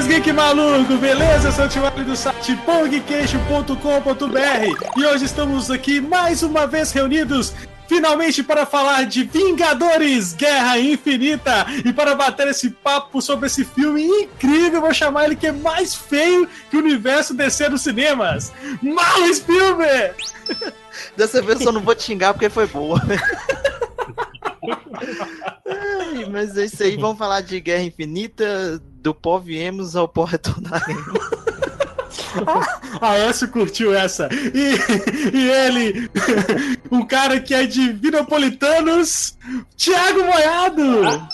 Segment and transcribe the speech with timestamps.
[0.00, 1.48] seus geek maluco, beleza?
[1.48, 7.52] Eu sou o Timóteo do site pongqueixo.com.br e hoje estamos aqui mais uma vez reunidos
[7.86, 14.02] finalmente para falar de Vingadores Guerra Infinita e para bater esse papo sobre esse filme
[14.02, 18.54] incrível, vou chamar ele que é mais feio que o universo descer nos cinemas.
[18.80, 20.14] Marlon Spielberg!
[21.14, 22.98] Dessa vez eu não vou te xingar porque foi boa.
[25.68, 30.24] Ai, mas é isso aí, vamos falar de Guerra Infinita, do pó viemos ao pó
[30.24, 31.40] retornaremos.
[33.00, 34.28] A Écio curtiu essa.
[34.32, 36.10] E, e ele,
[36.90, 39.36] um cara que é de Vinopolitanos,
[39.76, 41.28] Thiago Moiado.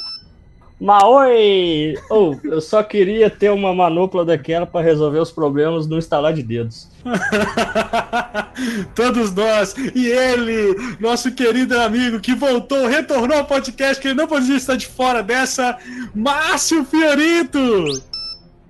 [0.79, 1.95] Maoi!
[2.11, 6.43] Oh, eu só queria ter uma manopla daquela para resolver os problemas no instalar de
[6.43, 6.91] dedos.
[8.95, 9.75] Todos nós.
[9.95, 14.77] E ele, nosso querido amigo que voltou, retornou ao podcast, que ele não podia estar
[14.77, 15.79] de fora dessa,
[16.15, 18.03] Márcio Fiorito!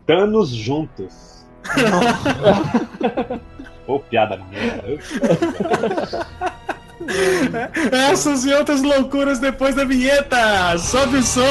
[0.07, 1.45] Danos juntos.
[3.89, 4.99] Ô, piada merda.
[7.92, 10.78] Essas e outras loucuras depois da vinheta.
[10.78, 11.42] Sobe o som!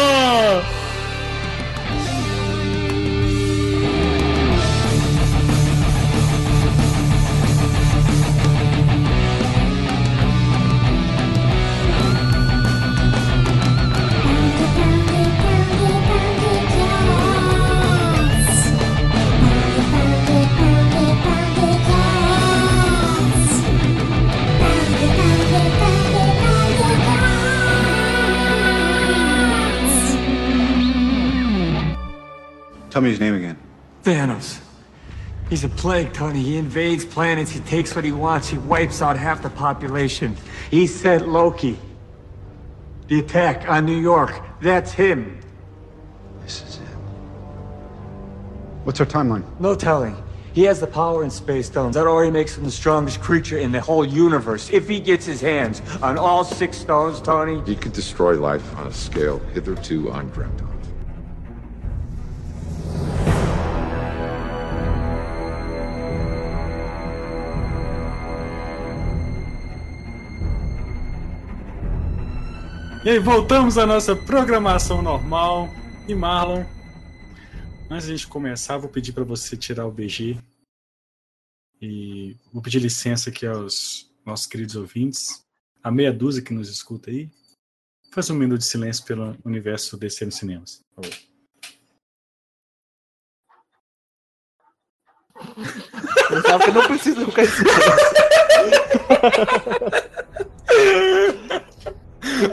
[32.95, 33.57] Tell me his name again.
[34.03, 34.61] Thanos.
[35.49, 36.41] He's a plague, Tony.
[36.41, 40.37] He invades planets, he takes what he wants, he wipes out half the population.
[40.71, 41.77] He sent Loki.
[43.09, 45.41] The attack on New York, that's him.
[46.41, 46.87] This is it.
[48.85, 49.43] What's our timeline?
[49.59, 50.15] No telling.
[50.53, 51.95] He has the power in space stones.
[51.95, 54.69] That already makes him the strongest creature in the whole universe.
[54.71, 58.87] If he gets his hands on all six stones, Tony, He could destroy life on
[58.87, 60.74] a scale hitherto undreamt of.
[73.05, 75.69] E aí, voltamos à nossa programação normal.
[76.07, 76.65] E Marlon,
[77.87, 80.39] antes de a gente começar, vou pedir para você tirar o BG.
[81.79, 85.45] E vou pedir licença aqui aos nossos queridos ouvintes,
[85.83, 87.29] a meia dúzia que nos escuta aí.
[88.11, 90.81] Faz um minuto de silêncio pelo universo DC cinemas.
[90.95, 91.19] por favor.
[96.27, 97.43] Você sabe que eu não preciso ficar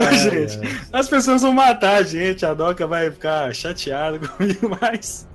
[0.09, 0.29] assim.
[0.29, 0.59] gente,
[0.91, 5.27] as pessoas vão matar a gente, a Doca vai ficar chateada comigo, mas.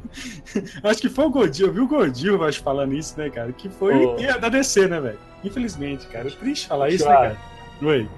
[0.82, 3.52] Acho que foi o Godil, eu vi o Godil acho, falando isso, né, cara?
[3.52, 5.18] Que foi é da DC, né, velho?
[5.44, 6.28] Infelizmente, cara.
[6.28, 7.28] É triste falar isso, Claro.
[7.30, 7.36] né,
[7.80, 7.90] cara?
[7.90, 8.08] Oi.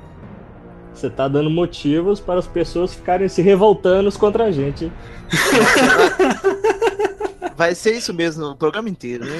[0.94, 4.90] Você tá dando motivos para as pessoas ficarem se revoltando contra a gente.
[7.60, 9.36] Vai ser isso mesmo o programa inteiro, né?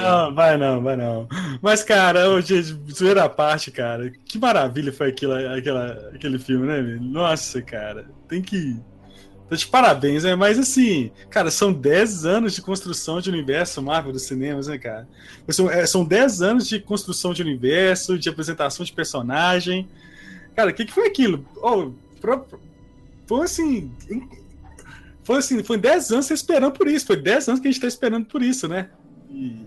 [0.00, 1.26] Não, vai não, vai não.
[1.60, 2.62] Mas, cara, hoje,
[2.92, 7.00] zoeira à parte, cara, que maravilha foi aquilo, aquela, aquele filme, né, velho?
[7.02, 8.76] Nossa, cara, tem que.
[9.48, 10.36] Tô de parabéns, né?
[10.36, 15.08] Mas assim, cara, são 10 anos de construção de universo Marvel dos cinemas, né, cara?
[15.48, 19.88] São, é, são 10 anos de construção de universo, de apresentação de personagem.
[20.54, 21.44] Cara, o que, que foi aquilo?
[21.56, 21.90] Oh,
[22.20, 22.46] pro-
[23.26, 23.90] foi assim.
[25.26, 27.04] Foi assim, foi 10 anos esperando por isso.
[27.04, 28.90] Foi 10 anos que a gente tá esperando por isso, né?
[29.28, 29.66] E,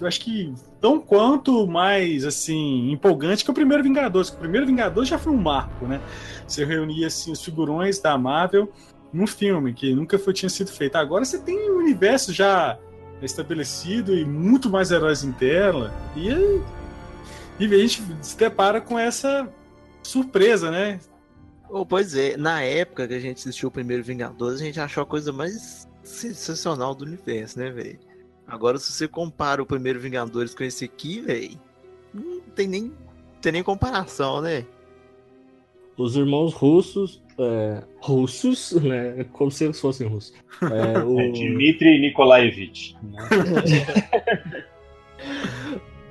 [0.00, 4.30] eu acho que tão quanto mais assim empolgante que o primeiro Vingadores.
[4.30, 6.00] O primeiro Vingadores já foi um marco, né?
[6.48, 8.72] Você reunia assim os figurões da Marvel
[9.12, 10.96] num filme que nunca foi tinha sido feito.
[10.96, 12.78] Agora você tem um universo já
[13.20, 16.30] estabelecido e muito mais heróis em tela e
[17.58, 19.46] e a gente se depara com essa
[20.02, 21.00] surpresa, né?
[21.68, 25.02] Oh, pois é, na época que a gente assistiu o primeiro Vingadores, a gente achou
[25.02, 27.98] a coisa mais sensacional do universo, né, velho?
[28.46, 31.58] Agora, se você compara o primeiro Vingadores com esse aqui, velho,
[32.14, 32.92] não tem nem,
[33.42, 34.64] tem nem comparação, né?
[35.96, 37.20] Os irmãos russos.
[37.38, 39.26] é, russos, né?
[39.32, 40.32] Como se eles fossem russos.
[40.62, 42.96] É, o- É Dmitry Nikolaevich.
[43.02, 43.28] né?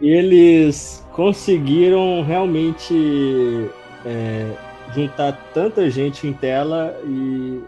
[0.01, 2.94] eles conseguiram realmente
[4.06, 4.51] é,
[4.94, 7.62] juntar tanta gente em tela e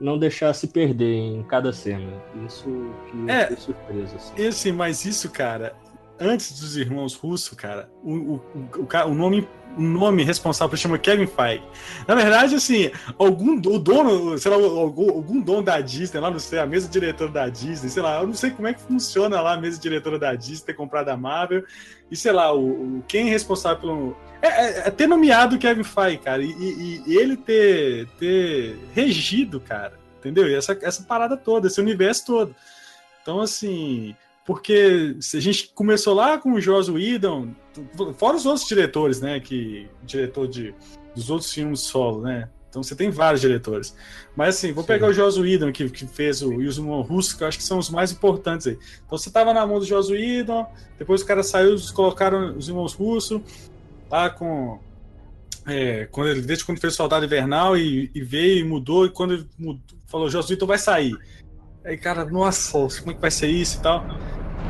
[0.00, 2.10] não deixar se perder em cada cena.
[2.46, 2.64] Isso
[3.10, 3.54] que É.
[3.56, 4.16] surpresa.
[4.16, 4.32] Assim.
[4.42, 5.74] E assim, mas isso, cara,
[6.20, 11.26] antes dos irmãos Russo, cara, o, o, o, o nome, o nome responsável chama Kevin
[11.26, 11.62] Feige.
[12.06, 16.38] Na verdade, assim, algum o dono, sei lá, algum, algum dono da Disney, lá não
[16.38, 19.40] sei, a mesa diretora da Disney, sei lá, eu não sei como é que funciona
[19.40, 21.64] lá a mesa diretora da Disney ter comprado a Marvel,
[22.10, 24.16] e sei lá, o, o- quem é responsável pelo.
[24.42, 29.58] É, é- é ter nomeado Kevin Feige, cara, e, e- e ele ter, ter regido,
[29.60, 30.48] cara, entendeu?
[30.48, 32.54] E essa, essa parada toda, esse universo todo.
[33.22, 34.14] Então, assim,
[34.46, 37.54] porque a gente começou lá com o Joss Whedon,
[38.16, 40.74] fora os outros diretores, né, que diretor de
[41.14, 42.48] dos outros filmes solo, né?
[42.70, 43.94] Então você tem vários diretores.
[44.36, 47.48] Mas assim, vou pegar o Joss Whedon, que, que fez o Yusman Russo, que eu
[47.48, 48.78] acho que são os mais importantes aí.
[49.04, 50.66] Então você tava na mão do Joss Whedon,
[50.96, 53.42] depois o cara saiu, eles colocaram os irmãos Russo,
[54.08, 54.78] lá com.
[55.66, 59.34] é, quando ele, desde quando fez Soldado Invernal e, e veio e mudou, e quando
[59.34, 61.18] ele mudou, falou, Joss Whedon vai sair.
[61.84, 64.04] Aí, cara, nossa, como é que vai ser isso e tal.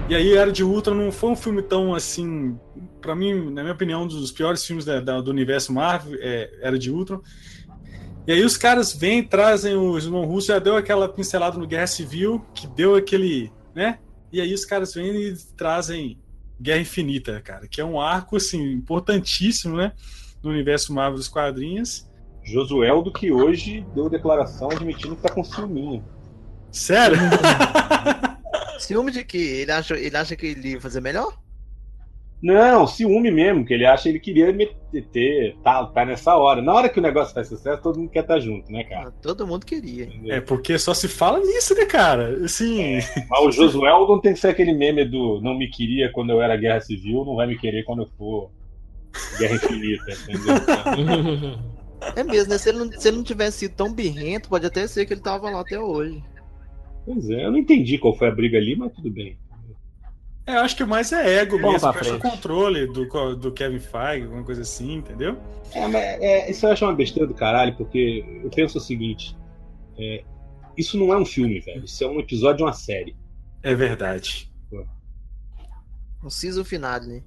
[0.08, 2.56] E aí, Era de Ultron não foi um filme tão assim.
[3.00, 6.50] Pra mim, na minha opinião, um dos piores filmes da- da- do universo Marvel, é
[6.62, 7.20] Era de Ultron.
[8.26, 11.86] E aí os caras vêm, trazem o irmão russo, já deu aquela pincelada no Guerra
[11.86, 13.50] Civil, que deu aquele.
[13.74, 13.98] né?
[14.32, 16.18] E aí os caras vêm e trazem
[16.60, 19.92] Guerra Infinita, cara, que é um arco assim, importantíssimo, né?
[20.42, 22.08] No universo Marvel dos quadrinhos.
[22.44, 26.04] Josueldo que hoje deu declaração admitindo que tá com ciúminho.
[26.72, 27.18] Sério?
[28.78, 31.32] Ciúme de que ele acha, ele acha que ele ia fazer melhor?
[32.42, 36.62] Não, ciúme mesmo, que ele acha que ele queria meter, tá, tá nessa hora.
[36.62, 39.08] Na hora que o negócio faz sucesso, todo mundo quer estar junto, né, cara?
[39.08, 40.04] Ah, Todo mundo queria.
[40.04, 40.34] Entendeu?
[40.34, 42.42] É porque só se fala nisso, né, cara?
[42.42, 42.98] Assim.
[43.28, 46.40] Mas o Josueldo não tem que ser aquele meme do não me queria quando eu
[46.40, 48.50] era guerra civil, não vai me querer quando eu for
[49.38, 50.54] guerra infinita, entendeu?
[52.16, 52.56] É mesmo, né?
[52.56, 55.20] Se ele, não, se ele não tivesse sido tão birrento, pode até ser que ele
[55.20, 56.22] tava lá até hoje.
[57.04, 59.38] Pois é, eu não entendi qual foi a briga ali, mas tudo bem.
[60.46, 62.22] É, eu acho que mais é ego Vamos mesmo, acho o frente.
[62.22, 65.36] controle do, do Kevin Feige, alguma coisa assim, entendeu?
[65.72, 69.36] É, mas é, isso eu acho uma besteira do caralho, porque eu penso o seguinte:
[69.98, 70.24] é,
[70.76, 71.84] isso não é um filme, velho.
[71.84, 73.16] Isso é um episódio de uma série.
[73.62, 74.50] É verdade.
[76.22, 77.22] Um season finale, né?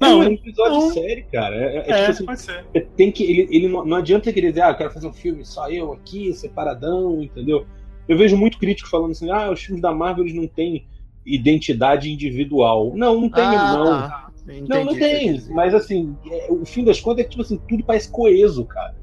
[0.00, 0.88] Não, é um episódio não.
[0.88, 1.56] de série, cara.
[1.56, 2.64] É, é, é É, tipo assim, pode ser.
[2.96, 5.44] tem que ele, ele não, não adianta querer dizer, ah, eu quero fazer um filme
[5.44, 7.66] só eu aqui, separadão, entendeu?
[8.08, 10.86] Eu vejo muito crítico falando assim, ah, os filmes da Marvel eles não têm
[11.24, 12.92] identidade individual.
[12.94, 14.08] Não, não tem mesmo, não.
[14.08, 14.30] tá.
[14.46, 15.40] Entendi Não, não tem.
[15.50, 18.94] Mas assim, é, o fim das contas é que tipo assim, tudo parece coeso, cara.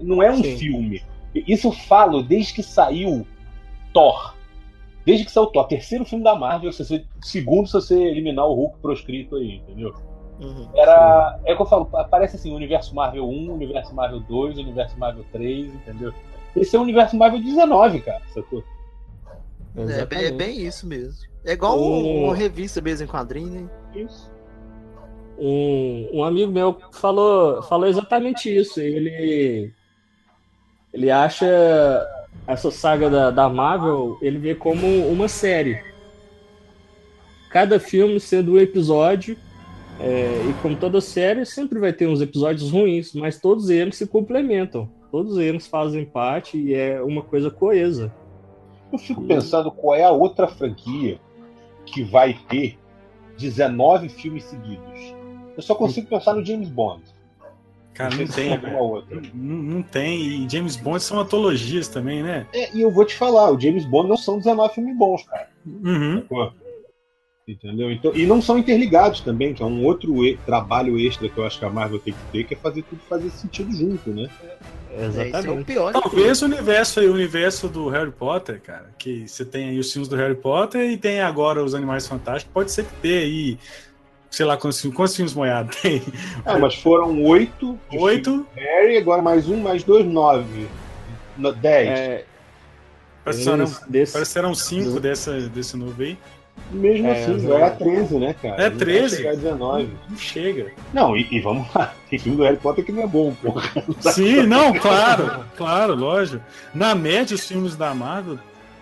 [0.00, 0.56] Não é um Sim.
[0.56, 1.02] filme.
[1.34, 3.26] Isso eu falo desde que saiu
[3.92, 4.34] Thor.
[5.04, 8.54] Desde que saiu Thor, terceiro filme da Marvel, se você- segundo se você eliminar o
[8.54, 9.94] Hulk proscrito aí, entendeu?
[10.40, 10.68] Uhum.
[10.74, 11.38] Era.
[11.44, 15.24] É o que eu falo, parece assim, Universo Marvel 1, Universo Marvel 2, Universo Marvel
[15.32, 16.14] 3, entendeu?
[16.60, 18.62] Esse é o Universo Marvel 19, cara, sacou?
[19.76, 20.32] É, bem, é Exatamente.
[20.32, 21.28] bem isso mesmo.
[21.44, 23.68] É igual um- uma revista mesmo em quadrinho, né?
[23.94, 24.30] Isso.
[25.38, 28.80] Um, um amigo meu falou, falou exatamente isso.
[28.80, 29.72] Ele,
[30.92, 31.46] ele acha
[32.46, 35.80] essa saga da, da Marvel, ele vê como uma série.
[37.50, 39.36] Cada filme sendo um episódio,
[40.00, 44.06] é, e como toda série, sempre vai ter uns episódios ruins, mas todos eles se
[44.06, 44.90] complementam.
[45.10, 48.12] Todos eles fazem parte e é uma coisa coesa.
[48.92, 51.18] Eu fico pensando qual é a outra franquia
[51.86, 52.78] que vai ter
[53.38, 55.14] 19 filmes seguidos.
[55.56, 57.02] Eu só consigo pensar no James Bond.
[57.94, 59.20] Cara, não se tem, alguma outra.
[59.34, 60.20] Não, não tem.
[60.20, 62.46] E James Bond são antologias também, né?
[62.52, 65.48] É, e eu vou te falar, o James Bond não são 19 filmes bons, cara.
[65.66, 66.24] Uhum.
[67.48, 67.90] Entendeu?
[67.90, 71.44] Então, e não são interligados também, que é um outro e- trabalho extra que eu
[71.44, 74.28] acho que a Marvel tem que ter, que é fazer tudo fazer sentido junto, né?
[74.98, 75.64] É, esse é o Exatamente.
[75.64, 75.92] pior.
[75.92, 79.92] Talvez o universo aí, o universo do Harry Potter, cara, que você tem aí os
[79.92, 83.58] filmes do Harry Potter e tem agora os Animais Fantásticos, pode ser que tenha aí,
[84.30, 86.02] sei lá quantos filmes, quantos filmes moiados tem?
[86.44, 88.46] Ah, mas foram oito Oito?
[88.56, 90.66] Harry, agora mais um, mais dois, nove.
[91.36, 91.88] No, dez.
[91.98, 92.24] É,
[93.24, 96.18] Parece que serão, eles- desse- parece que serão cinco dessa, desse novo aí.
[96.70, 98.62] Mesmo É, assim, é 13, né, cara?
[98.62, 99.16] É Não vai 13?
[99.16, 99.88] chegar a 19.
[100.10, 100.72] Não chega.
[100.92, 101.94] Não, e, e vamos lá.
[102.10, 103.62] Tem filme do Harry Potter que não é bom, porra.
[104.12, 106.44] Sim, não, claro, claro, lógico.
[106.74, 108.38] Na média, os filmes da Marvel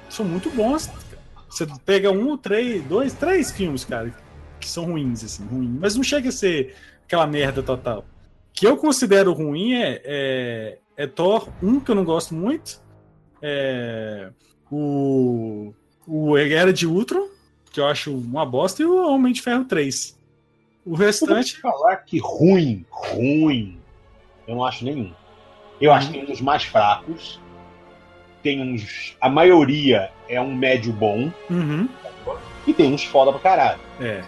[0.08, 0.86] são muito bons.
[0.86, 1.00] cara.
[1.48, 4.12] Você pega um, três, dois, três filmes, cara,
[4.60, 5.78] que são ruins, assim, ruim.
[5.80, 6.74] Mas não chega a ser
[7.04, 8.00] aquela merda total.
[8.00, 8.04] O
[8.52, 12.80] que eu considero ruim é, é, é Thor 1, que eu não gosto muito.
[13.40, 14.30] É,
[14.70, 15.72] o,
[16.06, 17.28] o Era de Ultron,
[17.76, 20.16] que eu acho uma bosta, e o Homem de Ferro 3.
[20.84, 21.54] O Eu vou restante.
[21.56, 23.78] te falar que ruim, ruim,
[24.48, 25.12] eu não acho nenhum.
[25.78, 27.38] Eu acho que tem uns mais fracos.
[28.42, 29.14] Tem uns.
[29.20, 31.30] A maioria é um médio bom.
[31.50, 31.86] Uhum,
[32.66, 33.80] E tem uns foda pra caralho.
[34.00, 34.24] é.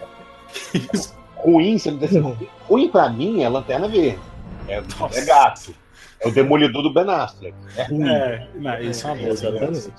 [1.37, 4.19] Ruim, não tem ruim, ruim pra mim é Lanterna Verde.
[4.67, 5.21] É, Nossa.
[5.21, 5.73] é gato.
[6.21, 7.55] É o demolidor do Ben Affleck.
[7.76, 8.09] É ruim.
[8.09, 9.31] É, não, isso é uma boa.
[9.31, 9.93] Exatamente.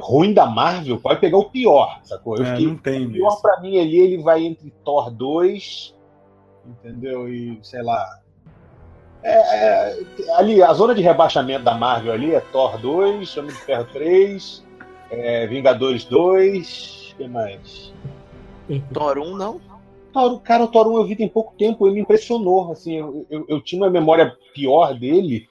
[0.00, 2.36] Ruim da Marvel pode pegar o pior, sacou?
[2.36, 3.42] Eu É, fiquei- não tem o pior mesmo.
[3.42, 5.94] pra mim ali, ele vai entre Thor 2,
[6.66, 7.28] entendeu?
[7.28, 8.04] E sei lá.
[9.22, 9.98] É, é,
[10.36, 14.64] ali, a zona de rebaixamento da Marvel ali é Thor 2, Homem de Ferro 3,
[15.10, 17.92] é, Vingadores 2, o que mais?
[18.92, 19.60] Thor 1 não?
[20.12, 22.70] Thor, cara, o Thor 1 eu vi tem pouco tempo, ele me impressionou.
[22.70, 25.48] Assim, eu, eu, eu tinha uma memória pior dele.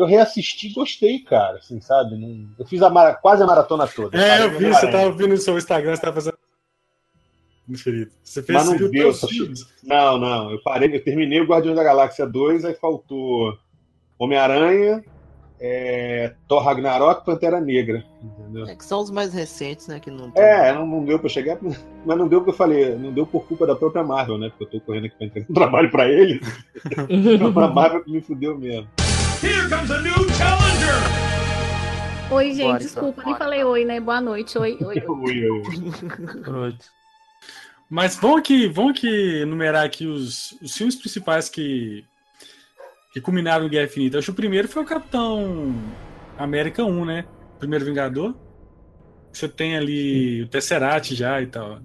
[0.00, 1.58] Eu reassisti e gostei, cara.
[1.58, 2.16] Assim, sabe?
[2.16, 4.16] Não- eu fiz a mara- quase a maratona toda.
[4.18, 6.38] É, eu vi, você tava vendo no seu Instagram, você tava fazendo.
[7.68, 8.10] Inferido.
[8.24, 9.28] Você fez Mas não viu deu, só?
[9.84, 10.50] Não, não.
[10.52, 13.56] Eu parei, eu terminei o Guardiões da Galáxia 2, aí faltou
[14.18, 15.04] Homem-Aranha,
[15.60, 18.02] é, Thor Ragnarok e Pantera Negra.
[18.22, 18.66] Entendeu?
[18.66, 20.00] É que são os mais recentes, né?
[20.00, 20.42] Que não tem.
[20.42, 21.58] É, não, não deu pra chegar,
[22.06, 24.48] mas não deu porque eu falei, não deu por culpa da própria Marvel, né?
[24.48, 26.40] Porque eu tô correndo aqui pra entregar um trabalho pra ele.
[27.54, 28.88] a Marvel que me fudeu mesmo.
[32.30, 33.38] Oi, gente, Bora, desculpa, então, nem bora.
[33.38, 33.98] falei oi, né?
[34.00, 35.02] Boa noite, oi, oi.
[35.08, 35.92] Ui.
[36.42, 36.84] Pronto.
[37.88, 42.04] Mas vamos aqui, vamos aqui enumerar aqui os, os filmes principais que,
[43.12, 44.18] que culminaram em Guerra Infinita.
[44.18, 45.74] Acho que o primeiro foi o Capitão
[46.38, 47.24] América 1, né?
[47.58, 48.36] Primeiro Vingador.
[49.32, 51.80] Você tem ali o Tesseract já e tal.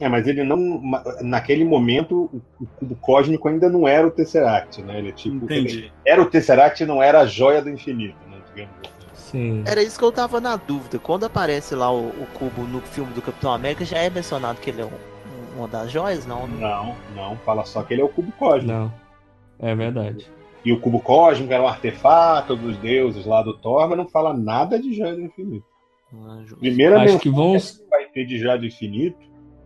[0.00, 0.80] É, mas ele não.
[1.20, 4.98] Naquele momento, o- cubo cósmico ainda não era o Tesseract, né?
[4.98, 5.44] Ele é tipo.
[5.52, 5.92] ele Entendi.
[6.06, 8.38] era o Tesseract e não era a joia do infinito, né?
[8.48, 8.90] Digamos assim.
[9.14, 9.62] Sim.
[9.66, 10.98] Era isso que eu tava na dúvida.
[10.98, 14.70] Quando aparece lá o, o cubo no filme do Capitão América, já é mencionado que
[14.70, 16.46] ele é um, um- uma das joias, não?
[16.48, 16.56] né?
[16.58, 17.36] Não, não.
[17.44, 18.72] Fala só que ele é o cubo cósmico.
[18.72, 18.92] Não.
[19.58, 20.26] É verdade.
[20.64, 24.32] E o cubo cósmico era um artefato dos deuses lá do Thor, mas não fala
[24.34, 25.64] nada de joia do infinito.
[26.12, 26.42] Ah.
[26.58, 27.56] Primeira Acho que vão.
[27.56, 29.16] que vai ter de joia do infinito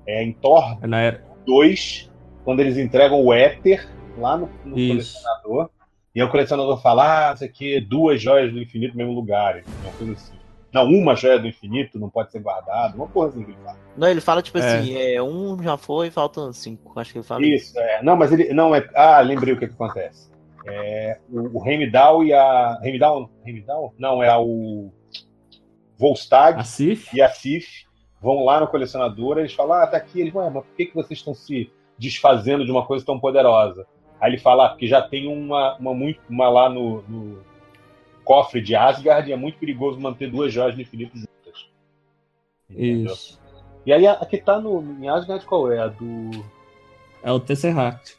[0.06, 1.24] é em Thor Na era...
[1.46, 2.10] 2,
[2.44, 5.68] quando eles entregam o éter lá no, no colecionador.
[6.14, 9.12] E aí o colecionador fala: Ah, isso aqui é duas joias do infinito no mesmo
[9.12, 9.62] lugar.
[9.82, 10.34] Uma coisa assim.
[10.72, 12.96] Não, uma joia do infinito não pode ser guardada.
[12.96, 13.78] Uma coisa assim que ele fala.
[13.96, 14.78] Não, ele fala tipo É.
[14.78, 16.98] assim, é um já foi, faltam cinco.
[16.98, 18.02] Acho que ele fala Isso, é.
[18.02, 18.52] Não, mas ele.
[18.52, 18.88] Não, é.
[18.94, 20.30] Ah, lembrei o que, que acontece.
[20.66, 22.78] É, o, o Heimdall e a.
[22.82, 23.30] Heimdall?
[23.46, 23.94] Heimdall?
[23.98, 24.90] Não, é o.
[25.96, 27.14] Volstag A Sif?
[27.16, 27.83] e a Sif
[28.24, 30.18] vão lá no colecionador, eles falam, ah, tá aqui.
[30.18, 33.86] Eles, ué, mas por que, que vocês estão se desfazendo de uma coisa tão poderosa?
[34.18, 37.44] Aí ele fala, ah, porque já tem uma, uma, muito, uma lá no, no
[38.24, 41.68] cofre de Asgard e é muito perigoso manter duas joias do infinito juntas.
[42.70, 43.12] Entendeu?
[43.12, 43.38] Isso.
[43.84, 45.78] E aí a, a que tá no, em Asgard qual é?
[45.80, 46.30] A do.
[47.22, 48.16] É o Tesseract.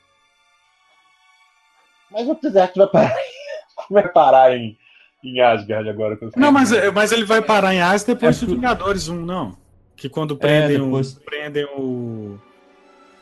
[2.11, 3.15] Mas o Tesseract vai parar,
[3.89, 4.77] vai parar em,
[5.23, 6.17] em Asgard agora.
[6.35, 9.64] Não, mas, fiquei- mas ele vai parar em Asgard depois É do Vingadores 1, não.
[9.95, 12.37] Que quando prendem, depois- o, prendem o,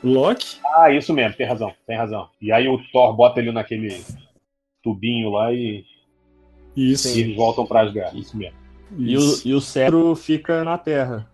[0.03, 0.57] o Loki.
[0.75, 2.29] Ah, isso mesmo, tem razão, tem razão.
[2.41, 4.03] E aí o Thor bota ele naquele
[4.83, 5.85] tubinho lá e,
[6.75, 7.07] Isso.
[7.17, 8.19] e eles voltam pra Asgard.
[8.19, 8.57] Isso mesmo.
[8.97, 9.47] E o, isso.
[9.47, 11.29] e o cetro fica na Terra.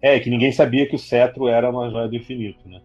[0.00, 2.80] É, que ninguém sabia que o cetro era uma joia do infinito, né?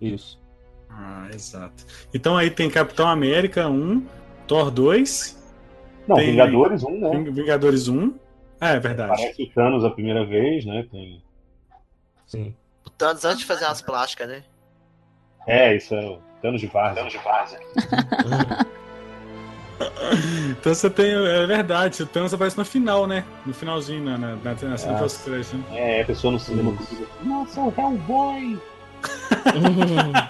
[0.00, 0.40] Isso.
[0.88, 1.84] Ah, exato.
[2.14, 4.04] Então aí tem Capitão América 1,
[4.46, 5.38] Thor 2,
[6.08, 7.10] Não, Tem- Vingadores 1, né?
[7.10, 8.14] Ving- Vingadores 1.
[8.60, 9.12] Ah, é verdade.
[9.12, 10.86] Aparece o Thanos a primeira vez, né?
[10.90, 11.22] Tem...
[12.26, 12.54] Sim.
[12.86, 14.44] O Thanos antes de fazer as plásticas, né?
[15.46, 16.94] É, isso é o Thanos de Várzea.
[16.96, 17.60] Thanos de Várzea.
[20.50, 21.10] Então você tem.
[21.10, 23.24] É verdade, o Thanos aparece no final, né?
[23.46, 24.98] No finalzinho, na, na, na, na cena Ah.
[24.98, 25.64] pós-crédito, né?
[25.98, 27.08] É, a pessoa no cinema Isso.
[27.22, 28.60] Nossa, o Hellboy!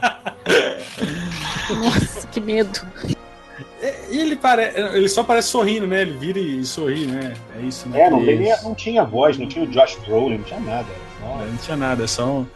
[1.82, 2.80] Nossa, que medo.
[4.10, 4.72] E ele, pare...
[4.94, 6.02] ele só parece sorrindo, né?
[6.02, 7.34] Ele vira e sorri, né?
[7.58, 8.00] É isso, né?
[8.02, 10.86] É, não, tem não tinha voz, não tinha o Josh Brolin, não tinha nada.
[10.88, 12.46] era só- Não tinha nada, é só um...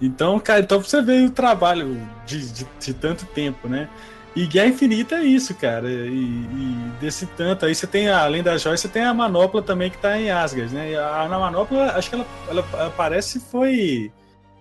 [0.00, 3.88] Então, cara, então você vê o trabalho de, de, de tanto tempo, né?
[4.36, 5.88] E Guerra Infinita é isso, cara.
[5.88, 7.64] E, e desse tanto.
[7.64, 10.74] Aí você tem, além da joia, você tem a manopla também que tá em Asgard,
[10.74, 10.90] né?
[10.90, 14.10] E a, na manopla, acho que ela, ela aparece foi.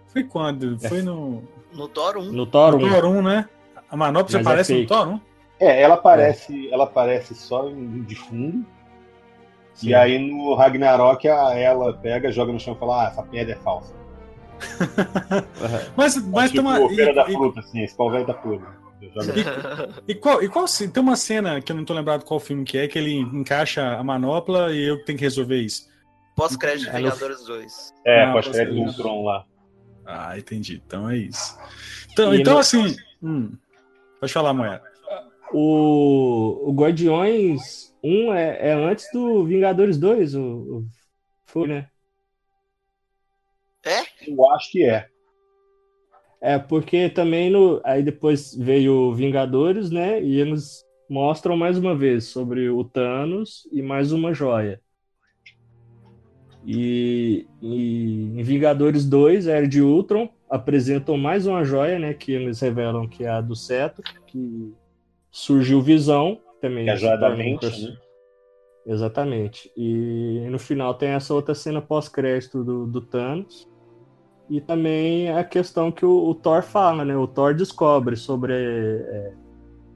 [0.07, 0.77] Foi quando?
[0.81, 0.87] É.
[0.87, 1.43] Foi no.
[1.73, 2.31] No Thor 1.
[2.31, 2.89] No Thor 1.
[2.89, 3.49] Thor 1, né?
[3.89, 4.85] A manopla já é aparece no.
[4.85, 5.19] Thor 1?
[5.63, 8.65] É, ela aparece, ela aparece só em- de fundo.
[9.73, 9.89] Sim.
[9.89, 13.53] E aí no Ragnarok a- ela pega, joga no chão e fala: Ah, essa pedra
[13.53, 13.93] é falsa.
[15.97, 16.79] Mas, mas tem tipo uma.
[16.79, 18.65] o Feira da e- e- Fruta, assim, esse pau velho tá podre.
[19.13, 19.33] Joga-
[20.07, 22.77] E qual, e qual tem uma cena que eu não tô lembrado qual filme que
[22.77, 25.89] é, que ele encaixa a manopla e eu tenho que resolver isso.
[26.35, 27.93] Pós-crédito de É Vingadores 2.
[28.05, 29.45] É, Não, pós-crédito do Ultron lá.
[30.05, 30.81] Ah, entendi.
[30.85, 31.57] Então é isso.
[32.13, 32.95] Então, E então no- assim.
[33.21, 33.51] hum,
[34.21, 34.81] pode falar, Moeda.
[35.53, 40.35] O, o Guardiões 1 é, é antes do Vingadores 2.
[40.35, 40.85] O, o-
[41.45, 41.89] foi, né?
[43.85, 44.01] É?
[44.27, 45.07] Eu acho que é.
[46.41, 47.81] É, porque também no.
[47.85, 50.21] Aí depois veio Vingadores, né?
[50.21, 54.81] E eles mostram mais uma vez sobre o Thanos e mais uma joia.
[56.65, 62.13] E, e em Vingadores 2, Era de Ultron, apresentam mais uma joia, né?
[62.13, 64.73] Que eles revelam que é a do Cetro, que
[65.33, 66.85] surgiu Visão, também.
[66.85, 67.97] Que é a um mente, né?
[68.85, 69.71] Exatamente.
[69.75, 73.67] E no final tem essa outra cena pós-crédito do, do Thanos.
[74.49, 77.17] E também a questão que o, o Thor fala, né?
[77.17, 79.33] O Thor descobre sobre é,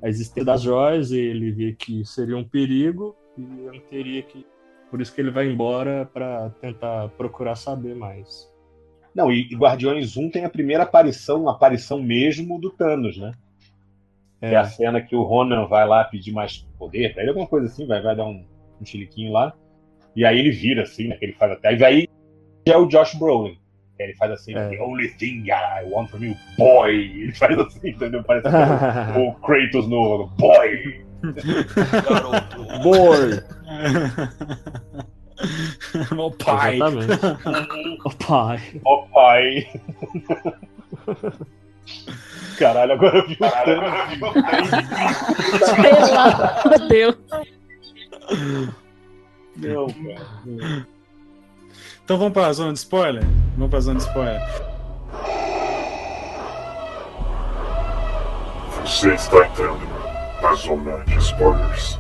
[0.01, 4.46] a existência das joias e ele vê que seria um perigo e não teria que.
[4.89, 8.50] Por isso que ele vai embora para tentar procurar saber mais.
[9.13, 13.32] Não, e, Guardiões 1 tem a primeira aparição, a aparição mesmo do Thanos, né?
[14.41, 17.48] É, É a cena que o Ronan vai lá pedir mais poder pra ele, alguma
[17.48, 18.46] coisa assim, vai, vai dar um,
[18.82, 19.53] um chiliquinho lá.
[20.15, 21.15] E aí ele vira assim, né?
[21.17, 21.75] Que ele faz até.
[21.75, 22.08] E aí
[22.65, 23.58] é o Josh Brolin.
[24.00, 24.70] Ele faz assim, É.
[24.70, 26.94] the only thing I want from you, boy.
[26.94, 28.24] Ele faz assim, entendeu?
[28.24, 31.03] Parece até o, o Kratos no boy.
[32.08, 32.63] Garoto.
[32.84, 33.41] Boy!
[36.15, 36.75] Meu pai.
[36.75, 38.01] Exatamente.
[38.06, 38.60] o pai.
[38.86, 39.67] Ó pai.
[42.58, 43.92] Caralho, agora eu vi o Thanos.
[45.76, 47.16] Pelo amor de Deus.
[49.58, 50.88] Não, cara.
[52.04, 53.24] Então vamos pra zona de spoiler?
[53.56, 54.42] Vamos pra zona de spoiler.
[58.82, 59.88] Você está entrando
[60.42, 62.00] na zona de spoilers.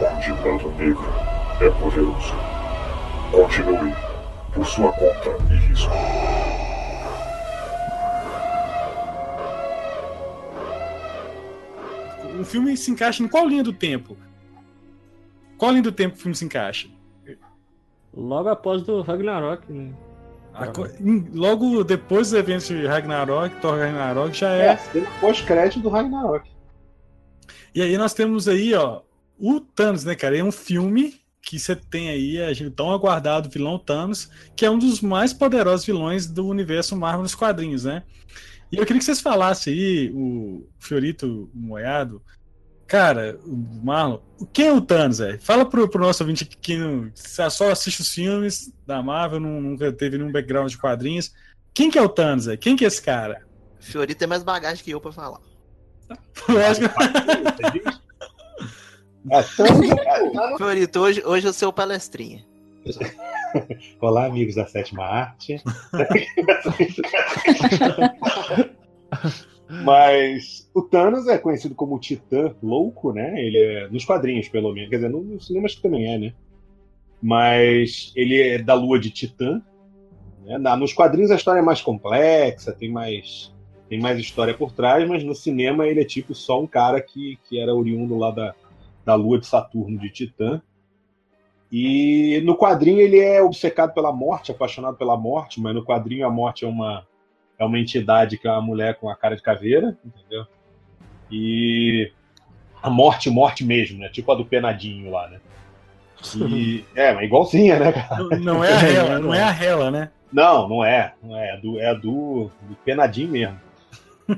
[0.00, 1.08] Onde o lado negro
[1.60, 2.34] é poderoso.
[3.30, 3.94] Continue
[4.52, 5.92] por sua conta e risco.
[12.42, 14.16] O filme se encaixa em qual linha do tempo?
[15.56, 16.88] Qual linha do tempo o filme se encaixa?
[18.14, 19.92] Logo após do Ragnarok, né?
[20.74, 20.86] Co-
[21.32, 24.76] Logo depois dos eventos de Ragnarok, Thor Ragnarok já É, é.
[25.20, 26.50] pós-crédito do Ragnarok.
[27.74, 29.00] E aí nós temos aí, ó,
[29.38, 30.36] o Thanos, né, cara?
[30.36, 34.70] É um filme que você tem aí, a gente tão aguardado vilão Thanos, que é
[34.70, 38.02] um dos mais poderosos vilões do universo Marvel nos quadrinhos, né?
[38.72, 42.22] E eu queria que vocês falassem aí, o Fiorito o Moiado,
[42.86, 44.18] cara, o Marlon,
[44.52, 45.38] quem é o Thanos, velho?
[45.42, 49.92] Fala pro, pro nosso ouvinte que, não- só assiste os filmes da Marvel, não- nunca
[49.92, 51.34] teve nenhum background de quadrinhos.
[51.74, 52.58] Quem que é o Thanos, velho?
[52.58, 53.46] Quem que é esse cara?
[53.78, 55.40] Fiorito tem mais bagagem que eu pra falar.
[56.48, 56.94] Lógico.
[59.30, 62.44] É, Thanos é- Fiorito, hoje, hoje eu sou o palestrinha.
[64.00, 65.62] Olá, amigos da sétima arte.
[69.84, 73.34] Mas o Thanos é conhecido como Titã Louco, né?
[73.42, 74.90] Ele é nos quadrinhos, pelo menos.
[74.90, 76.34] Quer dizer, no- nos cinemas que também é, né?
[77.22, 79.62] Mas ele é da lua de Titã.
[80.44, 80.58] né?
[80.76, 83.52] Nos quadrinhos a história é mais complexa, tem mais,
[83.88, 87.38] tem mais história por trás, mas no cinema ele é tipo só um cara que,
[87.48, 88.54] que era oriundo lá da,
[89.04, 90.60] da lua de Saturno de Titã.
[91.72, 96.30] E no quadrinho ele é obcecado pela morte, apaixonado pela morte, mas no quadrinho a
[96.30, 97.06] morte é uma,
[97.58, 100.46] é uma entidade que é uma mulher com a cara de caveira, entendeu?
[101.30, 102.12] E
[102.82, 104.10] a morte, morte mesmo, né?
[104.10, 105.40] Tipo a do penadinho lá, né?
[106.36, 108.22] E, é, mas igualzinha, né, cara?
[108.22, 110.10] Não, não é a Hela, não é a Hela, né?
[110.30, 111.14] Não, não é.
[111.22, 111.54] Não é.
[111.54, 113.58] É do, é do, do penadinho mesmo.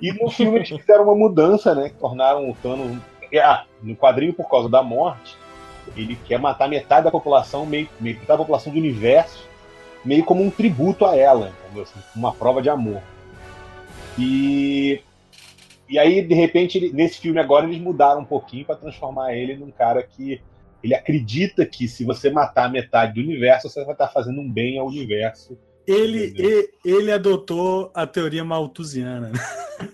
[0.01, 1.89] E no filme eles fizeram uma mudança, né?
[1.89, 2.97] Que tornaram o Thanos.
[3.43, 5.37] Ah, no quadrinho, por causa da morte,
[5.97, 9.47] ele quer matar metade da população, meio, meio metade da população do universo,
[10.05, 11.53] meio como um tributo a ela?
[11.81, 13.01] Assim, uma prova de amor.
[14.19, 15.01] E.
[15.89, 19.55] E aí, de repente, ele- nesse filme agora, eles mudaram um pouquinho para transformar ele
[19.57, 20.41] num cara que
[20.83, 24.79] ele acredita que se você matar metade do universo, você vai estar fazendo um bem
[24.79, 25.59] ao universo.
[25.87, 26.51] Ele, Entendeu?
[26.85, 29.29] e- ele adotou a teoria malthusiana.
[29.31, 29.39] né?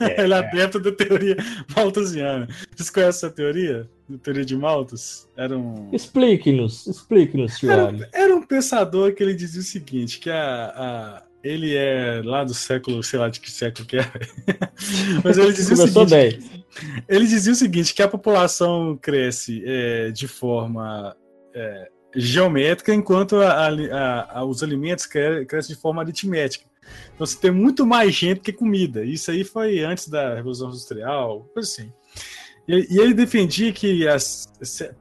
[0.01, 0.41] É, ele é é.
[0.41, 1.37] adepto da teoria
[1.75, 2.47] malthusiana.
[2.75, 3.89] Vocês conhecem essa teoria?
[4.15, 5.29] A teoria de Malthus?
[5.37, 8.07] Era um, Explique-nos, explique-nos, Fiore.
[8.13, 12.53] era um pensador que ele dizia o seguinte, que a, a- ele é lá do
[12.53, 14.05] século, sei lá de que século que é.
[15.25, 16.39] Mas ele dizia o seguinte, bem.
[17.09, 21.17] ele dizia o seguinte, que a população cresce é, de forma
[21.55, 26.65] é, geométrica, enquanto a- a- a- os alimentos cre- crescem de forma aritmética.
[27.15, 29.05] Então você tem muito mais gente que comida.
[29.05, 31.93] Isso aí foi antes da Revolução Industrial, coisa assim.
[32.71, 34.17] E, e ele defendia que a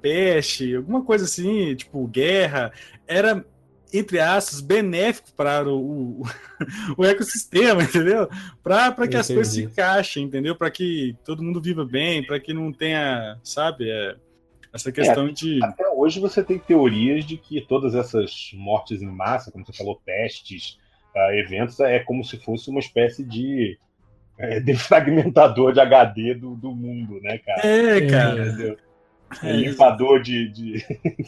[0.02, 2.72] peste, alguma coisa assim, tipo guerra,
[3.08, 3.46] era,
[3.94, 6.24] entre aspas, benéfico para o, o,
[6.98, 8.28] o ecossistema, entendeu?
[8.64, 9.74] Para que as coisas se Entendi.
[9.74, 10.56] encaixem, entendeu?
[10.56, 14.16] Para que todo mundo viva bem, para que não tenha, sabe, é,
[14.74, 15.64] essa questão de.
[15.64, 20.02] Até hoje você tem teorias de que todas essas mortes em massa, como você falou,
[20.04, 20.80] pestes,
[21.16, 23.78] a eventos é como se fosse uma espécie de
[24.40, 27.68] é, defragmentador de HD do, do mundo, né, cara?
[27.68, 28.48] É, cara.
[28.48, 28.78] Entendeu?
[29.44, 30.86] É, É, limpador de, de,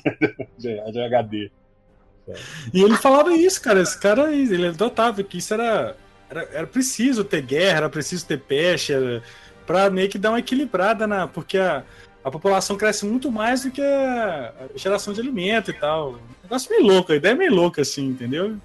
[0.57, 1.51] de, de HD.
[2.73, 3.81] E ele falava isso, cara.
[3.81, 5.95] Esse cara, ele adotava que isso era,
[6.29, 9.21] era, era preciso ter guerra, era preciso ter peste, era,
[9.67, 11.27] pra meio que dar uma equilibrada na.
[11.27, 11.83] Porque a,
[12.23, 16.13] a população cresce muito mais do que a geração de alimento e tal.
[16.13, 18.57] Um negócio meio louco, a ideia é meio louca, assim, entendeu?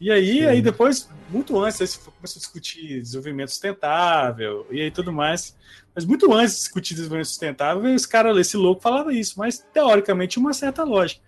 [0.00, 4.90] E aí, aí depois, muito antes, aí se começou a discutir desenvolvimento sustentável e aí
[4.90, 5.56] tudo mais.
[5.94, 10.38] Mas muito antes de discutir desenvolvimento sustentável, esse cara, esse louco, falava isso, mas teoricamente
[10.38, 11.22] uma certa lógica.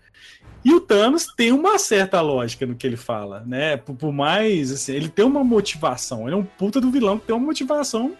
[0.64, 3.76] E o Thanos tem uma certa lógica no que ele fala, né?
[3.76, 6.26] Por, por mais, assim, ele tem uma motivação.
[6.28, 8.16] Ele é um puta do vilão que tem uma motivação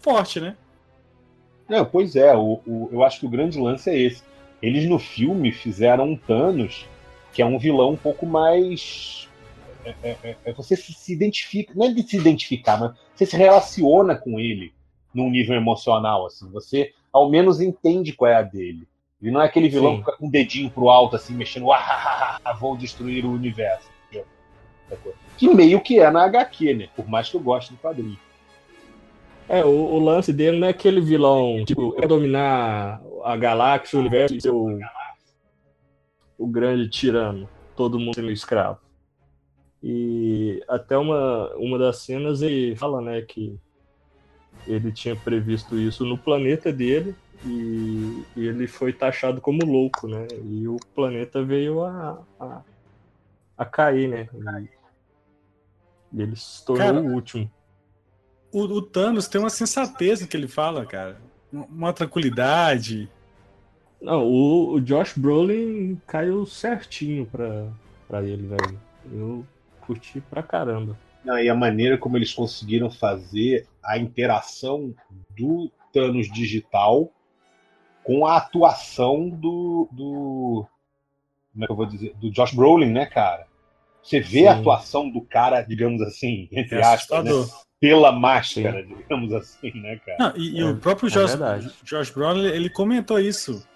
[0.00, 0.56] forte, né?
[1.68, 4.22] Não, pois é, o, o- eu acho que o grande lance é esse.
[4.62, 6.86] Eles no filme fizeram um Thanos
[7.32, 9.25] que é um vilão um pouco mais.
[9.86, 13.36] É- é- é- é- você se, identifica, não é de se identificar, mas você se
[13.36, 14.72] relaciona com ele
[15.14, 16.50] num nível emocional, assim.
[16.50, 18.86] Você ao menos entende qual é a dele.
[19.22, 19.98] Ele não é aquele vilão Sim.
[19.98, 23.88] que fica com o dedinho pro alto, assim, mexendo, ah, vou destruir o universo.
[25.36, 26.88] Que meio que é na HQ, né?
[26.94, 28.18] Por mais que eu goste do quadrinho.
[29.48, 34.00] É, o, o lance dele não é aquele vilão, tipo, é dominar a galáxia, o
[34.00, 34.78] universo e ser o,
[36.36, 38.78] o grande tirano, todo mundo sendo escravo.
[39.88, 43.56] E até uma, uma das cenas ele fala, né, que
[44.66, 50.26] ele tinha previsto isso no planeta dele e, e ele foi taxado como louco, né?
[50.42, 52.62] E o planeta veio a, a,
[53.56, 54.28] a cair, né?
[56.12, 57.48] E, ele se tornou Cara, o último.
[58.50, 61.16] O, o Thanos tem uma sensatez no que ele fala, cara.
[61.52, 63.08] Uma tranquilidade.
[64.02, 67.68] Não, o, o Josh Brolin caiu certinho pra,
[68.08, 68.80] pra ele, velho.
[69.12, 69.46] Eu
[69.86, 70.96] curti pra caramba.
[71.24, 74.94] Não, e a maneira como eles conseguiram fazer a interação
[75.36, 77.10] do Thanos digital
[78.04, 80.66] com a atuação do, do.
[81.52, 82.14] Como é que eu vou dizer?
[82.16, 83.46] Do Josh Brolin, né, cara?
[84.02, 84.46] Você vê Sim.
[84.46, 87.30] a atuação do cara, digamos assim, entre É aspas, né?
[87.80, 90.16] pela máscara, digamos assim, né, cara?
[90.18, 91.82] Não, e, e É, o próprio é Josh.
[91.82, 93.66] Josh Brolin, ele comentou isso.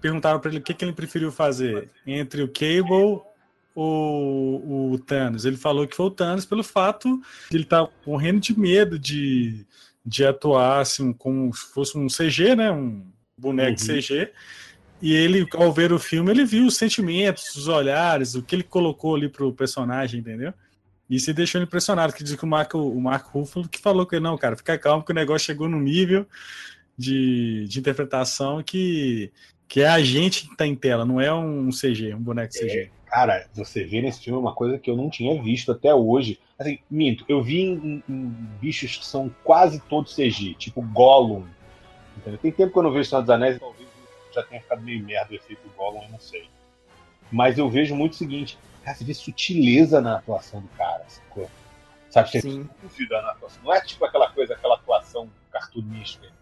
[0.00, 3.22] Perguntaram pra ele o que, que ele preferiu fazer entre o Cable
[3.74, 5.44] ou o Thanos.
[5.44, 9.66] Ele falou que foi o Thanos pelo fato de ele estar morrendo de medo de,
[10.04, 12.70] de atuar assim, como se fosse um CG, né?
[12.70, 13.04] Um
[13.36, 13.86] boneco Uhum.
[13.86, 14.30] CG.
[15.02, 18.62] E ele, ao ver o filme, ele viu os sentimentos, os olhares, o que ele
[18.62, 20.54] colocou ali pro personagem, entendeu?
[21.10, 24.18] E se deixou impressionado, que diz que o Marco, o Marco Ruffalo que falou que
[24.18, 26.26] não, cara, fica calmo que o negócio chegou num nível
[26.96, 29.30] de, de interpretação que,
[29.68, 32.90] que é a gente que tá em tela, não é um CG, um boneco CG.
[33.14, 36.40] Cara, você vê nesse filme uma coisa que eu não tinha visto até hoje.
[36.58, 38.26] Assim, minto, eu vi em, em
[38.60, 41.46] bichos que são quase todos CG, tipo Gollum.
[42.16, 42.40] Entendeu?
[42.40, 43.88] Tem tempo que eu não vejo Senhor dos Anéis, talvez
[44.32, 46.50] já tenha ficado meio merda o efeito Gollum, eu não sei.
[47.30, 51.48] Mas eu vejo muito o seguinte, cara, você vê sutileza na atuação do cara, sacou?
[52.10, 52.68] Sabe, você Sim.
[52.82, 53.62] dúvida na atuação.
[53.62, 55.30] Não é tipo aquela coisa, aquela atuação
[56.16, 56.32] entendeu?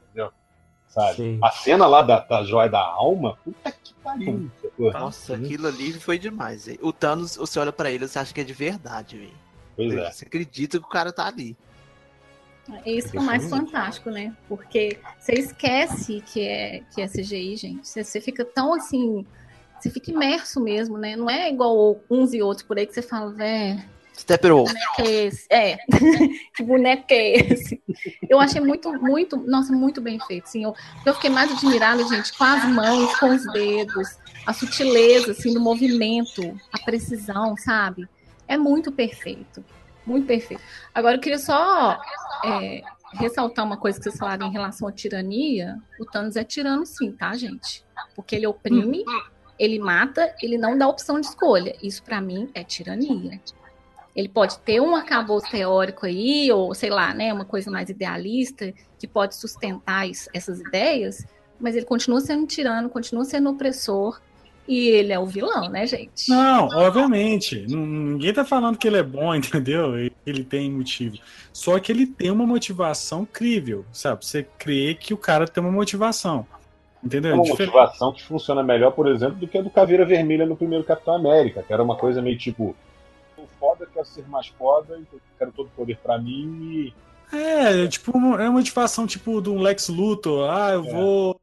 [0.93, 1.17] Sabe?
[1.17, 1.39] Sim.
[1.43, 4.93] A cena lá da, da joia da alma, puta que pariu, sacou?
[4.93, 6.79] Nossa, aquilo ali foi demais, velho.
[6.83, 9.33] O Thanos, você olha pra ele, você acha que é de verdade, velho.
[9.75, 10.11] Pois é.
[10.11, 11.57] Você acredita que o cara tá ali.
[12.85, 14.37] É isso que é o mais fantástico, né?
[14.47, 17.89] Porque você esquece que é, que é CGI, gente.
[17.89, 19.27] Você, você fica tão assim.
[19.81, 21.17] Você fica imerso mesmo, né?
[21.17, 23.83] Não é igual uns e outros por aí que você fala, velho.
[24.17, 24.71] Steppenwolf.
[24.73, 25.47] Que boneco é esse?
[25.51, 25.79] É,
[26.55, 27.83] que boneco é esse?
[28.29, 30.45] Eu achei muito, muito, nossa, muito bem feito.
[30.45, 34.09] Assim, eu, eu fiquei mais admirada, gente, com as mãos, com os dedos,
[34.47, 38.09] a sutileza, assim, do movimento, a precisão, sabe?
[38.47, 39.65] É muito perfeito.
[40.05, 40.63] Muito perfeito.
[40.95, 42.01] Agora, eu queria só
[42.45, 42.83] é,
[43.15, 45.79] ressaltar uma coisa que vocês falaram em relação à tirania.
[45.99, 47.85] O Thanos é tirano, sim, tá, gente?
[48.15, 49.05] Porque ele oprime,
[49.59, 51.77] ele mata, ele não dá opção de escolha.
[51.83, 53.41] Isso, pra mim, é tirania.
[54.15, 58.73] Ele pode ter um arcabouço teórico aí, ou sei lá, né, uma coisa mais idealista,
[58.99, 61.27] que pode sustentar isso- essas ideias,
[61.59, 64.21] mas ele continua sendo um tirano, continua sendo opressor,
[64.69, 66.29] e ele é o vilão, né, gente?
[66.29, 67.65] Não, obviamente.
[67.69, 69.95] Ninguém tá falando que ele é bom, entendeu?
[70.27, 71.17] Ele tem motivo.
[71.53, 74.25] Só que ele tem uma motivação crível, sabe?
[74.25, 76.47] Você crê que o cara tem uma motivação.
[77.03, 77.35] Entendeu?
[77.35, 80.55] Uma Diferente- motivação que funciona melhor, por exemplo, do que a do Caveira Vermelha no
[80.57, 82.77] primeiro Capitão América, que era uma coisa meio tipo:
[83.47, 86.93] sou foda, quero ser mais foda, então quero todo o poder pra mim
[87.33, 87.37] e.
[87.37, 90.51] É, tipo, uma- é uma motivação tipo de um Lex Luthor.
[90.51, 90.91] Ah, eu É.
[90.93, 91.41] vou.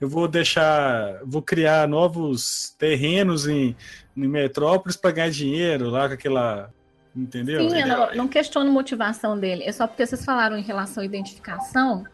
[0.00, 1.20] Eu vou deixar.
[1.24, 3.76] Vou criar novos terrenos em,
[4.16, 6.72] em Metrópolis para ganhar dinheiro lá com aquela.
[7.14, 7.68] Entendeu?
[7.70, 9.64] Sim, eu não, não questiono motivação dele.
[9.64, 12.04] É só porque vocês falaram em relação à identificação.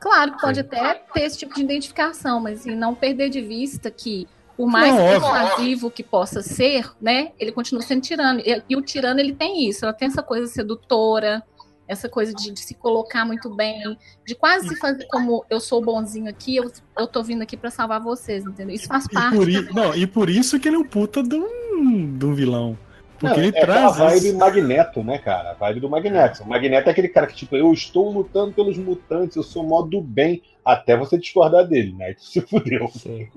[0.00, 0.66] Claro que pode Sim.
[0.66, 4.94] até ter esse tipo de identificação, mas e não perder de vista que, por mais
[4.94, 8.40] Não, persuasivo que possa ser, né, ele continua sendo tirano.
[8.40, 11.42] E, e o tirano ele tem isso, ela tem essa coisa sedutora,
[11.88, 15.82] essa coisa de, de se colocar muito bem, de quase se fazer como eu sou
[15.82, 18.74] bonzinho aqui, eu, eu tô vindo aqui pra salvar vocês, entendeu?
[18.74, 19.36] Isso faz E parte.
[19.36, 22.34] por, i- não, e por isso que ele é um puta de um, de um
[22.34, 22.78] vilão.
[23.22, 23.96] Porque Não, ele é traz.
[23.96, 24.36] vibe isso.
[24.36, 25.52] Magneto, né, cara?
[25.52, 26.42] A vibe do Magneto.
[26.42, 29.80] O Magneto é aquele cara que, tipo, eu estou lutando pelos mutantes, eu sou mó
[29.82, 32.14] do bem, até você discordar dele, né?
[32.14, 32.88] Tu se fudeu.
[32.88, 33.28] Sim.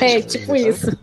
[0.00, 0.96] É, tipo isso.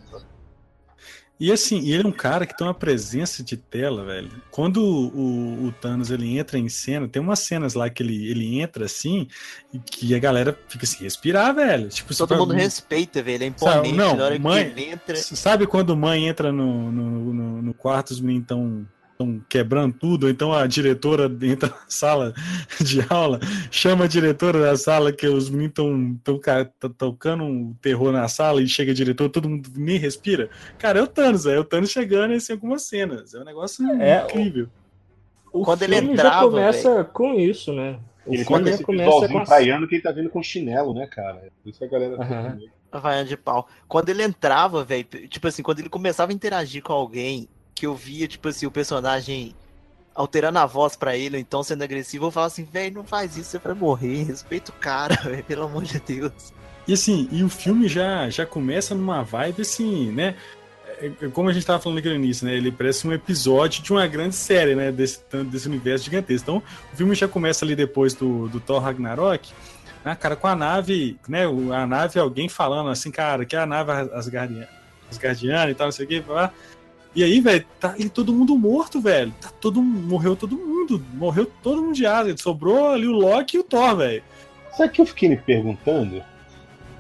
[1.39, 4.29] E assim, ele é um cara que tem uma presença de tela, velho.
[4.51, 8.59] Quando o, o Thanos ele entra em cena, tem umas cenas lá que ele, ele
[8.59, 9.25] entra assim,
[9.73, 11.87] e que a galera fica assim, respirar, velho.
[11.87, 13.45] Tipo, Todo mundo fala, respeita, velho.
[13.45, 13.97] É Sabe, imponente.
[13.97, 15.15] não, na hora mãe- que ele entra.
[15.15, 18.85] Sabe quando mãe entra no, no, no, no quarto, os meninos estão
[19.19, 22.33] estão quebrando tudo, ou então a diretora entra na sala
[22.79, 26.41] de aula, chama a diretora da sala que os meninos estão
[26.97, 30.49] tocando um terror na sala e chega a diretora, todo mundo nem respira.
[30.77, 33.33] Cara, é o Thanos, é o Thanos chegando assim, em algumas cenas.
[33.33, 34.69] É um negócio É, incrível.
[35.51, 37.99] O Quando ele filme entrava, já começa com isso, né?
[38.25, 39.45] O Ele filme esse começa com a...
[39.45, 41.49] praiano que ele tá vindo com chinelo, né, cara?
[41.63, 42.71] Por isso que a galera medo.
[42.91, 43.67] Havaiana de pau.
[43.87, 47.47] Quando ele entrava, velho, tipo assim, quando ele começava a interagir com alguém,
[47.79, 49.55] que eu via, tipo assim, o personagem
[50.13, 53.37] alterando a voz pra ele, ou então sendo agressivo, eu falava assim, velho, não faz
[53.37, 56.53] isso, você vai morrer, respeita o cara, velho, pelo amor de Deus.
[56.85, 60.35] E assim, e o filme já, já começa numa vibe assim, né?
[60.99, 62.53] É, é Como a gente tava falando aqui no início, né?
[62.53, 64.91] Ele parece um episódio de uma grande série, né?
[64.91, 66.43] Desse, desse universo gigantesco.
[66.43, 69.53] Então, o filme já começa ali depois do, do Thor Ragnarok,
[70.03, 71.45] né, cara, com a nave, né?
[71.45, 74.67] A nave, alguém falando assim, cara, que é a nave Asgardiana,
[75.09, 76.23] Asgardiana e tal, não sei o que.
[77.15, 79.33] E aí, velho, tá ali todo mundo morto, velho.
[79.41, 81.03] Tá todo, morreu todo mundo.
[81.13, 82.35] Morreu todo mundo de asa.
[82.37, 84.23] Sobrou ali o Loki e o Thor, velho.
[84.73, 86.23] Sabe o que eu fiquei me perguntando?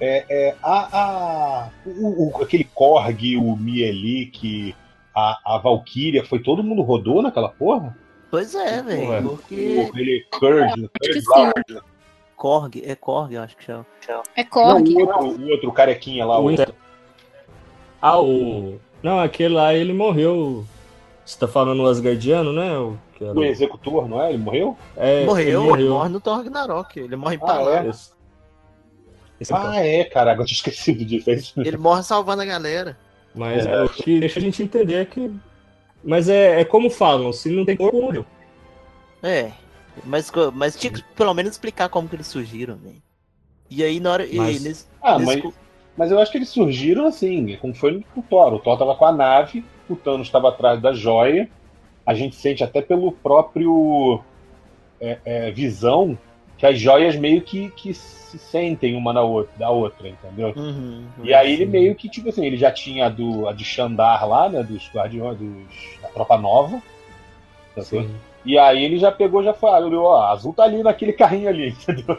[0.01, 4.73] É, é, a, a- o, o- aquele Korg, o Mielik,
[5.15, 7.95] a, a Valkyria, foi todo mundo rodou naquela porra?
[8.31, 8.81] Pois é, Ué.
[8.81, 9.85] velho, porque...
[9.89, 11.27] Aquele Kurd, que Kurd sim.
[11.35, 11.81] Lord.
[12.35, 13.85] Korg, é Korg, eu acho que chama.
[14.35, 14.89] É Não, Korg.
[14.93, 16.49] o outro, o outro carequinha lá, O
[18.01, 18.79] Ah, o...
[19.03, 20.65] Não, aquele lá, ele morreu...
[21.25, 22.75] Você tá falando o Asgardiano, né?
[22.77, 23.37] O que era...
[23.37, 24.29] o executor, não é?
[24.29, 24.75] Ele morreu?
[24.97, 25.89] É, morreu, ele morreu.
[25.91, 27.85] morre no Thor Ragnarok, ele morre Ah, pra lá.
[27.85, 27.87] é?
[27.89, 28.11] Esse-
[29.39, 31.29] esse é Ah, é, cara, agora eu tinha esquecido disso.
[31.29, 31.67] É.
[31.67, 32.97] Ele morre salvando a galera.
[33.35, 35.31] Mas é, o que deixa a gente entender é que.
[36.03, 38.25] Mas é, é como falam, se não tem corpo, morreu.
[39.21, 39.51] É,
[40.03, 43.01] mas, mas tinha que pelo menos explicar como que eles surgiram, velho.
[43.69, 44.25] E aí na hora...
[44.25, 45.53] e Mas- nesse- Ah, nesse mas,
[45.99, 48.53] mas eu acho que eles surgiram assim, como foi o Thor.
[48.53, 51.49] O Thor tava com a nave, o Thanos estava atrás da joia.
[52.05, 54.21] A gente sente até pelo próprio
[55.01, 56.17] é, é, visão
[56.57, 60.53] que as joias meio que, que se sentem uma na outra, da outra, entendeu?
[60.55, 63.65] Uhum, E aí ele meio que, tipo assim, ele já tinha a, do, a de
[63.65, 64.63] Xandar lá, né?
[64.63, 66.81] Dos guardiões, dos, da tropa nova.
[67.81, 68.09] Sim.
[68.45, 71.69] E aí ele já pegou, já falou, ó, a azul tá ali naquele carrinho ali,
[71.89, 72.17] entendeu?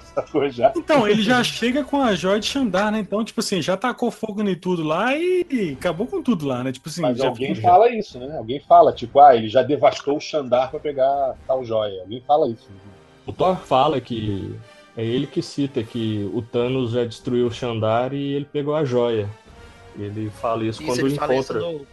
[0.50, 0.70] Já?
[0.76, 2.98] Então, ele já chega com a joia de Xandar, né?
[3.00, 6.72] Então, tipo assim, já tacou fogo em tudo lá e acabou com tudo lá, né?
[6.72, 8.37] Tipo assim, Mas já alguém fica- fala isso, né?
[8.37, 12.02] Alguém fala, tipo, ah, ele já devastou o Xandar pra pegar tal joia.
[12.02, 12.68] Alguém fala isso.
[13.26, 14.54] O Thor fala que.
[14.96, 18.85] É ele que cita que o Thanos já destruiu o Xandar e ele pegou a
[18.85, 19.28] joia.
[19.98, 21.72] Ele fala isso, Isso, quando ele fala isso encontra.
[21.72, 21.87] no.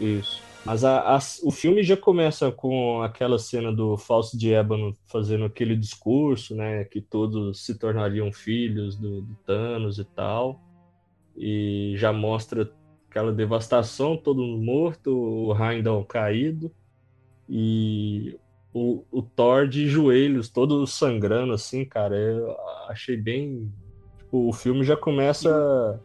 [0.00, 0.40] Isso.
[0.64, 5.44] Mas a- a- o filme já começa com aquela cena do Fausto de Ébano fazendo
[5.44, 6.84] aquele discurso, né?
[6.84, 10.60] Que todos se tornariam filhos do, do Thanos e tal.
[11.36, 12.70] E já mostra
[13.10, 16.70] aquela devastação, todo mundo morto, o Heimdall caído.
[17.48, 18.38] E
[18.72, 22.16] o, o Thor de joelhos, todo sangrando, assim, cara.
[22.16, 22.56] Eu
[22.88, 23.72] achei bem.
[24.18, 26.00] Tipo, o filme já começa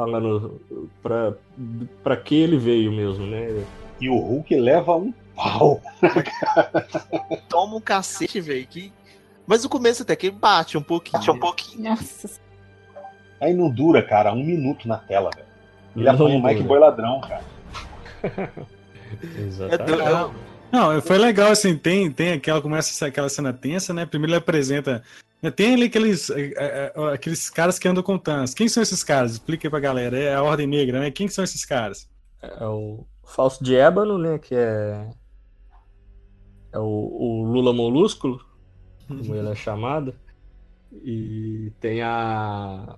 [0.00, 0.58] falando
[1.02, 1.34] pra,
[2.02, 3.64] pra que ele veio mesmo, né?
[4.00, 5.80] E o Hulk leva um pau.
[7.50, 8.66] Toma um cacete, velho.
[8.66, 8.90] Que...
[9.46, 11.34] Mas o começo até que bate um pouquinho.
[11.34, 11.90] Um pouquinho.
[11.90, 12.40] Nossa.
[13.38, 15.46] Aí não dura, cara, um minuto na tela, velho.
[15.94, 16.62] Ele Não apanha o Mike.
[16.62, 17.44] Boi ladrão, cara.
[19.36, 20.00] Exatamente.
[20.00, 20.30] é-
[20.72, 24.06] Não, foi legal, assim, tem, tem aquela, começa aquela cena tensa, né?
[24.06, 25.02] Primeiro ele apresenta.
[25.42, 28.54] Né, Tem ali aqueles, é, é, é, aqueles caras que andam com Thanos.
[28.54, 29.32] Quem são esses caras?
[29.32, 30.18] Explica aí pra galera.
[30.18, 31.10] É a Ordem Negra, né?
[31.10, 32.08] Quem são esses caras?
[32.42, 34.38] É o Fausto de Ébano, né?
[34.38, 35.10] Que é.
[36.72, 38.40] É o, o Lula Molúsculo,
[39.08, 40.14] como ele é chamado.
[40.92, 42.96] E tem a.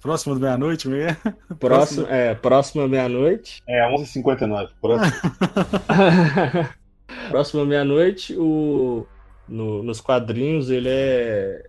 [0.00, 1.16] Próximo da meia-noite, como é?
[1.60, 3.62] Próximo, é, próxima meia-noite.
[3.68, 4.70] É, 11h59.
[4.80, 5.12] Próximo.
[7.28, 9.06] próxima meia-noite, o,
[9.50, 11.66] no- nos quadrinhos ele é.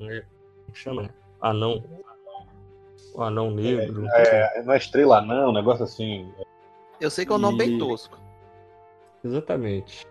[0.00, 0.24] é-
[0.64, 1.10] Como chama?
[1.40, 1.84] Anão.
[3.14, 4.06] O anão negro.
[4.08, 6.26] É, não é estrela, não, um negócio assim.
[7.00, 8.18] Eu sei que é um nome bem E- tosco.
[9.22, 10.06] Exatamente.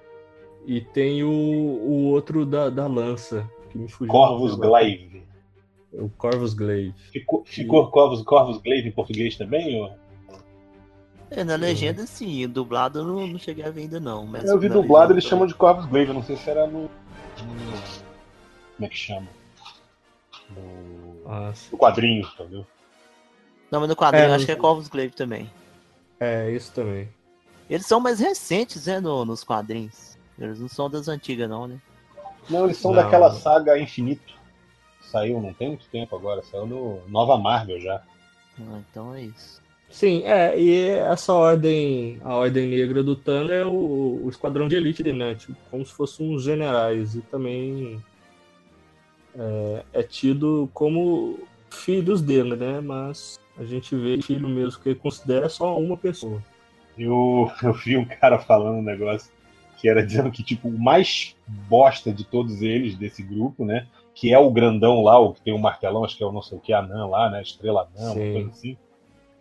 [0.66, 4.12] E tem o, o outro da, da lança, que me fugiu.
[4.12, 4.56] Corvus.
[4.56, 5.24] Glaive.
[5.94, 6.94] O Corvus Glaive.
[7.12, 9.82] Ficou, ficou Corvus, Corvus Glaive em português também?
[9.82, 9.92] Ou?
[11.32, 14.28] É, na legenda sim, dublado eu não, não cheguei a ver ainda não.
[14.28, 16.90] Mas Eu vi dublado, eles chamam de Corvus Glaive, eu não sei se era no.
[18.76, 19.28] Como é que chama?
[20.50, 21.70] No, Ah, sim.
[21.72, 22.68] no quadrinho, entendeu?
[23.72, 25.50] Não, mas no quadrinho É, eu acho que é Corvus Glaive também.
[26.20, 27.10] É, isso também.
[27.70, 30.18] Eles são mais recentes, né, no- nos quadrinhos.
[30.38, 31.80] Eles não são das antigas não, né?
[32.50, 33.02] Não, eles são Não.
[33.02, 34.34] daquela saga Infinito.
[35.02, 38.02] Saiu não tem muito tempo agora, saiu no Nova Marvel já.
[38.60, 39.61] Ah, então é isso.
[39.92, 44.76] Sim, é, e essa ordem, a ordem negra do Thanos é o, o esquadrão de
[44.76, 45.36] elite dele, né?
[45.36, 47.14] Tipo, como se fossem uns generais.
[47.14, 48.02] E também
[49.38, 52.80] é, é tido como filhos dele, né?
[52.80, 56.42] Mas a gente vê filho mesmo que ele considera só uma pessoa.
[56.98, 59.32] Eu, eu vi um cara falando um negócio
[59.78, 63.88] que era dizendo que, tipo, o mais bosta de todos eles, desse grupo, né?
[64.14, 66.42] Que é o grandão lá, o que tem o martelão, acho que é o não
[66.42, 67.42] sei o que, anã lá, né?
[67.42, 68.78] Estrela anã, uma coisa assim.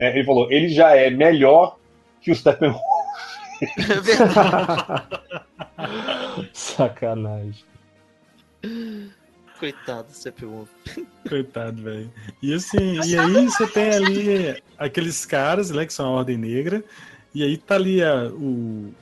[0.01, 1.77] É, ele falou, ele já é melhor
[2.21, 2.81] que o Steppenwolf.
[3.63, 5.03] É verdade.
[6.53, 7.65] Sacanagem.
[9.59, 10.71] Coitado, você pergunta.
[11.29, 12.11] Coitado, velho.
[12.43, 16.83] E assim, e aí você tem ali aqueles caras, né, que são a Ordem Negra,
[17.35, 18.95] e aí tá ali a- o,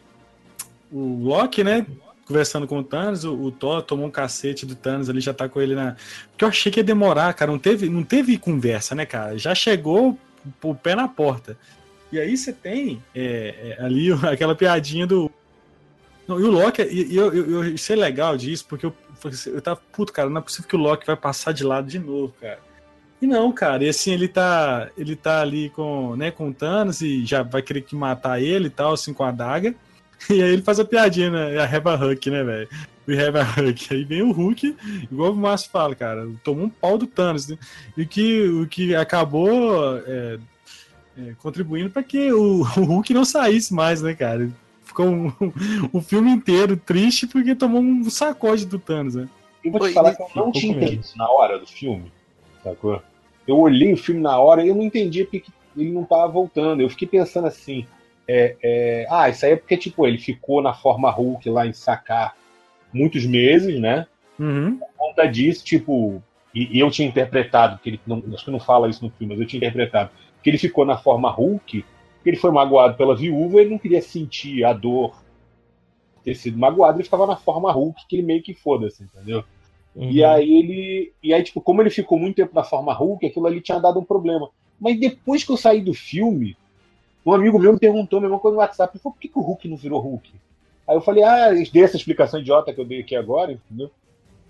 [0.90, 1.86] o Loki, né,
[2.26, 5.48] conversando com o Thanos, o, o Thor tomou um cacete do Thanos ali, já tá
[5.48, 5.94] com ele na...
[6.30, 9.38] Porque eu achei que ia demorar, cara, não teve, não teve conversa, né, cara?
[9.38, 10.18] Já chegou
[10.62, 11.56] o pé na porta.
[12.10, 15.30] E aí você tem é, é, ali aquela piadinha do...
[16.26, 18.94] Não, e o Loki, e, eu, eu, eu legal disso, porque eu,
[19.46, 21.98] eu tava, puto, cara, não é possível que o Loki vai passar de lado de
[21.98, 22.60] novo, cara.
[23.20, 27.00] E não, cara, e assim, ele tá, ele tá ali com, né, com o Thanos
[27.00, 29.74] e já vai querer que matar ele e tal, assim, com a adaga.
[30.30, 32.68] E aí ele faz a piadinha, né, a Reba Hulk, né, velho?
[33.06, 33.94] O Reba Hulk.
[33.94, 34.76] Aí vem o Hulk,
[35.10, 37.58] igual o Márcio fala, cara, tomou um pau do Thanos, né?
[37.96, 40.38] E que, o que acabou é,
[41.16, 44.50] é, contribuindo para que o, o Hulk não saísse mais, né, cara?
[44.84, 45.32] Ficou um,
[45.92, 49.28] o filme inteiro triste porque tomou um sacode do Thanos, né?
[49.64, 52.12] Eu vou te falar que eu não tinha entendido isso na hora do filme,
[52.62, 53.02] sacou?
[53.46, 56.28] Eu olhei o filme na hora e eu não entendia porque que ele não tava
[56.28, 56.82] voltando.
[56.82, 57.86] Eu fiquei pensando assim,
[58.28, 61.72] é, é, ah, isso aí é porque, tipo, ele ficou na forma Hulk lá em
[61.72, 62.36] sacar
[62.92, 64.06] muitos meses, né?
[64.38, 64.76] Uhum.
[64.76, 66.22] Por conta disso, tipo,
[66.54, 69.32] e, e eu tinha interpretado, que ele não, acho que não fala isso no filme,
[69.32, 70.10] mas eu tinha interpretado,
[70.42, 71.84] que ele ficou na forma Hulk,
[72.22, 75.16] que ele foi magoado pela viúva, ele não queria sentir a dor
[76.22, 79.42] ter sido magoado, ele ficava na forma Hulk, que ele meio que foda-se, entendeu?
[79.96, 80.30] E Uhum.
[80.30, 81.12] aí ele.
[81.22, 83.98] E aí, tipo, como ele ficou muito tempo na forma Hulk, aquilo ali tinha dado
[83.98, 84.50] um problema.
[84.78, 86.56] Mas depois que eu saí do filme,
[87.24, 89.68] um amigo meu me perguntou a mesma coisa no WhatsApp, por que, que o Hulk
[89.68, 90.30] não virou Hulk?
[90.86, 93.90] Aí eu falei, ah, dei essa explicação idiota que eu dei aqui agora, entendeu?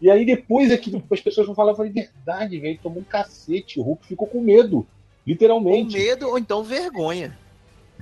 [0.00, 3.04] E aí depois é que as pessoas vão falar, eu falei, verdade, velho, tomou um
[3.04, 4.82] cacete, o Hulk ficou com medo.
[4.82, 5.96] Com Literalmente.
[5.96, 7.36] medo ou então vergonha.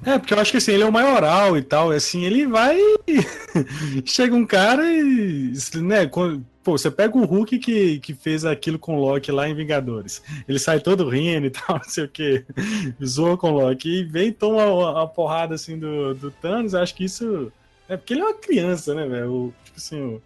[0.05, 2.47] É, porque eu acho que assim, ele é o maioral e tal, e assim, ele
[2.47, 2.79] vai.
[4.05, 5.53] Chega um cara e.
[5.77, 9.49] Né, quando- pô, você pega o Hulk que, que fez aquilo com o Loki lá
[9.49, 10.23] em Vingadores.
[10.49, 12.45] Ele sai todo rindo e tal, não sei o que.
[13.05, 16.75] Zoa com o Loki e vem e toma uma, uma porrada assim do, do Thanos.
[16.75, 17.53] Acho que isso.
[17.89, 19.55] É porque ele é uma criança, né, velho?
[19.65, 20.23] Tipo assim, o,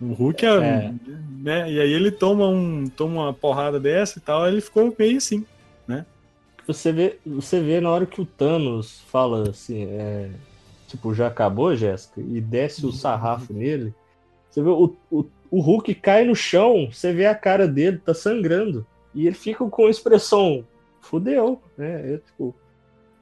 [0.00, 0.48] o Hulk é.
[0.48, 0.92] É.
[1.40, 5.16] Né, e aí ele toma, um, toma uma porrada dessa e tal, ele ficou meio
[5.18, 5.44] assim.
[6.66, 10.30] Você vê, você vê na hora que o Thanos fala assim, é,
[10.86, 13.94] tipo, já acabou, Jéssica, e desce o sarrafo nele.
[14.48, 18.14] Você vê o, o, o Hulk cai no chão, você vê a cara dele, tá
[18.14, 18.86] sangrando.
[19.14, 20.64] E ele fica com a expressão,
[21.00, 22.14] fudeu, né?
[22.14, 22.54] É, tipo,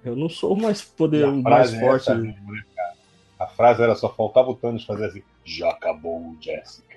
[0.04, 2.10] eu não sou mais poder mais é forte.
[2.12, 2.62] mesmo, né?
[3.38, 6.89] A frase era só faltava o Thanos fazer assim, já acabou, Jessica.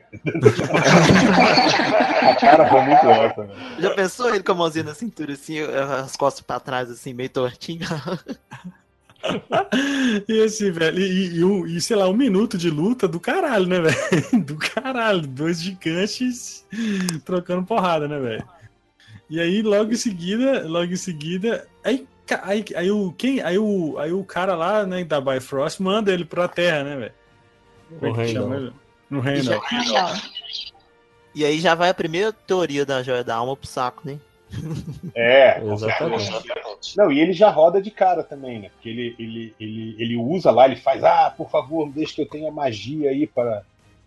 [2.22, 3.54] A cara foi muito essa, né?
[3.80, 7.30] Já pensou ele com a mãozinha na cintura, assim, as costas pra trás, assim, meio
[7.30, 7.82] tortinho?
[10.28, 13.80] E assim, velho, e, e, e, sei lá, um minuto de luta do caralho, né,
[13.80, 13.96] velho?
[14.44, 16.66] Do caralho, dois gigantes
[17.24, 18.44] trocando porrada, né, velho?
[19.30, 22.06] E aí, logo em seguida, logo em seguida, aí,
[22.44, 26.26] aí, aí, o, quem, aí, o, aí o cara lá, né, da Bifrost manda ele
[26.26, 27.14] pra terra, né, velho?
[28.00, 28.74] Como é que chama ele?
[29.14, 29.62] No reino.
[31.36, 34.20] E aí já vai a primeira teoria da joia da alma pro saco, né?
[35.16, 36.98] É, Exatamente.
[36.98, 38.70] Não, e ele já roda de cara também, né?
[38.70, 42.30] Porque ele, ele, ele, ele usa lá, ele faz, ah, por favor, deixa que eu
[42.30, 43.64] tenha magia aí para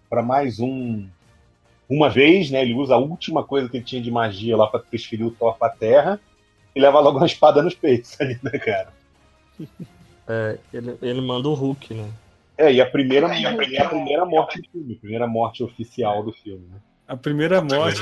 [0.09, 1.07] para mais um.
[1.88, 2.62] Uma vez, né?
[2.62, 5.57] Ele usa a última coisa que ele tinha de magia lá para transferir o Thor
[5.57, 6.20] pra terra
[6.74, 8.92] e leva logo uma espada nos peitos ali, né, cara?
[10.28, 12.09] É, ele, ele manda o Hulk, né?
[12.59, 15.62] É, e a primeira, e a primeira, a primeira morte do filme, a primeira morte
[15.62, 16.78] oficial do filme, né?
[17.07, 18.00] A primeira morte.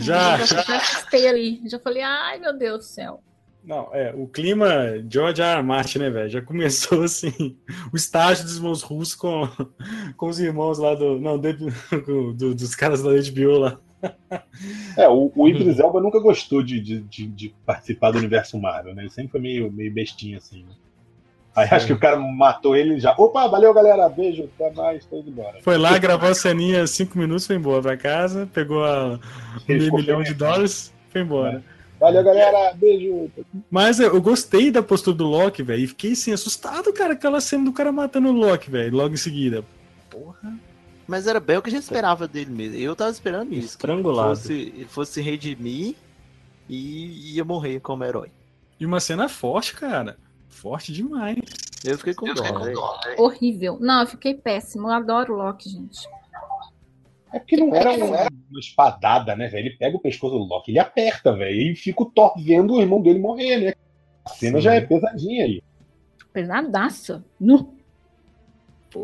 [0.00, 1.60] Já, já, já assustei ali.
[1.68, 3.22] Já falei, ai meu Deus do céu.
[3.62, 5.58] Não, é, o clima George R.
[5.58, 5.62] R.
[5.62, 6.28] Martin, né, velho?
[6.28, 7.58] Já começou assim,
[7.92, 9.48] o estágio dos irmãos russos com,
[10.16, 11.20] com os irmãos lá do.
[11.20, 13.80] Não, do, do, dos caras da HBO lá.
[14.96, 18.94] É, o, o Idris Elba nunca gostou de, de, de, de, participar do universo Marvel,
[18.94, 19.02] né?
[19.02, 20.70] Ele sempre foi meio, meio bestinho assim, né?
[21.56, 23.14] Aí acho que o cara matou ele já.
[23.16, 24.08] Opa, valeu, galera.
[24.10, 25.56] Beijo, até mais, tô indo embora.
[25.62, 29.18] Foi lá, gravou a ceninha cinco minutos, foi embora pra casa, pegou a
[29.66, 31.64] meio milhão de dólares, foi embora.
[31.72, 31.76] É.
[31.98, 32.74] Valeu, galera.
[32.74, 33.30] Beijo.
[33.70, 35.84] Mas eu gostei da postura do Loki, velho.
[35.84, 39.16] E fiquei assim, assustado, cara, aquela cena do cara matando o Loki, velho, logo em
[39.16, 39.64] seguida.
[40.10, 40.52] Porra.
[41.06, 42.76] Mas era bem o que a gente esperava dele mesmo.
[42.76, 43.68] Eu tava esperando isso.
[43.68, 44.32] Estrangulado.
[44.32, 45.94] Que fosse, ele fosse se redimir
[46.68, 48.30] e ia morrer como herói.
[48.78, 50.18] E uma cena forte, cara.
[50.56, 51.38] Forte demais.
[51.84, 53.00] Eu fiquei com, eu dó, fiquei com dó.
[53.18, 53.78] Horrível.
[53.78, 54.88] Não, eu fiquei péssimo.
[54.88, 56.08] Eu adoro o Loki, gente.
[57.32, 59.66] É porque não era, um, era uma espadada, né, velho?
[59.66, 62.80] Ele pega o pescoço do Loki, ele aperta, velho, e fica o Thor vendo o
[62.80, 63.74] irmão dele morrer, né?
[64.24, 64.62] A cena Sim.
[64.62, 65.62] já é pesadinha aí.
[66.32, 67.22] Pesadaça.
[67.38, 67.74] No.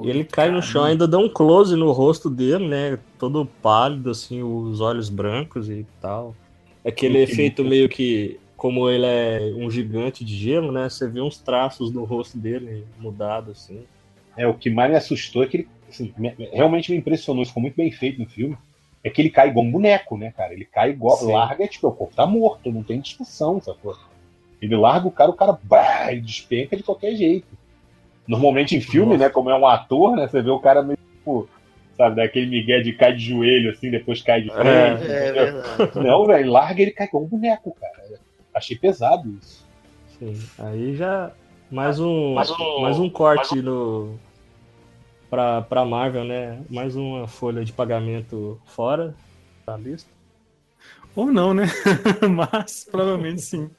[0.02, 2.98] E ele cai no chão, ainda dá um close no rosto dele, né?
[3.18, 6.34] Todo pálido, assim, os olhos brancos e tal.
[6.82, 10.88] Aquele efeito meio que, como ele é um gigante de gelo, né?
[10.88, 13.82] Você vê uns traços no rosto dele mudado, assim.
[14.36, 16.14] É, o que mais me assustou é que ele assim,
[16.52, 18.56] realmente me impressionou, ficou muito bem feito no filme,
[19.02, 20.52] é que ele cai igual um boneco, né, cara?
[20.52, 21.32] Ele cai igual, Sim.
[21.32, 23.96] larga, tipo, o corpo tá morto, não tem discussão, sacou?
[24.60, 27.48] Ele larga o cara, o cara, bah, ele despenca de qualquer jeito.
[28.28, 29.24] Normalmente em filme, Nossa.
[29.24, 31.48] né, como é um ator, né, você vê o cara meio, tipo,
[31.96, 34.54] sabe, daquele migué de cai de joelho, assim, depois cai de é.
[34.54, 35.10] frente.
[35.10, 35.98] É, é verdade.
[35.98, 38.01] Não, velho, larga ele cai igual um boneco, cara.
[38.54, 39.66] Achei pesado isso.
[40.18, 41.32] Sim, aí já
[41.70, 43.70] mais um, mais um, mais um corte mais um...
[43.70, 44.18] no
[45.30, 46.60] para pra Marvel, né?
[46.68, 49.14] Mais uma folha de pagamento fora
[49.66, 50.10] da lista.
[51.16, 51.64] Ou não, né?
[52.30, 53.70] Mas provavelmente sim.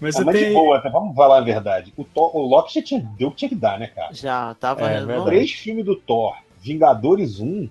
[0.00, 0.48] Mas, ah, mas tem...
[0.48, 0.88] de boa, tá?
[0.88, 1.92] vamos falar a verdade.
[1.96, 4.12] O, Thor, o Loki já tinha, deu o que tinha que dar, né, cara?
[4.12, 7.68] Já, tava é, Três filmes do Thor, Vingadores 1,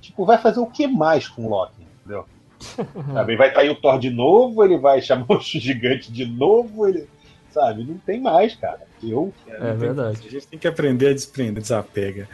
[0.00, 2.26] tipo, vai fazer o que mais com o Loki, entendeu?
[3.12, 3.36] Sabe?
[3.36, 7.08] Vai estar aí o Thor de novo, ele vai chamar o gigante de novo, ele
[7.50, 7.84] sabe?
[7.84, 8.80] Não tem mais, cara.
[9.02, 9.32] Eu.
[9.48, 10.20] É verdade.
[10.26, 12.28] A gente tem que aprender a desprender, desapega.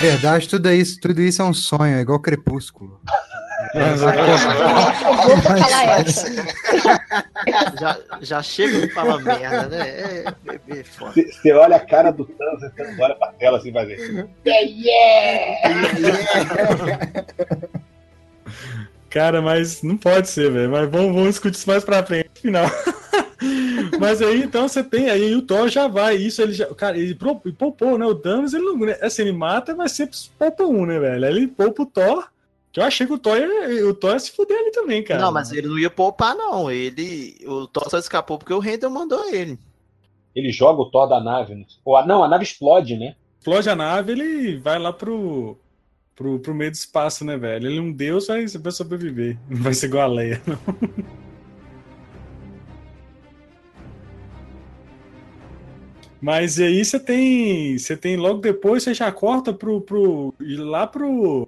[0.00, 3.00] Verdade, tudo isso, tudo isso é um sonho, é igual crepúsculo.
[7.80, 9.88] já, já chega de falar merda, né?
[9.88, 14.28] É, bebê, Você olha a cara do Thanos, você olha pra tela assim, vai ver.
[14.44, 16.04] Yeah, yeah!
[19.14, 20.68] Cara, mas não pode ser, velho.
[20.68, 22.66] Mas vamos, vamos discutir isso mais pra frente, no final.
[24.00, 27.14] Mas aí então você tem aí o Thor já vai, isso ele já, cara, ele
[27.14, 28.06] poupou, né?
[28.06, 31.24] O Thanos, ele não, né, assim, ele mata, mas sempre poupa um, né, velho?
[31.24, 32.26] Aí ele poupa o Thor,
[32.72, 35.20] que eu achei que o Thor ia, o Thor ia se fuder ali também, cara.
[35.20, 36.70] Não, mas ele não ia poupar, não.
[36.70, 39.58] Ele, o Thor só escapou porque o Randall mandou ele.
[40.34, 41.64] Ele joga o Thor da nave, né?
[41.84, 43.14] Ou, não, a nave explode, né?
[43.38, 45.58] Explode a nave, ele vai lá pro,
[46.14, 47.68] pro, pro meio do espaço, né, velho?
[47.68, 49.38] Ele é um deus, vai, vai sobreviver.
[49.48, 50.58] Não vai ser igual a Leia, não.
[56.24, 57.76] Mas aí você tem.
[57.76, 59.82] Você tem logo depois, você já corta pro.
[59.82, 61.46] pro lá pro,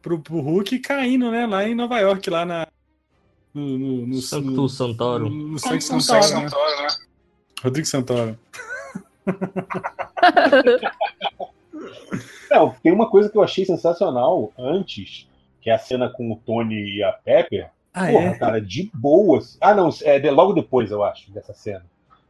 [0.00, 1.44] pro, pro Hulk caindo, né?
[1.48, 2.68] Lá em Nova York, lá na.
[3.52, 5.28] No, no, no Santo Santoro.
[5.28, 6.88] No, no Santo Santoro, Santoro, né?
[7.60, 8.38] Rodrigo Santoro.
[12.50, 15.28] Não, tem uma coisa que eu achei sensacional antes,
[15.60, 17.70] que é a cena com o Tony e a Pepper.
[17.92, 18.38] Ah, Porra, é?
[18.38, 19.56] cara, de boas.
[19.60, 21.84] Ah, não, é de, logo depois, eu acho, dessa cena.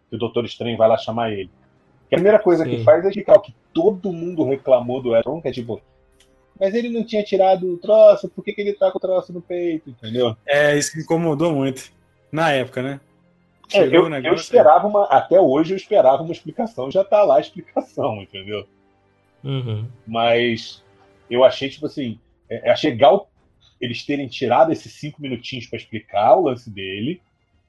[0.08, 1.50] Que o Doutor Estranho vai lá chamar ele.
[2.08, 2.70] Que a primeira coisa Sim.
[2.70, 5.80] que faz é explicar o que todo mundo reclamou do Elton, que é tipo,
[6.58, 9.32] mas ele não tinha tirado o troço, por que, que ele tá com o troço
[9.32, 10.36] no peito, entendeu?
[10.46, 11.92] É, isso que incomodou muito.
[12.30, 13.00] Na época, né?
[13.72, 15.04] É, eu, eu, esperava uma.
[15.06, 18.66] Até hoje eu esperava uma explicação, já tá lá a explicação, entendeu?
[19.44, 19.86] Uhum.
[20.06, 20.82] Mas
[21.30, 22.18] eu achei, tipo assim,
[22.48, 23.30] é, achei legal
[23.80, 27.20] eles terem tirado esses cinco minutinhos para explicar o lance dele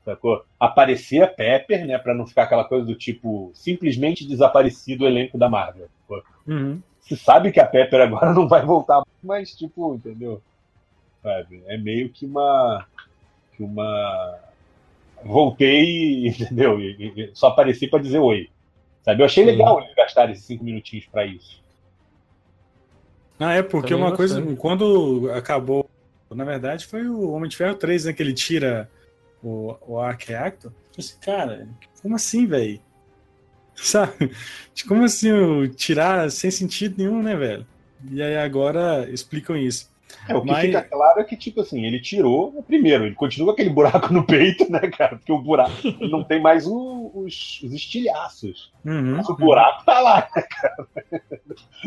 [0.05, 0.45] sacou?
[0.59, 1.97] Aparecer a Pepper, né?
[1.97, 5.89] Pra não ficar aquela coisa do tipo, simplesmente desaparecido o elenco da Marvel.
[6.47, 6.79] Uhum.
[7.01, 10.41] Você sabe que a Pepper agora não vai voltar, mas, tipo, entendeu?
[11.23, 11.63] Sabe?
[11.65, 12.85] É meio que uma.
[13.57, 14.39] que uma.
[15.23, 16.79] Voltei, entendeu?
[16.79, 18.49] E, e- só apareci pra dizer oi.
[19.01, 19.21] Sabe?
[19.21, 19.51] Eu achei Sim.
[19.51, 21.63] legal eles gastarem esses cinco minutinhos pra isso.
[23.39, 25.89] Ah, é, porque Também uma coisa, quando acabou,
[26.33, 28.89] na verdade, foi o Homem de Ferro 3, né, que ele tira
[29.43, 30.71] o, o Arc Reactor.
[30.71, 31.67] Eu Assim, cara,
[32.01, 32.79] como assim, velho?
[33.75, 34.31] Sabe?
[34.87, 37.65] Como assim o tirar sem sentido nenhum, né, velho?
[38.09, 39.93] E aí agora explicam isso.
[40.29, 42.63] É, o que Mas- fica claro é que, tipo assim, ele tirou.
[42.65, 45.17] Primeiro, ele continua com aquele buraco no peito, né, cara?
[45.17, 48.71] Porque o buraco não tem mais o- os, os estilhaços.
[48.83, 49.17] Uhum.
[49.17, 50.87] Mas o buraco tá lá, né, cara?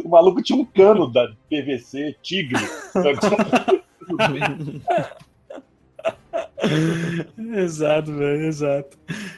[0.05, 2.59] O maluco tinha um cano da PVC Tigre.
[7.57, 8.97] exato, velho, exato.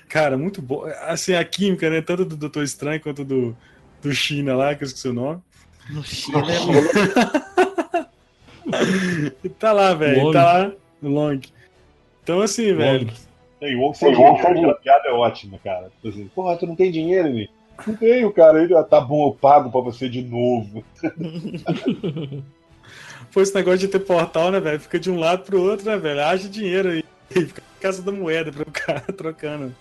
[0.08, 0.84] Cara, muito bom.
[1.06, 2.00] Assim, a química, né?
[2.00, 3.56] Tanto do Doutor Estranho quanto do,
[4.02, 5.42] do China lá, que eu esqueci o nome.
[5.88, 6.60] No China é
[9.58, 10.32] tá lá, velho.
[10.32, 11.40] Tá lá no Long.
[12.22, 13.10] Então, assim, velho.
[13.60, 15.90] E o Seng, a piada é ótima, cara.
[15.96, 17.50] Tipo assim, Porra, tu não tem dinheiro, ele?
[17.86, 18.62] Não tenho, cara.
[18.62, 20.82] Ele, ah, tá bom, eu pago pra você de novo.
[23.32, 24.80] Pô, esse negócio de ter portal, né, velho?
[24.80, 26.20] Fica de um lado pro outro, né, velho?
[26.20, 27.04] Haja dinheiro aí.
[27.30, 29.74] Fica na casa da moeda pra ficar trocando.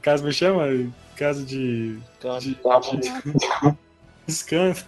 [0.00, 0.90] Casa, me chama?
[1.16, 1.98] Casa de.
[2.40, 3.76] de, de...
[4.26, 4.86] Escândalo.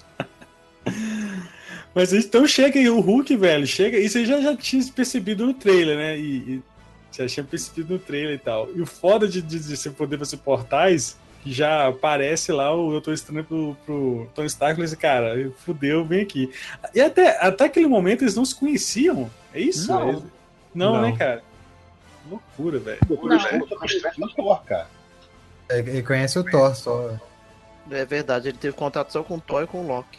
[1.95, 3.99] Mas então chega aí, o Hulk, velho, chega.
[3.99, 6.19] Isso aí já, já tinha percebido no trailer, né?
[6.19, 6.63] E, e
[7.13, 8.69] já tinha percebido no trailer e tal.
[8.75, 12.91] E o foda de, de, de você poder fazer portais, que já aparece lá o
[12.91, 16.51] Doutor Estranho pro, pro Tony Stark e assim, cara, fudeu, vem aqui.
[16.95, 19.31] E até, até aquele momento eles não se conheciam.
[19.55, 19.89] É isso?
[19.91, 20.09] Não.
[20.09, 20.23] Eles-
[20.75, 21.03] não, Não.
[21.03, 21.43] né, cara?
[22.31, 22.99] Loucura, velho.
[23.07, 23.37] Doutor Não.
[23.37, 23.67] Estranho
[24.37, 24.89] Thor, cara.
[25.69, 27.17] É, Ele conhece o Thor só.
[27.91, 30.19] É verdade, ele teve contato só com o Thor e com o Loki.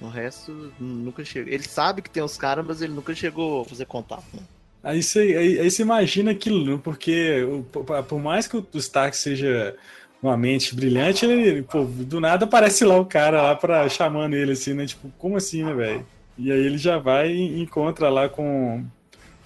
[0.00, 1.52] O resto nunca chegou.
[1.52, 4.22] Ele sabe que tem os caras, mas ele nunca chegou a fazer contato.
[4.32, 4.40] Né?
[4.82, 6.80] Aí você, aí, aí você imagina aquilo, né?
[6.82, 9.74] porque por- mais que o Stark seja
[10.22, 14.52] uma mente brilhante, ele, pô, do nada aparece lá o cara lá para chamando ele
[14.52, 14.86] assim, né?
[14.86, 16.06] Tipo, como assim, né, velho?
[16.36, 18.84] E aí ele já vai e encontra lá com,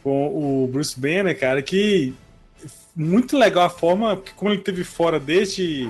[0.03, 2.14] com o Bruce Banner, cara, que
[2.95, 5.89] muito legal a forma que como ele teve fora desde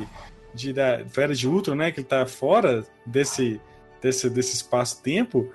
[0.55, 1.90] de, da Era de Ultron, né?
[1.90, 3.61] Que ele tá fora desse,
[4.01, 5.51] desse, desse espaço-tempo.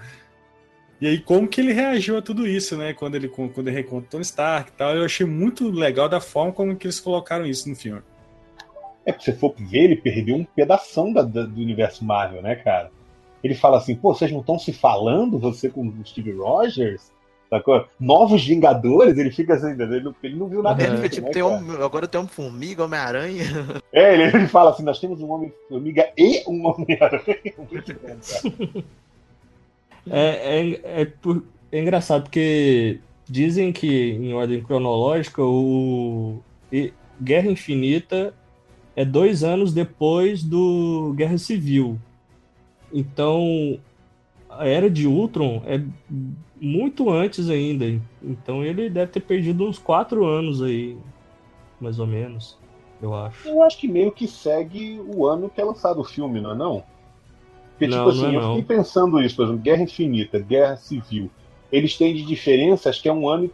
[1.00, 2.94] E aí, como que ele reagiu a tudo isso, né?
[2.94, 4.96] Quando ele, quando ele reencontra o Tony Stark e tal.
[4.96, 8.02] Eu achei muito legal da forma como que eles colocaram isso no filme.
[9.06, 12.56] É, se você for ver, ele perdeu um pedação da- da- do universo Marvel, né,
[12.56, 12.92] cara?
[13.44, 17.12] Ele fala assim, pô, vocês não estão se falando, você com o Steve Rogers?
[17.50, 17.88] Sacou?
[17.98, 21.28] Novos Vingadores, ele fica assim, ele não, ele não viu nada Ele disso, fica tipo,
[21.28, 23.46] né, tem um, agora tem um formiga, Homem-Aranha.
[23.94, 27.38] É, ele, ele fala assim, nós temos um Homem-Formiga e um Homem-Aranha.
[27.72, 28.84] Muito bom, cara.
[30.12, 36.40] É, é, é, por- é engraçado porque dizem que, em ordem cronológica, o
[37.22, 38.34] Guerra Infinita
[38.96, 42.00] é dois anos depois do Guerra Civil.
[42.92, 43.80] Então,
[44.50, 45.82] a Era de Ultron é
[46.60, 47.86] muito antes ainda.
[48.24, 50.98] Então, ele deve ter perdido uns quatro anos aí,
[51.82, 52.58] mais ou menos,
[53.02, 53.48] eu acho.
[53.48, 56.56] Eu acho que meio que segue o ano que é lançado o filme, não é
[56.56, 56.84] não?
[57.78, 61.30] Porque, Não, tipo assim, é eu fiquei pensando isso, por exemplo, Guerra Infinita, Guerra Civil.
[61.72, 63.52] Eles têm de diferença, acho que é um ano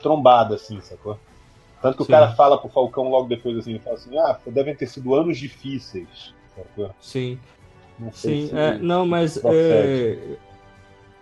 [0.00, 1.18] trombada, assim, sacou?
[1.80, 2.08] Tanto que Sim.
[2.12, 5.14] o cara fala pro Falcão logo depois, assim, ele fala assim, ah, devem ter sido
[5.14, 6.90] anos difíceis, sacou?
[7.00, 7.38] Sim.
[7.98, 10.36] Não sei Sim, se- é, não, mas é,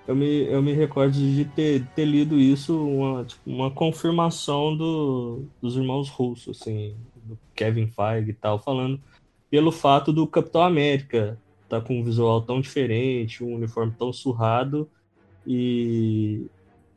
[0.09, 5.45] eu, me, eu me recordo de ter, ter lido isso, uma, tipo, uma confirmação do,
[5.63, 9.01] dos irmãos russos, assim, do Kevin Feige e tal, falando
[9.51, 14.89] pelo fato do Capitão América tá com um visual tão diferente, um uniforme tão surrado,
[15.47, 16.47] e,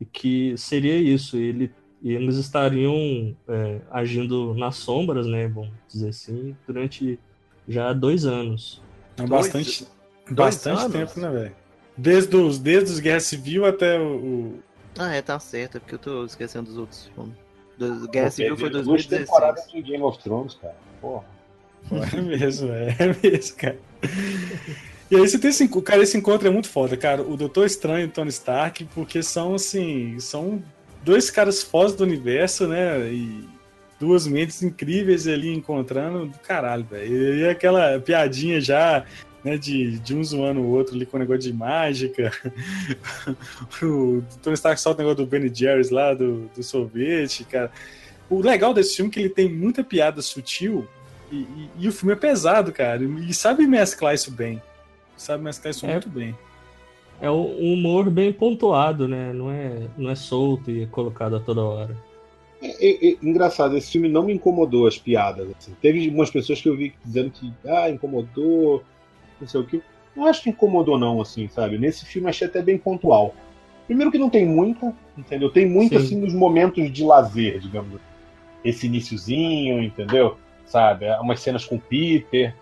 [0.00, 6.56] e que seria isso, ele, eles estariam é, agindo nas sombras, né, vamos dizer assim,
[6.66, 7.18] durante
[7.66, 8.82] já dois anos.
[9.16, 9.86] É Dois- bastante,
[10.30, 10.92] dois bastante anos?
[10.92, 11.56] tempo, né, velho?
[11.96, 14.16] Desde os, desde os Guerra Civil até o.
[14.16, 14.62] o-
[14.96, 17.34] Ah, é, tá certo, é porque eu tô esquecendo dos outros filmes.
[17.76, 19.26] Do, Guerra Civil foi perdeu duas 2016.
[19.28, 20.76] temporadas de Game of Thrones, cara.
[21.00, 21.24] Porra.
[22.16, 23.78] É mesmo, é, é mesmo, cara.
[25.10, 27.22] E aí você tem esse, cara, esse encontro é muito foda, cara.
[27.22, 30.62] O Doutor Estranho e o Tony Stark, porque são assim, são
[31.02, 33.10] dois caras fora do universo, né?
[33.10, 33.48] E
[33.98, 37.36] duas mentes incríveis ali encontrando do caralho, velho.
[37.36, 39.04] E aquela piadinha já,
[39.42, 42.30] né, de, de um zoando o outro ali com o negócio de mágica.
[43.82, 47.72] o Tony Stark solta o negócio do Ben Jerry's lá, do, do sorvete, cara.
[48.28, 50.86] O legal desse filme é que ele tem muita piada sutil
[51.30, 53.02] e, e- e o filme é pesado, cara.
[53.02, 54.60] E sabe mesclar isso bem.
[55.16, 55.92] Sabe mesclar isso É.
[55.92, 56.36] muito bem.
[57.20, 59.32] É um humor bem pontuado, né?
[59.32, 61.96] Não é, não é solto e é colocado a toda hora.
[62.62, 65.48] É, é, é engraçado, esse filme não me incomodou as piadas.
[65.58, 65.74] assim.
[65.82, 68.82] Teve umas pessoas que eu vi dizendo que ah, incomodou,
[69.40, 69.82] não sei o que.
[70.14, 71.78] Não acho que incomodou, não, assim, sabe?
[71.78, 73.34] Nesse filme achei até bem pontual.
[73.86, 75.50] Primeiro que não tem muita, entendeu?
[75.50, 76.04] Tem muito, Sim.
[76.04, 78.04] assim, nos momentos de lazer, digamos assim.
[78.64, 80.36] Esse iniciozinho, entendeu?
[80.68, 81.06] Sabe?
[81.06, 82.54] É, Umas cenas com o Peter.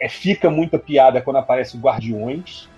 [0.00, 2.68] É, fica muita piada quando aparece o Guardiões.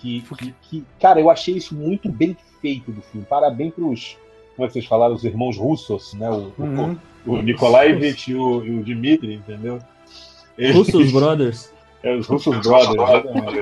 [0.00, 3.26] Que, que, que- cara, eu achei isso muito bem feito do filme.
[3.28, 4.16] Parabéns pros,
[4.56, 6.28] como é que vocês falaram, os irmãos russos, né?
[6.30, 6.96] O, o- Uhum.
[7.26, 9.78] o Nikolaevich e o, e o Dmitry, entendeu?
[10.56, 11.72] Eles- Russos Brothers.
[12.02, 13.58] é, os Russos Brothers, exatamente.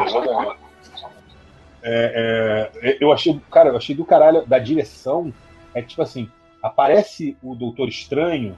[1.82, 5.32] É, é, eu achei, cara, eu achei do caralho da direção.
[5.74, 6.28] É que, tipo assim,
[6.62, 8.56] aparece o Doutor Estranho,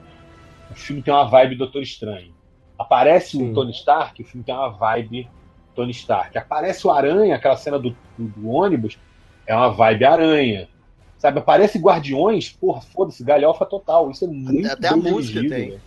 [0.71, 2.33] o filme tem uma vibe Doutor Estranho.
[2.77, 3.51] Aparece Sim.
[3.51, 5.29] o Tony Stark, o filme tem uma vibe
[5.75, 6.37] Tony Stark.
[6.37, 8.97] Aparece o Aranha, aquela cena do, do, do ônibus,
[9.45, 10.69] é uma vibe Aranha.
[11.17, 14.09] Sabe, aparece Guardiões, porra, foda-se, galhofa total.
[14.09, 15.69] Isso é muito Até a bem música dirigido, tem.
[15.71, 15.81] velho.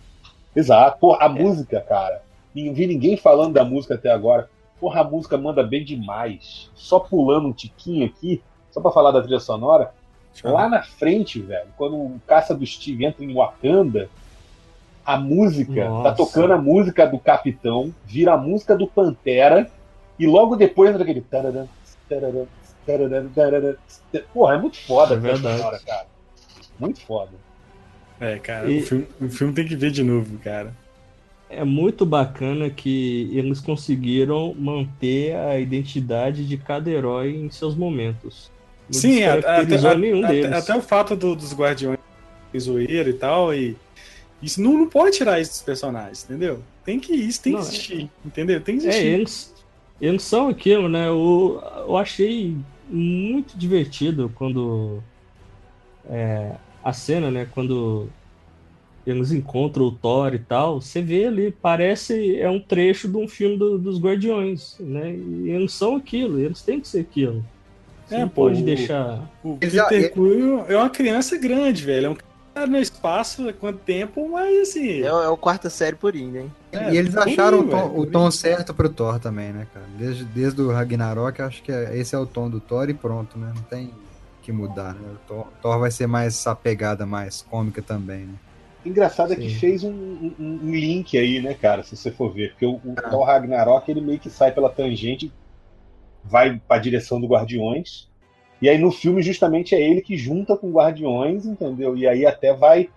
[0.55, 0.99] Exato.
[0.99, 2.21] Porra, a música, cara.
[2.53, 4.47] Não vi ninguém falando da música até agora.
[4.79, 6.69] Porra, a música manda bem demais.
[6.75, 9.91] Só pulando um tiquinho aqui, só pra falar da trilha sonora.
[10.43, 14.09] Lá na frente, velho, quando o caça do Steve entra em Wakanda,
[15.05, 16.09] a música, Nossa.
[16.09, 19.69] tá tocando a música do Capitão, vira a música do Pantera,
[20.17, 21.21] e logo depois entra aquele.
[21.21, 21.67] tararam,
[22.07, 22.47] tararam,
[22.85, 23.75] tararam, tararam.
[24.33, 25.57] Porra, é muito foda É verdade.
[25.57, 26.05] sonora, cara.
[26.79, 27.31] Muito foda.
[28.19, 30.73] É, cara, E- o, filme, o filme tem que ver de novo, cara.
[31.49, 38.51] É muito bacana que eles conseguiram manter a identidade de cada herói em seus momentos.
[38.91, 40.51] Não Sim, até, nenhum até- deles.
[40.53, 41.99] até o fato do- dos guardiões
[42.51, 43.75] de zoeira e tal, e
[44.43, 46.59] isso não, não pode tirar isso dos personagens, entendeu?
[46.85, 48.61] Tem que isso tem Não, que é- existir, entendeu?
[48.61, 49.07] Tem que É, existir.
[49.07, 49.53] eles,
[50.01, 51.07] eles são aquilo, né?
[51.07, 52.55] Eu, eu achei
[52.89, 55.01] muito divertido quando
[56.09, 56.51] é,
[56.83, 57.47] a cena, né?
[57.49, 58.09] Quando
[59.05, 63.27] eles encontram o Thor e tal, você vê ali, parece é um trecho de um
[63.27, 65.13] filme do- dos Guardiões, né?
[65.13, 67.43] E eles são aquilo, eles têm que ser aquilo.
[68.05, 69.29] Você É, não pô, pode o- deixar.
[69.43, 72.05] O Peter Quill é uma criança grande, velho.
[72.07, 72.15] É um
[72.67, 75.01] no espaço há quanto tempo, mas assim.
[75.01, 76.51] É, o- é o quarta série purinho, hein?
[76.71, 79.85] é, e eles acharam o tom, velho, o tom certo pro Thor também, né, cara?
[79.97, 83.37] Desde, desde o Ragnarok, acho que é- esse é o tom do Thor e pronto,
[83.37, 83.51] né?
[83.55, 83.91] Não tem
[84.41, 85.01] que mudar, né?
[85.13, 88.33] O Thor, Thor vai ser mais essa pegada mais cômica também, né?
[88.85, 89.55] Engraçado é que Sim.
[89.59, 92.49] fez um, um- um link aí, né, cara, se você for ver.
[92.51, 95.31] Porque o, o Thor Ragnarok, ele meio que sai pela tangente,
[96.23, 98.09] vai pra direção do Guardiões.
[98.63, 101.97] E aí no filme, justamente, é ele que junta com Guardiões, entendeu?
[101.97, 102.89] E aí até vai.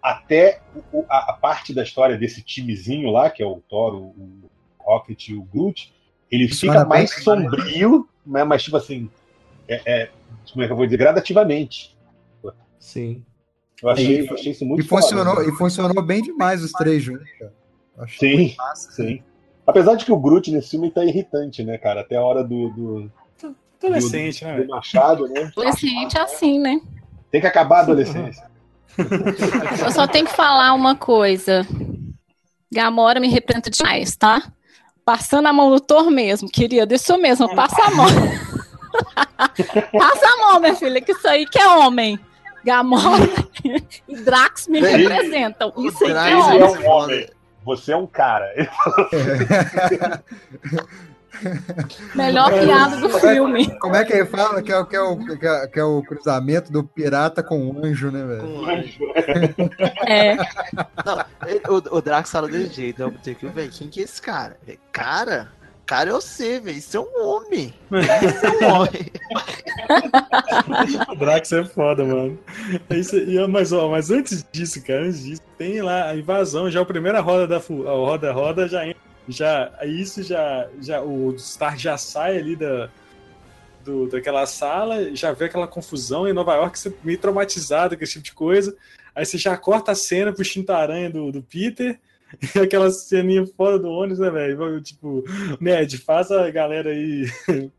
[0.00, 0.60] Até
[1.08, 5.30] a, a parte da história desse timezinho lá, que é o Thor, o, o Rocket
[5.30, 5.92] e o Groot,
[6.30, 9.10] ele Funciona fica mais bem, sombrio, né, mas tipo assim.
[9.66, 10.10] É, é-
[10.52, 10.98] como é que eu vou dizer?
[10.98, 11.98] Gradativamente.
[12.78, 13.24] Sim.
[13.82, 15.52] Eu achei, eu achei isso muito E funcionou, foda, né?
[15.52, 17.52] e funcionou bem demais os três juntos, cara.
[17.98, 18.56] Achei Sim,
[18.92, 19.22] sim.
[19.66, 22.02] Apesar de que o Groot nesse filme tá irritante, né, cara?
[22.02, 23.12] Até a hora do, do,
[23.86, 25.50] Adolescente, né, do machado, né?
[25.56, 26.80] Adolescente é assim, né?
[27.30, 28.44] Tem que acabar a adolescência.
[29.84, 31.66] Eu só tenho que falar uma coisa.
[32.72, 34.42] Gamora me representa demais, tá?
[35.04, 36.94] Passando a mão no Thor mesmo, querida.
[36.94, 38.06] Isso mesmo, passa a mão.
[39.92, 42.18] passa a mão, minha filha, que isso aí que é homem.
[42.64, 43.24] Gamora
[44.08, 45.72] e Drax me Ele- representam.
[45.76, 46.60] Isso aí que é homem.
[46.60, 47.28] é um homem.
[47.64, 48.46] Você é um cara.
[52.14, 53.78] Melhor piada do filme.
[53.78, 55.84] Como é que ele fala que é, o- que, é o, que, é, que é
[55.84, 58.42] o cruzamento do pirata com o anjo, né, velho?
[58.42, 59.70] Com-
[60.06, 60.36] É.
[61.04, 63.06] Não, o, o Drax fala desse jeito, né?
[63.06, 64.56] O Peter Quill, velho, quem que é esse cara?
[64.66, 65.48] Velho, Cara?
[65.86, 66.78] Cara é você, velho.
[66.78, 67.74] Isso é um homem.
[67.92, 69.12] Isso é um homem.
[71.10, 72.38] O Drax é foda, mano.
[72.88, 76.70] É Isso, e, mas, ó, mas antes disso, cara, antes disso, tem lá a invasão,
[76.70, 81.00] já a primeira roda da fu- a roda roda já entra- já isso já já
[81.02, 82.88] o Stark já sai ali da
[83.84, 88.14] do, daquela sala, já vê aquela confusão em Nova York, você meio traumatizado com esse
[88.14, 88.74] tipo de coisa.
[89.14, 91.98] Aí você já corta a cena pro Shintaranha do, do Peter.
[92.54, 94.80] E aquela ceninha fora do ônibus, né, velho?
[94.80, 95.22] Tipo,
[95.60, 97.26] Ned, faz a galera aí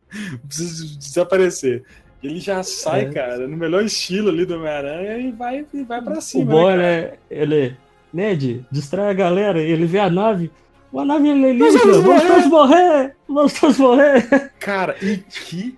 [0.48, 1.84] precisa desaparecer.
[2.24, 3.12] Ele já sai, É.
[3.12, 6.52] cara, no melhor estilo ali do Homem-Aranha e vai, e vai pra O cima.
[6.52, 7.12] boy, né, cara?
[7.12, 7.18] né?
[7.30, 7.78] Ele.
[8.14, 10.50] Ned, distrai a galera, ele vê a nave.
[10.96, 13.16] Uma nave alienígena, Nós vamos todos morrer!
[13.28, 14.52] Vamos todos morrer!
[14.60, 15.78] Cara, e que.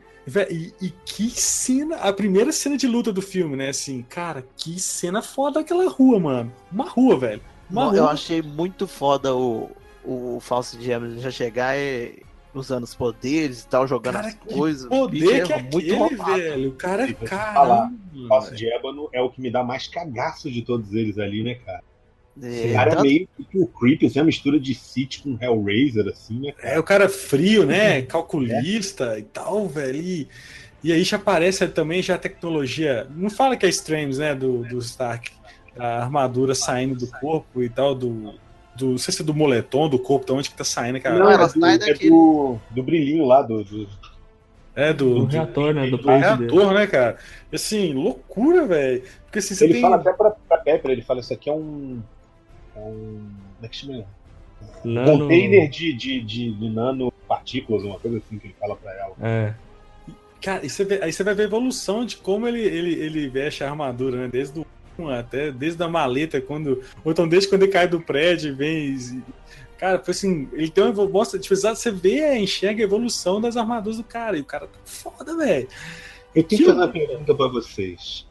[0.51, 1.95] E, e que cena.
[1.97, 3.69] A primeira cena de luta do filme, né?
[3.69, 6.53] Assim, cara, que cena foda aquela rua, mano.
[6.71, 7.41] Uma rua, velho.
[7.69, 8.11] Uma Eu rua.
[8.11, 9.71] achei muito foda o,
[10.05, 12.21] o Falso de Gêmeos já chegar e.
[12.53, 14.85] usando os poderes e tal, jogando Cara, as que coisas.
[14.85, 16.33] o poder bicho que é muito aquele, roubado.
[16.41, 16.69] velho?
[16.69, 17.53] O cara é caramba.
[17.53, 21.41] falar, O Falso Ébano é o que me dá mais cagaço de todos eles ali,
[21.43, 21.83] né, cara?
[22.41, 25.37] É, o cara tanto- é meio que o creepy, assim, uma mistura de City com
[25.41, 26.73] Hellraiser, assim, né, cara?
[26.75, 28.01] É, o cara frio, né?
[28.03, 29.97] Calculista e tal, velho.
[30.01, 30.27] E,
[30.83, 33.07] e aí já aparece também já a tecnologia.
[33.15, 34.35] Não fala que é Strange, né?
[34.35, 35.31] Do, do Stark.
[35.77, 38.33] A armadura saindo do corpo e tal, do.
[38.75, 41.19] do não sei se é do moletom, do corpo, de onde que tá saindo, cara.
[41.19, 43.87] Não, ela é, do, sai é daquele- do, do brilhinho lá, do, do-
[44.75, 45.87] É do, Do reator, né?
[45.87, 47.17] Do do reator, né, cara?
[47.53, 49.03] Assim, loucura, velho.
[49.25, 49.81] Porque assim, você Ele tem.
[49.81, 51.99] fala até pra, pra Pepper, ele fala, isso aqui é um...
[52.77, 54.05] é um como é que chama?
[54.83, 59.13] Nano- Container de, de, de, de nanopartículas, uma coisa assim que ele fala pra ela.
[59.21, 59.53] É.
[60.41, 63.27] Cara, e você vê- aí você vai ver a evolução de como ele, ele, ele
[63.29, 64.27] veste a armadura, né?
[64.27, 64.65] Desde o
[65.09, 66.81] até desde a maleta, quando.
[67.03, 68.95] Ou então desde quando ele cai do prédio e vem.
[68.95, 69.21] e-
[69.77, 73.97] Cara, foi assim, ele tem uma mostra, tipo, você vê, enxerga a evolução das armaduras
[73.97, 74.35] do cara.
[74.37, 75.67] E o cara tá foda, velho.
[76.33, 78.25] Eu tenho que fazer uma pergunta pra vocês.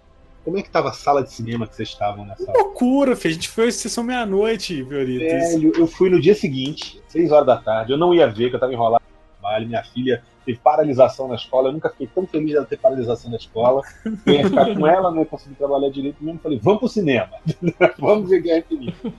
[0.47, 2.57] Como é que tava a sala de cinema que vocês estavam nessa hora?
[2.57, 3.33] Loucura, filho.
[3.33, 5.55] A gente foi sessão meia-noite, Vioritas.
[5.55, 7.91] Velho, eu fui no dia seguinte, 6 horas da tarde.
[7.91, 9.67] Eu não ia ver, que eu tava enrolado no trabalho.
[9.67, 11.71] Minha filha teve paralisação na escola.
[11.71, 13.83] Eu nunca fiquei tão feliz dela ter paralisação na escola.
[14.25, 16.39] Eu ia ficar com ela, não ia conseguir trabalhar direito mesmo.
[16.39, 17.33] Falei, vamos pro cinema.
[17.99, 19.13] vamos ver Guerra Infinita.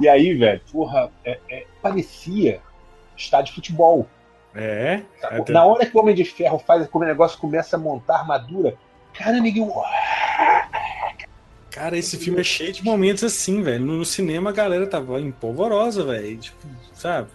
[0.00, 2.60] E aí, velho, porra, é- é- parecia
[3.16, 4.04] estádio de futebol.
[4.52, 5.02] É.
[5.22, 8.16] é Na hora que o Homem de Ferro faz como o negócio começa a montar
[8.16, 8.76] armadura,
[9.22, 9.70] cara, ninguém.
[11.70, 13.84] Cara, esse filme é cheio de momentos assim, velho.
[13.84, 16.36] No, cinema a galera tava empolvorosa, velho.
[16.38, 17.28] Tipo, sabe?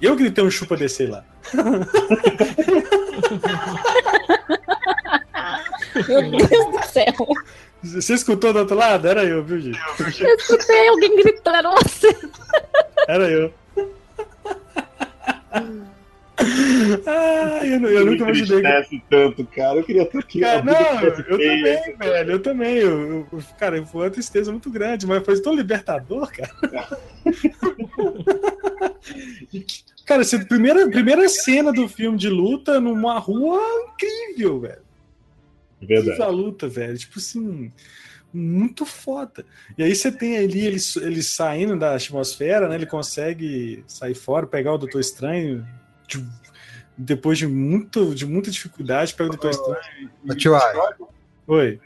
[0.00, 1.24] Eu gritei um chupa descer lá.
[6.08, 7.26] Meu Deus do céu.
[7.82, 9.08] Você escutou do outro lado?
[9.08, 9.80] Era eu, viu, gente?
[10.20, 12.16] Eu escutei alguém gritando, era você.
[13.08, 13.52] Era eu.
[17.06, 18.40] Ah, eu, eu nunca que.
[18.40, 19.78] entristece tanto, cara.
[19.78, 20.40] Eu queria tanto que.
[20.40, 22.30] Cara, não, eu também, velho.
[22.32, 22.76] Eu também.
[22.76, 26.50] Eu, eu- cara, foi uma tristeza muito grande, mas foi tão libertador, cara.
[30.06, 33.60] cara, essa primeira, primeira cena do filme de luta numa rua
[33.92, 34.82] incrível, velho.
[35.80, 36.08] Verdade.
[36.08, 36.96] Incrível a luta, velho.
[36.98, 37.72] Tipo assim,
[38.32, 39.44] muito foda.
[39.76, 42.74] E aí você tem ali ele, ele saindo da atmosfera, né?
[42.76, 45.66] Ele consegue sair fora, pegar o Doutor Estranho.
[46.18, 46.26] De-
[46.96, 50.10] depois de, muito, de muita dificuldade, pega o Doutor Estranho.
[50.24, 50.74] e- tio Ai,
[51.46, 51.80] Oi.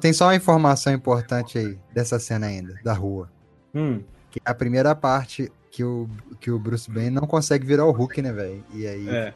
[0.00, 3.30] tem só uma informação importante aí dessa cena ainda, da rua.
[3.74, 4.00] Hum.
[4.30, 6.08] Que é a primeira parte que o,
[6.40, 8.64] que o Bruce Banner não consegue virar o Hulk, né, velho?
[8.72, 9.34] E aí É.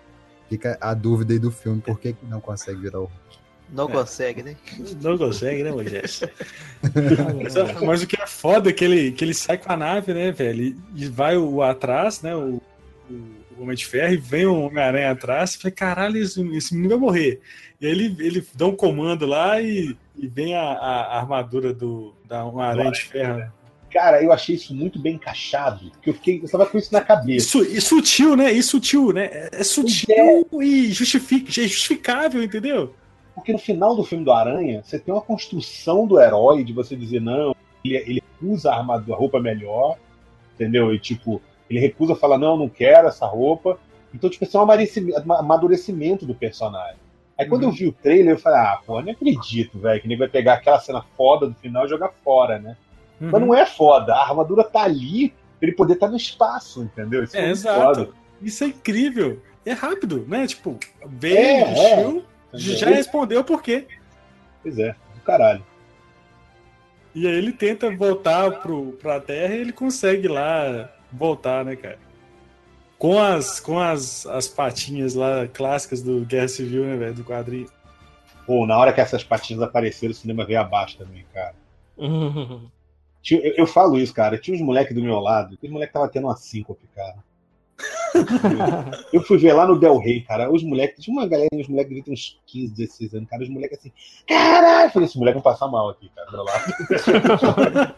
[0.49, 3.39] fica a dúvida aí do filme, por que, que não consegue virar o Hulk?
[3.71, 3.93] Não É.
[3.93, 4.57] consegue, né?
[5.03, 6.23] Não consegue, né, Moisés?
[7.43, 10.15] mas, mas o que é foda é que ele, que ele sai com a nave,
[10.15, 10.75] né, velho?
[10.95, 12.35] E, vai o atrás, né?
[12.35, 12.63] O,
[13.11, 15.55] o Homem de Ferro, e vem o Homem-Aranha atrás.
[15.55, 17.41] E fala, caralho, esse, esse menino vai morrer.
[17.81, 22.15] E aí ele, ele dá um comando lá e, e vem a, a- armadura do,
[22.27, 23.53] da Homem-Aranha de Ferro.
[23.91, 25.91] Cara, eu achei isso muito bem encaixado.
[25.93, 26.41] Porque eu fiquei.
[26.43, 27.47] Eu tava com isso na cabeça.
[27.47, 28.53] Isso, e sutil, né?
[28.53, 29.25] E sutil, né?
[29.33, 32.95] É, é sutil e justific, é justificável, entendeu?
[33.35, 36.95] Porque no final do filme do Aranha, você tem uma construção do herói de você
[36.97, 37.55] dizer, não,
[37.85, 39.97] ele, ele usa a armadura, a roupa melhor,
[40.55, 40.93] entendeu?
[40.93, 41.41] E tipo,
[41.71, 43.79] ele recusa falar, não, não quero essa roupa.
[44.15, 46.97] Então, tipo, isso é um amadurecimento, do personagem.
[47.39, 47.69] Aí quando Uhum.
[47.69, 50.55] eu vi o trailer, eu falei, ah, pô, não acredito, velho, que ele vai pegar
[50.55, 52.77] aquela cena foda do final e jogar fora, né?
[53.21, 53.31] Uhum.
[53.31, 57.23] Mas não é foda, a armadura tá ali pra ele poder estar no espaço, entendeu?
[57.25, 57.81] Isso É, muito exato.
[58.01, 58.09] foda.
[58.43, 59.41] Isso é incrível.
[59.67, 60.47] É rápido, né?
[60.47, 62.59] Tipo, veio, É, vestiu, é.
[62.59, 63.87] já respondeu por quê.
[64.63, 65.63] Pois é, do caralho.
[67.15, 71.99] E aí ele tenta voltar pro, pra Terra e ele consegue lá voltar, né, cara?
[72.99, 77.15] Com as, com as, as patinhas lá clássicas do Guerra Civil, né, velho?
[77.15, 77.69] Do quadrinho.
[78.47, 81.55] Pô, na hora que essas patinhas apareceram, o cinema veio abaixo também, cara.
[83.23, 84.39] Tinha- Eu, eu falo isso, cara.
[84.39, 87.17] Tinha uns moleques do meu lado, aquele moleque tava tendo uma síncope, cara.
[89.13, 90.51] Eu fui ver lá no Del Rey, cara.
[90.51, 93.43] Os moleques, tinha uma galera, os moleques devem ter uns 15, 16 anos, cara.
[93.43, 93.93] Os moleques assim,
[94.27, 94.87] caralho!
[94.89, 97.95] Eu falei, esse moleque vai passar mal aqui, cara, do meu lado.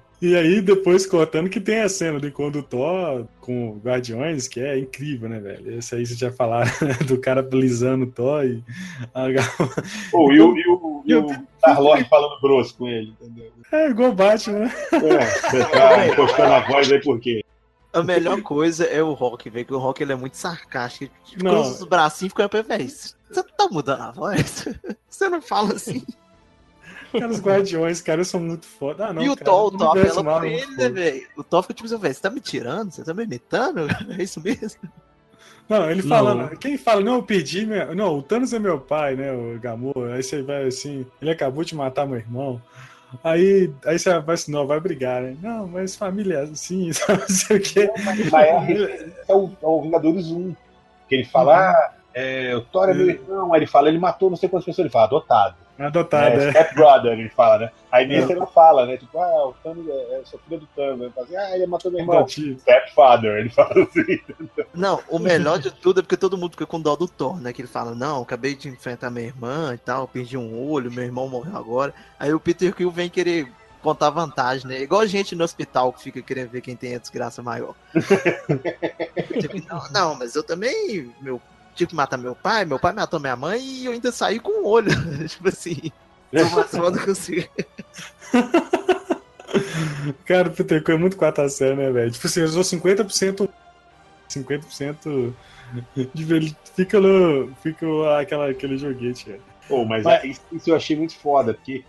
[0.24, 4.78] E aí, depois cortando que tem a cena do condutor com o Guardiões, que é
[4.78, 5.78] incrível, né, velho?
[5.78, 8.64] Esse aí você já falaram, né, do cara lisando o Thor e.
[10.10, 13.52] Pô, e o, e o, e o Star-Lord falando grosso com ele, entendeu?
[13.70, 14.72] É igual o Batman, né?
[14.92, 17.44] É, você tá encostando a voz aí por quê?
[17.92, 21.14] A melhor coisa é o Rock, velho, que o Rock ele é muito sarcástico.
[21.32, 22.88] Ele cruza os bracinhos e fica pra velho.
[22.88, 23.12] Você
[23.42, 24.68] tá mudando a voz?
[25.06, 26.02] Você não fala assim.
[27.18, 29.06] Cara, os guardiões, cara, são muito foda.
[29.06, 31.26] Ah, não, e o cara, Thor, o Thor universo apela por é ele, né, velho?
[31.36, 32.90] O Thor fica tipo assim, velho, você tá me tirando?
[32.90, 33.86] Você tá me imitando?
[34.18, 34.80] É isso mesmo?
[35.68, 36.08] Não, ele Não.
[36.08, 37.94] fala, quem fala, não, eu perdi, meu...
[37.94, 41.64] não, o Thanos é meu pai, né, o Gamor, aí você vai assim, ele acabou
[41.64, 42.60] de matar meu irmão,
[43.22, 47.20] aí, aí você vai assim, não, vai brigar, né, não, mas família é assim, sabe,
[47.20, 47.90] não sei o quê.
[48.04, 50.54] Mas é, a referência ao, ao Vingadores 1.
[51.08, 53.52] Que ele fala, ah, é, o Thor é meu irmão.
[53.52, 54.84] Aí ele fala, ele matou não sei quantas pessoas.
[54.84, 55.56] Ele fala, adotado.
[55.78, 56.50] Adotado, É, é.
[56.50, 57.70] Step brother, ele fala, né?
[57.90, 58.30] Aí nesse É.
[58.32, 58.96] ele não fala, né?
[58.96, 61.00] Tipo, ah, o Thanos é, é sou filho do Thanos.
[61.00, 62.18] Ele fala assim, ah, ele matou meu irmão.
[62.18, 62.60] Adotivo.
[62.60, 64.20] Stepfather, ele fala assim.
[64.72, 67.52] Não, o melhor de tudo é porque todo mundo fica com dó do Thor, né?
[67.52, 71.04] Que ele fala, não, acabei de enfrentar minha irmã e tal, perdi um olho, meu
[71.04, 71.92] irmão morreu agora.
[72.18, 73.48] Aí o Peter Quill vem querer
[73.82, 74.80] contar vantagem, né?
[74.80, 77.74] Igual a gente no hospital que fica querendo ver quem tem a desgraça maior.
[79.38, 81.40] tipo, não, não, mas eu também, meu,
[81.74, 84.62] tive que matar meu pai, meu pai matou minha mãe e eu ainda saí com
[84.62, 84.90] um olho.
[85.28, 85.92] tipo assim,
[86.68, 87.48] foda que você.
[90.24, 92.10] Cara, o Peter é muito quarta série, né, velho?
[92.10, 93.48] Tipo assim, eu usou 50%.
[94.28, 95.32] 50%
[96.14, 97.54] de ele fica no.
[97.62, 97.86] Fica
[98.18, 99.40] aquela, aquele joguete, cara.
[99.68, 101.84] Pô, mas, Mas- isso, isso eu achei muito foda, porque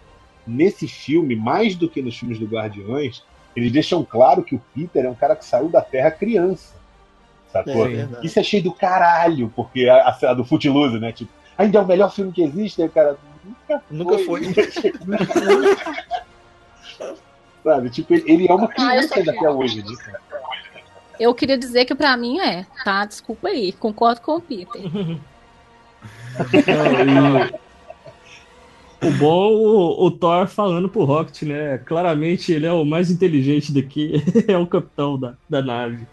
[0.47, 3.23] nesse filme, mais do que nos filmes do Guardiões,
[3.55, 6.73] eles deixam claro que o Peter é um cara que saiu da Terra criança.
[7.63, 7.87] Sacou?
[7.87, 8.07] É.
[8.23, 11.11] Isso achei do caralho, porque a, a do Footloose, né?
[11.11, 13.17] Tipo, ainda é o melhor filme que existe, né, cara?
[13.89, 14.41] Nunca foi.
[17.63, 17.89] Sabe?
[17.89, 19.29] Tipo, ele- é uma Ah, criança quero.
[19.31, 19.95] até hoje, né?
[20.03, 20.19] cara?
[21.19, 23.05] Eu queria dizer que pra mim é, tá?
[23.05, 24.81] Desculpa aí, concordo com o Peter.
[29.03, 31.77] O bom o, o Thor falando pro Rocket, né?
[31.79, 36.07] Claramente ele é o mais inteligente daqui, é o capitão da, da nave.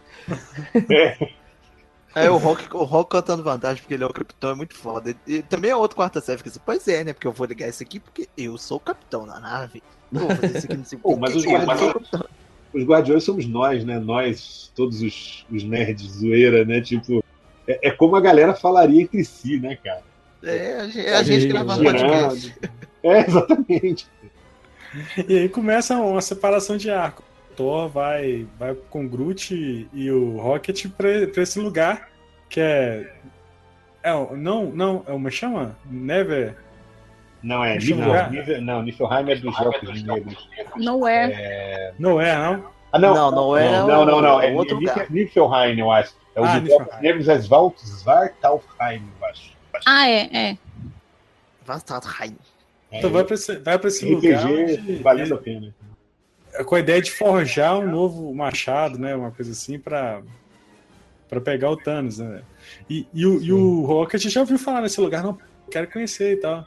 [2.14, 5.14] Aí o Rock, o Rock cantando vantagem porque ele é o capitão é muito foda.
[5.26, 7.12] E também é outro quarta série, fica assim, pois é, né?
[7.12, 9.82] Porque eu vou ligar isso aqui porque eu sou o capitão da nave.
[10.10, 12.26] Vou fazer isso aqui Pô, mas os guardiões- capitão.
[12.74, 13.98] Os Guardiões somos nós, né?
[13.98, 16.80] Nós, todos os, os nerds zoeira, né?
[16.80, 17.22] Tipo,
[17.68, 20.02] é, é como a galera falaria entre si, né, cara?
[20.42, 22.54] É, a gente, é a gente gravando podcast.
[23.02, 24.06] É, exatamente.
[25.28, 27.22] E aí começa uma separação de arco.
[27.52, 32.08] O Thor vai, vai com o Groot e o Rocket pra, pra esse lugar
[32.48, 33.12] que é.
[34.02, 35.76] É, o- não, não, é uma chama?
[35.84, 36.56] Never.
[37.42, 37.72] Não, é.
[37.72, 38.30] Deixa eu Nifl- ver.
[38.30, 40.48] Nifl- não, Niflheim é dos Elfos Negros.
[40.76, 41.92] Não é.
[41.98, 42.70] Não é, não?
[42.90, 43.14] Ah, não.
[43.14, 44.20] Não, não é Não, o- não, não.
[44.22, 44.40] não.
[44.40, 45.10] é É outro Nif- lugar.
[45.10, 46.14] Niflheim, eu acho.
[46.34, 47.00] É o Ah, dos Niflheim.
[47.02, 49.52] Negros, é Svartalfheim, eu acho.
[49.86, 50.58] Ah, é, é.
[51.66, 52.36] Vastalheim.
[52.90, 54.40] Então vai pra esse, vai pra esse lugar.
[54.44, 55.74] RPG onde- valendo a pena.
[56.54, 59.14] É com a ideia de forjar um novo machado, né?
[59.14, 60.22] Uma coisa assim, pra,
[61.28, 62.42] pra pegar o Thanos, né?
[62.88, 65.38] E, e, o, e o Rocket já ouviu falar nesse lugar, não,
[65.70, 66.66] quero conhecer e tal.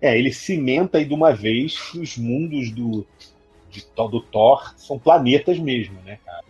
[0.00, 3.06] É, ele cimenta aí de uma vez que os mundos do,
[3.70, 6.44] de, Thor- do Thor são planetas mesmo, né, cara?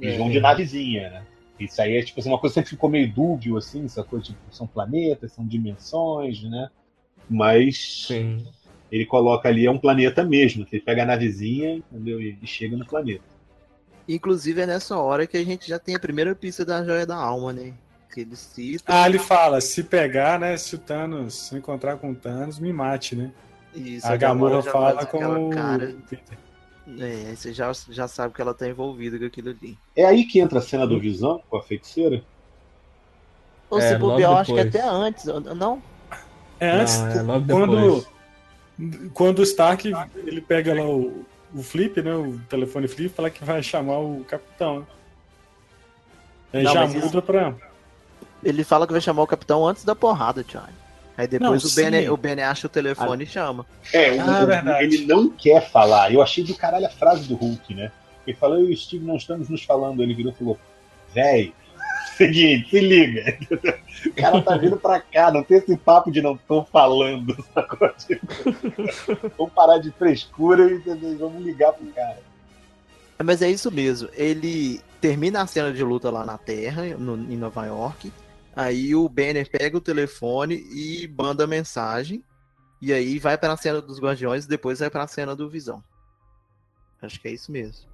[0.00, 1.26] Eles vão de navezinha, né?
[1.60, 4.24] Isso aí é tipo assim, uma coisa que sempre ficou meio dúbio, assim, essa coisa,
[4.26, 6.68] tipo, são planetas, são dimensões, né?
[7.28, 8.46] Mas Sim.
[8.92, 10.66] Ele coloca ali, é um planeta mesmo.
[10.70, 12.20] Ele pega a navezinha, entendeu?
[12.20, 13.24] E, chega no planeta.
[14.06, 17.16] Inclusive é nessa hora que a gente já tem a primeira pista da joia da
[17.16, 17.72] alma, né?
[18.12, 18.84] Que ele cita.
[18.86, 20.58] Ah, ele fala, se pegar, né?
[20.58, 23.32] Se o Thanos, se encontrar com o Thanos, me mate, né?
[23.74, 25.96] Isso, a Gamora já fala com aquela o cara.
[26.10, 26.36] Peter.
[26.98, 29.78] É, aí você já, já sabe que ela tá envolvida com aquilo ali.
[29.96, 32.22] É aí que entra a cena do Visão com a feiticeira?
[33.70, 35.24] Ou É, se bobear, eu acho que até antes.
[35.24, 35.82] Não?
[36.60, 38.11] É antes, Não, é logo quando, depois.
[39.14, 39.92] Quando o Stark
[40.26, 42.14] ele pega lá o, o flip, né?
[42.14, 44.80] O telefone flip, fala que vai chamar o capitão.
[44.80, 44.86] né?
[46.54, 47.54] Aí Não, já mas isso- muda pra.
[48.44, 50.74] Ele fala que vai chamar o capitão antes da porrada, Charlie.
[51.16, 52.08] Aí depois Não, o, sim.
[52.08, 53.64] o Benny acha o telefone e chama.
[53.92, 54.84] É, o, Ah, o- verdade.
[54.84, 56.12] ele não quer falar.
[56.12, 57.92] Eu achei do caralho a frase do Hulk, né?
[58.26, 60.02] Ele falou, eu e o Steve não estamos nos falando.
[60.02, 60.58] Ele virou e falou,
[61.14, 61.52] véi,
[62.16, 63.38] seguinte, se liga.
[64.06, 67.34] O cara tá vindo pra cá, não tem esse papo de não tô falando.
[68.06, 68.26] Tipo,
[69.38, 70.78] Vamos parar de frescura e
[71.16, 72.20] vamos ligar pro cara.
[73.24, 74.08] Mas é isso mesmo.
[74.14, 78.12] Ele termina a cena de luta lá na Terra, no- em Nova York.
[78.54, 82.22] Aí o Banner pega o telefone e manda mensagem.
[82.80, 85.82] E aí vai pra cena dos Guardiões e depois vai pra cena do Visão.
[87.00, 87.91] Acho que é isso mesmo.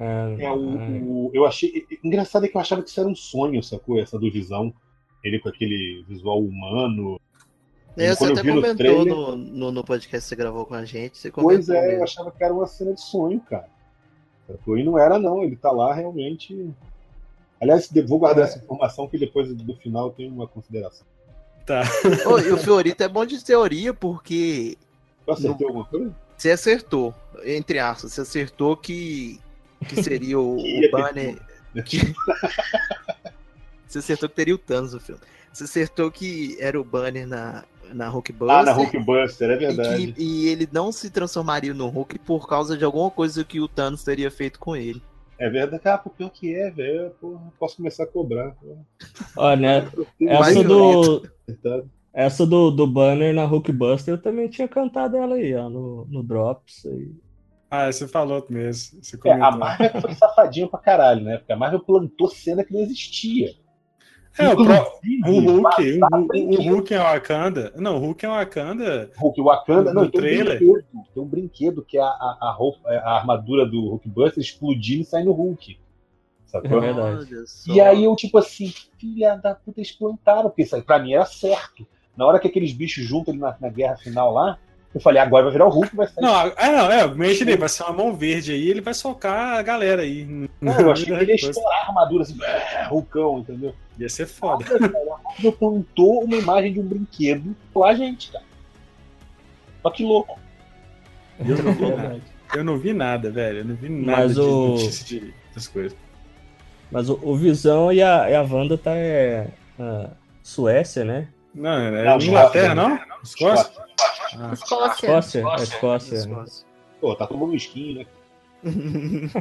[0.00, 1.86] É, o, o- eu achei.
[2.04, 3.98] Engraçado é que eu achava que isso era um sonho, sacou?
[4.00, 4.72] Essa do Visão.
[5.24, 7.20] Ele com aquele visual humano.
[7.96, 10.64] É, você eu até vi no comentou trailer- no, no, no podcast que você gravou
[10.64, 11.18] com a gente.
[11.18, 12.04] Você Pois comentou é, eu mesmo.
[12.04, 13.68] achava que era uma cena de sonho, cara.
[14.46, 14.78] Sacou?
[14.78, 15.42] E não era, não.
[15.42, 16.70] Ele tá lá realmente.
[17.60, 21.04] Aliás, vou guardar essa informação que depois do final eu tenho uma consideração.
[21.66, 21.82] Tá.
[22.24, 24.78] Ô, e o Fiorito é bom de teoria porque
[25.26, 26.14] Eu acertei alguma coisa?
[26.36, 27.12] Você acertou,
[27.44, 29.40] entre aspas, você acertou que,
[29.86, 31.36] que seria o, o banner.
[31.84, 31.98] Que...
[33.86, 35.20] você acertou que teria o Thanos no filme.
[35.52, 38.56] Você acertou que era o banner na, na Hulkbuster.
[38.58, 40.12] Ah, na Hulkbuster, é E, verdade.
[40.12, 43.68] que- e ele não se transformaria no Hulk por causa de alguma coisa que o
[43.68, 45.02] Thanos teria feito com ele.
[45.38, 45.82] É verdade.
[45.86, 47.12] Ah, pô, pior que é, velho.
[47.58, 48.50] Posso começar a cobrar.
[48.52, 48.84] porra.
[49.36, 49.90] Olha, né?
[50.20, 51.28] Essa do,
[52.12, 56.22] essa do, do banner na Hulkbuster eu também tinha cantado ela aí, ó, no, no
[56.24, 56.84] Drops.
[56.86, 57.10] Aí.
[57.70, 59.02] Ah, você falou mesmo.
[59.02, 59.44] Você É, comentou.
[59.46, 61.38] a Marvel foi safadinha pra caralho, né?
[61.38, 63.54] Porque a Marvel plantou cena que não existia.
[64.38, 64.64] É, o, pro,
[65.26, 66.62] o Hulk, o, o.
[66.74, 67.72] Hulk é Wakanda.
[67.76, 69.10] Não, o Hulk é Wakanda.
[69.18, 69.92] Hulk Wakanda.
[69.92, 70.58] No Não, tem um, trailer.
[70.58, 75.02] brinquedo, tem um brinquedo que é a, a, a roupa, a armadura do Hulkbuster explodindo
[75.02, 75.72] e sai no Hulk.
[75.72, 75.78] É
[76.46, 76.80] Sacou?
[76.80, 77.34] verdade.
[77.34, 77.72] Olha só.
[77.72, 81.12] E aí eu, tipo assim, filha da puta, eles plantaram, porque isso aí pra mim
[81.14, 81.86] era certo.
[82.16, 84.58] Na hora que aqueles bichos juntam ali na, na guerra final lá,
[84.94, 86.22] eu falei, agora vai virar o Hulk, vai sair.
[86.24, 89.62] Não, é, não, é, imaginei, vai ser uma mão verde aí, ele vai socar a
[89.62, 90.48] galera aí.
[90.60, 92.38] Não, eu achei que ele ia estourar a armadura assim,
[92.90, 93.74] Hulkão, entendeu?
[93.98, 94.64] Ia ser foda.
[94.64, 98.44] A Marvel plantou uma imagem de um brinquedo lá, gente, cara.
[99.84, 100.38] Olha que louco.
[101.38, 101.96] Eu não vi nada.
[102.08, 102.22] Verdade.
[102.54, 103.58] Eu não vi nada, velho.
[103.58, 105.96] Eu não vi nada Mas de o- notícia de, das coisas.
[106.90, 110.08] Mas o, o Visão e a, e a Wanda tá é, a
[110.42, 111.28] Suécia, né?
[111.54, 112.98] Não, é Não, Inglaterra, não?
[113.22, 113.70] Escócia?
[114.38, 115.06] Ah, Escócia.
[115.06, 115.40] Escócia?
[115.40, 116.26] É Escócia.
[116.26, 116.44] né?
[117.00, 118.06] Pô, tá tomando um skin, né?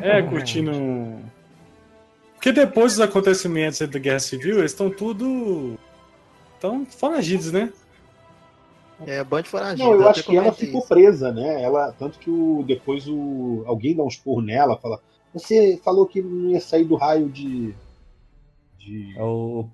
[0.01, 0.71] é, curtindo.
[2.35, 5.77] Porque depois dos acontecimentos da Guerra Civil, eles estão tudo.
[6.55, 7.71] Estão foragidos, né?
[9.05, 9.83] É, Band foragido.
[9.83, 10.87] Não, eu acho que ela ficou isso.
[10.87, 11.61] presa, né?
[11.61, 14.99] Ela, tanto que o, depois o, alguém dá um esporro nela, fala:
[15.33, 17.75] Você falou que não ia sair do raio de.
[18.79, 19.67] de É o,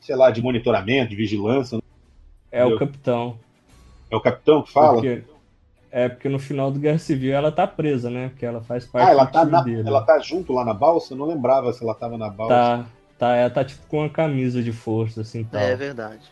[0.00, 1.78] sei lá, de monitoramento, de vigilância.
[2.50, 3.38] é o capitão.
[4.10, 4.94] É o capitão que fala?
[4.94, 5.22] Porque,
[5.90, 8.28] é porque no final do Guerra Civil ela tá presa, né?
[8.28, 9.88] Porque ela faz parte Ah, ela do tá, time na- dele.
[9.88, 11.14] ela tá junto lá na balsa?
[11.14, 12.54] Eu não lembrava se ela tava na balsa.
[12.54, 12.86] Tá,
[13.18, 15.60] tá, ela tá tipo com uma camisa de força, assim, tal.
[15.60, 16.22] É verdade.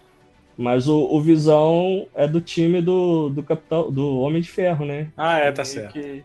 [0.58, 5.08] Mas o, o Visão é do time do, do Capitão, do Homem de Ferro, né?
[5.16, 5.92] Ah, é, tá Meio certo.
[5.92, 6.24] que-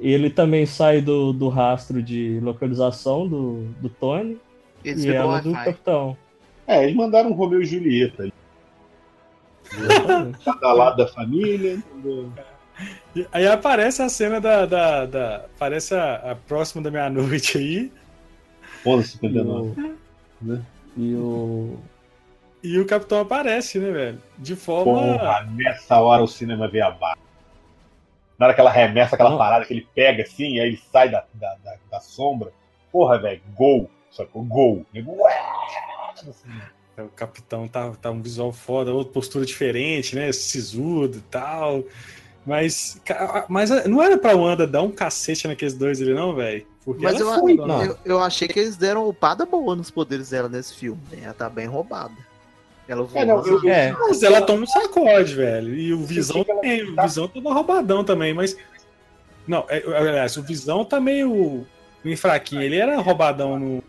[0.00, 4.38] E ele também sai do, do rastro de localização do, do Tony
[4.82, 5.52] Eles e ela o do.
[5.52, 6.16] Capitão.
[6.66, 8.28] É, eles mandaram um Romeu e Julieta.
[10.44, 11.74] Cada lado da família.
[11.74, 12.32] entendeu?
[13.32, 14.66] Aí aparece a cena da.
[14.66, 17.92] da, da- aparece a, a próxima da meia-noite aí.
[18.84, 19.96] 11h59.
[20.42, 20.62] O-
[20.96, 21.78] E o.
[22.62, 24.22] E o Capitão aparece, né, velho?
[24.38, 24.92] De forma.
[25.18, 27.20] Porra, nessa hora o cinema veio abaixo.
[28.38, 29.38] Na hora que ela remessa aquela Não.
[29.38, 32.52] parada que ele pega assim, aí ele sai da, da, da, da sombra.
[32.90, 33.90] Porra, velho, gol.
[34.10, 34.42] Sacou?
[34.44, 34.86] Gol.
[34.92, 35.32] Nego, ué,
[36.14, 36.50] assim,
[36.98, 40.30] O Capitão tá, tá um visual foda, outra postura diferente, né?
[40.32, 41.82] Sisudo e tal.
[42.44, 43.00] Mas,
[43.48, 46.66] mas não era pra Wanda dar um cacete naqueles dois ali, não, velho?
[46.84, 47.84] Porque Mas eu, é não.
[47.84, 51.00] eu, eu achei que eles deram upada boa nos poderes dela nesse filme.
[51.12, 51.20] né?
[51.22, 52.14] Ela tá bem roubada.
[52.88, 55.72] Ela É, não, eu- É, Mas ela toma um sacode, velho.
[55.74, 56.82] E o Visão também.
[56.82, 58.56] O Visão tava roubadão também, mas.
[59.46, 61.64] Não, é, aliás, o Visão tá meio,
[62.04, 62.60] meio fraquinho.
[62.62, 63.82] Ele era roubadão no.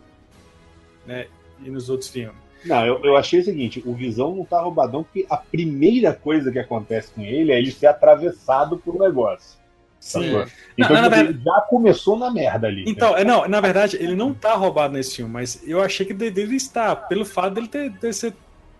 [1.04, 1.26] Né,
[1.60, 2.43] e nos outros filmes.
[2.64, 6.50] Não, eu, eu achei o seguinte: o Visão não tá roubadão, porque a primeira coisa
[6.50, 9.58] que acontece com ele é ele ser atravessado por um negócio.
[10.00, 10.30] Sim.
[10.32, 10.46] Não,
[10.76, 12.84] Então, na tipo, verdade- ele já começou na merda ali.
[12.84, 12.90] né?
[12.90, 16.12] Então, é, não, na verdade, ele não tá roubado nesse filme, mas eu achei que
[16.12, 18.34] deveria estar, pelo fato dele ter, ter ser-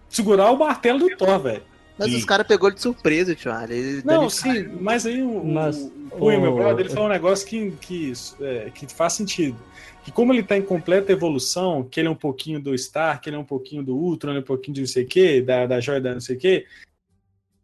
[0.08, 1.62] segurar o martelo do Thor, velho.
[1.98, 2.16] Mas Sim.
[2.18, 3.36] os caras pegou ele de surpresa.
[3.70, 7.08] Ele Não, sim, mas aí o, Mas o, o Cunha, meu o- brother, ele falou
[7.08, 9.56] um negócio que, que, é, que faz sentido.
[10.04, 13.30] Que como ele tá em completa evolução, que ele é um pouquinho do Stark, que
[13.30, 15.40] ele é um pouquinho do Ultron, ele é um pouquinho de não sei o quê,
[15.40, 16.66] da, da joia da não sei o quê,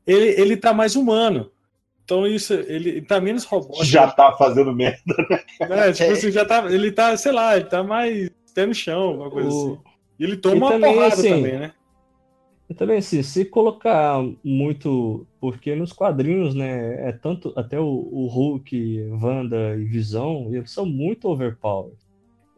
[0.07, 1.51] ele, ele tá mais humano.
[2.05, 3.85] Então isso, ele tá menos robótico.
[3.85, 5.01] Já tá fazendo merda.
[5.69, 5.93] né?
[5.93, 9.31] Tipo assim, já tá, ele tá, sei lá, ele tá mais pé no chão, uma
[9.31, 9.79] coisa O- assim.
[10.19, 11.73] E ele toma E uma também, porrada assim, também, né?
[12.69, 15.27] E também, assim, se colocar muito.
[15.41, 17.09] Porque nos quadrinhos, né?
[17.09, 17.53] É tanto.
[17.57, 21.97] Até o, o Hulk, Wanda e Visão, eles são muito overpowered.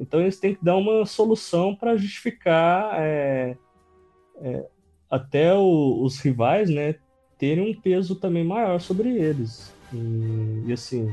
[0.03, 3.57] Então eles têm que dar uma solução para justificar é,
[4.43, 4.67] é,
[5.09, 6.97] até o- os rivais, né?
[7.39, 9.73] Terem um peso também maior sobre eles.
[9.93, 11.11] E, e, assim.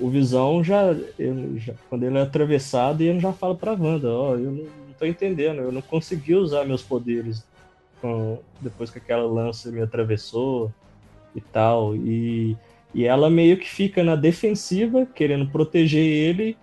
[0.00, 4.34] O Visão já, ele já- Quando ele é atravessado, ele já fala pra Wanda: Ó,
[4.34, 7.44] eu não, não tô entendendo, eu não consegui usar meus poderes
[8.00, 10.72] com- depois que aquela lança me atravessou
[11.36, 11.94] e tal.
[11.94, 12.56] E,
[12.94, 16.56] e ela meio que fica na defensiva, querendo proteger ele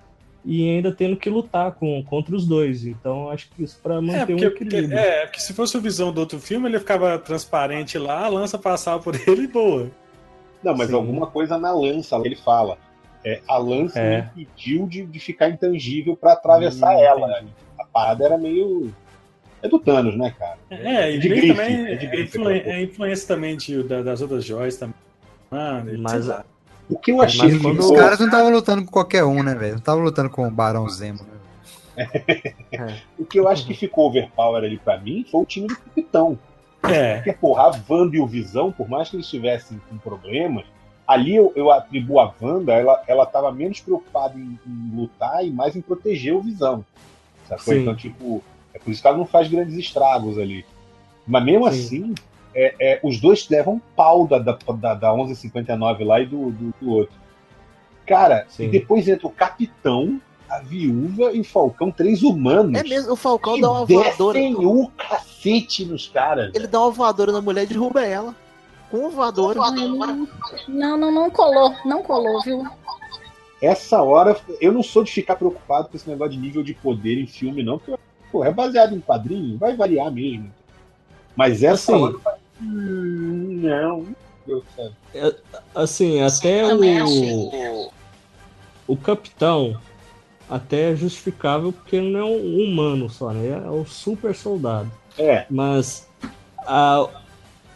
[0.46, 2.86] e ainda tendo que lutar com, contra os dois.
[2.86, 4.90] Então acho que isso para É manter porque, um equilíbrio.
[4.90, 8.30] porque- é, porque se fosse a visão do outro filme, ele ficava transparente lá, a
[8.30, 9.90] lança passava por ele e boa.
[10.64, 10.96] Não, mas Sim.
[10.96, 12.78] alguma coisa na lança, ele fala.
[13.24, 14.30] É, a lança É.
[14.36, 17.32] me impediu de, de ficar intangível pra atravessar Hum, ela.
[17.40, 17.54] entendi.
[17.80, 18.94] A parada era meio.
[19.62, 20.58] É do Thanos, né, cara?
[20.70, 23.84] É, e de bem grife, também é de é, grife, aquela é influência também de,
[23.84, 24.96] da- das outras joias também.
[25.52, 26.46] Mano, Mas- sei lá.
[26.90, 29.54] O que eu achei Mas quando- Os caras não estavam lutando com qualquer um, né,
[29.56, 29.74] velho?
[29.74, 31.40] Não estavam lutando com o Barão Zemo, né?
[33.18, 36.38] O que eu acho que ficou overpower ali pra mim foi o time do capitão.
[36.84, 40.64] É, Porque, porra, a Wanda e o Visão, por mais que eles estivessem com problemas,
[41.06, 45.52] ali eu, eu atribuo a Wanda, ela, ela tava menos preocupada em, em lutar e
[45.52, 46.86] mais em proteger o Visão.
[47.50, 47.74] Sacou?
[47.74, 47.82] Sim.
[47.82, 48.42] Então, tipo,
[48.74, 50.66] é por isso que ela não faz grandes estragos ali.
[51.28, 51.70] Mas mesmo Sim.
[51.80, 52.16] assim,
[52.60, 56.52] é, é, os dois levam um pau da, da, da, da 1159 lá e do,
[56.52, 57.16] do, do outro.
[58.06, 58.66] Cara, Sim.
[58.66, 62.80] e depois entra o Capitão, a Viúva e o Falcão, três humanos.
[62.80, 64.40] É mesmo, o Falcão dá uma voadora.
[64.40, 66.52] descem o cacete nos caras.
[66.54, 68.36] Ele dá uma voadora na mulher e derruba ela.
[68.90, 69.60] Com uma voadora.
[70.68, 72.64] Não, não, não colou, não colou, viu?
[73.62, 77.20] essa hora, eu não sou de ficar preocupado com esse negócio de nível de poder
[77.20, 78.00] em filme, não, porque
[78.32, 80.52] pô, é baseado em quadrinho, vai variar mesmo.
[81.36, 82.40] Mas essa Assim, hora.
[82.62, 84.06] Hum, não.
[84.76, 85.34] Céu.
[85.76, 87.92] Assim, até o,
[88.88, 89.80] o capitão
[90.50, 93.50] até é justificável porque não é um humano só, né?
[93.66, 94.92] É o super soldado.
[95.18, 96.10] É, Mas
[96.66, 97.08] a,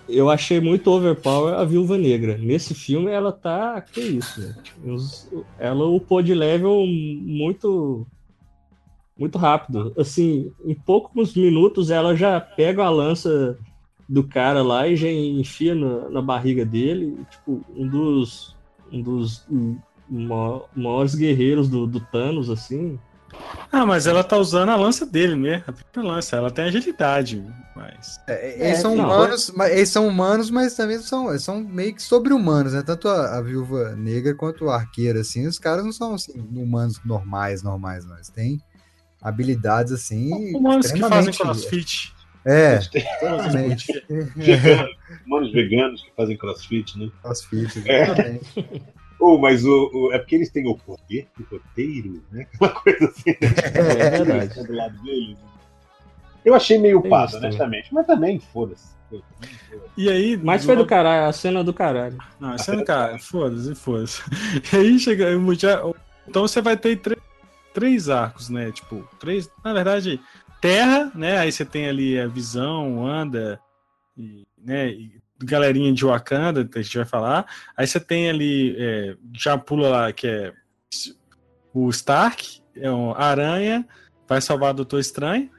[0.10, 2.38] eu achei muito overpower a Viúva Negra.
[2.38, 3.80] Nesse filme ela tá.
[3.82, 4.56] Que isso?
[4.84, 5.30] Os-
[5.60, 8.08] Ela upou de level muito.
[9.16, 9.94] Muito rápido.
[9.96, 13.60] Assim, em poucos minutos ela já pega a lança
[14.14, 17.18] do cara lá e já enfia na, na barriga dele.
[17.32, 18.56] Tipo, um dos.
[18.92, 19.44] Um dos
[20.08, 23.00] ma- maiores guerreiros do, do Thanos, assim.
[23.72, 26.36] Ah, mas ela tá usando a lança dele mesmo, a própria lança.
[26.36, 27.44] Ela tem agilidade,
[27.76, 28.20] mas.
[28.28, 29.06] É, eles são não.
[29.06, 32.84] humanos, mas eles são humanos, mas também são, eles são meio que sobre-humanos, né?
[32.84, 37.00] Tanto a, a viúva negra quanto o arqueiro, assim, os caras não são assim, humanos
[37.04, 38.14] normais, normais, não.
[38.14, 38.62] Eles têm
[39.20, 40.56] habilidades assim.
[40.56, 42.13] Humanos que fazem crossfit.
[42.46, 42.76] É,
[43.22, 44.06] exatamente.
[44.36, 44.92] veganos,
[45.26, 47.10] humanos veganos que fazem crossfit, né?
[47.22, 48.04] Crossfit, É.
[48.04, 48.84] exatamente.
[49.20, 52.46] Oh, mas o, o- é porque eles têm o poder do roteiro, né?
[52.56, 54.58] Aquela coisa assim, É verdade.
[54.60, 55.38] né, do lado deles.
[56.44, 57.12] Eu achei meio também.
[57.38, 58.92] honestamente, mas também foda-se.
[59.96, 60.36] E aí.
[60.36, 62.18] Mas foi do caralho, a cena do caralho.
[62.40, 64.22] Não, isso é do cara, foda-se, foda-se.
[64.74, 65.28] E aí chega.
[65.58, 65.82] já-
[66.28, 67.20] Então você vai ter três,
[67.74, 68.72] três arcos, né?
[68.72, 69.50] Tipo, três.
[69.64, 70.20] Na verdade,
[70.64, 71.40] Terra, né?
[71.40, 73.60] Aí você tem ali a visão, Wanda,
[74.18, 74.88] e, né?
[74.92, 77.46] E galerinha de Wakanda, que a gente vai falar.
[77.76, 78.74] Aí você tem ali.
[78.80, 80.54] é, já pula lá, que é
[81.74, 83.86] o Stark, é o Aranha,
[84.26, 85.50] vai salvar o Doutor Estranho,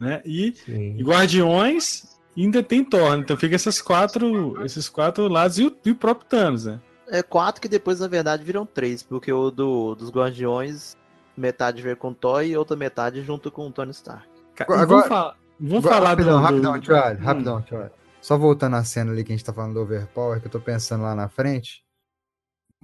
[0.00, 0.20] né?
[0.24, 5.66] E e Guardiões e ainda tem Thor, então fica esses quatro, esses quatro lados e
[5.66, 6.80] o, e o próprio Thanos, né?
[7.06, 9.02] É quatro que depois, na verdade, viram três.
[9.02, 10.96] Porque o do, dos Guardiões,
[11.36, 14.26] metade veio com o Thor e outra metade junto com o Tony Stark.
[14.60, 17.24] Agora- vamos falar, vamos falar rapidão, do, rapidão, Charlie, Hum.
[17.24, 17.90] rapidão, Charlie.
[18.20, 20.60] Só voltando à cena ali que a gente tá falando do Overpower, que eu tô
[20.60, 21.82] pensando lá na frente.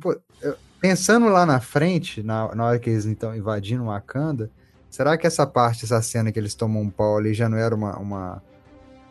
[0.01, 4.51] Pô, eu- pensando lá na frente, na, na hora que eles estão invadindo Wakanda,
[4.91, 7.75] será que essa parte, essa cena que eles tomam um pau ali já não era
[7.75, 8.43] uma, uma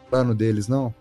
[0.10, 0.94] plano deles, não?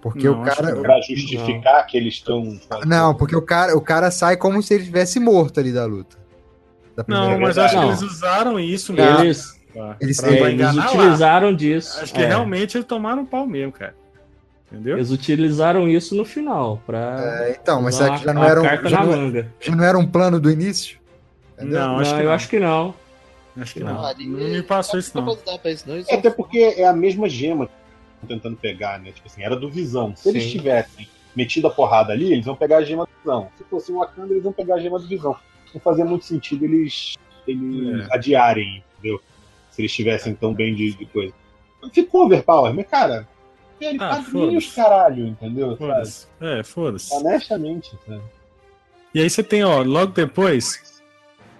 [0.00, 0.74] Porque Não, o cara.
[0.76, 2.58] Pra justificar que eles estão.
[2.86, 6.16] Não, porque o cara, o cara sai como se ele tivesse morto ali da luta.
[7.06, 7.66] Da Não, primeira mas vez.
[7.66, 7.88] acho que Não.
[7.88, 9.20] eles usaram isso mesmo.
[9.20, 10.86] Eles, pra- Eles- pra é, eles enganar lá.
[10.92, 12.00] utilizaram disso.
[12.00, 12.26] Acho que é.
[12.26, 13.94] realmente eles tomaram um pau mesmo, cara.
[14.72, 14.96] Entendeu?
[14.98, 18.88] Eles utilizaram isso no final, pra É, então, mas será que já não era um,
[18.88, 19.52] já não, manga.
[19.60, 20.96] já não era um plano do início?
[21.58, 21.80] Entendeu?
[21.80, 22.32] Não, Não, acho que eu não.
[22.32, 22.94] acho que não.
[23.60, 23.94] Acho que não.
[24.02, 25.24] Não me passou isso, não.
[25.26, 25.96] Não não.
[26.08, 27.72] É, até porque é a mesma gema que
[28.22, 29.10] estão tentando pegar, né?
[29.10, 30.14] Tipo assim, era do Visão.
[30.14, 30.50] Se eles Sim.
[30.50, 33.48] tivessem metido a porrada ali, eles vão pegar a gema do Visão.
[33.58, 35.34] Se fosse o Wakanda, eles vão pegar a gema do Visão.
[35.74, 37.14] Não fazia muito sentido eles,
[37.46, 38.14] eles É.
[38.14, 39.20] adiarem, entendeu?
[39.70, 41.32] Se eles estivessem tão bem de, de coisa.
[41.92, 43.26] Ficou overpower, mas, cara,
[43.80, 44.74] ele Ah, quadrinhos, foda-se.
[44.76, 45.76] caralho, entendeu?
[45.76, 46.26] Foda-se.
[46.40, 47.14] É, foda-se.
[47.14, 48.22] Honestamente, sabe?
[49.14, 51.00] E aí você tem, ó, logo depois,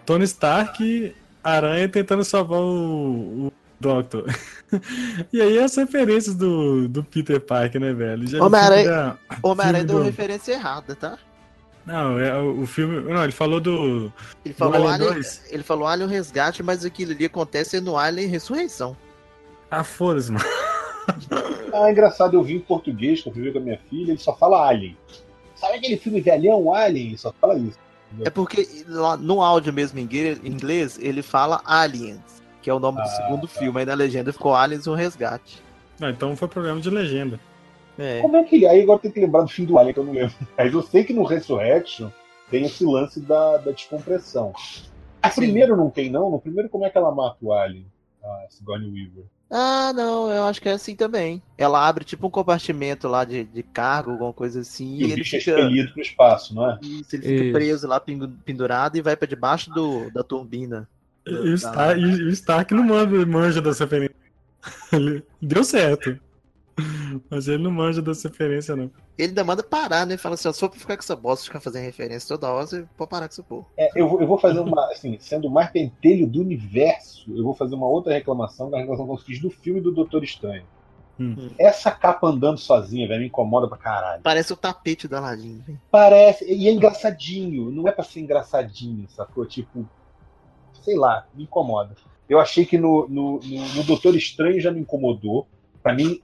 [0.04, 4.26] Tony Stark e Aranha tentando salvar o, o Doctor.
[5.32, 8.44] e aí as referências do, do Peter Parker, né, velho?
[8.44, 11.18] Homem-Aranha- já- Homem-Aranha filme deu referência errada, tá?
[11.86, 13.00] Não, é o, filme.
[13.12, 14.12] Não, ele falou do.
[14.44, 15.42] Ele do falou, Alien Alien, 2.
[15.50, 18.96] ele falou Alien Resgate, mas aquilo ali acontece no Alien Ressurreição.
[19.70, 20.44] Ah, foda-se, mano.
[21.72, 24.18] Ah, é engraçado, eu vi em português, que eu vi com a minha filha, ele
[24.18, 24.96] só fala Alien.
[25.54, 27.16] Sabe aquele filme velhão, Alien?
[27.16, 27.78] Só fala isso.
[28.24, 30.02] É porque lá no áudio mesmo em
[30.44, 32.20] inglês, ele fala Aliens,
[32.60, 33.54] que é o nome do Ah, segundo tá.
[33.60, 33.78] filme.
[33.78, 35.62] Aí na legenda ficou Aliens o Resgate.
[35.98, 37.38] Não, então foi problema de legenda.
[38.00, 38.22] É.
[38.22, 38.66] Como é que ele.
[38.66, 40.34] Aí agora tem que lembrar do fim do Alien, que eu não lembro.
[40.56, 42.08] Mas eu sei que no Resurrection
[42.50, 44.54] tem esse lance da, da descompressão.
[45.22, 46.30] A primeiro não tem, não?
[46.30, 47.86] No primeiro, como é que ela mata o Alien?
[48.24, 49.24] A Sigourney Weaver.
[49.50, 51.42] Ah, não, eu acho que é assim também.
[51.58, 55.06] Ela abre tipo um compartimento lá de, de cargo, alguma coisa assim, E e o
[55.08, 56.78] ele bicho é fica, expelido pro espaço, não é?
[56.82, 57.52] isso, ele fica Isso.
[57.52, 58.00] preso lá,
[58.44, 60.88] pendurado, e vai pra debaixo do, da turbina.
[61.26, 64.14] E o Stark, e o Stark não manda, manja dessa referência.
[65.42, 66.18] Deu certo.
[67.30, 68.90] Mas ele não manja dessa referência, não.
[69.18, 70.16] Ele ainda manda parar, né?
[70.16, 72.66] Fala assim, ó, se for pra ficar com essa bosta, ficar fazendo referência toda hora,
[72.66, 73.66] você pode parar com essa porra.
[73.76, 77.44] É, eu, vou- eu vou fazer uma, assim, sendo o mais pentelho do universo, eu
[77.44, 79.92] vou fazer uma outra reclamação, que é a reclamação que eu fiz do filme do
[79.92, 80.64] Doutor Estranho.
[81.18, 81.50] Hum.
[81.58, 84.22] Essa capa andando sozinha, velho, me incomoda pra caralho.
[84.22, 85.80] Parece o tapete do Aladdin, velho.
[85.90, 89.44] Parece, e é engraçadinho, não é pra ser engraçadinho, sacou?
[89.44, 89.86] Tipo,
[90.82, 91.94] sei lá, me incomoda.
[92.26, 95.46] Eu achei que no, no, no, no Doutor Estranho já me incomodou.
[95.82, 96.20] Pra mim,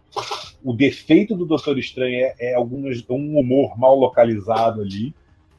[0.68, 5.14] o defeito do Doutor Estranho é, é alguns, um humor mal localizado ali.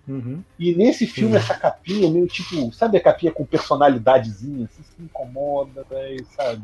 [0.06, 0.44] Uhum.
[0.60, 4.66] E nesse filme, essa capinha meio tipo, sabe a capinha com personalidadezinha?
[4.66, 6.64] Assim, isso me incomoda, velho, sabe?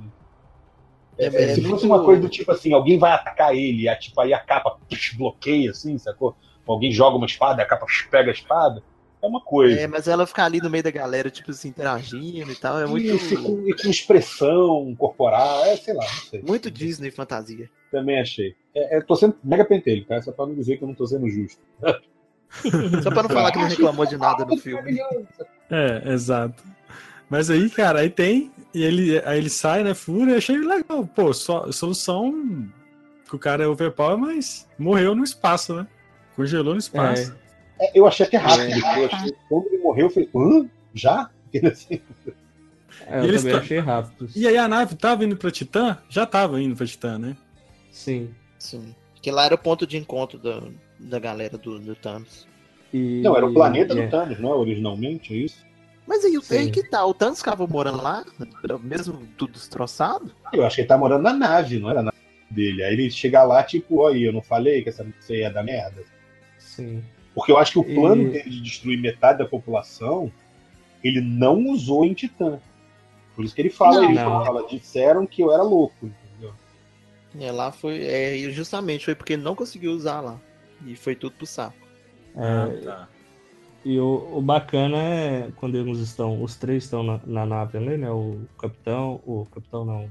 [1.17, 3.87] É, É, é se muito- fosse uma coisa do tipo assim, alguém vai atacar ele,
[3.87, 6.35] a, tipo, aí a capa psh, bloqueia, assim, sacou?
[6.67, 8.83] Alguém joga uma espada, a capa psh, pega a espada.
[9.23, 9.79] É uma coisa.
[9.79, 12.85] É, mas ela ficar ali no meio da galera, tipo assim, interagindo e tal, é
[12.85, 16.41] muito, Isso, com, e com expressão corporal, é, sei lá, não sei.
[16.45, 17.69] muito Disney fantasia.
[17.89, 18.53] Também achei.
[18.75, 20.21] É, é, tô sendo mega pentelho, tá?
[20.21, 21.61] Só pra não dizer que eu não tô sendo justo.
[23.01, 24.99] Só pra não falar que não reclamou de nada no filme.
[25.71, 26.61] É, exato.
[27.29, 28.51] Mas aí, cara, aí tem.
[28.73, 29.93] E ele, aí ele sai, né?
[29.93, 31.07] Fura, eu achei legal.
[31.07, 32.69] Pô, só, solução
[33.27, 35.87] que o cara é overpower, mas morreu no espaço, né?
[36.35, 37.31] Congelou no espaço.
[37.31, 37.42] É,
[37.93, 38.71] eu achei até rápido.
[38.85, 38.99] É.
[39.03, 40.69] Eu achei, quando ele morreu, eu falei, hã?
[40.93, 41.29] Já?
[41.71, 42.01] Assim,
[43.07, 44.29] É, eu E eles também tá- achei rápido.
[44.35, 45.97] E aí a nave tava indo pra Titã?
[46.09, 47.35] Já tava indo pra Titã, né?
[47.91, 48.33] Sim.
[48.59, 48.95] Sim.
[49.21, 50.61] Que lá era o ponto de encontro da,
[50.99, 52.47] da galera do, do Thanos.
[52.93, 54.03] E- Não, era o planeta é.
[54.05, 54.55] do Thanos, não é?
[54.55, 55.65] Originalmente, é isso?
[56.05, 56.57] Mas aí, Sim.
[56.57, 58.25] aí que tá, o Thanos ficava morando lá,
[58.81, 60.31] mesmo tudo destroçado.
[60.51, 62.17] Eu acho que ele tá morando na nave, não era na nave
[62.51, 62.83] dele.
[62.83, 65.63] Aí ele chega lá, tipo, ó, aí, eu não falei que essa você ia dar
[65.63, 66.03] merda?
[66.59, 67.01] Sim.
[67.35, 70.31] Porque eu acho que o E- plano dele de destruir metade da população,
[71.03, 72.60] ele não usou em Titã.
[73.35, 74.11] Por isso que ele fala Não.
[74.11, 74.35] isso, Não.
[74.38, 76.53] ele fala, disseram que eu era louco, entendeu?
[77.39, 78.03] É, lá foi.
[78.03, 80.39] É, e justamente foi porque ele não conseguiu usar lá.
[80.85, 81.76] E foi tudo pro saco.
[82.35, 83.07] É, tá.
[83.85, 87.97] E o, o bacana é quando eles estão, os três estão na, na nave ali,
[87.97, 88.10] né?
[88.11, 90.10] O capitão, o capitão não,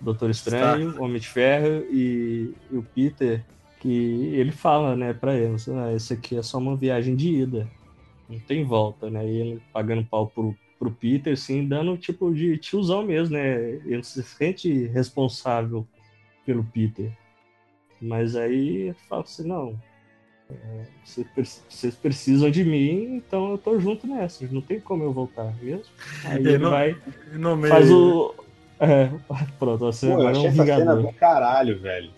[0.00, 3.44] Doutor Estranho, o Homem de Ferro e, e o Peter,
[3.80, 3.88] que
[4.34, 7.66] ele fala, né, pra eles, ah, isso aqui é só uma viagem de ida,
[8.28, 9.26] não tem volta, né?
[9.26, 13.58] E ele pagando pau pro, pro Peter, assim, dando tipo de tiozão mesmo, né?
[13.86, 15.86] Ele se sente responsável
[16.46, 17.10] pelo Peter.
[18.00, 19.74] Mas aí fala assim, não,
[20.50, 24.46] é, vocês pre- vocês precisam de mim, então eu tô junto nessa.
[24.50, 25.84] Não tem como eu voltar mesmo.
[26.24, 26.96] Aí Ele ele não- vai,
[27.56, 27.68] meio.
[27.68, 28.34] faz o.
[28.78, 29.10] É,
[29.58, 32.10] pronto, você Pô, eu é achei um essa cena do caralho, velho.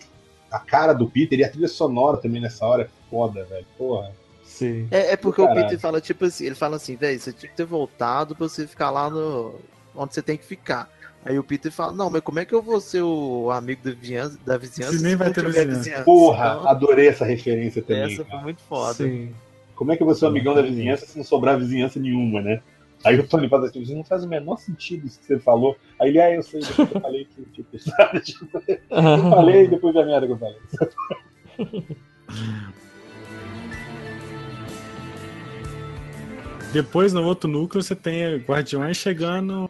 [0.53, 3.65] A cara do Peter e a trilha sonora também nessa hora é foda, velho.
[3.77, 4.11] Porra.
[4.45, 4.87] Sim.
[4.91, 5.51] É, é porque o.
[5.53, 8.67] Peter fala, tipo assim, ele fala assim, velho, você tinha que ter voltado pra você
[8.67, 9.55] ficar lá no.
[9.95, 10.87] onde você tem que ficar.
[11.25, 13.91] Aí o Peter fala, não, mas como é que eu vou ser o amigo da
[13.95, 16.03] vizinhança, da vizinhança Se nem vai ter tiver vizinhança?
[16.03, 18.03] Porra, Então, adorei essa referência também.
[18.03, 18.43] essa foi cara.
[18.43, 18.93] muito foda.
[18.93, 19.33] Sim.
[19.73, 22.41] Como é que eu vou ser o amigão da vizinhança se não sobrar vizinhança nenhuma,
[22.41, 22.61] né?
[23.05, 25.75] Aí o Tony faz assim, isso não faz o menor sentido isso que você falou.
[25.99, 28.19] Aí ele, ah, eu sei, depois eu falei que, tipo, sabe?
[28.23, 30.57] Tipo, eu falei depois da merda que eu falei.
[36.71, 39.69] Depois, no outro núcleo, você tem Guardiões chegando.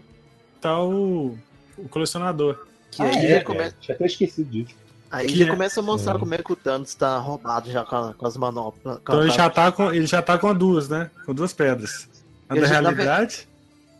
[0.61, 1.37] Tá o,
[1.77, 2.57] o colecionador.
[2.89, 3.75] Que Ah, aí é, já começa.
[3.81, 4.75] Tinha até esquecido disso.
[5.11, 6.19] Aí Que já é- começa a mostrar É.
[6.19, 8.95] como é que o Thanos tá roubado já com, a- com as manoplas.
[8.97, 11.11] com Então ele já tá com, ele já tá com duas, né?
[11.25, 12.07] Com duas pedras.
[12.47, 13.47] Da na realidade.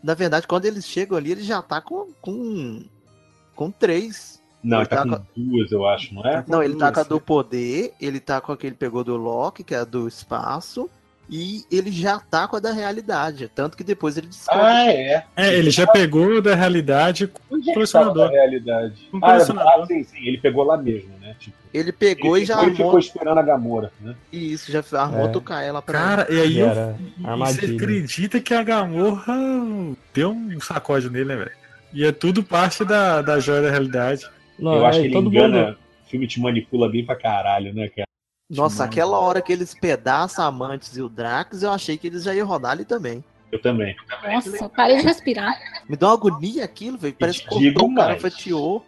[0.02, 2.12] Na verdade, quando eles chegam ali, ele já tá com.
[2.20, 2.82] com,
[3.54, 4.42] com três.
[4.62, 6.44] Não, Ele ele tá tá com duas, eu acho, não é?
[6.48, 9.04] Não, ele tá duas, com a do poder, ele tá com a que ele pegou
[9.04, 10.88] do Loki, que é a do espaço,
[11.28, 13.50] e ele já tá com a da realidade.
[13.54, 14.60] Tanto que depois ele descobre.
[14.62, 15.24] Ah, é.
[15.36, 18.14] É, ele já pegou da realidade com Onde é colecionador.
[18.26, 19.08] tava a realidade?
[19.12, 19.82] Um Ah, colecionador.
[19.82, 20.26] ah, sim, sim.
[20.26, 21.34] Ele pegou lá mesmo, né?
[21.38, 22.98] Tipo, ele pegou ele e já ficou, ele ficou armou.
[23.00, 24.14] esperando a Gamora, né?
[24.32, 25.28] Isso, já armou É.
[25.28, 25.98] tocar ela pra.
[25.98, 26.68] Cara, e aí eu,
[27.38, 29.34] você acredita que a Gamorra
[30.12, 31.50] deu um sacode nele, né, velho?
[31.92, 34.26] E é tudo parte da, da joia da realidade.
[34.58, 35.66] Não, eu acho é, que ele todo engana.
[35.66, 35.78] mundo.
[36.06, 38.03] O filme te manipula bem pra caralho, né, cara?
[38.50, 42.22] Nossa, aquela hora que eles pedaçam a Mantis e o Drax, eu achei que eles
[42.24, 43.24] já iam rodar ali também.
[43.50, 43.94] Eu também.
[44.26, 45.54] Nossa, parei de respirar.
[45.88, 47.14] Me dá uma agonia aquilo, velho.
[47.18, 48.84] Parece que cortou o cara, fatiou.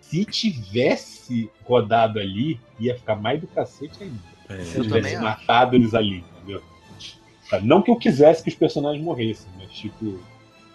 [0.00, 4.18] se tivesse rodado ali, ia ficar mais do cacete ainda.
[4.48, 5.22] É, Se Eu tivesse também acho.
[5.24, 6.62] matado eles ali, entendeu?
[7.48, 10.20] Tá, Não que eu quisesse que os personagens morressem, mas tipo,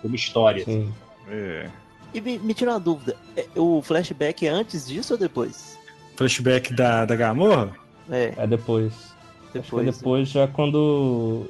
[0.02, 0.62] como história.
[0.64, 0.86] assim.
[0.88, 0.94] Sim.
[1.30, 1.70] é.
[2.14, 5.78] E me, me tira uma dúvida: é- o flashback é antes disso ou depois?
[6.16, 7.76] Flashback da, da Gamorra?
[8.10, 8.94] É, É depois.
[8.94, 9.98] Acho que é depois.
[9.98, 11.46] depois já quando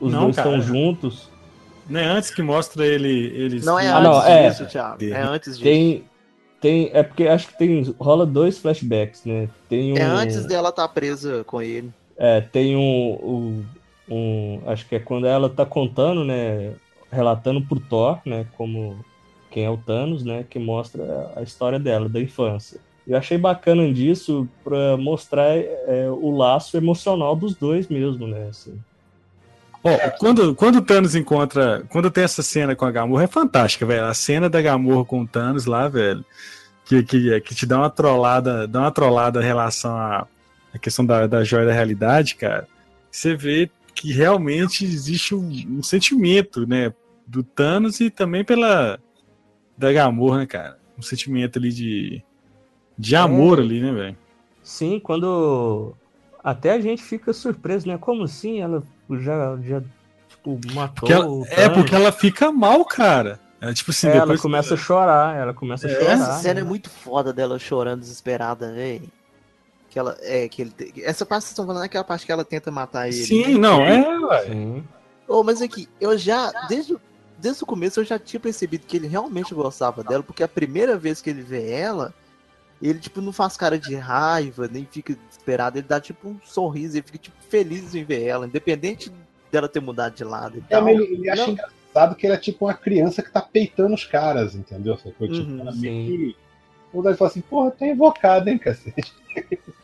[0.00, 0.48] os Não, dois cara.
[0.56, 1.28] estão juntos.
[1.88, 3.08] Não é antes que mostra ele.
[3.08, 4.48] Eles Não é Ah, antes não, é.
[4.50, 5.04] disso, Thiago.
[5.04, 5.62] É antes disso.
[5.64, 6.04] Tem.
[6.60, 6.90] Tem.
[6.92, 7.94] É porque acho que tem.
[7.98, 9.48] Rola dois flashbacks, né?
[9.68, 9.96] Tem um.
[9.96, 11.90] É antes dela estar presa com ele.
[12.16, 12.84] É, tem um,
[13.22, 13.64] um,
[14.14, 16.72] um- Acho que é quando ela tá contando, né?
[17.10, 18.46] Relatando pro Thor, né?
[18.56, 19.02] Como
[19.50, 20.44] quem é o Thanos, né?
[20.48, 22.78] Que mostra a história dela, da infância.
[23.06, 28.48] Eu achei bacana disso pra mostrar é, o laço emocional dos dois mesmo, né?
[28.48, 28.78] Assim.
[29.82, 31.84] Ó, quando, quando o Thanos encontra.
[31.88, 34.04] Quando tem essa cena com a Gamorra, é fantástica, velho.
[34.04, 36.24] A cena da Gamorra com o Thanos lá, velho.
[36.84, 40.26] Que, que, que te dá uma trollada, dá uma trollada em relação à,
[40.74, 42.66] à questão da, da joia da realidade, cara.
[43.10, 45.48] Você vê que realmente existe um,
[45.78, 46.92] um sentimento, né?
[47.26, 48.98] Do Thanos e também pela.
[49.78, 50.78] Da Gamorra, né, cara?
[50.98, 52.22] Um sentimento ali de.
[53.00, 53.62] De amor É.
[53.62, 54.16] ali, né, velho?
[54.62, 55.94] Sim, quando.
[56.44, 57.96] Até a gente fica surpreso, né?
[57.98, 58.60] Como assim?
[58.60, 58.82] Ela
[59.20, 59.82] já, já
[60.28, 63.40] tipo, matou Porque ela- o é porque ela fica mal, cara.
[63.60, 64.40] É, tipo assim, É, ela depois.
[64.40, 65.94] começa a chorar, ela começa a É.
[65.94, 66.12] chorar.
[66.12, 66.60] Essa cena né?
[66.60, 69.08] é muito foda dela chorando desesperada, velho.
[69.90, 70.16] Que ela.
[70.20, 70.72] É, que ele.
[71.02, 73.16] Essa parte que vocês estão falando é aquela parte que ela tenta matar ele.
[73.16, 73.58] Sim, né?
[73.58, 74.44] não, é, ué.
[74.46, 74.84] Sim.
[75.28, 76.50] Ô, mas aqui, eu já.
[76.68, 76.96] Desde,
[77.38, 80.96] desde o começo eu já tinha percebido que ele realmente gostava dela, porque a primeira
[80.96, 82.14] vez que ele vê ela,
[82.88, 86.96] ele, tipo, não faz cara de raiva, nem fica desesperado, ele dá, tipo, um sorriso,
[86.96, 89.12] ele fica, tipo, feliz em ver ela, independente
[89.52, 90.88] dela ter mudado de lado e É, tal.
[90.88, 91.52] ele, ele acha Não.
[91.52, 94.96] engraçado que ele é tipo uma criança que tá peitando os caras, entendeu?
[94.96, 95.28] Sacou?
[95.28, 96.36] Tipo, Uhum, ela meio que.
[97.16, 99.12] Falar assim, porra, tá invocado, hein, cacete.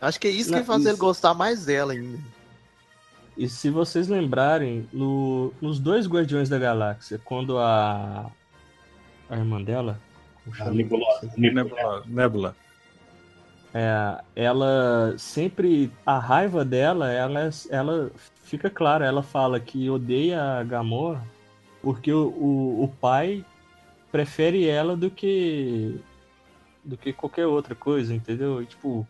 [0.00, 2.18] Acho que é isso Não, que faz isso- ele gostar mais dela ainda.
[3.36, 8.30] E se vocês lembrarem, no- nos dois Guardiões da Galáxia, quando a.
[9.28, 10.00] A irmã dela.
[10.72, 11.32] Nebulosa.
[11.36, 12.02] Nebula.
[12.06, 12.56] Nebula.
[13.72, 15.90] É, ela sempre.
[16.04, 18.10] A raiva dela, ela, ela
[18.44, 19.06] fica clara.
[19.06, 21.22] Ela fala que odeia a Gamora
[21.82, 23.44] porque o, o, o pai
[24.12, 25.98] prefere ela do que.
[26.84, 28.62] do que qualquer outra coisa, entendeu?
[28.62, 29.06] E, tipo.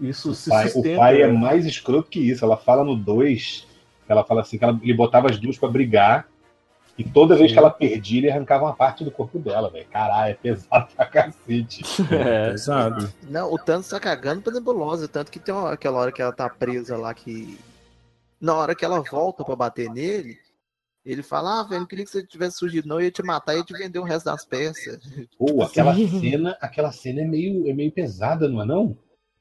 [0.00, 0.96] Isso O se pai, o sustenta.
[0.98, 2.44] pai é mais escroto que isso.
[2.44, 3.66] Ela fala no 2,
[4.08, 6.26] ela fala assim, que ela, ele botava as duas pra brigar.
[7.00, 7.54] E toda vez Sim.
[7.54, 9.86] que ela perdia, ele arrancava uma parte do corpo dela, velho.
[9.88, 11.82] Caralho, é pesado pra cacete.
[12.12, 13.10] É, Pesado.
[13.22, 16.32] Não, o Thanos tá cagando pra nebulosa, tanto que tem uma- aquela hora que ela
[16.32, 17.58] tá presa lá que.
[18.38, 20.36] Na hora que ela volta pra bater nele,
[21.04, 23.54] ele fala, ah, velho, não queria que você tivesse surgido, não, eu ia te matar
[23.54, 24.98] e ia te vender o resto das peças.
[25.38, 28.94] Pô, aquela cena, aquela cena é meio, é meio pesada, não é não?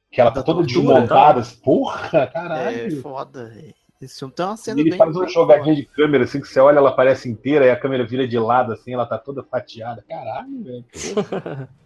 [0.09, 1.43] Que ela tá Da toda tortura, desmontada.
[1.61, 3.01] Porra, É caralho.
[3.01, 3.75] foda, velho.
[4.01, 4.97] Esse filme tem uma cena ele bem.
[4.97, 8.05] faz uma jogadinha de câmera assim que você olha, ela aparece inteira e a câmera
[8.05, 10.03] vira de lado assim, ela tá toda fatiada.
[10.07, 10.85] Caralho, velho.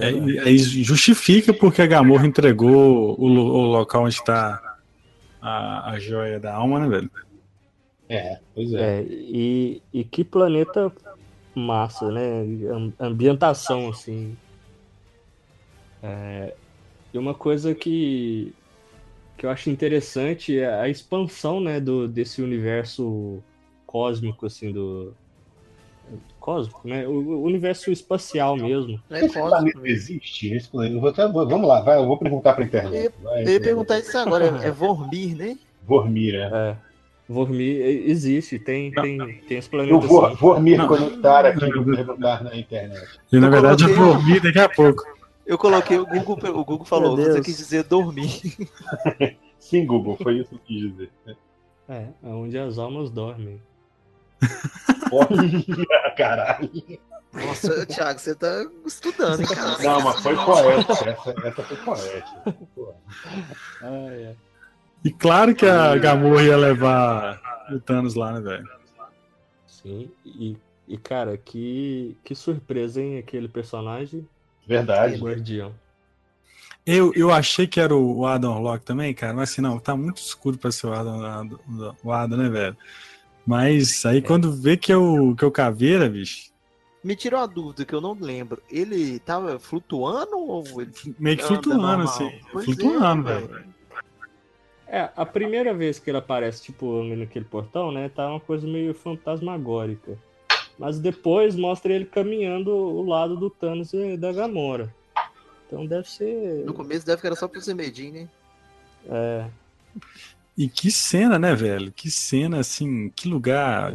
[0.00, 4.60] É, e- aí justifica porque a Gamorra entregou o, o local onde tá
[5.40, 7.10] a, a joia da alma, né, velho?
[8.08, 9.00] É, pois é.
[9.00, 10.92] É, e, e que planeta
[11.54, 12.40] massa, né?
[12.72, 14.36] Am- Ambientação, assim.
[16.02, 16.54] É,
[17.12, 18.52] e uma coisa que,
[19.36, 23.42] que eu acho interessante é a expansão, né, do, desse universo
[23.86, 25.12] cósmico, assim, do...
[26.38, 27.06] Cósmico, né?
[27.08, 29.00] O, o universo espacial mesmo.
[29.10, 29.92] É Esse cósmico, planeta velho.
[29.94, 30.52] existe?
[30.54, 30.94] Esse planeta...
[30.94, 33.14] eu vou até- vamos lá, vai, eu vou perguntar pra internet.
[33.22, 35.56] Vai, Eu ia perguntar isso agora, é, é Vormir, né?
[35.82, 36.50] Vormir, né?
[36.52, 36.76] É.
[37.26, 40.36] Vormir e- existe, tem, tem, tem os Eu planetas vou, assim.
[40.36, 40.86] vou me Não.
[40.86, 43.08] conectar aqui vou perguntar na internet.
[43.32, 45.02] E na Eu verdade eu ouvir daqui a pouco.
[45.46, 48.40] Eu coloquei o Google, o Google falou, você quis dizer dormir.
[49.58, 51.10] Sim, Google, foi isso que eu quis dizer.
[51.88, 53.60] É, é onde as almas dormem.
[55.12, 56.70] Olha, Caralho.
[57.32, 59.82] Nossa, Thiago, você tá estudando, hein, cara?
[59.82, 61.10] Não, mas foi poética.
[61.10, 62.56] Essa, essa foi poética.
[63.82, 64.36] Ah, é.
[65.04, 67.40] E claro que a Gamorra ia levar
[67.70, 68.68] o Thanos lá, né, velho?
[69.66, 70.56] Sim, e,
[70.88, 74.26] e cara, que, que surpresa, hein, aquele personagem
[74.66, 75.18] Verdade.
[75.20, 75.72] guardião.
[76.86, 80.18] Eu, eu achei que era o Adam Locke também, cara, mas assim, não, tá muito
[80.18, 82.76] escuro pra ser o Adam, Adam- o Adam né, velho?
[83.46, 86.50] Mas aí quando vê que é o, que é o Caveira, bicho,
[87.02, 88.62] Me tirou uma dúvida que eu não lembro.
[88.70, 92.06] Ele tava flutuando ou ele meio que flutuando, normal?
[92.06, 92.30] assim.
[92.52, 93.74] Pois flutuando, é, velho.
[94.86, 98.94] É, a primeira vez que ele aparece, tipo, naquele portão, né, tá uma coisa meio
[98.94, 100.18] fantasmagórica.
[100.78, 104.92] Mas depois mostra ele caminhando o lado do Thanos e da Gamora.
[105.66, 106.64] Então deve ser.
[106.64, 108.28] No começo deve que era só pro Zemedin, né?
[109.08, 109.46] É.
[110.56, 111.92] E que cena, né, velho?
[111.92, 113.92] Que cena, assim, que lugar.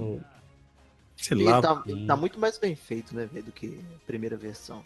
[1.17, 1.61] Sei E lá.
[1.61, 4.83] tá, tá muito mais bem feito, né, velho, do que a primeira versão.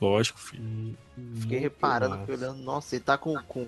[0.00, 0.96] Lógico, filho.
[1.36, 2.26] Fiquei Muito reparando, massa.
[2.26, 3.66] fiquei olhando, nossa, ele tá com, com,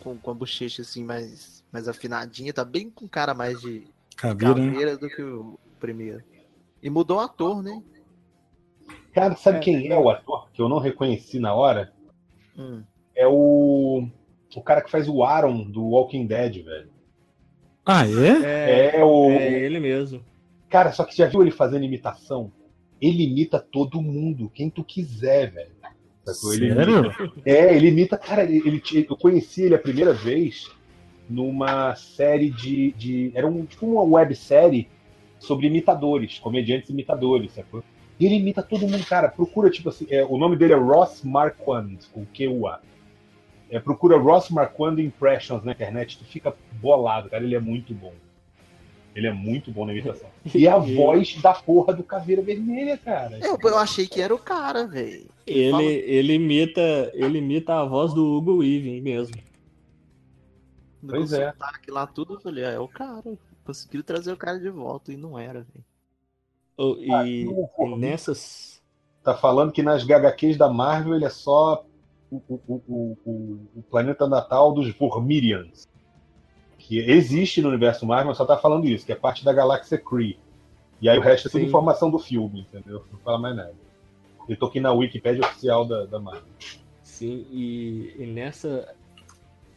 [0.00, 4.54] com, com a bochecha assim mais, mais afinadinha, tá bem com cara mais de Caveira,
[4.54, 4.66] né?
[4.72, 6.22] caveira do que o primeiro.
[6.82, 7.82] E mudou o ator, né?
[9.12, 11.92] Cara, sabe quem é o ator que eu não reconheci na hora?
[12.56, 12.82] Hum.
[13.14, 14.06] É o.
[14.56, 16.88] O cara que faz o Aaron do Walking Dead, velho.
[17.84, 18.96] Ah, é?
[18.96, 19.30] É, o.
[19.30, 20.24] É ele mesmo.
[20.68, 22.52] Cara, só que já viu ele fazendo imitação?
[23.00, 25.70] Ele imita todo mundo, quem tu quiser, velho.
[26.24, 26.52] Sacou?
[26.54, 26.98] Ele Sério?
[26.98, 28.16] imita- É, ele imita.
[28.18, 30.70] Cara, ele, ele- eu conheci ele a primeira vez
[31.28, 32.92] numa série de.
[32.92, 34.88] de era um, tipo uma websérie
[35.40, 37.82] sobre imitadores, comediantes imitadores, sacou?
[38.20, 39.28] E ele imita todo mundo, cara.
[39.28, 42.80] Procura, tipo assim, é, o nome dele é Ross Marquand, com Q-U-A.
[43.70, 47.42] É, procura Ross Marquand Impressions na internet, tu fica bolado, cara.
[47.42, 48.12] Ele é muito bom.
[49.14, 50.28] Ele é muito bom na imitação.
[50.54, 53.38] E a voz da porra do Caveira Vermelha, cara.
[53.42, 55.28] Eu, eu achei que era o cara, velho.
[55.46, 59.36] Ele, ele imita, ele imita a voz do Hugo Weaving mesmo.
[61.06, 61.50] Pois é.
[61.52, 63.38] Sotaque lá tudo, eu falei, ah, é o cara.
[63.70, 65.84] Conseguiram trazer o cara de volta e não era, velho.
[66.76, 68.82] Oh, Ah, E, não, e nessas.
[69.22, 71.84] Tá falando que nas HQs da Marvel ele é só
[72.30, 75.86] o, o, o, o, o planeta natal dos Vormirians.
[76.78, 79.98] Que existe no universo Marvel, mas só tá falando isso, que é parte da galáxia
[79.98, 80.38] Kree.
[81.00, 81.66] E aí o resto é tudo Sim.
[81.66, 83.04] informação do filme, entendeu?
[83.12, 83.74] Não fala mais nada.
[84.48, 86.42] Eu tô aqui na Wikipédia oficial da, da Marvel.
[87.02, 88.94] Sim, e, e nessa.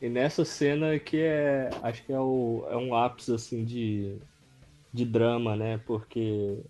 [0.04, 1.70] E nessa cena que é.
[1.82, 4.18] Acho que é, o, é um ápice assim de,
[4.94, 5.78] de drama, né?
[5.80, 6.64] Porque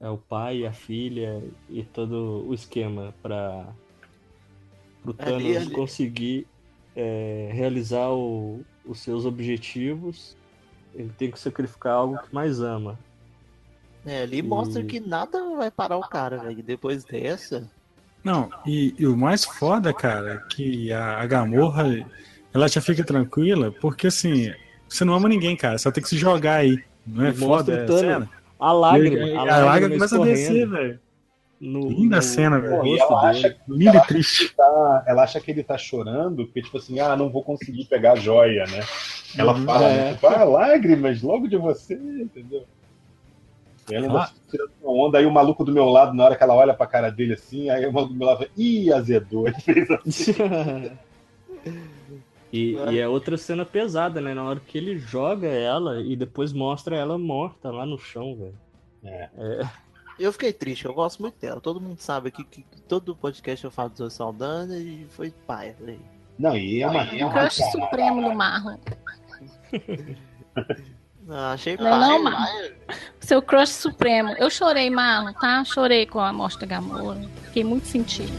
[0.00, 3.74] é o pai, a filha e todo o esquema para
[5.04, 5.74] o Ali, Thanos ali.
[5.74, 6.46] conseguir
[6.96, 10.36] é, realizar o- os seus objetivos.
[10.94, 12.98] Ele tem que sacrificar algo que mais ama.
[14.04, 16.62] É, ali mostra E- que nada vai parar o cara, velho.
[16.62, 17.70] Depois dessa.
[18.24, 21.84] Não, e, e o mais foda, cara, é que a, a Gamorra,
[22.58, 24.52] ela já fica tranquila, porque assim,
[24.88, 26.82] você não ama ninguém, cara, só tem que se jogar aí.
[27.06, 28.30] Não é foda o a cena?
[28.60, 31.00] A lágrima, E- a a lágrima lágrima começa a descer, velho.
[31.60, 32.86] no- Linda no- cena, velho.
[32.86, 34.42] E ela acha, ela e acha triste.
[34.44, 37.84] ele tá- ela acha que ele tá chorando, porque, tipo assim, ah, não vou conseguir
[37.86, 38.80] pegar a joia, né?
[39.36, 39.64] Ela Uhum.
[39.64, 40.12] fala, É.
[40.14, 42.64] tipo, ah, lágrimas logo de você, entendeu?
[43.90, 44.30] E ela ainda Ah.
[44.50, 46.86] tirando uma onda, aí o maluco do meu lado, na hora que ela olha pra
[46.86, 49.46] cara dele assim, aí o maluco do meu lado fala, ih, azedou.
[49.48, 50.34] Ele fez assim.
[52.52, 54.34] e, e é outra cena pesada, né?
[54.34, 58.58] Na hora que ele joga ela e depois mostra ela morta lá no chão, velho.
[59.04, 59.28] É.
[59.36, 59.68] É,
[60.18, 61.60] Eu fiquei triste, eu gosto muito dela.
[61.60, 65.30] Todo mundo sabe aqui que, que todo podcast eu falo do Zoe Saldana e foi
[65.46, 66.00] paia, velho.
[66.38, 67.02] Não, e é uma.
[67.02, 68.76] É crush supremo do Marlon.
[71.30, 72.00] Ah, achei Não é paia.
[72.00, 72.70] não, Marlon?
[73.20, 74.30] Seu crush supremo.
[74.38, 75.62] Eu chorei, Marlon, tá?
[75.62, 77.20] Chorei com a morte da Gamora.
[77.44, 78.32] Fiquei muito sentida.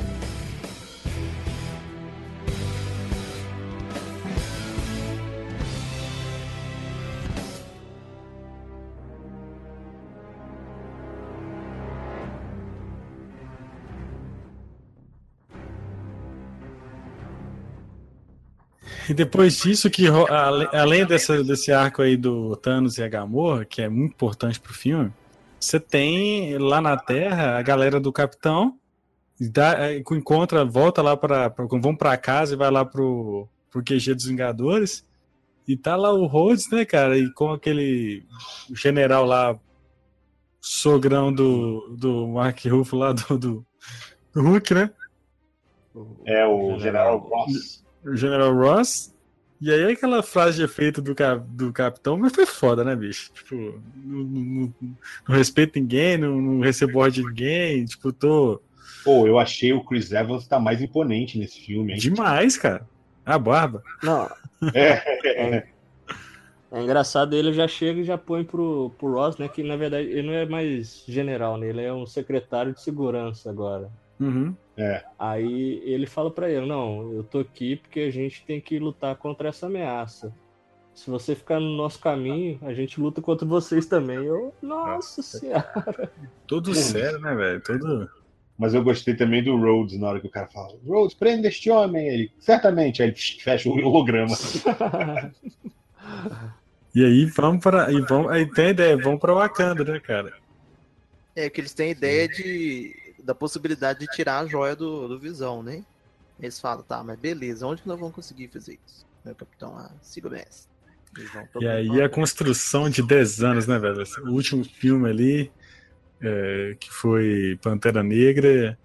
[19.09, 20.05] E depois disso, que
[20.71, 24.71] além dessa, desse arco aí do Thanos e a Gamorra, que é muito importante pro
[24.71, 25.11] filme,
[25.59, 28.77] você tem lá na Terra a galera do Capitão,
[29.41, 34.13] dá, é, encontra, volta lá para vão pra casa e vai lá pro, pro QG
[34.13, 35.03] dos Vingadores,
[35.67, 38.23] e tá lá o Rhodes, né, cara, e com aquele
[38.75, 39.59] general lá,
[40.61, 43.65] sogrão do, do Mark Ruffalo lá, do, do,
[44.33, 44.91] do Hulk, né?
[46.25, 47.83] É o General Ross.
[48.03, 49.13] O General Ross.
[49.61, 53.29] E aí aquela frase de efeito do, cap, do capitão, mas foi foda, né, bicho?
[53.33, 53.55] Tipo,
[53.95, 54.73] não, não, não-
[55.27, 58.61] não respeito ninguém, não, não recebo ordem de ninguém, tipo, tô
[59.03, 61.99] Pô, eu achei o Chris Evans tá mais imponente nesse filme, hein?
[61.99, 62.87] demais, cara.
[63.25, 63.83] A barba.
[64.01, 64.29] Não,
[64.73, 65.01] É,
[65.57, 65.67] é,
[66.71, 69.47] é engraçado, ele já chega e já põe pro, pro Ross, né?
[69.49, 71.67] Que na verdade ele não é mais general, né?
[71.67, 73.89] Ele é um secretário de segurança agora.
[74.19, 74.55] Uhum.
[75.17, 79.15] Aí ele fala pra ele, não, eu tô aqui porque a gente tem que lutar
[79.15, 80.33] contra essa ameaça.
[80.93, 84.17] Se você ficar no nosso caminho, a gente luta contra vocês também.
[84.17, 86.11] Eu, nossa senhora.
[86.45, 87.61] Todo sério, né, velho?
[87.61, 88.09] Todo.
[88.57, 91.71] Mas eu gostei também do Rhodes na hora que o cara fala: Rhodes, prenda este
[91.71, 92.05] homem.
[92.05, 93.01] Ele, certamente.
[93.01, 94.35] Aí ele fecha o holograma.
[96.93, 97.91] E aí vamos para.
[97.91, 100.33] E vamos, aí tem a ideia, vamos pra Wakanda, né, cara?
[101.35, 102.95] É que eles têm a ideia de,
[103.29, 105.83] da possibilidade de tirar a joia do, do Visão, né?
[106.39, 109.05] Eles falam, tá, mas beleza, onde que nós vamos conseguir fazer isso?
[109.23, 110.67] Meu capitão, ah, siga o mestre.
[111.61, 114.03] E aí a construção de 10 anos, né, velho?
[114.23, 115.51] O último filme ali,
[116.19, 118.75] é, que foi Pantera Negra,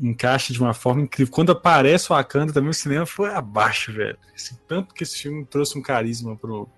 [0.00, 1.32] encaixa de uma forma incrível.
[1.32, 4.18] Quando aparece o Wakanda, também o cinema foi abaixo, velho.
[4.34, 6.68] Assim, tanto que esse filme trouxe um carisma pro,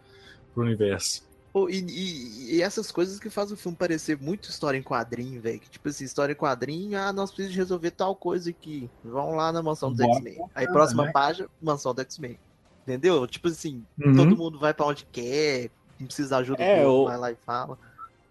[0.52, 1.26] pro universo.
[1.52, 5.40] Pô, e, e- e essas coisas que fazem o filme parecer muito história em quadrinho,
[5.42, 5.58] velho.
[5.60, 8.88] Tipo assim, história em quadrinho, ah, nós precisamos resolver tal coisa aqui.
[9.02, 10.38] Vão lá na mansão dos X-Men.
[10.54, 11.12] Aí próxima né?
[11.12, 12.38] página, mansão do X-Men.
[12.86, 13.26] Entendeu?
[13.26, 14.14] Tipo assim, Uhum.
[14.14, 17.36] todo mundo vai pra onde quer, não precisa de ajuda É, o- vai lá e
[17.44, 17.76] fala.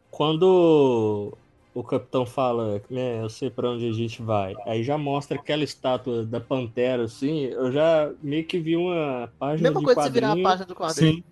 [0.09, 1.37] Quando
[1.73, 5.63] o capitão fala, né, eu sei pra onde a gente vai, aí já mostra aquela
[5.63, 10.09] estátua da Pantera, assim, eu já meio que vi uma página Mesma de coisa se
[10.09, 11.13] virar a quadrinho, página do quadrinho.
[11.15, 11.23] Sim.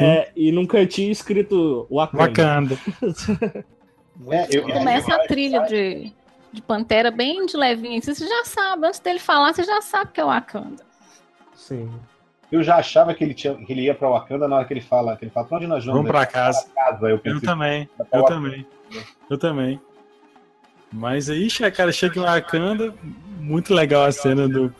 [0.00, 2.22] É, e nunca tinha escrito Wakanda.
[2.24, 3.64] Wakanda.
[4.30, 4.62] É, eu-.
[4.62, 6.12] Começa a trilha de,
[6.52, 7.98] de Pantera bem de levinho.
[7.98, 10.84] assim, Você já sabe, antes dele falar, você já sabe que é o Wakanda.
[11.56, 11.90] Sim.
[12.52, 14.80] Eu já achava que ele, tinha, que ele ia pra Wakanda na hora que ele
[14.80, 15.98] fala, que ele fala, pra onde nós vamos?
[15.98, 16.64] Vamos pra casa.
[16.72, 17.06] Pra casa.
[17.06, 18.26] Eu Eu pensei, também, eu Wakanda.
[18.28, 18.66] também.
[19.28, 19.80] Eu também.
[20.92, 22.94] Mas aí, cara, chega em Wakanda,
[23.40, 24.72] muito legal a cena do.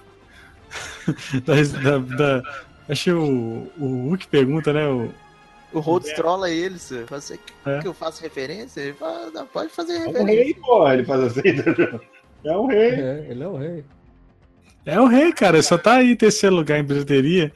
[1.45, 1.55] da,
[1.99, 2.43] da, da-
[2.89, 4.87] acho que o, o Hulk pergunta, né?
[4.89, 5.11] O,
[5.73, 7.81] O Rhodes trola ele, você fala assim, É.
[7.81, 8.81] que eu faço referência?
[8.81, 10.45] Ele fala, não, pode fazer É um referência.
[10.45, 12.01] rei, porra, ele faz assim, entendeu?
[12.45, 12.91] É um rei.
[12.91, 13.85] É, ele é o rei.
[14.87, 17.53] é o rei, cara, só tá aí em terceiro lugar em bilheteria.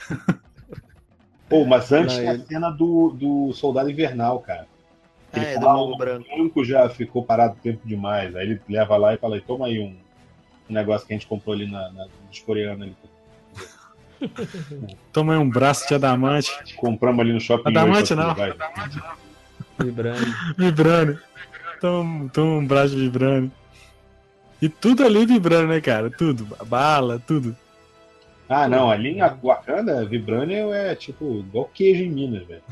[1.49, 4.67] Pô, mas antes Não, a ele- cena do, do Soldado Invernal, cara.
[5.33, 6.27] Ah, é, Ele do fala, lobo o branco.
[6.37, 8.35] banco já ficou parado tempo demais.
[8.35, 9.95] Aí ele leva lá e fala, toma aí um,
[10.69, 12.97] um negócio que a gente comprou ali na, na dos coreanos ali.
[15.13, 17.71] Toma aí um braço de adamante, Compramos ali no shopping.
[17.71, 18.35] Adamante hoje, não.
[18.35, 18.55] vai.
[19.79, 20.35] Vibrando.
[20.57, 21.19] vibrando.
[21.81, 23.51] Toma, toma um braço de vibrando.
[24.61, 26.11] E tudo ali vibrando, né, cara?
[26.11, 26.47] Tudo.
[26.67, 27.57] Bala, tudo.
[28.49, 32.63] Ah, não, ali em Wakanda, Vibranium é tipo igual queijo em Minas, velho.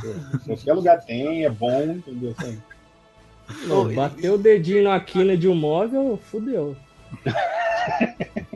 [0.46, 2.34] Qualquer lugar tem, é bom, entendeu?
[3.68, 6.74] Pô, bateu o dedinho na quina de um móvel, fudeu.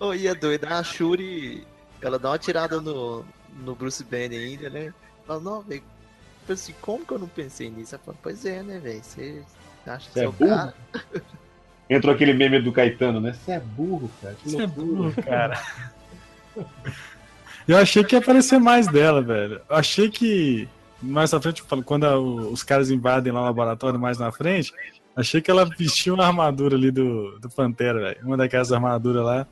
[0.00, 1.64] Ô, e é doido, a Shuri,
[2.00, 3.24] ela dá uma tirada no,
[3.62, 4.92] no Bruce Banner ainda, né?
[5.26, 5.82] Fala, não, velho,
[6.40, 7.94] tipo assim, como que eu não pensei nisso?
[7.94, 9.42] Ela fala, pois é, né, velho, você
[9.86, 10.48] acha que é é o burro?
[10.50, 10.74] cara?
[11.90, 13.32] Entrou aquele meme do Caetano, né?
[13.34, 14.36] Você é burro, cara.
[14.44, 15.60] Você é burro, cara.
[17.68, 19.60] Eu achei que ia aparecer mais dela, velho.
[19.68, 20.68] Eu achei que
[21.02, 24.72] mais à frente, quando a- os caras invadem lá o laboratório mais na frente,
[25.14, 28.18] achei que ela vestiu uma armadura ali do, do Pantera, velho.
[28.26, 29.46] Uma daquelas armaduras lá.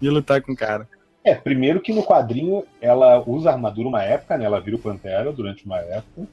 [0.00, 0.88] Ia lutar com o cara.
[1.22, 4.44] É, primeiro que no quadrinho ela usa armadura uma época, né?
[4.44, 6.26] Ela vira o Pantera durante uma época.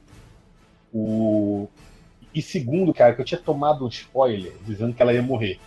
[0.93, 1.67] O...
[2.33, 5.59] E segundo, cara, que eu tinha tomado um spoiler dizendo que ela ia morrer.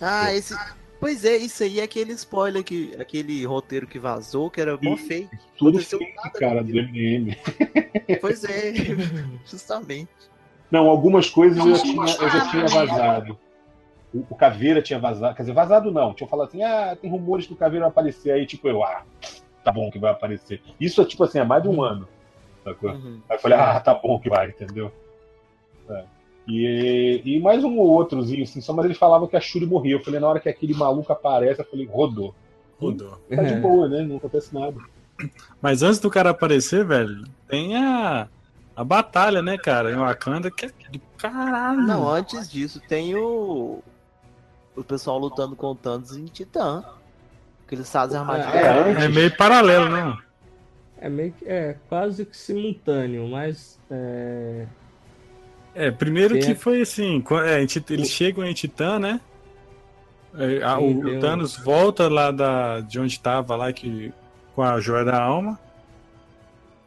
[0.00, 0.54] Ah, esse.
[1.00, 4.96] Pois é, isso aí é aquele spoiler, que, aquele roteiro que vazou, que era mó
[4.96, 5.36] fake.
[5.56, 7.36] Tudo Aconteceu fake, cara, do MM.
[8.20, 8.72] Pois é,
[9.44, 10.10] justamente.
[10.70, 13.38] Não, algumas coisas eu, tinha, eu já tinha vazado.
[14.14, 15.34] O, o Caveira tinha vazado.
[15.34, 16.12] Quer dizer, vazado não.
[16.14, 18.32] Tinha falado assim, ah, tem rumores que o Caveira vai aparecer.
[18.32, 19.02] Aí, tipo, eu, ah,
[19.64, 20.60] tá bom que vai aparecer.
[20.80, 22.06] Isso é, tipo assim, há mais de um ano.
[22.64, 22.90] Sacou?
[22.90, 23.20] Uhum.
[23.28, 24.92] Aí eu falei, ah, tá bom que vai, entendeu?
[25.88, 26.04] É.
[26.46, 29.94] E, e mais um ou outrozinho, assim, só mas eles falavam que a Shuri morria.
[29.94, 32.34] Eu falei, na hora que aquele maluco aparece, eu falei, rodou.
[32.80, 33.18] Rodou.
[33.30, 33.60] Tá de É.
[33.60, 34.02] boa, né?
[34.02, 34.76] Não acontece nada.
[35.60, 38.28] Mas antes do cara aparecer, velho, tem a,
[38.74, 41.82] a batalha, né, cara, em Wakanda, que é do caralho.
[41.82, 43.80] Não, antes disso tem o.
[44.76, 46.84] O pessoal lutando com o Thanos em Titã.
[47.68, 48.48] Que eles fazem armadilha.
[48.58, 49.02] É, antes.
[49.04, 50.18] É meio paralelo, né?
[50.98, 51.46] É meio que.
[51.46, 53.78] É quase que simultâneo, mas.
[53.90, 54.66] É,
[55.74, 59.20] É, primeiro Tem que foi assim, é, eles chegam em Titã, né?
[60.38, 64.12] É, a- o, o Thanos volta lá da, de onde estava lá que,
[64.54, 65.58] com a joia da alma.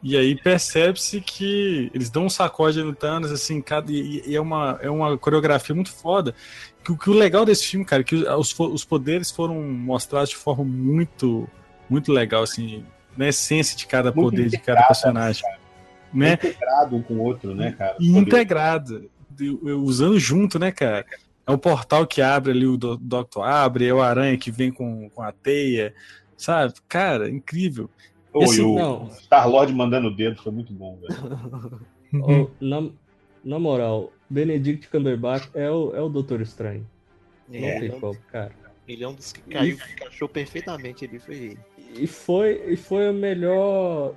[0.02, 4.40] E aí percebe-se que eles dão um sacode no Thanos, assim, cada, e, e é,
[4.40, 6.34] uma, é uma coreografia muito foda.
[6.86, 10.36] Que, o- que o legal desse filme, cara, que os, os poderes foram mostrados de
[10.36, 11.48] forma muito,
[11.90, 12.84] muito legal, assim,
[13.16, 15.42] na essência de cada Muito poder de cada integrada, personagem.
[16.14, 16.34] Né?
[16.34, 17.96] Integrado um com o outro, né, cara?
[17.98, 21.04] E integrado, de- usando junto, né, cara?
[21.44, 24.70] É o portal que abre ali, o do- Doctor abre, é o aranha que vem
[24.70, 25.92] com, com a teia,
[26.36, 26.74] sabe?
[26.88, 27.90] Cara, incrível.
[28.32, 29.08] Pô, Esse- e o não.
[29.10, 31.80] Star-Lord mandando o dedo foi muito bom, velho.
[32.22, 32.88] Ó, na,
[33.44, 36.86] na moral, Benedict Cumberbatch é o, é o Doutor Estranho.
[37.48, 38.52] Não É, tem ele, é um, como, cara.
[38.88, 41.58] ele é um dos que caiu, que encaixou perfeitamente ali, foi ele.
[41.94, 44.14] E foi, e foi a melhor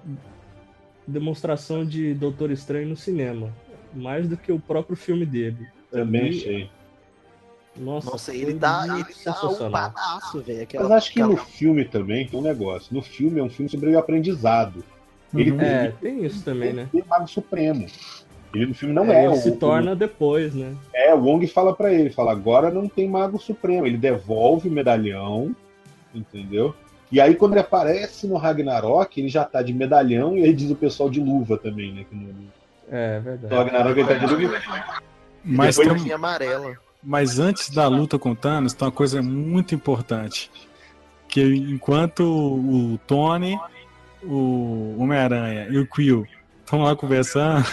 [1.08, 3.54] demonstração de Doutor Estranho no cinema.
[3.92, 5.68] mais do que o próprio filme dele.
[5.90, 6.72] Também Ali, achei.
[7.76, 9.90] Nossa, Nossa, ele tá, muito ele tá sensacional.
[9.90, 10.62] upadaço, velho.
[10.62, 12.94] Aquela- Mas acho que no filme também tem um negócio.
[12.94, 14.84] No filme é um filme sobre o aprendizado.
[15.34, 15.62] Ele, Uhum.
[15.62, 16.88] É, ele tem isso também, né?
[16.94, 17.88] é Mago Supremo.
[18.54, 20.74] Ele no filme não É, é, ele o, se o- torna depois, né?
[20.94, 23.86] É, o Wong fala pra ele, fala, agora não tem Mago Supremo.
[23.86, 25.56] Ele devolve o medalhão,
[26.14, 26.74] entendeu?
[27.12, 30.70] E aí quando ele aparece no Ragnarok, ele já tá de medalhão e aí diz
[30.72, 32.06] o pessoal de luva também, né?
[32.10, 32.48] Que no, no
[32.92, 33.54] É, verdade.
[33.54, 34.58] Ragnarok ele tá de luva.
[35.44, 36.74] Mas, tem- amarela.
[37.04, 40.52] mas antes da luta com o Thanos, tem uma coisa muito importante.
[41.28, 43.58] Que enquanto o Tony,
[44.24, 46.26] o Homem-Aranha e o Quill
[46.66, 47.66] estão lá conversando,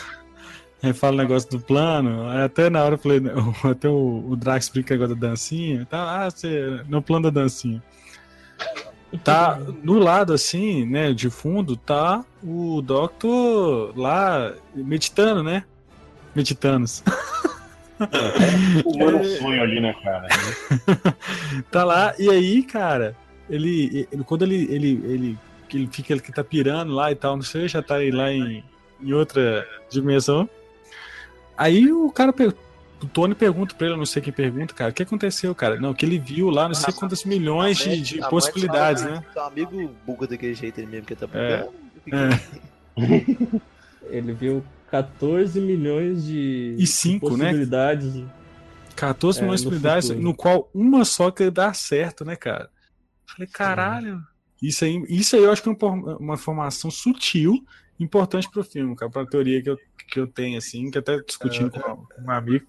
[0.86, 3.20] aí fala o negócio do plano, aí até na hora eu falei,
[3.64, 7.82] até o, o Drax explica agora da dancinha, tá, ah, você, no plano da dancinha.
[9.22, 15.64] Tá no lado assim, né, de fundo, tá o Doctor lá meditando, né?
[16.34, 16.86] Meditando.
[18.82, 20.28] Fumando um sonho ali, né, cara?
[21.70, 23.16] tá lá, e aí, cara,
[23.48, 25.38] ele, ele- quando ele, ele, ele,
[25.72, 28.30] ele fica, ele que tá pirando lá e tal, não sei, já tá aí lá
[28.32, 28.62] em,
[29.00, 30.48] em outra dimensão.
[31.56, 32.34] Aí o cara,
[33.02, 35.78] o Tony pergunta pra ele, eu não sei quem pergunta, cara, o que aconteceu, cara?
[35.80, 39.14] Não, que ele viu lá não sei quantas milhões de, de A mãe possibilidades, fala
[39.16, 39.24] né?
[39.32, 41.68] Seu amigo buga daquele jeito ele mesmo que tá É.
[42.04, 42.66] bugando.
[44.08, 47.44] Ele viu 14 milhões de E cinco, de né?
[47.46, 48.24] possibilidades.
[48.94, 50.24] 14 É, milhões de possibilidades, futuro.
[50.24, 52.70] no qual uma só que dá certo, né, cara?
[53.26, 54.22] Falei, caralho.
[54.62, 57.62] Isso aí, isso aí eu acho que é uma, uma informação sutil,
[57.98, 59.78] importante pro filme, cara, pra teoria que eu,
[60.10, 62.66] que eu tenho, assim, que até discutindo com um amigo.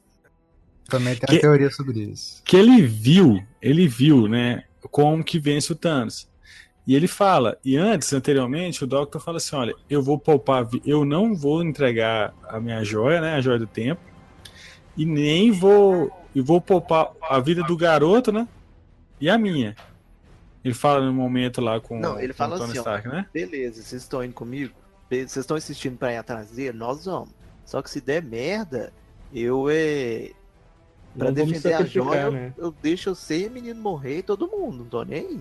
[0.90, 2.42] Também tem Que- uma teoria sobre isso.
[2.46, 6.30] que ele viu, ele viu, né, como que vence o Thanos.
[6.88, 11.04] E ele fala, e antes, anteriormente, o Doctor fala assim, olha, eu vou poupar, eu
[11.04, 14.00] não vou entregar a minha joia, né, a joia do tempo,
[14.96, 18.48] e nem vou, e vou poupar a vida do garoto, né,
[19.20, 19.76] e a minha.
[20.64, 23.08] Ele fala no momento lá com, Não, ele com fala o Tony assim, ó, Stark,
[23.10, 23.26] né?
[23.34, 24.74] beleza, vocês estão indo comigo?
[25.10, 26.78] Vocês estão insistindo pra ir atrás dele?
[26.78, 27.30] Nós vamos.
[27.66, 28.92] Só que se der merda,
[29.34, 30.32] eu é.
[31.18, 32.54] Pra defender a joia, eu- né?
[32.58, 35.40] eu, deixo você e o menino morrer e todo mundo, não tô nem aí.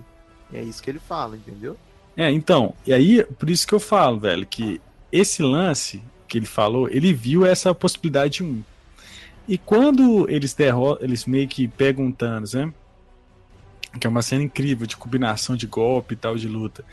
[0.53, 1.77] É isso que ele fala, entendeu?
[2.15, 4.81] É, então, e aí, por isso que eu falo, velho, que
[5.11, 8.63] esse lance que ele falou, ele viu essa possibilidade de um.
[9.47, 12.73] E quando eles derrotam, eles meio que pegam o Thanos, né?
[13.99, 16.83] Que é uma cena incrível de combinação de golpe e tal, de luta.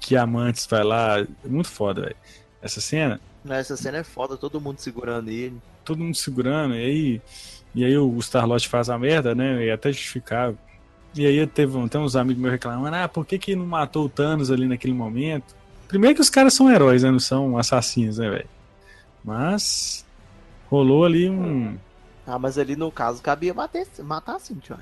[0.00, 2.16] Que a Mantis vai lá, é muito foda, velho.
[2.62, 5.56] Essa cena, Essa cena é foda, todo mundo segurando ele.
[5.84, 7.22] todo mundo segurando, e aí,
[7.74, 9.64] e aí o Starlord faz a merda, né?
[9.64, 10.58] E é até justificável.
[11.14, 14.04] E aí teve um- tem uns amigos meus reclamando, ah, por que, que não matou
[14.04, 15.56] o Thanos ali naquele momento?
[15.88, 17.10] Primeiro que os caras são heróis, né?
[17.10, 18.48] Não são assassinos, né, velho?
[19.24, 20.04] Mas
[20.70, 21.76] rolou ali um.
[22.26, 24.76] Ah, mas ali no caso cabia matar, matar assim, tio.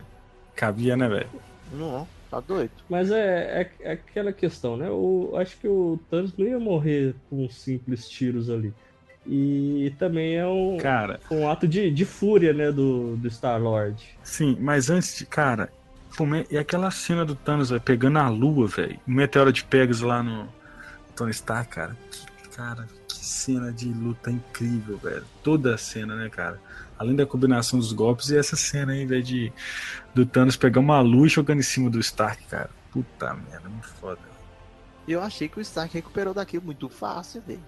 [0.56, 1.28] Cabia, né, velho?
[1.72, 2.70] Não, tá doido.
[2.88, 4.90] Mas é, é, é aquela questão, né?
[4.90, 8.72] O, acho que o Thanos não ia morrer com simples tiros ali.
[9.26, 13.96] E também é um, Cara, um ato de, de fúria, né, do, do Star-Lord.
[14.22, 15.26] sim, mas antes de.
[15.26, 15.68] Cara,
[16.50, 18.98] e aquela cena do Thanos, velho, pegando a lua, velho?
[19.06, 20.48] O meteoro de Pegasus lá no
[21.14, 21.96] Tony Stark, cara.
[22.10, 25.24] Que, cara, que cena de luta incrível, velho.
[25.42, 26.60] Toda a cena, né, cara?
[26.98, 29.52] Além da combinação dos golpes e essa cena aí, velho, de
[30.14, 32.70] do Thanos pegar uma lua e jogando em cima do Stark, cara.
[32.90, 34.20] Puta merda, muito foda.
[35.06, 37.60] Eu achei que o Stark recuperou daquilo muito fácil, velho.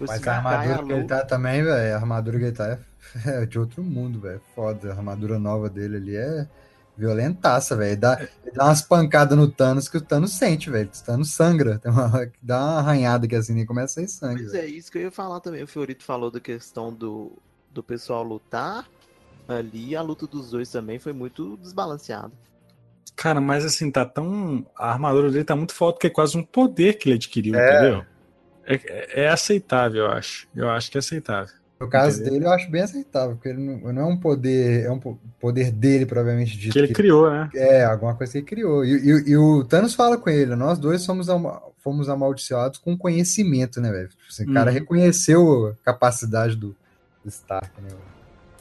[0.00, 2.78] Mas a armadura que ele tá também, velho, a armadura que ele tá é,
[3.42, 4.40] é de outro mundo, velho.
[4.54, 4.90] Foda.
[4.90, 6.46] A armadura nova dele ali é
[6.96, 7.96] violentaça, velho.
[7.96, 10.88] Dá, ele dá umas pancadas no Thanos que o Thanos sente, velho.
[10.88, 11.78] O Thanos sangra.
[11.78, 14.42] Tem uma dá uma arranhada que assim nem começa a sair sangue.
[14.42, 14.64] Mas velho.
[14.64, 15.62] é isso que eu ia falar também.
[15.62, 17.32] O Fiorito falou da questão do,
[17.70, 18.86] do pessoal lutar.
[19.46, 22.32] Ali a luta dos dois também foi muito desbalanceada.
[23.16, 24.64] Cara, mas assim, tá tão.
[24.76, 27.70] A armadura dele tá muito forte que é quase um poder que ele adquiriu, É.
[27.72, 28.04] entendeu?
[28.64, 30.46] É, é- é aceitável, eu acho.
[30.54, 31.54] Eu acho que é aceitável.
[31.80, 32.32] No caso Entendeu?
[32.32, 35.18] dele, eu acho bem aceitável, porque ele não, não é um poder, é um po-
[35.40, 36.72] poder dele, provavelmente dito.
[36.72, 37.48] Que ele criou, né?
[37.54, 38.84] É, alguma coisa que ele criou.
[38.84, 41.28] E, e- e o Thanos fala com ele, nós dois somos
[41.78, 44.08] fomos amaldiçoados com conhecimento, né, velho?
[44.08, 44.74] Tipo assim, O cara Uhum.
[44.74, 46.76] reconheceu a capacidade do,
[47.26, 47.88] Stark, né?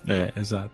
[0.08, 0.72] É, exato.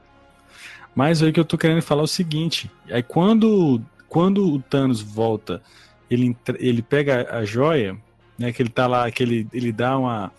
[0.95, 5.01] Mas aí que eu tô querendo falar é o seguinte: aí quando, quando o Thanos
[5.01, 5.61] volta,
[6.09, 7.97] ele, ele pega a joia,
[8.37, 8.51] né?
[8.51, 10.31] Que ele tá lá, que ele, ele dá uma.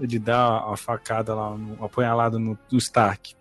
[0.00, 3.36] Ele dá uma facada lá, um apunhalada no, no Stark.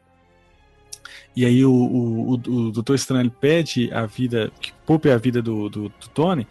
[1.35, 5.41] E aí o, o, o, o Doutor Estranho pede a vida, que poupe a vida
[5.41, 6.47] do, do, do Tony.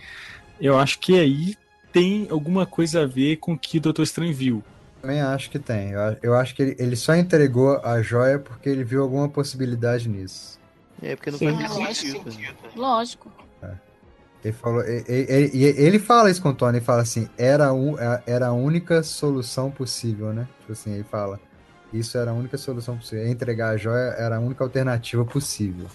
[0.60, 1.56] Eu acho que aí
[1.92, 4.64] tem alguma coisa a ver com o que o Doutor Estranho viu.
[5.02, 5.90] Também acho que tem.
[5.90, 10.08] Eu, eu acho que ele, ele só entregou a joia porque ele viu alguma possibilidade
[10.08, 10.58] nisso.
[11.02, 11.46] É, porque não Sim.
[11.46, 12.30] faz Ah, muito lógico.
[12.30, 12.56] sentido.
[12.76, 13.32] Lógico.
[14.44, 17.94] Ele falou, ele, e ele fala isso com o Tony, ele fala assim, era, um,
[18.26, 20.48] era a única solução possível, né?
[20.60, 21.38] Tipo assim, ele fala,
[21.92, 23.28] isso era a única solução possível.
[23.28, 25.86] Entregar a joia era a única alternativa possível.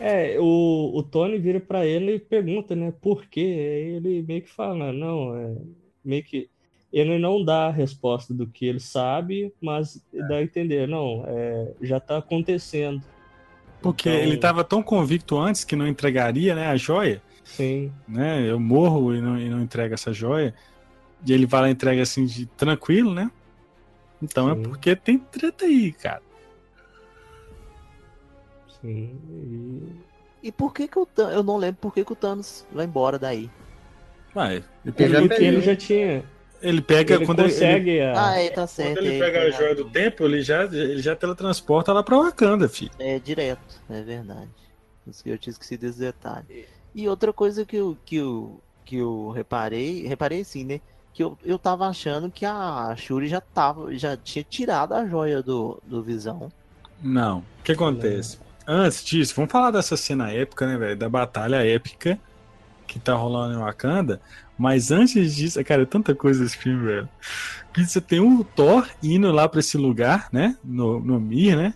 [0.00, 3.40] É, o, o Tony vira pra ele e pergunta, né, por quê?
[3.40, 5.56] Aí ele meio que fala, não, é
[6.04, 6.50] meio que
[6.92, 11.72] ele não dá a resposta do que ele sabe, mas dá a entender, não, é,
[11.82, 13.02] já tá acontecendo.
[13.82, 18.42] Porque Então- ele tava tão convicto antes que não entregaria, né, a joia, Sim, né?
[18.48, 20.54] Eu morro e não, e não entrego essa joia.
[21.26, 23.30] E ele vai lá e entrega assim de tranquilo, né?
[24.22, 24.60] Então Sim.
[24.60, 26.22] é porque tem treta aí, cara.
[28.80, 29.18] sim.
[29.28, 30.08] e-
[30.48, 31.34] E por que que o Thanos...
[31.34, 33.50] Eu não lembro por que que o Thanos vai embora daí.
[34.32, 34.62] Vai.
[34.84, 36.24] Ele, ele já tinha,
[36.60, 38.30] ele pega ele quando ele, consegue a...
[38.30, 38.94] Ah, é, tá certo.
[38.96, 42.02] quando ele é, pega a é, joia do tempo, ele já, ele já teletransporta lá
[42.02, 42.90] pra Wakanda, filho.
[42.98, 44.50] É direto, é verdade.
[45.06, 46.66] Isso que Eu tinha esquecido desse detalhe.
[46.94, 50.80] E outra coisa que eu, que eu, que eu reparei, reparei assim, né?
[51.12, 55.42] Que eu, eu tava achando que a Shuri já tava, já tinha tirado a joia
[55.42, 56.50] do, do Visão.
[57.02, 57.38] Não.
[57.38, 58.38] O que acontece?
[58.66, 60.96] Antes disso, vamos falar dessa cena épica, né, velho?
[60.96, 62.18] Da batalha épica
[62.86, 64.20] que tá rolando em Wakanda.
[64.58, 67.08] Mas antes disso, cara, é tanta coisa esse filme, velho.
[67.72, 70.56] Que você tem o Thor indo lá pra esse lugar, né?
[70.64, 71.74] No, no Mir, né?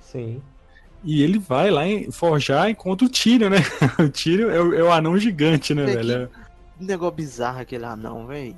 [0.00, 0.42] Sim.
[1.04, 3.58] E ele vai lá em forjar e encontra o Tyrion, né?
[3.98, 6.30] O Tyrion é o, é o anão gigante, né, É que- velho?
[6.80, 8.56] Um negócio bizarro aquele anão, velho.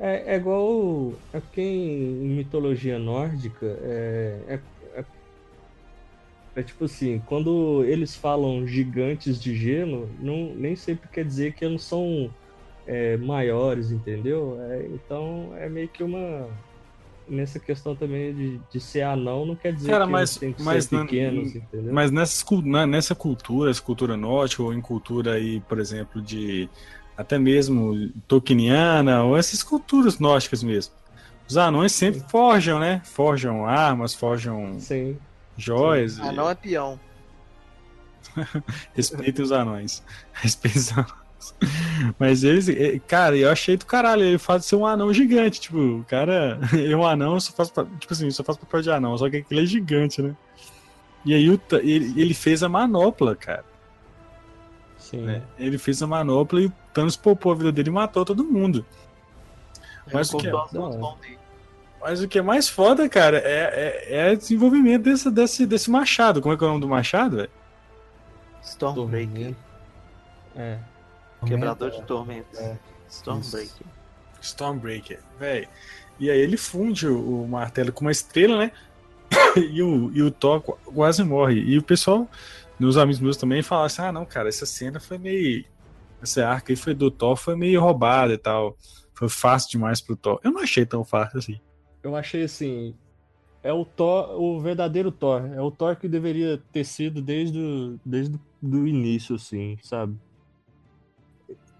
[0.00, 1.12] É, é igual.
[1.32, 4.60] É porque em mitologia nórdica é, é,
[6.54, 11.64] é, tipo assim, quando eles falam gigantes de gelo, não, nem sempre quer dizer que
[11.64, 12.30] eles são
[12.86, 14.60] é, maiores, entendeu?
[14.60, 16.50] É, então é meio que uma.
[17.28, 20.52] Nessa questão também de, de ser anão, não quer dizer Cara, que mas- eles têm
[20.52, 21.94] que mas ser pequenos, entendeu?
[21.94, 26.68] Mas nessa, na- nessa cultura, essa cultura nórdica, ou em cultura aí, por exemplo, de
[27.16, 27.94] até mesmo
[28.26, 30.92] tolkieniana, ou essas culturas nórdicas mesmo.
[31.48, 33.00] Os anões sempre forjam, né?
[33.04, 35.16] Forjam armas, forjam Sim.
[35.56, 36.18] Joias.
[36.18, 36.98] e- Anão é peão.
[38.94, 40.02] Respeitem os anões.
[40.32, 41.22] Respeitem os anões.
[42.18, 42.66] Mas eles,
[43.06, 44.22] cara, eu achei do caralho.
[44.22, 45.60] Ele faz ser um anão gigante.
[45.60, 48.82] Tipo, o cara, é um anão, eu só faço, tipo assim, eu só faço papel
[48.82, 49.16] de anão.
[49.18, 50.36] Só que aquele é gigante, né?
[51.24, 51.46] E aí
[51.82, 53.64] ele, ele fez a manopla, cara.
[54.98, 55.18] Sim.
[55.22, 55.42] né?
[55.58, 58.84] Ele fez a manopla e o Thanos poupou a vida dele e matou todo mundo.
[60.12, 60.52] Mas o que é?
[62.02, 65.90] Mas o que é mais foda, cara, é, é, é o desenvolvimento desse, desse, desse
[65.90, 66.42] machado.
[66.42, 67.50] Como é que é o nome do machado, velho?
[68.62, 69.54] Stormbreaker.
[70.56, 70.78] É.
[71.46, 72.58] Quebrador de tormentos.
[72.58, 72.76] É.
[73.08, 73.86] Stormbreaker.
[74.40, 75.68] Stormbreaker, velho.
[76.18, 78.72] E aí ele funde o, o martelo com uma estrela, né?
[79.56, 81.60] e, o, e o Thor qu- quase morre.
[81.60, 82.28] E o pessoal,
[82.78, 85.64] meus amigos meus também, falaram assim: ah, não, cara, essa cena foi meio.
[86.20, 88.76] Essa arca aí foi do Thor, foi meio roubada e tal.
[89.14, 90.40] Foi fácil demais pro Thor.
[90.42, 91.60] Eu não achei tão fácil assim.
[92.02, 92.94] Eu achei assim.
[93.62, 95.46] É o Thor, o verdadeiro Thor.
[95.54, 100.16] É o Thor que deveria ter sido desde o, desde o início, assim, sabe?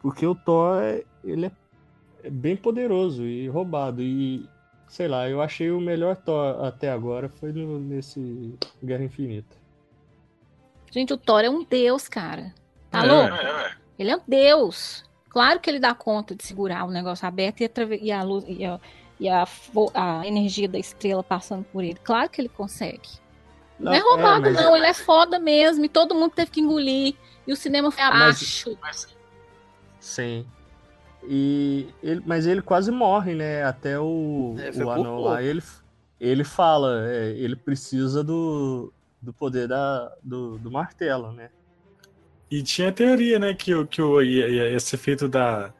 [0.01, 1.53] Porque o Thor, é- ele é,
[2.25, 4.01] é bem poderoso e roubado.
[4.03, 4.49] E,
[4.89, 9.57] sei lá, eu achei o melhor Thor até agora foi no- nesse Guerra Infinita.
[10.91, 12.55] Gente, o Thor é um deus, cara.
[12.91, 13.35] Tá É, louco?
[13.35, 13.73] é, é.
[13.99, 15.05] Ele é um deus.
[15.29, 17.71] Claro que ele dá conta de segurar o negócio aberto e,
[18.03, 18.79] e a luz e, a,
[19.25, 19.47] e a
[19.95, 21.99] a energia da estrela passando por ele.
[22.03, 23.09] Claro que ele consegue.
[23.79, 24.77] Não, é Não, roubado, é, mas- não.
[24.77, 25.85] Ele é foda mesmo.
[25.85, 27.15] E todo mundo teve que engolir.
[27.47, 28.77] E o cinema foi abaixo.
[30.01, 30.47] Sim.
[31.25, 33.63] E ele, mas ele quase morre, né?
[33.65, 35.43] Até o, É, o anão lá.
[35.43, 35.63] Ele,
[36.21, 41.51] ele fala, é, ele precisa do, do poder da, do, do martelo, né?
[42.51, 45.73] E tinha a teoria, né, que, o- que o, ia, ia ia ser feito da,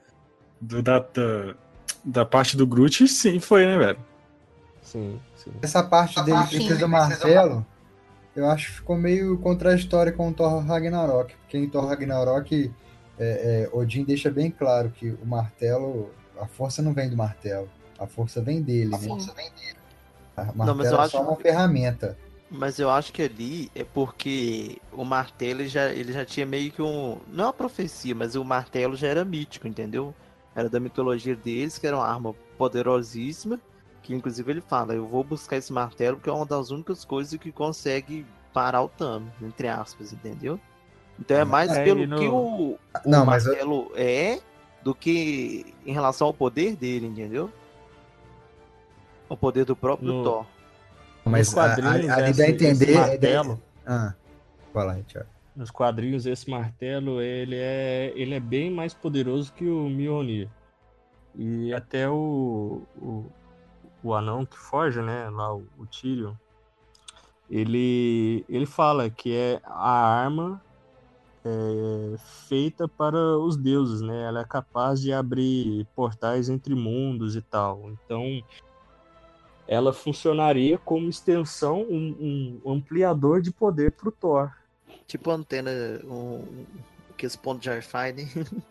[0.61, 1.55] do- da, da,
[2.05, 3.99] da parte do Groot, sim, foi, né, velho?
[4.83, 5.53] Sim, sim.
[5.63, 7.67] Essa parte dele parte do martelo,
[8.35, 11.35] eu acho que ficou meio contraditório com o Thor Ragnarok.
[11.37, 12.71] Porque em Thor Ragnarok,
[13.19, 16.11] é, é, Odin deixa bem claro que o martelo,
[16.41, 17.69] a força não vem do martelo,
[17.99, 18.97] a força vem dele, né?
[20.37, 22.19] A martelo mas eu é acho só uma que- ferramenta.
[22.55, 26.83] Mas eu acho que ali é porque o martelo já, ele já tinha meio que
[26.83, 27.19] um.
[27.33, 30.15] Não é uma profecia, mas o martelo já era mítico, entendeu?
[30.55, 33.59] Era da mitologia deles, que era uma arma poderosíssima.
[34.03, 37.39] Que inclusive ele fala: Eu vou buscar esse martelo porque é uma das únicas coisas
[37.39, 40.59] que consegue parar o Thanos, entre aspas, entendeu?
[41.19, 44.41] Então é mais É, pelo no- que o, o Não, mas eu- martelo é
[44.83, 47.51] do que em relação ao poder dele, entendeu?
[49.29, 50.47] O poder do próprio No- Thor.
[51.25, 52.89] Mas a- a- quadrinhos, ali esse- dá a entender.
[52.91, 54.15] esse martelo, Ah,
[54.73, 55.29] fala aí, Thiago.
[55.55, 60.49] Nos quadrinhos, esse martelo, ele é, ele é bem mais poderoso que o Mjolnir.
[61.35, 63.27] E até o, o,
[64.03, 66.35] o anão que foge, né, lá, o, o Tyrion,
[67.51, 70.63] ele, ele fala que é a arma
[71.45, 72.17] é,
[72.49, 74.23] feita para os deuses, né?
[74.23, 77.91] Ela é capaz de abrir portais entre mundos e tal.
[77.91, 78.43] Então,
[79.67, 84.51] ela funcionaria como extensão, um, um ampliador de poder para o Thor.
[85.13, 85.71] Tipo antena,
[86.05, 86.67] um, um,
[87.11, 88.29] aqueles pontos de Wi-Fi, né?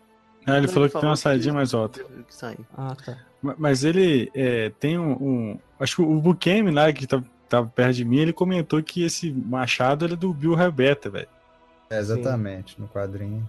[0.44, 2.02] Ah, ele falou que tem uma saidinha que- mais alta.
[2.02, 2.56] que sai.
[2.76, 3.16] Ah, tá.
[3.40, 7.68] Ma- Mas ele é, tem um, um- Acho que o Bukemi lá, que tá- tava
[7.68, 11.28] perto de mim, ele comentou que esse machado ele é do Bill Rebeta, velho.
[11.88, 13.48] É, exatamente, no quadrinho.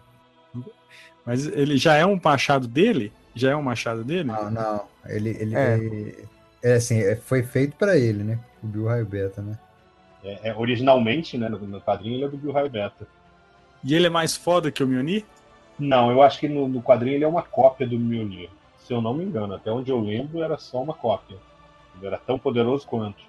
[1.25, 3.11] Mas ele já é um machado dele?
[3.33, 4.25] Já é um machado dele?
[4.25, 4.85] Não, não.
[5.07, 5.75] Ele, ele, É.
[5.79, 6.25] ele-
[6.61, 8.39] é assim, é- foi feito pra ele, né?
[8.61, 9.57] O Bill Raio Beta, né?
[10.23, 13.05] É, é, originalmente, né, no, no quadrinho, ele é do Bill Raio Beta.
[13.83, 15.25] E ele é mais foda que o Mjolnir?
[15.77, 18.49] Não, eu acho que no, no quadrinho ele é uma cópia do Mjolnir.
[18.85, 21.37] Se eu não me engano, até onde eu lembro era só uma cópia.
[21.97, 23.21] Ele era tão poderoso quanto.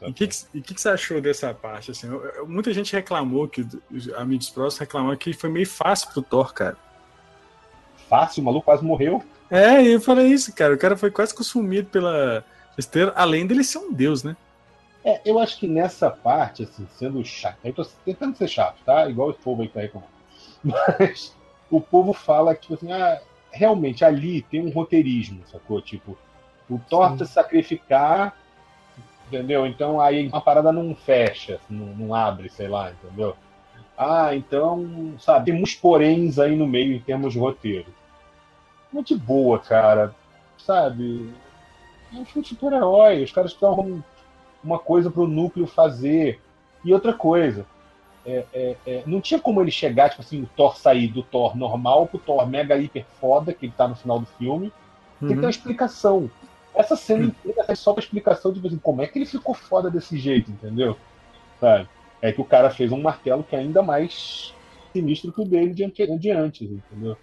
[0.00, 1.90] E o que, que, que você achou dessa parte?
[1.90, 6.08] Assim, Eu- eu- muita gente reclamou, que os amigos próximos reclamaram que foi meio fácil
[6.12, 6.76] pro Thor, cara.
[8.08, 9.22] Fácil, o maluco quase morreu.
[9.50, 10.74] É, eu falei isso, cara.
[10.74, 12.44] O cara foi quase consumido pela
[12.76, 14.36] esteira, além dele ser um deus, né?
[15.08, 19.08] É, eu acho que nessa parte, assim, sendo chato, eu tô tentando ser chato, tá?
[19.08, 20.12] Igual esse povo aí que tá reclamando.
[20.62, 21.34] Mas
[21.70, 23.18] o povo fala que, tipo assim, ah,
[23.50, 25.80] realmente ali tem um roteirismo, sacou?
[25.80, 26.14] Tipo,
[26.68, 28.36] o Thor se sacrificar,
[29.26, 29.66] entendeu?
[29.66, 33.34] Então aí a parada não fecha, não, não abre, sei lá, entendeu?
[33.96, 37.86] Ah, então, sabe, tem uns poréns aí no meio em termos de roteiro.
[38.92, 40.14] Muito boa, cara,
[40.58, 41.32] sabe?
[42.12, 44.04] É um filme de super-herói, os caras estão
[44.68, 46.40] uma coisa para o núcleo fazer.
[46.84, 47.66] E outra coisa,
[48.24, 51.56] é, é, é, não tinha como ele chegar, tipo assim, o Thor sair do Thor
[51.56, 54.72] normal pro Thor mega hiper foda, que ele tá no final do filme.
[55.26, 56.30] Tem que ter uma explicação.
[56.74, 59.90] Essa cena inteira é só pra explicação, tipo assim, como é que ele ficou foda
[59.90, 60.96] desse jeito, entendeu?
[61.60, 61.88] Sabe?
[62.22, 64.54] É que o cara fez um martelo que é ainda mais
[64.92, 67.16] sinistro que o dele de, ante- de antes, entendeu?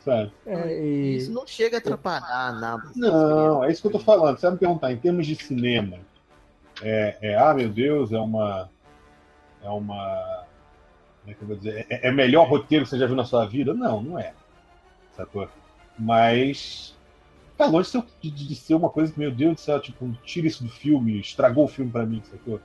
[0.00, 0.32] Sabe?
[0.46, 2.82] É, e- Isso não chega a atrapalhar nada.
[2.94, 4.38] Não, é isso que eu tô falando.
[4.38, 5.98] Você vai me perguntar, em termos de cinema,
[6.82, 8.70] é, é, ah, meu Deus, é uma.
[9.62, 10.46] É uma.
[11.20, 11.86] Como é que eu vou dizer?
[11.90, 13.74] É, é melhor roteiro que você já viu na sua vida?
[13.74, 14.32] Não, não é.
[15.12, 15.48] Sacou?
[15.98, 16.96] Mas.
[17.56, 17.90] Tá longe
[18.20, 20.70] de de, de ser uma coisa que, meu Deus do céu, tipo, tira isso do
[20.70, 22.60] filme, estragou o filme pra mim, sacou?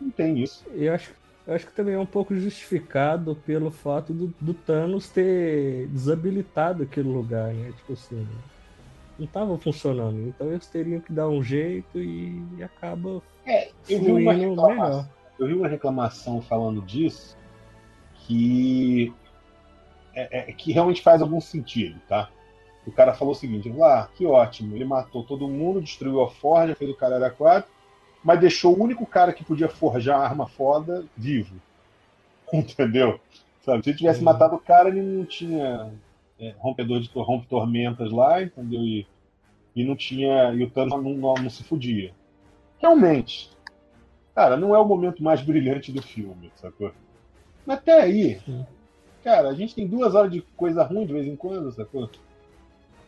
[0.00, 0.64] Não tem isso.
[0.72, 1.12] Eu acho,
[1.46, 6.82] eu acho que também é um pouco justificado pelo fato do, do Thanos ter desabilitado
[6.82, 7.72] aquele lugar, né?
[7.76, 8.26] Tipo assim,
[9.18, 10.28] não tava funcionando.
[10.28, 14.68] Então eles teriam que dar um jeito e acaba É, eu vi uma reclamação.
[14.68, 15.08] melhor.
[15.38, 17.36] Eu vi uma reclamação falando disso
[18.26, 19.12] que
[20.14, 22.28] é, é, que realmente faz algum sentido, tá?
[22.86, 26.74] O cara falou o seguinte: ah, que ótimo, ele matou todo mundo, destruiu a forja,
[26.74, 27.70] fez o cara era quatro,
[28.22, 31.54] mas deixou o único cara que podia forjar a arma foda vivo.
[32.52, 33.20] Entendeu?
[33.64, 33.84] Sabe?
[33.84, 35.92] Se ele tivesse matado o cara, ele não tinha
[36.40, 38.80] é, rompedor de rompe tormentas lá, entendeu?
[38.82, 39.06] E,
[39.74, 40.52] e não tinha.
[40.54, 42.12] E o Thanos não, não, não se fudia.
[42.78, 43.50] Realmente,
[44.34, 46.92] cara, não é o momento mais brilhante do filme, sacou?
[47.66, 48.40] Mas até aí,
[49.22, 52.08] cara, a gente tem duas horas de coisa ruim de vez em quando, sacou?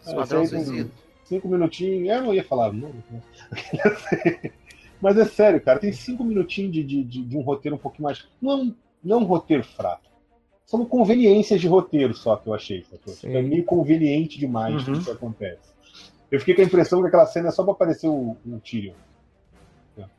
[0.05, 0.90] Esquadrão Suicida.
[1.24, 2.90] Cinco minutinhos, eu não ia falar, não.
[5.01, 8.05] Mas é sério, cara, tem cinco minutinhos de, de, de- de um roteiro um pouquinho
[8.05, 8.27] mais.
[8.43, 10.02] Não, não um roteiro fraco.
[10.70, 12.86] São conveniências de roteiro só que eu achei?
[13.09, 13.34] Sim.
[13.34, 14.92] É meio conveniente demais Uhum.
[14.94, 15.68] que isso acontece.
[16.30, 18.94] Eu fiquei com a impressão que aquela cena é só pra aparecer o, o Tyrion.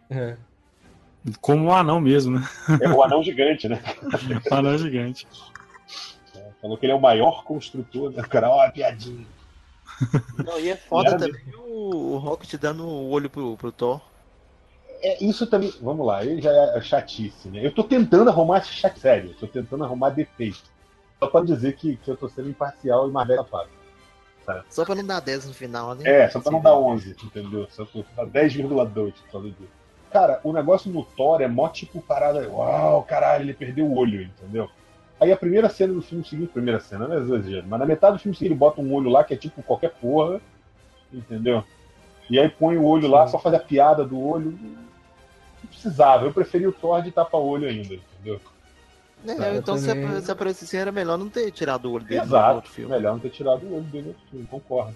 [0.09, 0.35] É.
[1.39, 2.45] Como um anão mesmo, né?
[2.81, 3.81] É o anão gigante, né?
[4.51, 5.25] Um anão gigante.
[6.61, 8.21] Falou que ele é o maior construtor, né?
[8.21, 9.25] O cara, ó, piadinha.
[10.43, 14.01] Não, e é foda também o, o Rocket dando o olho pro, pro Thor.
[15.01, 17.65] É, isso também, vamos lá, ele já é chatice, né?
[17.65, 20.63] Eu tô tentando arrumar chat sério, tô tentando arrumar defeito.
[21.19, 23.69] Só pra dizer que, que eu tô sendo imparcial e mais velho safado.
[24.69, 26.03] Só pra não dar 10 no final, né?
[26.05, 27.67] É, só pra não dar 11, entendeu?
[27.69, 29.81] Só pra dar 10,2 por causa disso.
[30.11, 32.49] Cara, o negócio no Thor é mó tipo parada.
[32.49, 34.69] Uau, caralho, ele perdeu o olho, entendeu?
[35.19, 38.17] Aí a primeira cena do filme seguinte, primeira cena, não é exagero, mas na metade
[38.17, 40.41] do filme seguinte ele bota um olho lá que é tipo qualquer porra,
[41.13, 41.63] entendeu?
[42.29, 44.57] E aí põe o olho lá, só faz a piada do olho.
[45.71, 48.39] Precisava, eu preferi o Thor de tapa-olho ainda, entendeu?
[49.25, 51.93] É, Tá, eu então se, também- se aparecesse assim, era melhor não ter tirado o
[51.93, 52.93] olho dele Exato, outro filme.
[52.93, 54.95] melhor não ter tirado o olho dele do outro filme, concordo.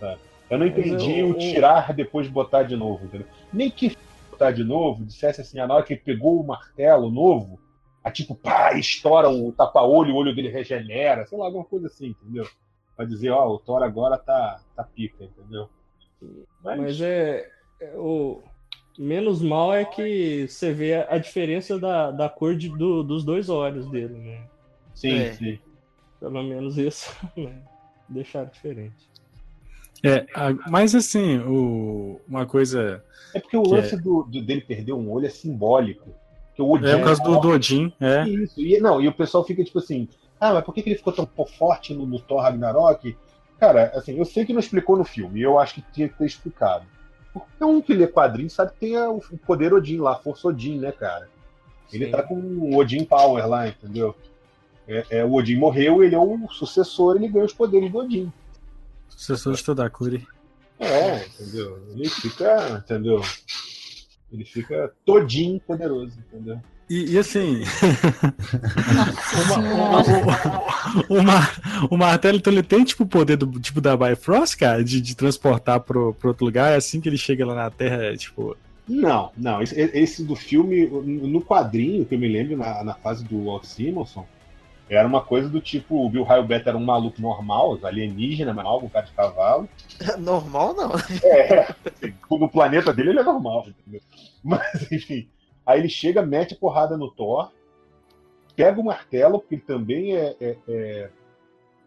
[0.00, 0.20] Sabe?
[0.50, 3.26] Eu não entendi eu- o tirar depois de botar de novo, entendeu?
[3.52, 3.96] Nem que
[4.30, 7.58] botar de novo, dissesse assim, ah, na hora que ele pegou o martelo novo,
[8.02, 12.08] a tipo, pá, estoura o tapa-olho, o olho dele regenera, sei lá, alguma coisa assim,
[12.08, 12.46] entendeu?
[12.96, 15.68] Pra dizer, ó, o Thor agora tá, tá pica, entendeu?
[16.62, 17.48] Mas, Mas é,
[17.80, 18.42] é o
[18.98, 23.48] menos mal é que você vê a diferença da, da cor de- do- dos dois
[23.48, 24.42] olhos dele, né?
[24.94, 25.32] sim, É.
[25.32, 25.58] sim.
[26.20, 27.60] Pelo menos isso, né?
[28.08, 29.08] Deixaram diferente.
[30.02, 33.02] É, a- mas assim, o, uma coisa.
[33.34, 36.14] É porque o lance do, do- dele perder um olho é simbólico.
[36.54, 38.28] Que o Odin É por causa do, do Odin, é.
[38.28, 38.60] Isso.
[38.60, 40.08] E, não, e o pessoal fica tipo assim,
[40.38, 43.16] ah, mas por que, que ele ficou tão forte no, no Thor Ragnarok?
[43.58, 46.16] Cara, assim, eu sei que não explicou no filme, e eu acho que tinha que
[46.16, 46.86] ter explicado.
[47.34, 50.78] Qualquer um que lê quadrinho sabe que tem o poder Odin lá, a força Odin,
[50.78, 51.28] né, cara?
[51.92, 52.10] Ele Sim.
[52.12, 54.14] tá com o Odin Power lá, entendeu?
[54.86, 58.32] É, é, o Odin morreu, ele é o sucessor, ele ganha os poderes do Odin.
[59.08, 60.26] Sucessor de Todakuri.
[60.78, 61.82] É, entendeu?
[61.90, 63.20] Ele fica, entendeu?
[64.32, 66.60] Ele fica todinho poderoso, entendeu?
[66.88, 67.62] E, e assim,
[71.08, 75.00] o, o martelo, então, ele tem tipo o poder do tipo da Bifrost, cara, de,
[75.00, 78.16] de transportar pro, pro outro lugar, é assim que ele chega lá na Terra, é,
[78.16, 78.54] tipo.
[78.86, 79.62] Não, não.
[79.62, 83.64] Esse, esse do filme, no quadrinho, que eu me lembro, na, na fase do Walt
[83.64, 84.26] Simonson,
[84.88, 88.80] era uma coisa do tipo, o Bill Raio Beta era um maluco normal, alienígena, normal,
[88.80, 89.68] com cara de cavalo.
[90.18, 90.92] Normal não.
[91.22, 94.02] É, assim, no planeta dele ele é normal, entendeu?
[94.42, 95.26] Mas, enfim.
[95.66, 97.50] Aí ele chega, mete a porrada no Thor,
[98.54, 101.10] pega o martelo, porque ele também é, é- é-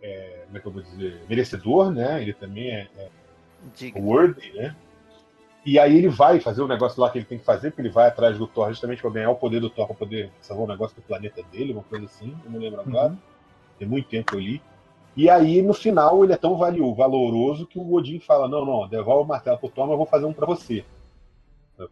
[0.01, 2.21] é, como é que eu vou dizer, merecedor, né?
[2.21, 3.09] Ele também é, é
[3.99, 4.75] worthy, né?
[5.65, 7.89] E aí ele vai fazer o negócio lá que ele tem que fazer, porque ele
[7.89, 10.69] vai atrás do Thor justamente para ganhar o poder do Thor, para poder salvar o
[10.69, 13.17] negócio do planeta dele, uma coisa assim, eu não lembro agora.
[13.77, 14.61] Tem muito tempo que eu li.
[15.15, 18.87] E aí, no final, ele é tão valio- valoroso que o Odin fala: Não, não,
[18.87, 20.85] devolve o martelo pro Thor, mas eu vou fazer um para você.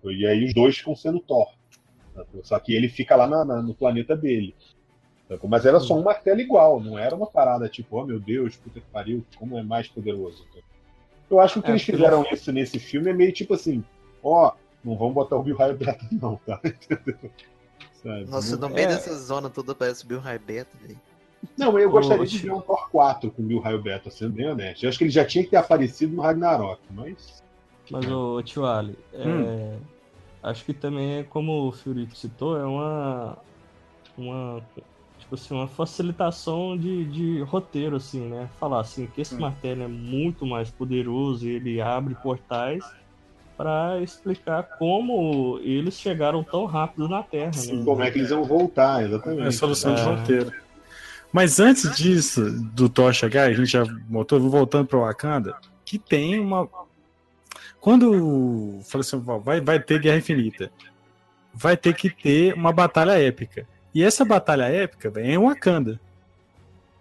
[0.05, 1.47] E aí os dois ficam sendo Thor.
[2.43, 4.55] Só que ele fica lá na- na- no planeta dele.
[5.47, 8.79] Mas era só um martelo igual, não era uma parada tipo, oh meu Deus, puta
[8.79, 10.45] que pariu, como é mais poderoso.
[11.29, 13.83] Eu acho que o que É, eles fizeram isso nesse filme é meio tipo assim,
[14.23, 14.51] ó,
[14.83, 16.61] não vamos botar o Bill Beta não, tá?
[18.03, 18.25] Sabe?
[18.29, 18.89] Nossa, não, no meio É.
[18.89, 20.99] dessa zona toda parece o Bill Raibeta, velho.
[21.57, 24.47] não, eu gostaria de ver um Thor 4 com o Bill Raio Beta, sendo bem
[24.47, 24.83] honesto.
[24.83, 27.43] Eu acho que ele já tinha que ter aparecido no Ragnarok, mas...
[27.89, 29.79] Mas o Tio Ali, é, Hum.
[30.45, 33.37] Acho que também é como o Fiorito citou, é uma
[34.17, 34.61] uma
[35.17, 38.47] tipo assim, uma facilitação de, de roteiro assim, né?
[38.59, 42.83] Falar assim que esse martelo é muito mais poderoso e ele abre portais
[43.57, 47.83] para explicar como eles chegaram tão rápido na Terra, né?
[47.83, 49.41] Como é que eles vão voltar, exatamente.
[49.43, 50.03] É a solução de É.
[50.03, 50.51] roteiro.
[51.31, 52.41] Mas antes disso,
[52.73, 55.55] do Thor chegar, a gente já voltou, voltando para Wakanda,
[55.85, 56.69] que tem uma.
[57.85, 60.71] Quando fala assim, vai, vai ter Guerra Infinita,
[61.53, 63.67] vai ter que ter uma batalha épica.
[63.93, 66.01] E essa batalha épica, velho, é em Wakanda.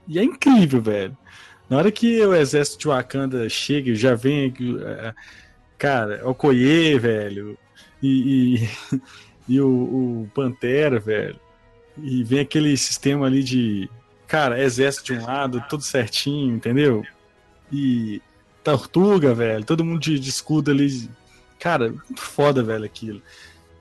[0.07, 1.17] E é incrível, velho.
[1.71, 4.53] Na hora que o exército de Wakanda chega, já vem.
[4.79, 5.15] eh,
[5.79, 7.57] Cara, Okoye, velho.
[8.03, 9.01] E, e,
[9.55, 9.67] e o,
[10.25, 11.41] o Pantera, velho.
[11.97, 13.89] E vem aquele sistema ali de.
[14.27, 17.03] Cara, exército de um lado, tudo certinho, entendeu?
[17.73, 18.21] E
[18.65, 19.65] Tortuga, velho.
[19.65, 21.09] Todo mundo de, de escudo ali.
[21.59, 23.23] Cara, muito foda, velho, aquilo.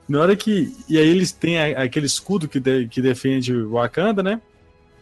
[0.08, 0.72] Na hora que.
[0.88, 4.40] E aí eles têm a- aquele escudo que, de- que defende o Wakanda, né?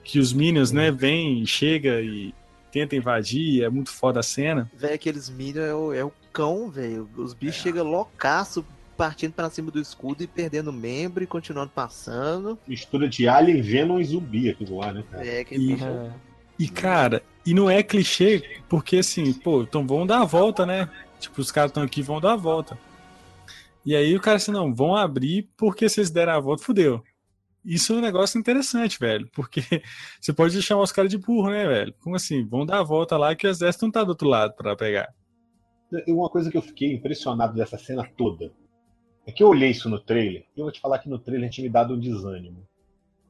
[0.04, 2.32] Que os Minions, né, vêm, chega e
[2.72, 3.62] tenta invadir.
[3.64, 4.70] É muito foda a cena.
[4.76, 7.08] Velho, aqueles Minions é o, é o cão, velho.
[7.16, 8.64] Os bichos chegam loucaço,
[8.96, 12.58] partindo pra cima do escudo e perdendo membro e continuando passando.
[12.66, 15.26] Mistura de Alien, Venom e zumbi aquilo lá, né, cara?
[15.26, 15.84] É, aquele E- bicho.
[15.84, 16.10] É,
[16.58, 20.88] E, cara, e não é clichê, porque assim, pô, então vão dar a volta, né?
[21.18, 22.78] Tipo, os caras estão aqui vão dar a volta.
[23.84, 27.02] E aí o cara assim, não, vão abrir porque vocês deram a volta, fudeu.
[27.64, 29.60] Isso é um negócio interessante, velho, porque
[30.20, 31.94] você pode chamar os caras de burro, né, velho?
[32.00, 32.44] Como assim?
[32.44, 35.12] Vão dar a volta lá que o exército não tá do outro lado pra pegar.
[36.08, 38.52] Uma coisa que eu fiquei impressionado dessa cena toda
[39.26, 41.50] é que eu olhei isso no trailer e eu vou te falar que no trailer
[41.50, 42.66] tinha me dado um desânimo.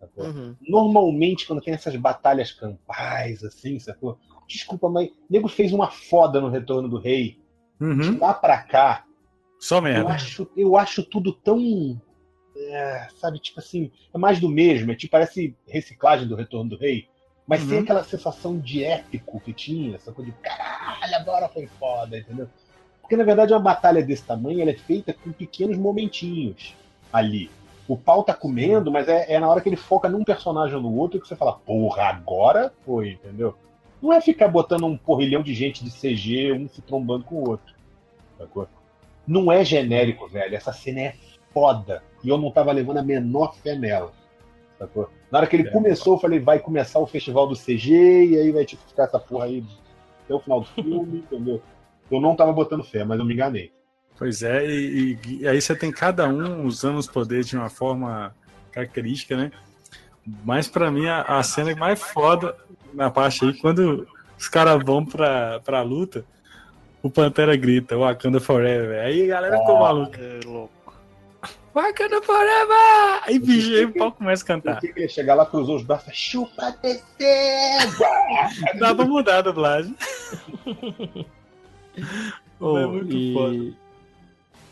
[0.02, 0.24] Sacou?
[0.26, 0.56] Uhum.
[0.68, 4.18] Normalmente, quando tem essas batalhas campais, assim, sacou?
[4.48, 7.38] Desculpa, mas o nego fez uma foda no Retorno do Rei.
[7.80, 8.18] De Uhum.
[8.20, 9.04] lá pra cá,
[9.58, 10.12] Só eu merda.
[10.12, 12.00] acho, eu acho tudo tão.
[12.54, 14.92] é, sabe, tipo assim, é mais do mesmo.
[14.92, 17.08] É tipo, parece reciclagem do Retorno do Rei.
[17.46, 17.82] Mas sem Uhum.
[17.82, 22.48] aquela sensação de épico que tinha, essa coisa de caralho, agora foi foda, entendeu?
[23.00, 26.76] Porque na verdade uma batalha desse tamanho ela é feita com pequenos momentinhos
[27.12, 27.50] ali.
[27.88, 30.82] O pau tá comendo, mas é, é na hora que ele foca num personagem ou
[30.82, 33.54] no outro que você fala, porra, agora foi, entendeu?
[34.00, 37.48] Não é ficar botando um porrilhão de gente de CG, um se trombando com o
[37.50, 37.74] outro.
[38.38, 38.68] Sacou?
[39.26, 40.54] Não é genérico, velho.
[40.54, 41.14] Essa cena é
[41.52, 42.02] foda.
[42.24, 44.12] E eu não tava levando a menor fé nela.
[44.78, 45.08] Sacou?
[45.30, 45.70] Na hora que ele É.
[45.70, 47.92] começou, eu falei, vai começar o festival do CG,
[48.26, 49.64] e aí vai tipo, ficar essa porra aí
[50.24, 51.62] até o final do filme, entendeu?
[52.10, 53.72] Eu não tava botando fé, mas eu me enganei.
[54.18, 57.68] Pois é, e, e- e aí você tem cada um usando os poderes de uma
[57.70, 58.34] forma
[58.70, 59.50] característica, né?
[60.44, 62.54] Mas pra mim a, a cena mais foda
[62.94, 64.06] na parte aí, quando
[64.38, 66.24] os caras vão pra, pra luta,
[67.02, 69.00] o Pantera grita, Wakanda Forever.
[69.04, 70.20] Aí a galera ficou Ah, maluca.
[70.20, 70.72] É louco.
[71.74, 73.22] Wakanda Forever!
[73.24, 74.78] Aí, bicho, aí o pau começa a cantar.
[74.78, 77.88] Tem que chegar lá, cruzou os braços, chupa descer!
[78.78, 79.96] Dá pra mudar a dublagem.
[82.64, 83.34] Oh, É muito e...
[83.34, 83.81] foda.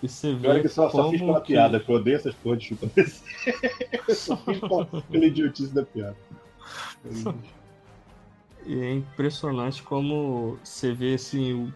[0.02, 2.35] E você vê é que só, só fiz pela que- piada, que eu odeio essas
[2.35, 2.89] porra de chupa
[4.14, 6.16] só fiz pela, pela idiotice da piada.
[8.66, 11.72] E é impressionante como você vê assim o-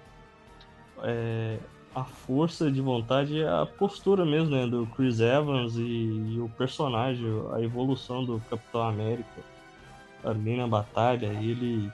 [1.02, 1.58] é,
[1.94, 6.48] a força de vontade e a postura mesmo né, do Chris Evans e, e o
[6.58, 9.42] personagem, a evolução do Capitão América
[10.24, 11.26] ali na batalha.
[11.26, 11.90] Ele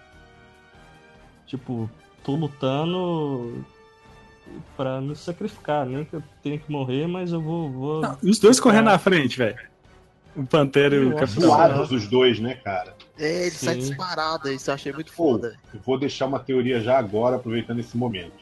[1.47, 1.91] tipo,
[2.25, 3.65] tô lutando
[4.77, 7.71] pra me sacrificar, nem que eu tenha que morrer, mas eu vou.
[7.71, 9.59] vou Não, e os dois correndo na frente, velho.
[10.37, 11.83] O Pantera e o Capitão.
[11.83, 12.95] Os dois, né, cara?
[13.19, 13.81] É, ele sai Sim.
[13.81, 15.59] disparado, isso eu achei muito Pô, foda.
[15.75, 18.33] eu vou deixar uma teoria já agora, aproveitando esse momento.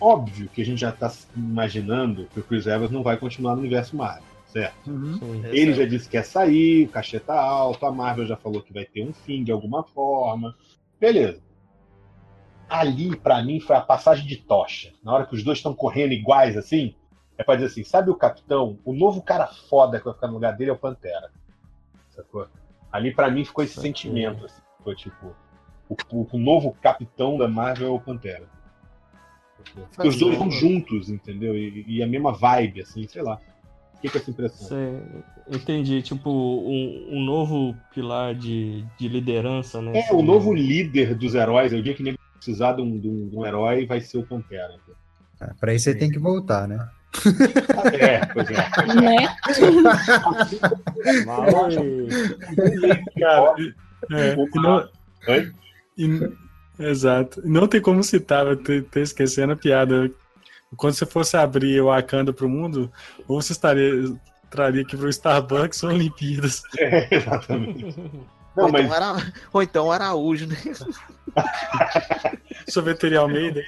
[0.00, 3.54] Óbvio que a gente já tá se imaginando que o Chris Evans não vai continuar
[3.54, 4.90] no universo Marvel, certo?
[4.90, 5.42] Uhum.
[5.44, 8.72] Ele já disse que quer sair, o cachê tá alto, a Marvel já falou que
[8.72, 10.54] vai ter um fim de alguma forma.
[11.00, 11.40] Beleza.
[12.68, 14.92] Ali, pra mim, foi a passagem de tocha.
[15.02, 16.94] Na hora que os dois estão correndo iguais assim,
[17.36, 18.78] é pra dizer assim: sabe o capitão?
[18.84, 21.30] O novo cara foda que vai ficar no lugar dele é o Pantera.
[22.10, 22.46] Sacou?
[22.92, 24.44] Ali, pra mim, ficou esse sentimento.
[24.44, 24.60] Assim.
[24.84, 25.34] Foi tipo:
[25.88, 28.46] o, o- novo capitão da Marvel é o Pantera.
[29.94, 31.56] Porque os dois vão juntos, entendeu?
[31.56, 33.40] E, e a mesma vibe, assim, sei lá.
[34.00, 34.68] Fica essa impressão.
[34.68, 35.02] Cê-
[35.56, 40.00] entendi, tipo, um, um novo pilar de, de liderança, né?
[40.08, 43.08] É, o novo líder dos heróis, é o dia que nem precisar de um, de
[43.08, 44.74] um- de um herói, vai ser o Pantera.
[45.40, 46.88] É, pra isso você tem que voltar, né?
[47.98, 48.54] É, pois é.
[49.00, 49.36] Né?
[53.20, 53.74] Cara, e-
[54.12, 54.88] é, e não-
[55.96, 56.32] e-
[56.78, 57.40] exato.
[57.44, 60.10] Não tem como citar, eu tô, tô esquecendo a piada.
[60.76, 62.90] Quando você fosse abrir o Wakanda pro mundo,
[63.26, 63.92] ou você estaria,
[64.50, 66.62] traria aqui pro Starbucks ou Olimpíadas.
[66.78, 67.94] É, exatamente.
[68.58, 70.56] Não, ou, mas então era, ou então Araújo, né?
[72.68, 73.62] Sorveteria Almeida.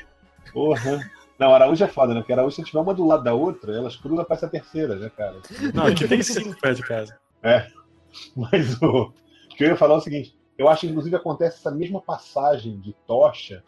[0.52, 1.08] porra.
[1.38, 2.20] Não, Araújo é foda, né?
[2.20, 5.10] Porque Araújo, se tiver uma do lado da outra, elas cruzam pra essa terceira, né,
[5.16, 5.36] cara?
[5.72, 7.18] Não, aqui tem cinco perto de casa.
[8.36, 9.12] Mas o, o
[9.56, 12.78] que eu ia falar é o seguinte: eu acho que, inclusive, acontece essa mesma passagem
[12.80, 13.62] de tocha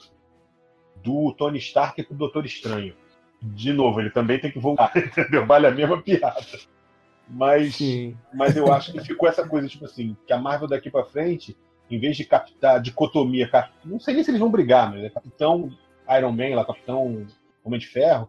[0.97, 2.95] do Tony Stark pro Doutor Estranho.
[3.41, 5.47] De novo, ele também tem que voltar, entendeu?
[5.47, 6.45] Vale a mesma piada.
[7.33, 7.77] Mas.
[7.77, 8.17] Sim.
[8.35, 11.57] Mas eu acho que ficou essa coisa, tipo assim, que a Marvel daqui pra frente,
[11.91, 13.51] em vez de captar dicotomia,
[13.85, 15.71] não sei nem se eles vão brigar, mas é Capitão
[16.17, 17.27] Iron Man, lá, Capitão
[17.65, 18.29] Homem de Ferro,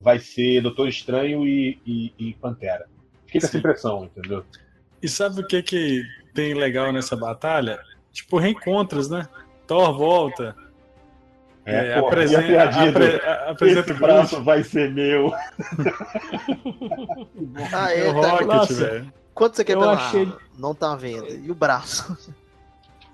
[0.00, 2.86] vai ser Doutor Estranho e, e- e Pantera.
[3.26, 4.44] Fiquei com essa impressão, entendeu?
[5.02, 6.02] E sabe o que que
[6.34, 7.80] tem legal nessa batalha?
[8.12, 9.26] Tipo, reencontros, né?
[9.66, 10.54] Thor volta.
[11.64, 14.90] É, porra, apresen- e a piadinha apre- do, a- apresenta Esse o braço vai ser
[14.90, 15.32] meu.
[17.72, 18.74] Ah, É é, o tá- Rocket, Nossa.
[18.74, 19.12] velho.
[19.34, 20.32] Quanto você quer Eu achei-?
[20.58, 21.28] Não tá vendo.
[21.28, 22.16] E o braço?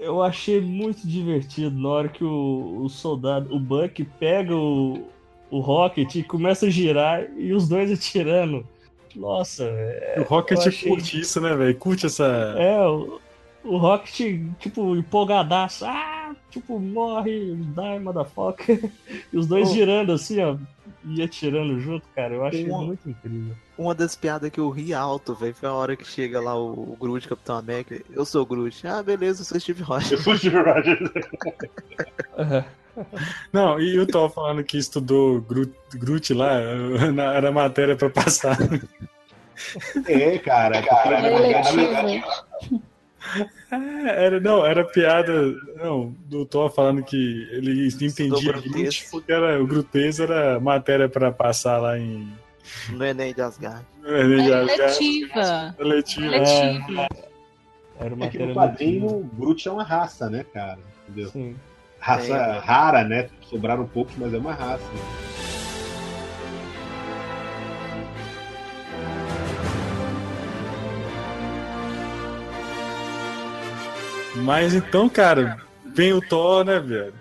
[0.00, 5.08] Eu achei muito divertido na hora que o, o soldado, o Buck, pega o,
[5.50, 8.64] o Rocket e começa a girar e os dois atirando.
[9.16, 11.74] Nossa, é, O Rocket eu achei- curte isso, né, velho?
[11.76, 12.24] Curte essa.
[12.56, 13.20] é o,
[13.64, 15.84] o Rocket, tipo, empolgadaço.
[15.86, 18.90] Ah, tipo, morre, die, motherfucker.
[19.32, 19.72] E os dois Oh.
[19.72, 20.56] girando assim, ó,
[21.04, 22.34] e atirando junto, cara.
[22.34, 23.54] Eu achei Uma- muito incrível.
[23.76, 26.72] Uma das piadas que eu ri alto, velho, foi a hora que chega lá o,
[26.92, 28.00] o Groot, Capitão América.
[28.10, 28.86] Eu sou o Groot.
[28.86, 30.10] Ah, beleza, eu sou o Steve Rogers.
[30.12, 31.10] Eu sou o Steve Rogers.
[33.52, 36.58] Não, e o Thor falando que estudou Groot, Groot lá,
[37.14, 38.56] na- era matéria pra passar.
[40.06, 40.82] É, cara.
[40.82, 41.80] cara É eletivo.
[41.80, 42.80] É,
[43.70, 45.32] era, não, era piada.
[45.76, 48.52] Não, do Thor falando que ele entendia.
[48.52, 52.32] Groot porque era, o grutez era matéria pra passar lá em.
[52.90, 53.84] No Enem de Asgard.
[54.04, 55.74] É eletiva.
[55.78, 56.34] Letiva.
[56.36, 57.08] Eletiva.
[58.00, 59.16] Era uma É que no matéria quadrinho, letiva.
[59.16, 60.78] o Groot é uma raça, né, cara?
[61.08, 61.30] Entendeu?
[61.30, 61.56] Sim.
[61.98, 62.58] Raça É.
[62.58, 63.28] rara, né?
[63.42, 64.84] Sobraram poucos, mas é uma raça.
[74.44, 75.58] Mas então, cara,
[75.94, 77.14] vem o Thor, né, velho?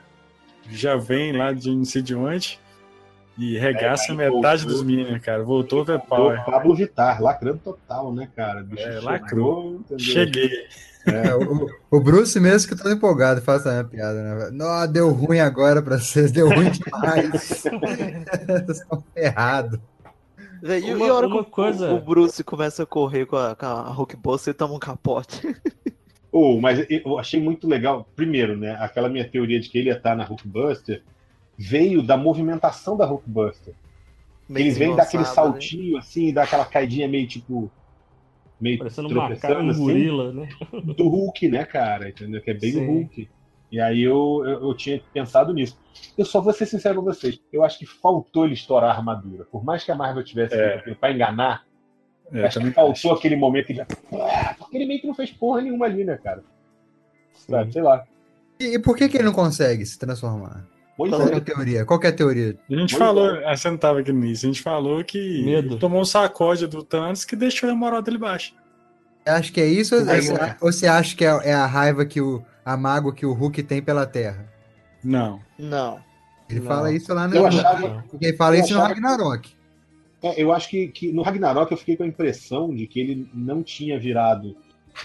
[0.69, 2.59] Já vem lá de não sei de onde
[3.37, 4.65] e regaça É, aí metade voltou.
[4.79, 5.43] dos Minions, cara.
[5.43, 6.43] Voltou o Do Overpower.
[6.45, 8.63] Pablo Vittar, lacrando total, né, cara?
[8.63, 9.81] Bicho É, lacrou.
[9.97, 10.49] Cheguei.
[11.05, 14.49] É, o, o Bruce mesmo que todo empolgado faz essa piada, né?
[14.51, 17.29] Não, deu ruim agora pra vocês, deu ruim demais.
[18.67, 19.79] Vocês estão ferrados.
[20.61, 23.55] E, Uma- e a hora que o- coisa- o Bruce começa a correr com a,
[23.55, 25.41] com a Hulkbuster e toma um capote.
[26.31, 28.07] Oh, mas eu achei muito legal.
[28.15, 28.75] Primeiro, né?
[28.79, 31.01] Aquela minha teoria de que ele ia estar na Hulkbuster
[31.57, 33.73] veio da movimentação da Hulkbuster.
[34.47, 35.29] Meio Eles vêm daquele né?
[35.29, 37.71] saltinho assim, dá aquela caidinha meio tipo.
[38.61, 39.81] meio Parecendo um macaco, tropeçando um assim.
[39.81, 40.49] gorila, né?
[40.95, 42.09] do Hulk, né, cara?
[42.09, 42.41] Entendeu?
[42.41, 42.85] Que é bem Sim.
[42.85, 43.29] o Hulk.
[43.69, 45.77] E aí eu, eu, eu tinha pensado nisso.
[46.17, 47.37] Eu só vou ser sincero com vocês.
[47.51, 49.43] Eu acho que faltou ele estourar a armadura.
[49.45, 50.77] Por mais que a Marvel tivesse É.
[50.95, 51.65] pra enganar,
[52.33, 53.81] É, acho que faltou aquele momento que ele.
[53.81, 56.43] Ah, Porque ele meio que não fez porra nenhuma ali, né, cara?
[57.33, 57.71] Sabe?
[57.71, 58.03] Sei lá.
[58.59, 60.65] E, e por que, que ele não consegue se transformar?
[60.97, 61.41] Pois Qual que é a é.
[61.41, 61.85] teoria?
[61.85, 62.57] Qual que é a teoria?
[62.69, 65.45] A gente Pois falou, ah, você não tava aqui no início, a gente falou que
[65.45, 65.77] Medo.
[65.77, 68.53] tomou um sacode do Thanos que deixou a moral dele baixa.
[69.23, 70.57] Você acha que é isso ou, você- né?
[70.59, 73.61] ou você acha que é, é a raiva que o a mágoa que o Hulk
[73.63, 74.45] tem pela Terra?
[75.03, 75.39] Não.
[75.57, 75.99] Não.
[76.49, 76.67] Ele Não.
[76.67, 77.35] fala isso lá no.
[77.35, 79.55] Eu achava, ele fala eu isso no Ragnarok.
[80.27, 83.29] É, eu acho que, que no Ragnarok eu fiquei com a impressão de que ele
[83.33, 84.55] não tinha virado,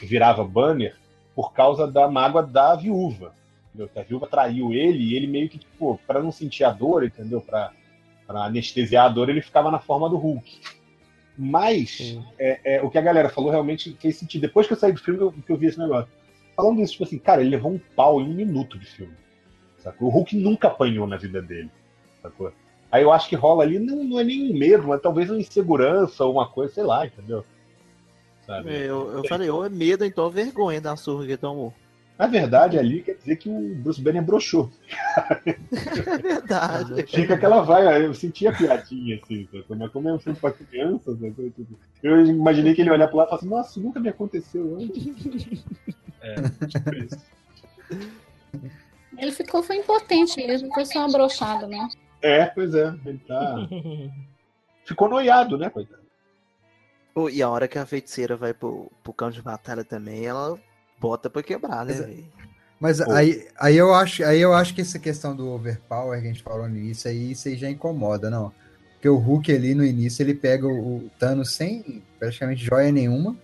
[0.01, 0.97] virava banner
[1.35, 3.35] por causa da mágoa da viúva.
[3.69, 3.89] Entendeu?
[3.89, 7.05] Que a viúva traiu ele e ele meio que, tipo, pra não sentir a dor,
[7.05, 7.40] entendeu?
[7.40, 7.73] Pra,
[8.27, 10.61] pra anestesiar a dor, ele ficava na forma do Hulk.
[11.36, 14.43] Mas é, é, o que a galera falou realmente fez sentido.
[14.43, 16.12] Depois que eu saí do filme, eu, que eu vi esse negócio.
[16.55, 19.15] Falando isso, tipo assim, cara, ele levou um pau em um minuto de filme.
[19.78, 20.09] Sacou?
[20.09, 21.70] O Hulk nunca apanhou na vida dele.
[22.20, 22.53] Sacou?
[22.93, 25.40] Aí eu acho que rola ali, não, não é nem um medo, mas talvez uma
[25.40, 27.43] insegurança ou uma coisa, sei lá, entendeu?
[28.47, 28.70] Sabe?
[28.70, 31.73] Eu, eu falei, ou é medo, então é vergonha da surra que tomou.
[32.19, 34.70] Na verdade, ali quer dizer que o Bruce Banner broxou.
[36.06, 37.06] É verdade.
[37.06, 41.16] Fica aquela vai, eu senti a piadinha, assim, mas como é um filme pra criança,
[41.16, 41.51] sacou?
[41.51, 44.77] Tipo, eu imaginei que ele olhar pro lado e falar assim, nossa, nunca me aconteceu
[44.78, 45.02] antes.
[46.69, 47.19] Tipo isso.
[49.19, 51.89] Ele ficou, foi impotente mesmo, foi só uma brochada, né?
[52.23, 53.69] É, pois é, ele tá.
[54.85, 56.03] Ficou noiado, né, coitado?
[57.15, 60.59] Pô, E a hora que a feiticeira vai pro, pro campo de batalha também, ela
[60.99, 62.24] bota pra quebrar, né, Mas é- velho?
[62.81, 63.12] Mas Pô.
[63.12, 66.43] aí, aí, eu acho, aí eu acho que essa questão do overpower que a gente
[66.43, 68.53] falou no início, aí isso aí já incomoda, não.
[68.94, 73.36] Porque o Hulk ali no início, ele pega o, o Thanos sem praticamente joia nenhuma.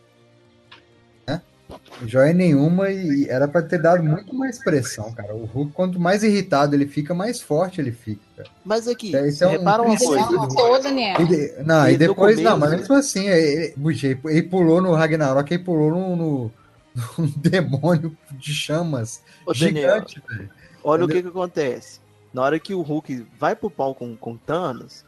[1.68, 1.76] Né?
[2.06, 5.34] Joia nenhuma e era pra ter dado muito mais pressão, cara.
[5.34, 8.20] O Hulk, quanto mais irritado ele fica, mais forte ele fica.
[8.36, 8.48] cara.
[8.64, 10.14] Mas aqui, É, isso é um repara uma princípio.
[10.14, 10.28] coisa.
[10.28, 11.20] Ele matou, Daniel.
[11.20, 14.80] E de- não, Ele e no depois, não, mas mesmo assim, ele, ele, ele pulou
[14.80, 16.52] no Ragnarok, ele pulou no, no,
[17.18, 20.50] num demônio de chamas Ô, Daniel, gigante, velho.
[20.82, 22.00] olha o que que acontece.
[22.32, 25.04] Na hora que o Hulk vai pro pau com, com Thanos,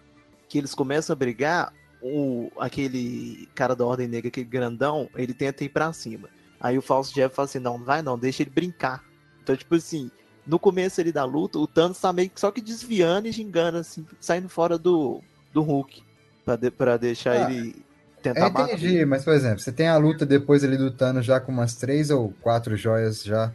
[0.49, 1.73] que eles começam a brigar,
[2.03, 6.29] o, aquele cara da Ordem Negra, aquele grandão, ele tenta ir pra cima.
[6.61, 9.03] Aí o falso Jeff fala assim, não, não vai não, deixa ele brincar.
[9.43, 10.11] Então, tipo assim,
[10.47, 13.79] no começo ali da luta, o Thanos tá meio que só que desviando e gingando,
[13.79, 15.21] assim, saindo fora do,
[15.53, 16.03] do Hulk.
[16.45, 17.85] Pra, de- pra deixar Ah, ele
[18.17, 21.41] Eu tentar entendi, mas por exemplo, você tem a luta depois ali do Thanos já
[21.41, 23.53] com umas três ou quatro joias já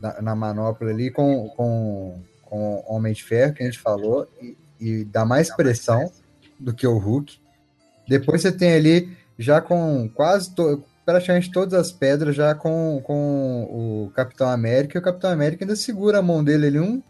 [0.00, 4.28] na, na manopla ali com, com, com o Homem de Ferro, que a gente falou,
[4.40, 6.12] e, e dá mais pressão
[6.58, 7.38] do que o Hulk.
[8.06, 13.64] Depois você tem ali já com quase to- praticamente todas as pedras já com, com
[14.06, 17.02] o Capitão América, e o Capitão América ainda segura a mão dele ali um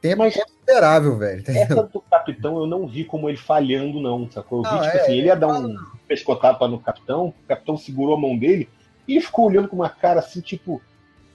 [0.00, 1.42] tempo Mas- considerável, velho.
[1.46, 4.58] Essa do capitão eu não vi como ele falhando, não, sacou?
[4.64, 5.76] Eu vi, Não, tipo é, assim, ele ia dar um
[6.06, 8.68] pescotapa no capitão, o capitão segurou a mão dele
[9.08, 10.82] e ele ficou olhando com uma cara assim, tipo,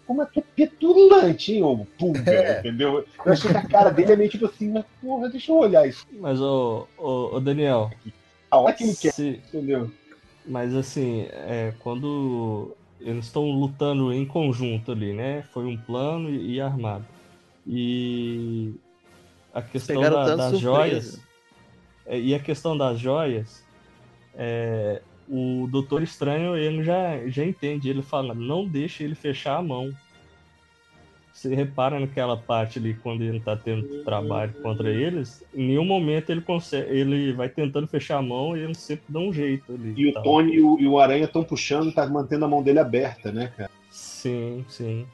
[0.06, 2.60] como é que é petulante, hein, ô pulga, É.
[2.60, 3.06] entendeu?
[3.26, 5.88] Eu achei que a cara dele é meio tipo assim, mas porra, deixa eu olhar
[5.88, 6.06] isso.
[6.20, 7.90] Mas, ô, ô, ô, Daniel,
[8.52, 9.90] A hora que ele quer, se- entendeu?
[10.46, 15.44] Mas assim, é, quando eles estão lutando em conjunto ali, né?
[15.54, 17.06] Foi um plano e, e armado.
[17.66, 18.74] E
[19.54, 20.60] a questão da- das surpresa.
[20.60, 21.22] joias.
[22.06, 23.64] é, e a questão das joias,
[24.36, 27.90] é, o Doutor Estranho ele já, já entende.
[27.90, 29.92] Ele fala, não deixe ele fechar a mão.
[31.42, 36.30] Você repara naquela parte ali, quando ele tá tendo trabalho contra eles, em nenhum momento
[36.30, 39.92] ele consegue, ele vai tentando fechar a mão e ele sempre dá um jeito ali.
[39.98, 40.22] E o tal.
[40.22, 43.52] Tony e o, e o Aranha estão puxando, tá mantendo a mão dele aberta, né,
[43.58, 43.72] cara?
[43.90, 45.08] Sim, sim.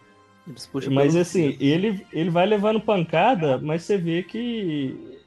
[0.45, 5.17] Eles puxam Mas pelo assim, ele, ele vai levando pancada, mas você vê que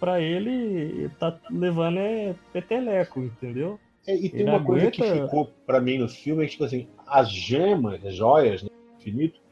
[0.00, 3.78] pra ele tá levando é peteleco, entendeu?
[4.04, 6.52] É, e tem Ele uma coisa que aguenta- ficou pra mim no filme, é que,
[6.52, 9.45] tipo assim, as gemas, as joias, né, infinito,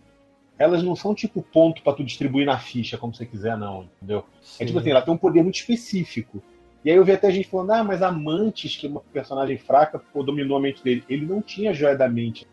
[0.58, 4.24] elas não são tipo ponto pra tu distribuir na ficha como você quiser, não, entendeu?
[4.58, 6.42] É tipo assim, ela tem um poder muito específico.
[6.84, 9.56] E aí eu vi até gente falando, ah, mas a Mantis, que é uma personagem
[9.56, 11.02] fraca, pô, dominou a mente dele.
[11.08, 12.46] Ele não tinha a joia da mente.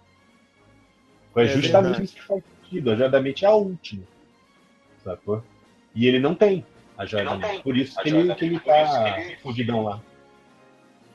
[1.34, 2.04] Foi É justamente verdade.
[2.06, 2.92] isso que faz sentido.
[2.92, 4.04] A joia da mente é a última.
[5.04, 5.44] Sacou?
[5.94, 6.66] E ele não tem
[6.98, 7.62] a joia da mente.
[7.62, 10.02] Por isso que ele, que ele tá fugidão lá.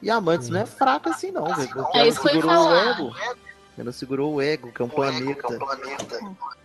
[0.03, 1.69] E a Mantis não é fraca assim, não, velho.
[1.71, 2.41] Porque É ela isso que eu
[3.78, 3.93] ia segurou o ego.
[3.93, 5.48] Ela segurou o ego, que é um planeta.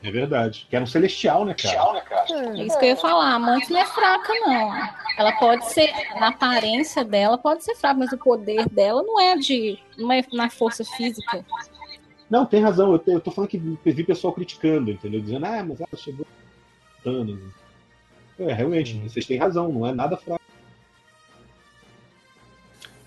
[0.02, 0.68] É verdade.
[0.70, 2.00] Que era um celestial, né, cara?
[2.30, 3.34] É isso que eu ia falar.
[3.34, 4.72] A Mantis não é fraca, não.
[5.18, 9.36] Ela pode ser, na aparência dela, pode ser fraca, mas o poder dela não é
[9.38, 9.78] de.
[9.98, 11.46] não é na força física.
[12.30, 12.94] Não, tem razão.
[12.94, 15.20] Eu tô, eu tô falando que vi pessoal criticando, entendeu?
[15.20, 16.26] Dizendo, ah, mas ela chegou.
[17.04, 17.40] Thanos.
[18.40, 20.42] É, realmente, vocês têm razão, não é nada fraco.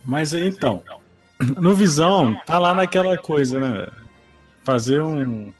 [0.04, 0.82] Mas aí, então,
[1.60, 3.86] no Visão, tá lá naquela coisa, né?
[4.64, 5.52] Fazer um.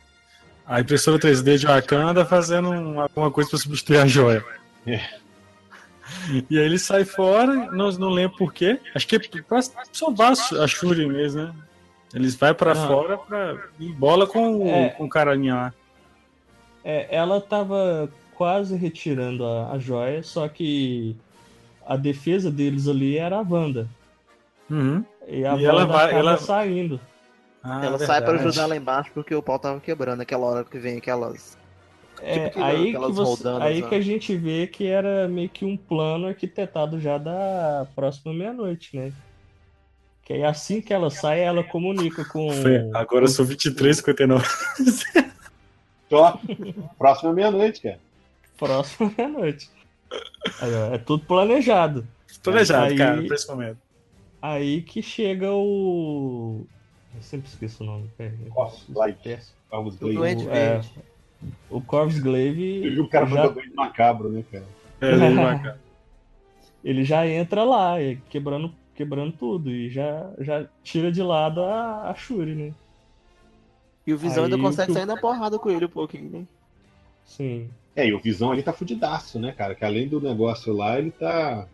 [0.67, 4.45] A impressora 3D de Wakanda fazendo um- alguma coisa pra substituir a joia.
[4.87, 5.01] É.
[6.51, 8.79] E aí ele sai fora, não, não lembro por quê.
[8.95, 9.61] Acho que é pra
[9.93, 11.53] salvar a Shuri mesmo, né?
[12.15, 12.87] Eles vai pra Não.
[12.87, 14.91] fora pra ir bola com, o- É.
[14.91, 15.75] com o carinha lá.
[16.85, 21.17] É, ela tava quase retirando a, a joia, só que
[21.87, 23.89] a defesa deles ali era a Wanda.
[24.71, 25.05] Uhum.
[25.29, 27.01] E a E ela vai- ela- saindo.
[27.63, 28.49] Ah, ela sai pra verdade.
[28.49, 31.57] ajudar lá embaixo porque o pau tava quebrando aquela hora que vem aquelas.
[32.23, 33.89] É, Tipo aí, que, aquelas você, roldanas aí lá.
[33.89, 38.97] que a gente vê que era meio que um plano arquitetado já da próxima meia-noite,
[38.97, 39.13] né?
[40.23, 42.51] Que aí assim que ela sai, ela comunica com.
[42.51, 44.45] Fê, agora eu sou 23,59.
[46.09, 46.39] Só.
[46.99, 47.99] Próxima meia-noite, cara.
[48.59, 49.69] Próxima meia-noite.
[50.61, 52.07] Aí, é tudo planejado.
[52.43, 53.79] Planejado, Aí- cara, pra esse momento.
[54.47, 56.67] Aí que chega o.
[57.17, 58.11] Eu sempre esqueço o nome.
[58.19, 58.31] aí.
[58.51, 59.39] Corvus Glaive.
[59.71, 60.45] Corvus O Glaive.
[60.47, 60.81] O- é,
[61.71, 62.85] o Corvus Glaive.
[62.85, 64.65] Eu vi o cara já- mandando doente macabro, né, cara?
[65.01, 65.75] É, ele
[66.85, 72.11] ele já entra lá, é, quebrando, quebrando tudo, e já, já tira de lado a,
[72.11, 72.73] a Shuri, né?
[74.07, 76.29] E o Visão ainda Aí consegue que o- sair na porrada com ele um pouquinho,
[76.31, 76.45] né?
[77.25, 77.71] Sim.
[77.97, 79.75] É, e o Visão ali tá fudidaço, né, cara?
[79.75, 81.67] Que além do negócio lá, ele tá.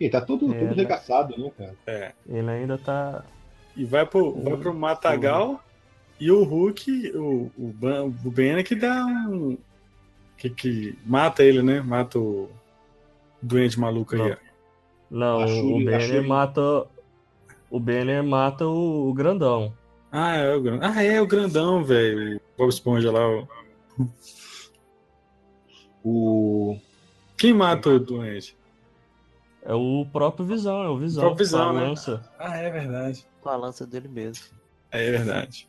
[0.00, 0.74] Ele tá todo, É, todo né?
[0.74, 1.74] regaçado, né, cara?
[1.86, 2.12] É.
[2.28, 3.24] Ele ainda tá.
[3.76, 5.62] E vai pro, vai pro Matagal
[6.20, 7.74] e o Hulk, o, o,
[8.24, 9.56] o Banner que dá um.
[10.36, 11.80] Que, que mata ele, né?
[11.80, 12.48] Mata o
[13.42, 14.36] doente maluco aí.
[15.10, 15.46] Não.
[15.48, 16.86] Shuri- o Banner mata.
[17.70, 19.72] O Banner mata o, o grandão.
[20.10, 20.90] Ah, é o grandão.
[20.90, 22.36] Ah, é o grandão, velho.
[22.36, 23.28] O Bob Esponja lá.
[23.28, 23.44] ó.
[26.04, 26.78] O.
[27.36, 28.56] Quem mata o doente?
[29.68, 31.20] É o próprio Visão, é o Visão.
[31.24, 31.88] próprio Visão, com a né?
[31.88, 32.30] lança.
[32.38, 33.26] Ah, é verdade.
[33.42, 34.46] Com a lança dele mesmo.
[34.90, 35.68] É verdade.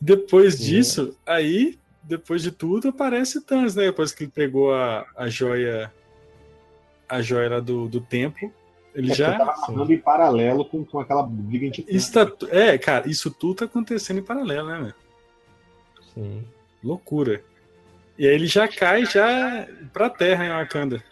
[0.00, 0.64] Depois Sim.
[0.64, 3.86] disso, aí, depois de tudo, aparece Thanos, né?
[3.86, 5.92] Depois que ele pegou a, a joia.
[7.08, 8.52] A joia lá do, do tempo.
[8.94, 9.36] Ele É, já.
[9.36, 11.90] tava andando em paralelo com, com aquela briga em Titã.
[11.92, 14.94] Isso tá, é, cara, isso tudo tá acontecendo em paralelo, né, velho?
[16.14, 16.44] Sim.
[16.82, 17.42] Loucura.
[18.16, 21.02] E aí ele já cai já pra terra em Wakanda.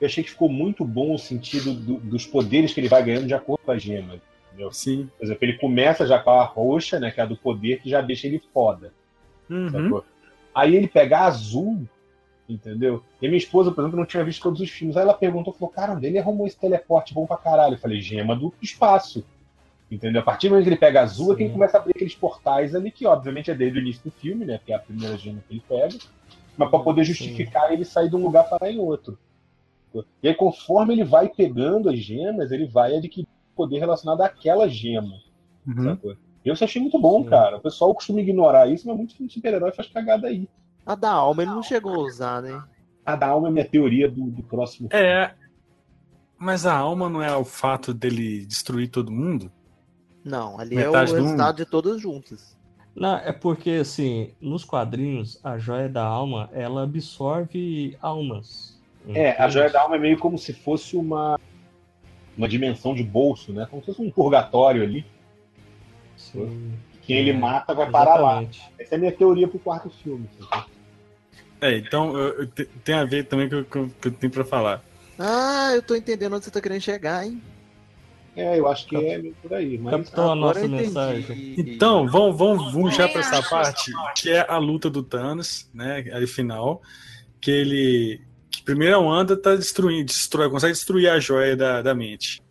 [0.00, 3.26] Eu achei que ficou muito bom o sentido do- dos poderes que ele vai ganhando
[3.26, 4.14] de acordo com a gema.
[4.48, 4.72] Entendeu?
[4.72, 5.08] Sim.
[5.18, 7.10] Por exemplo, ele começa já com a roxa, né?
[7.10, 8.92] Que é a do poder, que já deixa ele foda.
[9.50, 10.00] Uhum.
[10.54, 11.82] Aí ele pega a azul,
[12.48, 13.02] entendeu?
[13.20, 14.96] E minha esposa, por exemplo, não tinha visto todos os filmes.
[14.96, 17.74] Aí ela perguntou, falou, cara, onde ele arrumou esse teleporte bom pra caralho?
[17.74, 19.24] Eu falei, gema do espaço.
[19.90, 20.20] Entendeu?
[20.20, 21.54] A partir do momento que ele pega a azul, é que ele Sim.
[21.54, 24.60] começa a abrir aqueles portais ali, que obviamente é desde o início do filme, né?
[24.64, 25.96] Que é a primeira gema que ele pega.
[26.56, 29.16] Mas pra poder justificar ele sair de um lugar para em outro.
[30.22, 35.14] E aí, conforme ele vai pegando as gemas, ele vai adquirir poder relacionado àquela gema.
[35.66, 35.84] Uhum.
[35.84, 36.16] Sacou?
[36.44, 37.30] Eu isso achei muito bom, Sim.
[37.30, 37.56] cara.
[37.56, 40.48] O pessoal costuma ignorar isso, mas muito super-herói faz cagada aí.
[40.86, 42.62] A da alma ele não chegou a usar, né?
[43.04, 44.88] A da alma é minha teoria do, do próximo.
[44.92, 45.34] É.
[46.38, 49.50] Mas a alma não é o fato dele destruir todo mundo?
[50.24, 52.56] Não, ali é o Metade do resultado de todas juntas.
[52.94, 58.77] Não, é porque, assim, nos quadrinhos, a joia da alma, ela absorve almas.
[59.14, 61.38] É, a joia da alma é meio como se fosse uma
[62.36, 63.66] uma dimensão de bolso, né?
[63.68, 65.04] Como se fosse um purgatório ali.
[66.16, 66.72] Sim,
[67.02, 68.42] Quem ele É, mata vai parar lá.
[68.42, 68.62] exatamente.
[68.78, 70.28] Essa é a minha teoria pro quarto filme.
[70.38, 70.64] sacou?
[71.60, 74.12] É, então eu- eu te- tem a ver também com o que eu- que eu
[74.12, 74.84] tenho pra falar.
[75.18, 77.42] Ah, eu tô entendendo onde você tá querendo chegar, hein?
[78.36, 79.76] É, eu acho que é meio por aí.
[79.78, 81.54] Mas Captou a nossa mensagem.
[81.56, 86.04] Então, vamos, vamos, vamos já pra essa parte, que é a luta do Thanos, né?
[86.12, 86.80] Aí final.
[87.40, 88.27] Que ele.
[88.64, 92.42] Primeiro a Wanda tá destruindo, destrói, consegue destruir a joia da, da mente.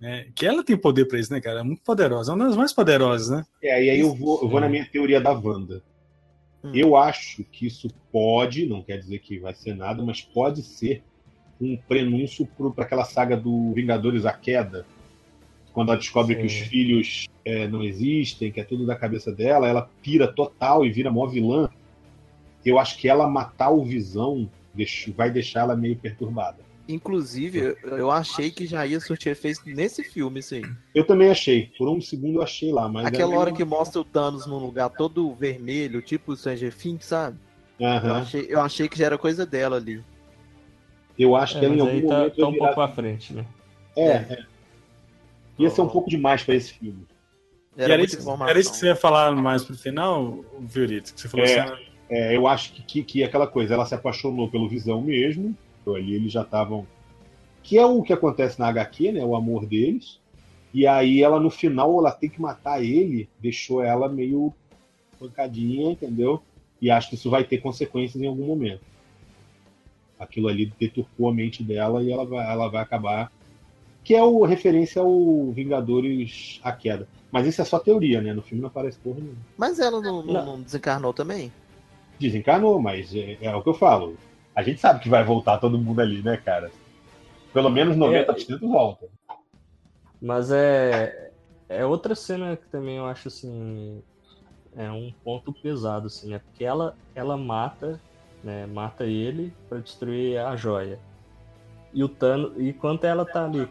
[0.00, 0.28] Né?
[0.34, 1.60] Que ela tem poder pra isso, né, cara?
[1.60, 2.32] É muito poderosa.
[2.32, 3.44] É uma das mais poderosas, né?
[3.62, 5.82] É, e aí eu vou, eu vou na minha teoria da Wanda.
[6.64, 6.72] Hum.
[6.74, 11.02] Eu acho que isso pode, não quer dizer que vai ser nada, mas pode ser
[11.60, 14.86] um prenúncio para aquela saga do Vingadores A Queda.
[15.72, 16.40] Quando ela descobre Sim.
[16.40, 20.84] que os filhos é, não existem, que é tudo da cabeça dela, ela pira total
[20.84, 21.68] e vira mó vilã.
[22.64, 24.50] Eu acho que ela matar o Visão
[25.16, 26.58] vai deixar ela meio perturbada.
[26.88, 30.62] Inclusive, eu- eu achei que já ia surtir efeito nesse filme, aí.
[30.94, 31.70] Eu também achei.
[31.78, 33.06] Por um segundo eu achei lá, mas.
[33.06, 37.38] Aquela hora que mostra o Thanos num lugar todo vermelho, tipo o Stranger Things, sabe?
[37.78, 38.12] Eu Aham.
[38.22, 40.02] achei, eu achei que já era coisa dela ali.
[41.18, 42.88] Eu acho É, que ela em mas algum tá, momento tá um virar- pouco pra
[42.88, 43.46] frente, né?
[43.96, 44.44] É, é.
[45.58, 47.06] Ia ser um pouco demais pra esse filme.
[47.76, 48.18] Era era isso,
[48.48, 51.14] era isso que você ia falar mais pro final, Violito?
[51.14, 51.60] Que você falou É.
[51.60, 55.56] assim, É, eu acho que, que, que aquela coisa, ela se apaixonou pelo Visão mesmo.
[55.80, 56.86] Então, ali eles já estavam.
[57.62, 59.24] Que é o que acontece na HQ, né?
[59.24, 60.18] O amor deles.
[60.74, 64.52] E aí ela no final ela tem que matar ele, deixou ela meio
[65.18, 66.42] pancadinha, entendeu?
[66.80, 68.80] E acho que isso vai ter consequências em algum momento.
[70.18, 73.32] Aquilo ali deturpou a mente dela e ela vai, ela vai acabar.
[74.02, 77.06] Que é o referência ao Vingadores A Queda.
[77.30, 78.32] Mas isso é só teoria, né?
[78.32, 79.38] No filme não aparece porra nenhuma.
[79.56, 80.46] Mas ela não- Não.
[80.46, 81.52] não desencarnou também?
[82.20, 84.16] Desencarnou, mas é, é o que eu falo.
[84.54, 86.70] A gente sabe que vai voltar todo mundo ali, né, cara?
[87.52, 89.06] Pelo menos 90% volta.
[90.20, 91.32] Mas é,
[91.66, 94.02] é outra cena que também eu acho assim.
[94.76, 96.38] É um ponto pesado, assim, né?
[96.38, 97.98] Porque ela, ela mata,
[98.44, 98.66] né?
[98.66, 101.00] Mata ele pra destruir a joia.
[101.92, 102.52] E o Thanos.
[102.58, 103.66] E enquanto ela tá ali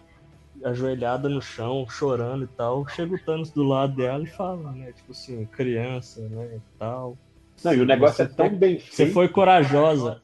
[0.63, 4.91] ajoelhada no chão, chorando e tal, chega o Thanos do lado dela e fala, né?
[4.91, 6.55] Tipo assim, criança, né?
[6.57, 7.15] E tal.
[7.63, 9.13] Não, e o negócio Você é tão foi- bem Você feito.
[9.13, 10.21] foi corajosa.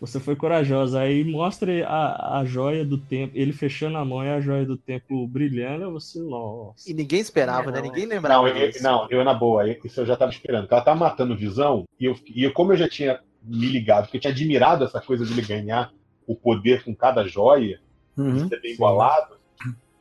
[0.00, 1.00] Você foi corajosa.
[1.00, 4.76] Aí mostra a, a joia do tempo, ele fechando a mão e a joia do
[4.76, 5.90] tempo brilhando.
[5.92, 6.90] Você, nossa.
[6.90, 7.80] E ninguém esperava, né?
[7.80, 8.82] Ninguém Não, lembrava eu, disso.
[8.84, 10.68] não, eu na boa, isso eu já tava esperando.
[10.70, 14.18] Ela tava matando Visão, e, eu, e eu- como eu já tinha me ligado, porque
[14.18, 15.90] eu tinha admirado essa coisa de ele ganhar
[16.26, 17.80] o poder com cada joia,
[18.18, 18.48] uhum.
[18.48, 19.36] ser bem igualado,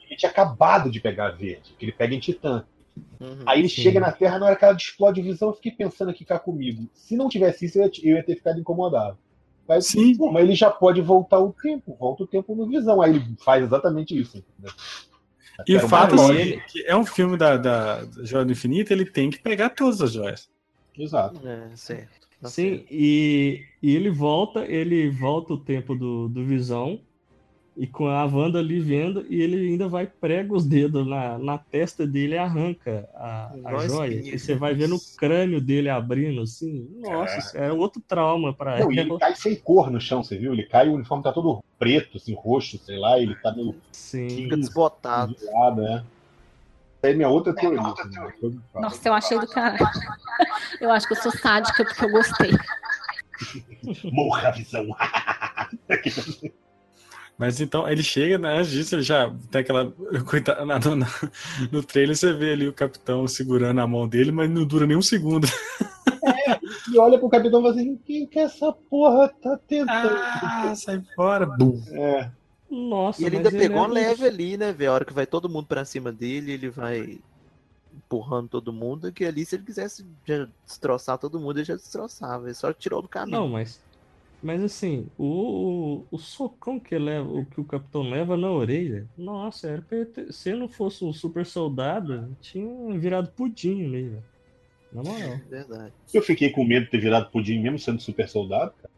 [0.07, 2.65] ele tinha acabado de pegar a verde, que ele pega em Titã.
[3.19, 3.43] Uhum.
[3.45, 3.81] Aí ele Sim.
[3.81, 6.37] chega na Terra, na hora que ela explode a visão, eu fiquei pensando aqui cá
[6.39, 6.89] comigo.
[6.93, 9.17] Se não tivesse isso, eu ia, eu ia ter ficado incomodado.
[9.67, 10.15] Mas, Sim.
[10.15, 13.01] pô, mas ele já pode voltar o tempo, volta o tempo no visão.
[13.01, 14.37] Aí ele faz exatamente isso.
[14.37, 14.73] entendeu?
[15.67, 19.29] E o fato assim, que é um filme da, da Joia do Infinito, ele tem
[19.29, 20.49] que pegar todas as joias.
[20.97, 21.39] Exato.
[21.47, 22.25] É, certo.
[22.41, 22.87] Tá Sim, certo.
[22.91, 26.99] e, e ele volta, ele volta o tempo do, do Visão,
[27.77, 31.57] e com a Wanda ali vendo, e ele ainda vai prega os dedos na, na
[31.57, 34.13] testa dele e arranca a, a joia.
[34.33, 36.87] E você vai vendo o crânio dele abrindo, assim.
[37.01, 39.07] Nossa, isso é outro trauma pra Não, e ela.
[39.09, 40.53] ele cai sem cor no chão, você viu?
[40.53, 44.29] Ele cai, o uniforme tá todo preto, assim, roxo, sei lá, ele tá meio Sim.
[44.29, 45.35] Fica desbotado.
[45.37, 46.03] zoado, né?
[46.97, 47.81] Essa aí é minha outra teoria.
[47.81, 48.33] assim, né?
[48.41, 48.83] Eu falo.
[48.85, 49.85] Nossa, eu achei do caralho.
[50.79, 52.51] Eu acho que eu sou sádica porque eu gostei.
[54.11, 54.87] Morra, visão!
[57.37, 59.91] Mas então, ele chega, né, antes disso, ele já tem aquela.
[60.25, 60.95] Coitado, na- no,
[61.71, 64.95] no trailer você vê ali o capitão segurando a mão dele, mas não dura nem
[64.97, 65.47] um segundo.
[66.91, 70.15] E olha pro capitão e fala assim: quem que essa porra tá tentando?
[70.15, 71.45] Ah, sai fora.
[71.45, 71.81] Bum.
[71.91, 72.29] É.
[72.69, 74.91] Nossa, E ele ainda pegou é- uma leve ali, né, velho?
[74.91, 77.19] A hora que vai todo mundo pra cima dele, ele vai
[77.93, 82.45] empurrando todo mundo, que ali, se ele quisesse já destroçar todo mundo, ele já destroçava.
[82.45, 83.39] Ele só tirou do caminho.
[83.39, 83.79] Não, mas.
[84.43, 89.07] Mas assim, o, o, o socão que, leva, o que o capitão leva na orelha,
[89.17, 92.67] nossa, era pra ele ter- se ele não fosse um super soldado, tinha
[92.99, 94.23] virado pudim ali, velho.
[94.93, 95.39] Na moral.
[95.49, 95.91] Verdade.
[96.13, 98.93] Eu fiquei com medo de ter virado pudim mesmo sendo super soldado, cara.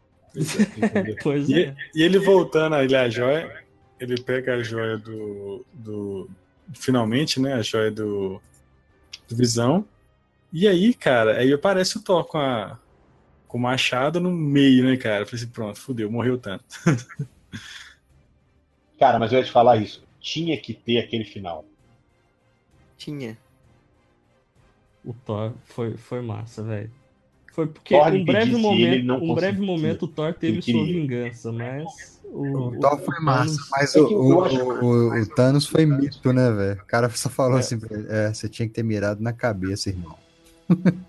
[0.76, 1.16] Entendeu?
[1.22, 1.76] Pois E, é.
[1.94, 3.64] e ele voltando a ele a joia,
[3.98, 5.64] ele pega a joia do.
[5.72, 6.28] do
[6.74, 7.54] finalmente, né?
[7.54, 8.40] A joia do,
[9.28, 9.84] do Visão.
[10.52, 12.78] E aí, cara, aí aparece o Thor com a.
[13.48, 15.22] Com o machado no meio, né, cara?
[15.22, 16.64] Eu falei assim, pronto, fudeu, morreu tanto.
[18.98, 20.04] Cara, mas eu ia te falar isso.
[20.20, 21.64] Tinha que ter aquele final.
[22.96, 23.38] Tinha.
[25.04, 26.90] O Thor foi, foi massa, velho.
[27.54, 32.20] Foi porque Thor um breve momento, um breve momento o Thor teve sua vingança, mas
[32.24, 36.32] o, O Thor foi massa, Thanos- mas É o, o, o, o Thanos foi mito,
[36.32, 36.80] né, velho?
[36.82, 37.60] O cara só falou É.
[37.60, 40.16] assim pra ele, é, você tinha que ter mirado na cabeça, irmão.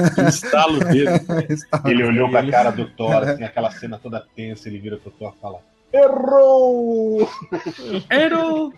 [0.28, 1.10] estalo dele.
[1.86, 5.34] Ele olhou pra cara do Thor, assim, aquela cena toda tensa, ele vira pro Thor
[5.36, 5.60] e fala:
[5.92, 7.28] Errou!
[8.10, 8.72] Errou!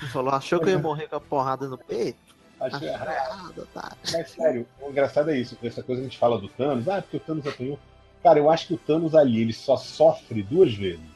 [0.00, 2.18] Ele falou, achou que eu ia morrer com a porrada no peito?
[2.60, 3.92] Achei errado, tá?
[4.12, 5.56] Mas sério, o engraçado é isso.
[5.62, 7.78] Essa coisa que a gente fala do Thanos, ah, porque o Thanos apanhou.
[8.22, 11.14] Cara, eu acho que o Thanos ali, ele só sofre duas vezes.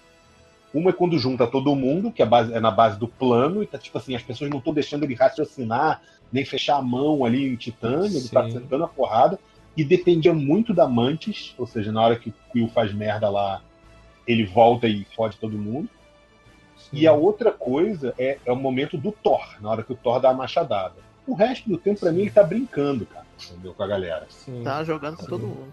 [0.74, 3.66] Uma é quando junta todo mundo, que é, base- é na base do plano, e
[3.66, 6.02] tá tipo assim, as pessoas não estão deixando ele raciocinar,
[6.32, 8.52] nem fechar a mão ali em titânio, ele tá Sim.
[8.52, 9.38] sentando a porrada.
[9.76, 13.62] E dependia muito da Mantis, ou seja, na hora que o Quill faz merda lá,
[14.26, 15.88] ele volta e fode todo mundo.
[16.92, 20.20] E a outra coisa é, é o momento do Thor, na hora que o Thor
[20.20, 20.96] dá a machadada.
[21.26, 23.74] O resto do tempo, pra mim, ele tá brincando, cara, entendeu?
[23.74, 24.26] Com a galera.
[24.30, 24.62] Sim.
[24.64, 25.72] Tá jogando com todo mundo.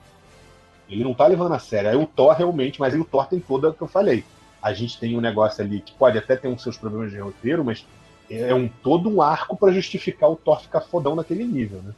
[0.90, 1.90] Ele não tá levando a sério.
[1.90, 4.23] Aí o Thor realmente, mas aí o Thor tem toda o que eu falei.
[4.61, 7.64] A gente tem um negócio ali que pode até ter uns seus problemas de roteiro,
[7.64, 7.86] mas
[8.30, 11.93] é um todo um arco pra justificar o Thor ficar fodão naquele nível, né?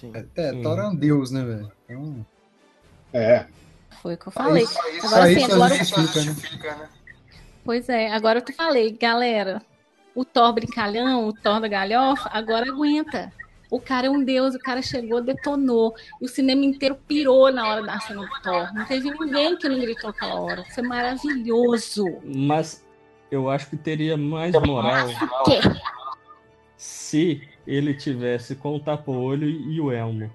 [0.00, 0.12] Sim.
[0.36, 0.62] É, Sim.
[0.62, 1.72] Thor é um deus, né, velho?
[1.88, 2.26] Então,
[3.12, 3.46] É.
[4.02, 4.62] Foi o que eu falei.
[4.62, 5.74] isso- Agora só sim, isso agora.
[5.74, 6.88] justifica, né?
[7.64, 9.60] Pois é, agora eu te falei, galera.
[10.14, 13.32] O Thor brincalhão, o Thor da galhofa, agora aguenta.
[13.70, 15.94] O cara é um deus, o cara chegou, detonou.
[16.20, 18.72] E o cinema inteiro pirou na hora da cena do Thor.
[18.74, 20.64] Não teve ninguém que não gritou aquela hora.
[20.74, 22.04] Foi maravilhoso.
[22.24, 22.82] Mas
[23.30, 25.08] eu acho que teria mais moral
[26.76, 30.30] se ele tivesse com o tapa-olho e o elmo.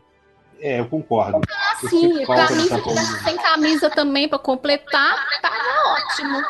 [0.59, 1.41] É, eu concordo.
[1.81, 3.01] Eu Sim, camisa, coisa.
[3.23, 5.55] sem camisa também pra completar, tava
[5.93, 6.41] ótimo.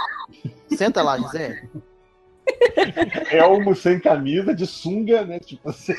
[0.69, 1.69] Senta lá, Gisele.
[3.31, 5.39] Elmo sem camisa, de sunga, né?
[5.39, 5.93] Tipo assim.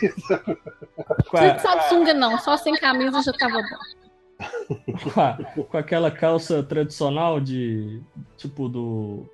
[1.33, 2.39] Não de sunga, não.
[2.39, 4.99] Só sem camisa já tava bom.
[5.13, 8.03] com a- com aquela calça tradicional de
[8.37, 9.27] tipo do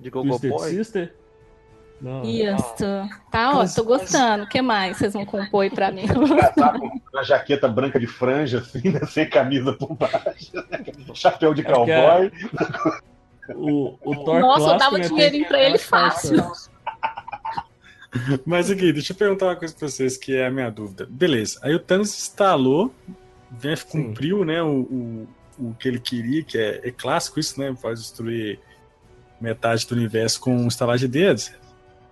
[0.00, 0.70] De Gogo Twisted Boy.
[0.70, 1.14] Sister.
[2.00, 2.84] Não, Isso.
[3.30, 4.44] Tá, ó, tô gostando.
[4.44, 6.04] O que mais vocês vão compor aí pra mim?
[6.54, 9.00] Tá com uma jaqueta branca de franja, assim, né?
[9.06, 10.52] Sem camisa por baixo.
[10.54, 10.84] né?
[11.14, 12.32] Chapéu de É porque cowboy.
[13.54, 16.36] o, o Thor Nossa, eu clássico, dava né, dinheirinho pra ele fácil.
[18.44, 21.06] Mas aqui, deixa eu perguntar uma coisa pra vocês, que é a minha dúvida.
[21.08, 22.94] Beleza, aí o Thanos instalou,
[23.62, 25.28] né, cumpriu né, o, o,
[25.58, 27.74] o que ele queria, que é, é clássico isso, né?
[27.80, 28.58] Pode destruir
[29.40, 31.52] metade do universo com um estalar de dedos.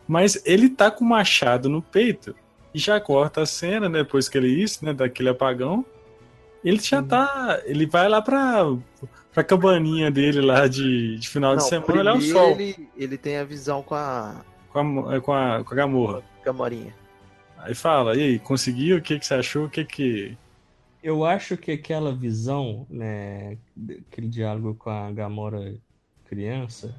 [0.07, 2.35] Mas ele tá com o machado no peito
[2.75, 5.85] e já corta a cena, né, depois que ele isso, né, daquele apagão.
[6.63, 7.61] Ele já tá.
[7.65, 8.65] Ele vai lá pra,
[9.33, 13.19] pra cabaninha dele lá de, de final de Não, semana olhar o sol ele, ele
[13.19, 14.43] tem a visão com a
[14.75, 16.23] com a, com a, com a Gamorra.
[16.43, 16.95] Camorinha.
[17.59, 18.99] Aí fala, e aí, conseguiu?
[18.99, 19.67] O que, que você achou?
[19.67, 20.37] O que que.
[21.03, 23.57] Eu acho que aquela visão, né,
[24.11, 25.75] aquele diálogo com a Gamora
[26.25, 26.95] criança,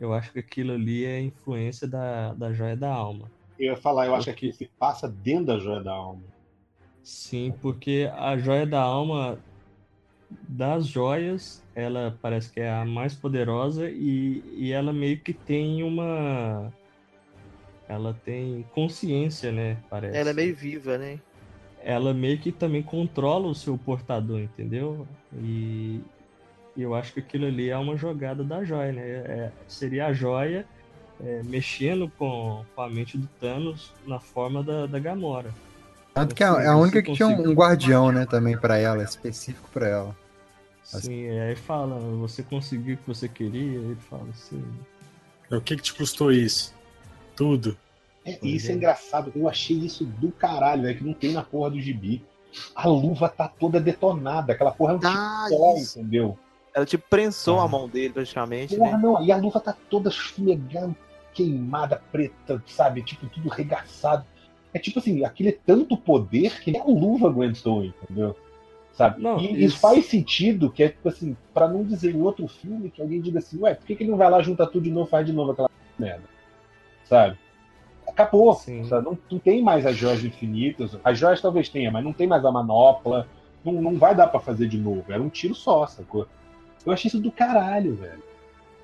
[0.00, 3.30] eu acho que aquilo ali é influência da, da joia da alma.
[3.58, 6.22] Eu ia falar, eu acho que aquilo se passa dentro da joia da alma.
[7.02, 9.38] Sim, porque a joia da alma
[10.48, 15.82] das joias, ela parece que é a mais poderosa e, e ela meio que tem
[15.82, 16.72] uma.
[17.88, 19.76] Ela tem consciência, né?
[19.90, 20.16] Parece.
[20.16, 21.20] Ela é meio viva, né?
[21.82, 25.06] ela meio que também controla o seu portador, entendeu?
[25.32, 26.00] E
[26.80, 29.02] e eu acho que aquilo ali é uma jogada da joia, né?
[29.02, 30.64] É- seria a joia
[31.22, 35.54] é, mexendo com, com a mente do Thanos na forma da, da Gamora.
[36.14, 39.02] Tanto que é é a única que tinha um um guardião, né, também pra ela,
[39.02, 40.16] específico pra ela.
[40.82, 43.78] Sim, aí fala, você conseguiu o que você queria?
[43.78, 44.64] Ele fala assim.
[45.50, 46.74] O que, que te custou isso?
[47.36, 47.76] Tudo.
[48.24, 51.42] É, e isso é engraçado, eu achei isso do caralho, velho, que não tem na
[51.42, 52.24] porra do gibi.
[52.74, 56.00] A luva tá toda detonada, aquela porra é um Ah, tipó, isso.
[56.00, 56.38] entendeu?
[56.74, 58.98] Ela tipo prensou a mão dele praticamente, Porra, né?
[59.02, 60.94] não, e a luva tá toda fumegando,
[61.34, 63.02] queimada, preta, sabe?
[63.02, 64.24] Tipo, tudo regaçado.
[64.72, 68.36] É tipo assim, aquele é tanto poder que nem a luva aguentou, entendeu?
[68.92, 69.20] Sabe?
[69.22, 69.58] Não, e isso...
[69.58, 73.20] isso- faz sentido, que é tipo assim, pra não dizer em outro filme que alguém
[73.20, 75.26] diga assim, ué, por que, que ele não vai lá, junta tudo de novo, faz
[75.26, 76.22] de novo aquela merda?
[77.04, 77.36] Sabe?
[78.06, 78.54] Acabou.
[78.54, 78.84] Sim.
[78.84, 79.04] sabe?
[79.06, 80.96] Não, não tem mais as joias infinitas.
[81.02, 83.26] As joias talvez tenha, mas não tem mais a manopla.
[83.64, 85.04] Não, não vai dar pra fazer de novo.
[85.08, 86.26] Era um tiro só, sacou?
[86.84, 88.22] Eu achei isso do caralho, velho.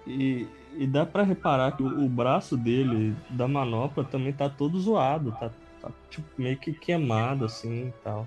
[0.06, 0.47] E,
[0.77, 5.32] e dá pra reparar que o, o braço dele, da manopla, também tá todo zoado,
[5.32, 5.51] tá,
[5.81, 8.27] tá, tipo, meio que queimado assim e tal.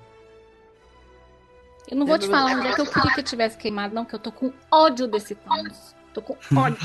[1.89, 4.05] Eu não vou te falar onde é que eu queria que eu tivesse queimado, não,
[4.05, 5.95] que eu tô com ódio desse Thanos.
[6.13, 6.77] Tô com ódio.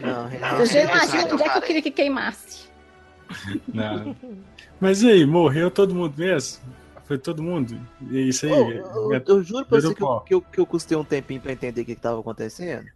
[0.00, 0.56] Não, real.
[0.58, 2.68] Você já imagina onde é que eu queria que queimasse.
[3.72, 4.14] Não.
[4.80, 6.62] Mas e aí, morreu todo mundo mesmo?
[7.06, 7.78] Foi todo mundo?
[8.10, 8.52] E é isso aí?
[8.52, 11.04] Ô, eu, eu- eu juro pra você que eu, que, eu, que eu custei um
[11.04, 12.88] tempinho pra entender o que, que tava acontecendo.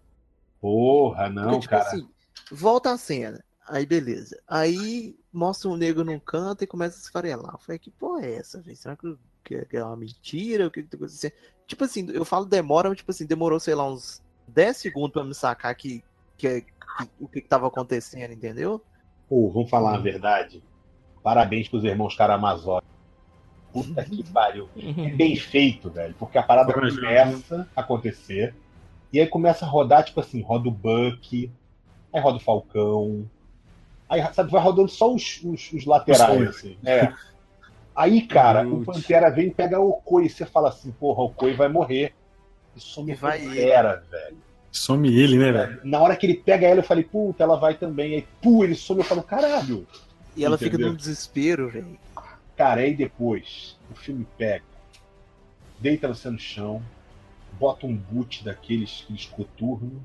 [0.61, 1.83] Porra, não, Porque, tipo cara.
[1.87, 2.09] assim,
[2.51, 3.43] volta a cena.
[3.69, 4.41] Aí, beleza.
[4.49, 7.55] Aí mostra um negro num canto e começa a esfarelar.
[7.55, 8.77] Eu falei, que porra é essa, velho?
[8.77, 10.67] Será que, que- que é uma mentira?
[10.67, 11.33] O que, que tá acontecendo?
[11.69, 15.23] Tipo assim, eu falo demora, mas tipo assim, demorou, sei lá, uns 10 segundos pra
[15.23, 16.03] me sacar que,
[16.37, 16.69] que, que-
[17.21, 18.83] o que, que tava acontecendo, entendeu?
[19.29, 20.61] Pô, vamos falar a verdade.
[21.23, 22.83] Parabéns pros irmãos Karamazov.
[23.73, 24.69] Puta que pariu.
[24.77, 26.15] É bem feito, velho.
[26.19, 27.01] Porque a parada Corajoso.
[27.01, 28.55] começa a acontecer.
[29.13, 31.51] E aí começa a rodar, tipo assim, roda o Buck,
[32.13, 33.29] aí roda o Falcão.
[34.09, 36.77] Aí, sabe, vai rodando só os, os, os laterais, Os assim.
[36.85, 37.13] É.
[37.95, 38.87] Aí, cara, o Groot.
[38.87, 40.29] Pantera vem e pega o Okoi.
[40.29, 42.13] Você fala assim, porra, o Okoi vai morrer.
[42.75, 44.37] E some E o vai Pantera, velho.
[44.73, 45.81] Some ele, né, velho?
[45.85, 48.15] Na hora que ele pega ela, eu falei, puta, ela vai também.
[48.15, 49.87] Aí, pu, ele some, eu falo, caralho.
[50.37, 50.91] E ela fica Entendeu?
[50.91, 51.99] num desespero, velho.
[52.61, 54.63] Cara, aí depois, o filme pega,
[55.79, 56.83] deita você no chão,
[57.59, 60.05] bota um boot daqueles, aqueles coturno,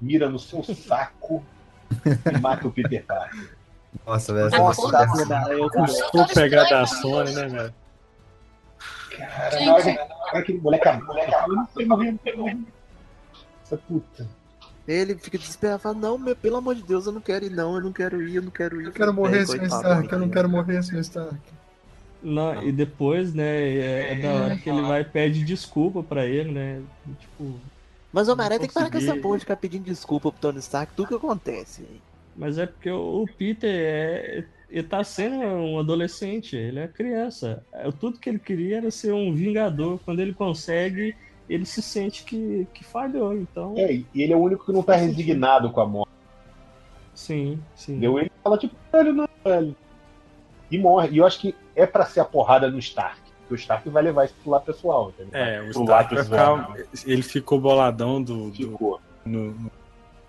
[0.00, 1.44] mira no seu saco
[2.32, 3.50] e mata o Peter Parker.
[4.06, 4.48] Nossa, velho.
[4.48, 5.52] Nossa, essa- tá vendo?
[5.54, 7.74] Eu Custou pegar da Sony, né, velho?
[9.16, 10.88] Cara, na hora que, na hora que aquele moleque.
[13.64, 14.28] Essa puta.
[14.86, 17.74] Ele fica desesperado, fala, não, meu, pelo amor de Deus, eu não quero ir, não,
[17.74, 18.84] eu não quero ir, eu não quero ir.
[18.84, 19.64] Eu quero morrer, Sr.
[19.64, 20.12] Stark.
[20.12, 20.32] Eu não né?
[20.32, 21.00] quero morrer, Sr.
[21.00, 21.58] Stark.
[22.22, 26.26] Não, e depois, né, é, é da hora que ele vai e pede desculpa pra
[26.26, 26.82] ele, né?
[27.20, 27.54] Tipo,
[28.12, 30.58] Mas o Homem-Aranha tem que parar com essa porra de ficar pedindo desculpa pro Tony
[30.58, 31.84] Stark, tudo que acontece.
[32.36, 37.64] mas é porque o Peter é, ele tá sendo um adolescente, ele é criança.
[37.72, 39.98] É, Tudo que ele queria era ser um vingador.
[40.04, 41.14] Quando ele consegue,
[41.48, 43.32] ele se sente que, que falhou.
[43.34, 46.10] Então, É, e ele é o único que não tá resignado com a morte.
[47.14, 47.92] sim, sim.
[47.92, 48.18] Entendeu?
[48.18, 49.76] Ele fala, tipo, velho, não, velho.
[50.70, 51.08] E morre.
[51.10, 53.20] E eu acho que é pra ser a porrada no Stark.
[53.40, 55.40] Porque o Stark vai levar isso pro lado pessoal, entendeu?
[55.40, 56.72] É, o Pro Stark vai pessoal.
[56.74, 57.10] ficar.
[57.10, 58.50] Ele ficou boladão do.
[58.50, 59.00] do Ficou.
[59.24, 59.70] no, no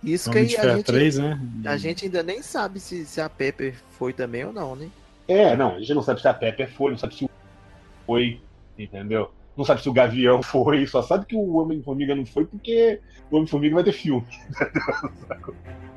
[0.04, 1.40] Isso que aí a gente, 3, né?
[1.66, 4.90] a gente ainda nem sabe se, se a Pepper foi também ou não, né?
[5.28, 7.30] É, não, a gente não sabe se a Pepper foi, não sabe se o
[8.06, 8.42] foi,
[8.78, 9.32] entendeu?
[9.56, 13.00] Não sabe se o Gavião foi, só sabe que o Homem-Formiga não foi porque
[13.30, 14.26] o Homem-Formiga vai ter filme.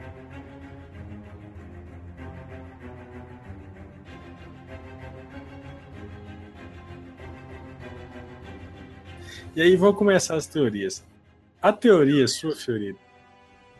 [9.55, 11.05] E aí vão começar as teorias.
[11.61, 12.99] A teoria, sua Fiorito,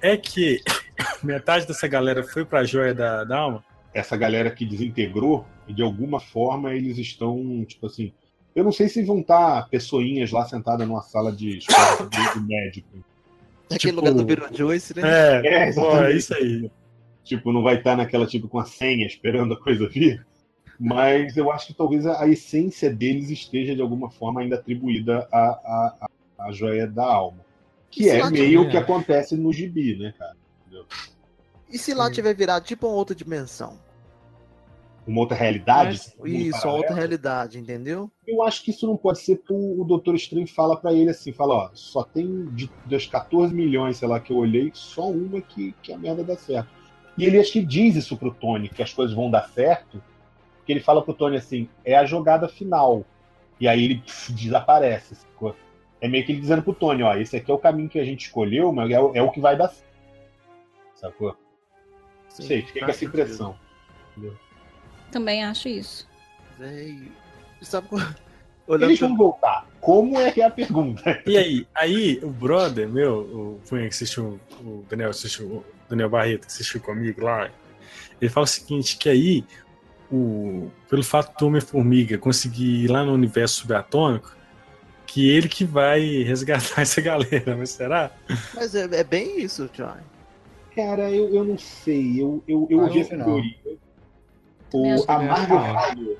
[0.01, 0.61] é que
[1.23, 3.65] metade dessa galera foi pra joia da, da alma?
[3.95, 8.13] Essa galera que desintegrou, e de alguma forma eles estão, tipo assim.
[8.55, 12.89] Eu não sei se vão estar pessoinhas lá sentadas numa sala de escola de médico.
[13.71, 15.03] Naquele Tipo, lugar do Beetlejuice, né?
[15.03, 16.71] É, É, pô, é isso aí.
[17.25, 20.27] Tipo, não vai estar naquela tipo com a senha esperando a coisa vir.
[20.85, 25.39] Mas eu acho que talvez a, essência deles esteja de alguma forma ainda atribuída à,
[25.39, 26.09] à,
[26.41, 27.39] à, joia da alma.
[27.89, 30.37] Que é meio tiver- que acontece no gibi, né, cara?
[31.71, 33.79] E se lá tiver virado tipo uma outra dimensão?
[35.07, 36.01] Uma outra realidade.
[36.01, 38.11] Mas- um Isso, uma outra realidade, entendeu?
[38.27, 41.33] Eu acho que isso não pode ser porque o Doutor Estranho fala pra ele assim,
[41.33, 45.41] fala, ó, só tem de, das 14 milhões, sei lá, que eu olhei, só uma
[45.41, 46.71] que, que a merda dá certo.
[47.17, 50.03] E ele acho que diz isso pro Tony, que as coisas vão dar certo,
[50.63, 53.05] porque ele fala pro Tony assim, é a jogada final.
[53.61, 55.55] E aí ele pff, desaparece, sacou?
[56.01, 58.05] É meio que ele dizendo pro Tony, ó, esse aqui é o caminho que a
[58.05, 59.87] gente escolheu, mas é, o- é o que vai dar certo.
[60.95, 61.37] Sacou?
[62.29, 63.57] Sim, Não sei, fiquei com essa impressão.
[65.11, 66.09] Também acho isso.
[66.59, 67.11] Véi,
[67.61, 68.01] sabe qual...
[68.67, 69.09] Olhando Eles pra...
[69.09, 69.67] vão voltar.
[69.81, 71.21] Como é que é a pergunta?
[71.27, 76.09] E aí, aí o brother meu, o Punha que assistiu, o Daniel assistiu, o Daniel
[76.09, 77.51] Barreto que assistiu comigo lá,
[78.21, 79.45] ele fala o seguinte, que aí,
[80.13, 84.37] o, pelo fato do Homem-Formiga conseguir ir lá no universo subatômico,
[85.07, 88.11] que ele que vai resgatar essa galera, mas será?
[88.55, 89.97] Mas é, é bem isso, John.
[90.77, 92.21] Cara, eu, eu não sei.
[92.21, 93.25] Eu, eu, eu Ah, ouvi essa não.
[93.25, 93.57] teoria.
[94.73, 95.75] O, acho que a, Marvel não.
[95.75, 96.17] falou,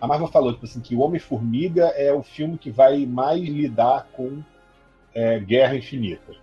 [0.00, 4.08] a Marvel falou tipo assim, que o Homem-Formiga é o filme que vai mais lidar
[4.12, 4.42] com
[5.14, 6.34] é, Guerra Infinita.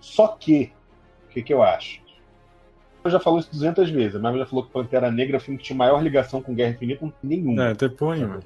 [0.00, 0.72] Só que,
[1.26, 2.01] o que, que eu acho?
[3.04, 4.14] Eu já falou isso 200 vezes.
[4.16, 6.54] A Marvel já falou que Pantera Negra é o filme que tinha maior ligação com
[6.54, 7.04] Guerra Infinita.
[7.04, 7.60] Não tem nenhum.
[7.60, 8.42] É, até põe, mano.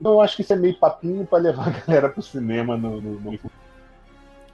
[0.00, 3.00] Então eu acho que isso é meio papinho pra levar a galera pro cinema no,
[3.00, 3.38] no, no.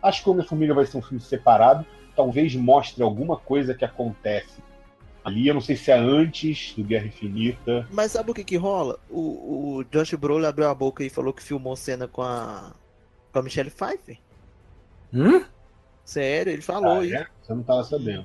[0.03, 1.85] Acho que o Homem-Formiga vai ser um filme separado.
[2.17, 4.63] Talvez mostre alguma coisa que acontece
[5.25, 5.47] ali.
[5.49, 7.87] Eu não sei se é antes do Guerra Infinita.
[7.93, 8.99] Mas sabe o que que rola?
[9.11, 12.73] O, o Josh Brolin abriu a boca e falou que filmou cena com a
[13.33, 14.19] com a Michelle Pfeiffer.
[15.13, 15.45] Hum?
[16.05, 17.15] Sério, ele falou Ah, isso.
[17.15, 17.27] é?
[17.43, 18.25] Você não tava sabendo.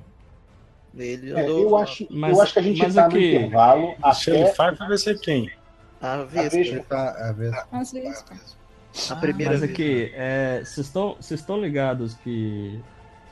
[0.97, 3.95] Ele É, andou eu, acho, Mas- eu acho que a gente mas tá no intervalo
[4.05, 5.51] Michelle até Pfeiffer vai ser quem?
[6.01, 6.83] a a Vespa, Vespa.
[6.89, 7.53] Tá, a vez.
[7.71, 8.25] Às vezes.
[9.09, 9.71] a primeira Mas vez.
[9.71, 12.79] aqui, é, vocês estão vocês estão ligados que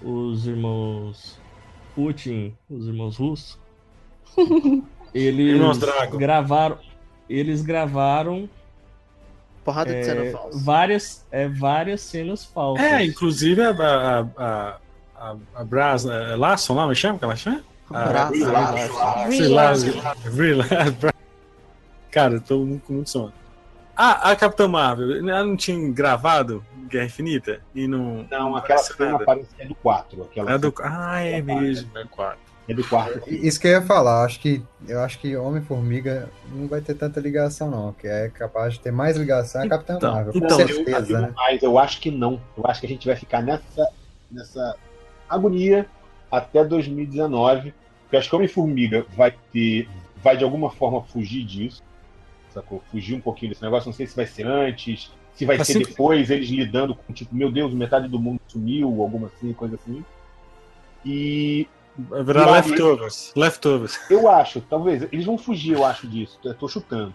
[0.01, 1.37] os irmãos
[1.93, 3.59] Putin, os irmãos russos,
[5.13, 5.77] eles Irmãos
[6.17, 6.79] gravaram,
[7.29, 8.49] eles gravaram
[9.63, 10.57] Porrada de é, cena falsa.
[10.63, 12.83] várias, é, várias cenas falsas.
[12.85, 14.77] É, inclusive a, a, a,
[15.21, 17.61] a, a Bras é Larson lá, me chama que ela chama?
[22.09, 23.33] Cara, eu tô muito com muito sono.
[23.95, 27.61] Ah, a Capitã Marvel, ela não tinha gravado Guerra Infinita?
[27.75, 28.25] E não.
[28.31, 29.25] Não, aquela cena nada?
[29.25, 30.23] parece que é do 4.
[30.23, 30.73] Aquela É do...
[30.81, 32.39] Ah, é mesmo, é 4.
[32.67, 33.21] é do 4.
[33.27, 37.19] Isso que eu ia falar, acho que eu acho que Homem-Formiga não vai ter tanta
[37.19, 37.93] ligação, não.
[37.93, 40.33] Que é capaz de ter mais ligação é a Capitã Então, Marvel.
[40.33, 41.33] Com então, certeza, né?
[41.35, 42.41] Mas eu acho que não.
[42.57, 43.87] Eu acho que a gente vai ficar nessa,
[44.31, 44.75] nessa
[45.35, 45.87] agonia
[46.31, 47.73] até 2019.
[48.03, 49.87] Porque eu acho que Homem-Formiga vai ter.
[50.23, 51.81] Vai de alguma forma fugir disso.
[52.53, 52.83] Sacou?
[52.91, 53.87] Fugir um pouquinho desse negócio.
[53.87, 57.33] Não sei se vai ser antes, se vai Mas ser depois, eles lidando com, tipo,
[57.33, 60.03] meu Deus, metade do mundo sumiu, alguma assim, coisa assim.
[61.05, 63.33] E Vai virar leftovers.
[63.35, 63.99] Leftovers.
[64.09, 66.39] eu acho, talvez, eles vão fugir, eu acho, disso.
[66.43, 67.13] Eu tô chutando.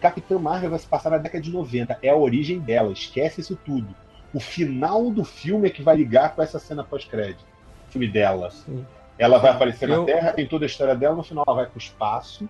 [0.00, 1.98] Capitã Marvel vai se passar na década de 90.
[2.02, 2.92] É a origem dela.
[2.92, 3.88] Esquece isso tudo.
[4.36, 7.42] O final do filme é que vai ligar com essa cena pós-crédito.
[7.88, 8.50] O filme dela.
[8.50, 8.84] Sim.
[9.18, 11.64] Ela vai aparecer Eu- na Terra, tem toda a história dela, no final ela vai
[11.64, 12.46] pro espaço.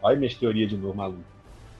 [0.00, 1.24] Olha minhas teorias de novo, maluco.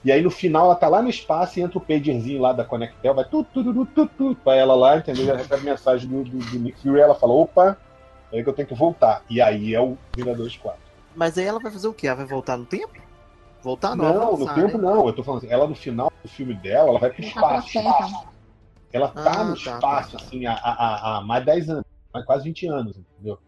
[0.03, 2.65] E aí no final ela tá lá no espaço e entra o pagerzinho lá da
[2.65, 5.29] Connectel, vai tu, tu, tu, tu, tu, pra ela lá, entendeu?
[5.29, 7.77] Ela recebe mensagem do, do, do Nick Fury ela fala, opa,
[8.33, 9.23] é que eu tenho que voltar.
[9.29, 10.77] E aí é o Vingadores 4.
[11.15, 12.07] Mas aí ela vai fazer o quê?
[12.07, 12.99] Ela vai voltar no tempo?
[13.61, 14.83] Voltar não, Não, avançar, no tempo né?
[14.89, 15.07] não.
[15.07, 18.30] Eu tô falando assim, ela no final do filme dela, ela vai pro pra espaço.
[18.93, 20.23] Ela tá Ah, no tá, espaço, tá, tá.
[20.25, 23.39] assim, há, há, há- mais de 10 anos, há quase 20 anos, entendeu?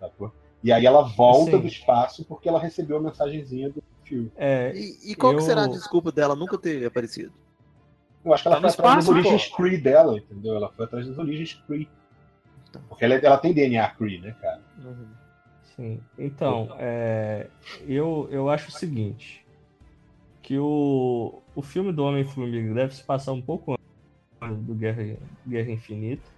[0.00, 0.32] Sacou?
[0.62, 1.60] E aí ela volta Assim.
[1.60, 4.32] do espaço porque ela recebeu a mensagenzinha do filme.
[4.36, 7.32] É, E, e qual que Eu- será a desculpa dela nunca ter aparecido?
[8.24, 9.56] Eu acho que ela Tá foi atrás das origens pô.
[9.56, 10.56] Kree dela, entendeu?
[10.56, 11.88] Ela foi atrás das origens Kree.
[12.88, 14.60] Porque ela, ela tem DNA Kree, né, cara?
[14.84, 15.06] Uhum.
[15.76, 16.00] Sim.
[16.18, 17.46] Então, é,
[17.86, 19.46] eu, eu acho o seguinte:
[20.42, 23.77] que o, o filme do Homem-Formiga deve se passar um pouco antes
[24.40, 26.28] do Guerra, Guerra Infinita.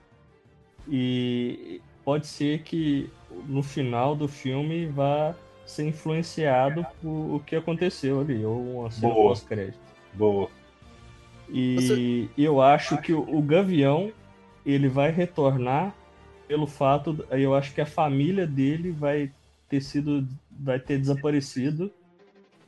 [0.88, 3.10] E pode ser que
[3.46, 5.34] no final do filme vá
[5.66, 9.28] ser influenciado por o que aconteceu ali, ou uma cena Boa.
[9.28, 9.78] pós-crédito.
[10.14, 10.50] Boa.
[11.48, 14.12] E eu acho que o, o Gavião
[14.64, 15.94] ele vai retornar
[16.46, 19.30] pelo fato, eu acho que a família dele vai
[19.68, 21.92] ter sido, vai ter desaparecido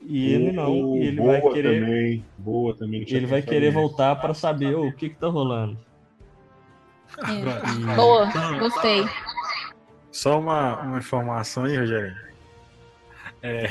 [0.05, 2.25] e ele não, e ele boa vai querer, também.
[2.39, 3.05] Boa também.
[3.09, 3.73] ele vai querer nisso.
[3.81, 5.79] voltar para saber o que que tá rolando.
[7.19, 7.95] É.
[7.97, 9.05] Boa, gostei.
[10.11, 12.17] Só uma, uma informação aí, Rogério.
[13.43, 13.69] É,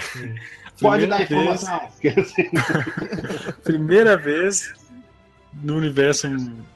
[0.82, 1.82] Pode primeira dar vez- informação.
[3.64, 4.74] Primeira vez
[5.64, 6.28] no universo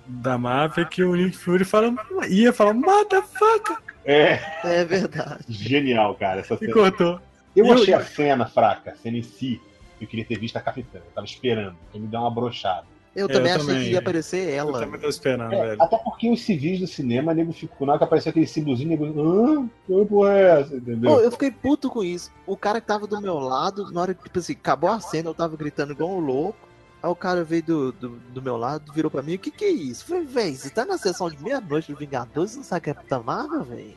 [0.06, 1.94] da Marvel que o Nick Fury fala,
[2.30, 5.44] ia falar motherfucker É, É verdade.
[5.50, 6.42] genial, cara.
[6.42, 6.74] Essa e cena.
[6.74, 7.20] cortou.
[7.56, 9.62] Eu Eu- achei a cena fraca, a cena em si.
[10.00, 10.98] Eu queria ter visto a capitã.
[11.00, 11.76] Eu tava esperando.
[11.90, 12.86] Então me deu uma brochada.
[13.16, 13.84] Eu também eu achei também.
[13.86, 14.80] que ia aparecer Eu ela.
[14.82, 15.82] também tô esperando, É, velho.
[15.82, 17.88] até porque os civis do cinema, nego ficou.
[17.88, 19.06] Na hora que apareceu aquele símbolozinho, nego.
[19.06, 20.76] Ah, que porra é essa?
[20.76, 21.12] Entendeu?
[21.12, 22.30] Pô, eu fiquei puto com isso.
[22.46, 25.30] O cara que tava do meu lado, na hora que, tipo assim, acabou a cena,
[25.30, 26.58] eu tava gritando igual um louco.
[27.02, 29.64] Aí o cara veio do, do, do meu lado, virou pra mim, o que que
[29.64, 30.04] é isso?
[30.04, 32.90] Eu falei, véi, você tá na sessão de meia-noite do Vingadores, você não sabe que
[32.90, 33.96] é Capitã Marvel, véi?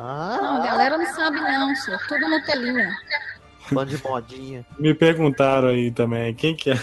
[0.00, 2.00] Não, Ah, a galera não sabe não, senhor.
[2.08, 2.96] Tudo no telinha.
[3.72, 4.66] bando de modinha.
[4.78, 6.76] Me perguntaram aí também quem que é.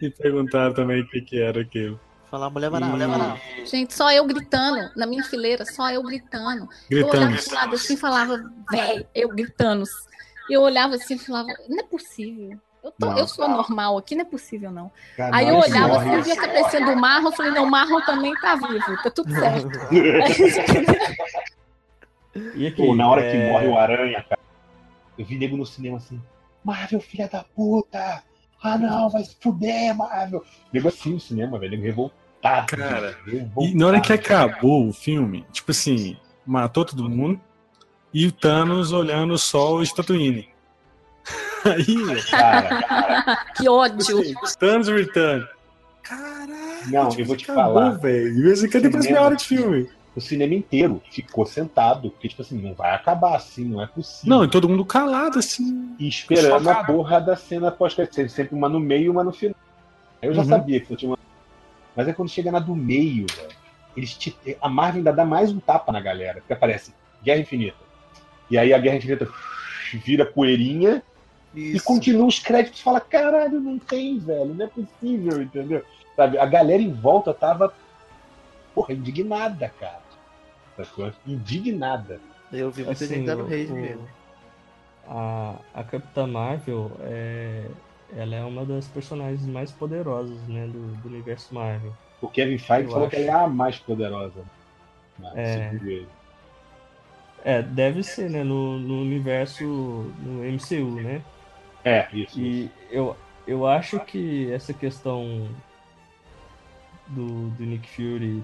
[0.00, 2.00] Me perguntaram também o que, que era aquilo.
[2.30, 3.36] Falar mulher vai lá.
[3.64, 6.68] Gente, só eu gritando, na minha fileira, só eu gritando.
[6.88, 7.44] Eu olhava Gritando.
[7.44, 8.40] pro lado assim e falava,
[8.70, 9.84] véi, eu gritando.
[10.48, 12.56] Eu olhava assim e falava, não é possível.
[12.82, 13.18] Eu, tô- Não.
[13.18, 14.90] eu sou normal aqui, não é possível, não.
[15.16, 18.00] Cara, Aí eu olhava assim, via que aparecendo o Marlon, eu falei, não, o Marlon
[18.02, 19.68] também tá vivo, tá tudo certo.
[22.54, 24.40] E aqui, Pô, na hora que é, morre o Aranha, cara.
[25.18, 26.20] Eu vi nego no cinema assim.
[26.64, 28.22] Marvel, filha da puta!
[28.62, 30.44] Ah não, vai se fuder, Marvel!
[30.72, 31.72] Nego assim no cinema, velho.
[31.72, 32.66] Nego revoltado.
[32.76, 33.66] Cara, revoltado.
[33.66, 37.40] E na hora que acabou o filme, tipo assim, matou todo mundo
[38.12, 40.48] e o Thanos olhando só o Tatooine.
[41.64, 43.98] Aí, Cara, cara, que ódio.
[44.18, 45.46] assim, Thanos Return.
[46.02, 46.50] Caralho,
[46.90, 47.90] não, eu vou te acabou, falar.
[47.98, 48.28] velho.
[48.50, 49.88] E você quer depois meia hora de filme.
[50.14, 52.10] O cinema inteiro ficou sentado.
[52.10, 54.36] Porque, tipo assim, não vai acabar assim, não é possível.
[54.36, 55.94] Não, e todo mundo calado, assim.
[55.98, 58.28] E esperando a porra da cena pós-crédito.
[58.28, 59.54] Sempre uma no meio e uma no final.
[60.20, 60.48] Aí eu já Uhum.
[60.48, 61.18] sabia que tinha uma.
[61.94, 63.60] Mas é quando chega na do meio, velho.
[63.96, 64.36] Eles te...
[64.60, 66.40] A Marvel ainda dá mais um tapa na galera.
[66.40, 67.76] Porque aparece Guerra Infinita.
[68.50, 69.28] E aí a Guerra Infinita
[70.04, 71.02] vira poeirinha
[71.54, 71.84] e Isso.
[71.84, 74.54] continua os créditos e fala: caralho, não tem, velho.
[74.54, 75.84] Não é possível, entendeu?
[76.16, 76.38] Sabe?
[76.38, 77.72] A galera em volta tava.
[78.80, 80.00] Porra, indignada, cara.
[80.74, 81.12] Sacou?
[81.26, 82.18] Indignada.
[82.50, 84.08] Eu vi muita Assim, gente dando rage mesmo.
[85.06, 87.66] a, a Capitã Marvel é,
[88.16, 91.92] ela é uma das personagens mais poderosas né, do, do universo Marvel.
[92.22, 93.16] O Kevin Feige Eu falou acho.
[93.16, 94.42] que ela é a mais poderosa.
[95.18, 95.32] Né?
[95.36, 96.02] É.
[97.44, 101.22] É, deve ser, né, no, no universo, no MCU, né?
[101.84, 102.40] É, isso.
[102.40, 102.40] isso.
[102.40, 103.14] E eu,
[103.46, 105.48] eu acho que essa questão
[107.08, 108.42] do, do Nick Fury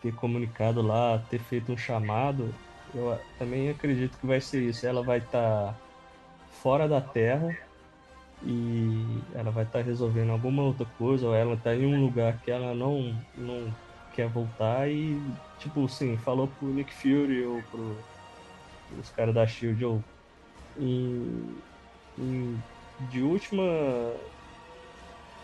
[0.00, 2.54] ter comunicado lá, ter feito um chamado,
[2.94, 4.86] eu também acredito que vai ser isso.
[4.86, 5.78] Ela vai estar
[6.62, 7.56] fora da Terra
[8.42, 12.50] e ela vai estar resolvendo alguma outra coisa, ou ela está em um lugar que
[12.50, 13.74] ela não, não
[14.12, 15.20] quer voltar e,
[15.58, 17.98] tipo assim, falou pro Nick Fury ou pro
[18.96, 20.02] os caras da Shield ou
[20.78, 21.58] em,
[22.16, 22.62] em-
[23.00, 23.62] de última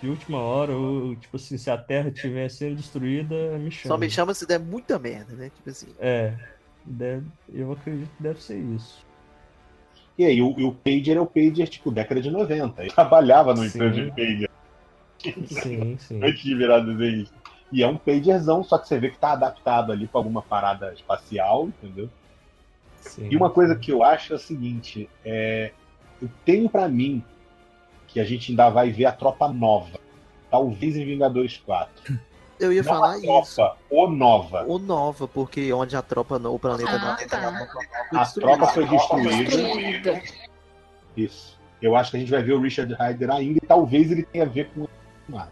[0.05, 3.95] de última hora, ou tipo assim, se a Terra estiver sendo destruída, me chama.
[3.95, 5.49] Só me chama se der muita merda, né?
[5.49, 5.87] Tipo assim.
[5.99, 6.37] É,
[6.85, 9.03] deve- eu acredito que deve ser isso.
[10.19, 12.83] E aí, o, o Pager é o Pager, tipo, década de 90.
[12.83, 13.79] Ele trabalhava no Sim.
[13.79, 14.51] empresa de Pager
[15.47, 16.21] Sim, sim.
[16.23, 17.27] antes de virar desenho.
[17.73, 20.93] E é um Pagerzão, só que você vê que tá adaptado ali pra alguma parada
[20.93, 22.11] espacial, entendeu?
[23.01, 23.29] sim.
[23.31, 25.73] E uma coisa que eu acho é o seguinte: é,
[26.21, 27.25] eu tenho pra mim
[28.15, 30.01] que a gente ainda vai ver a tropa nova.
[30.51, 32.19] Talvez em Vingadores 4.
[32.61, 33.71] Eu ia Não falar a tropa, isso.
[33.91, 34.65] o nova.
[34.69, 36.99] Ou nova, porque onde a tropa, no- o planeta Ah,
[37.51, 38.23] não tá.
[38.23, 40.23] A tropa foi destruída.
[41.17, 41.59] Isso.
[41.83, 44.45] Eu acho que a gente vai ver o Richard Ryder ainda e talvez ele tenha
[44.45, 44.87] a ver com
[45.29, 45.51] nada.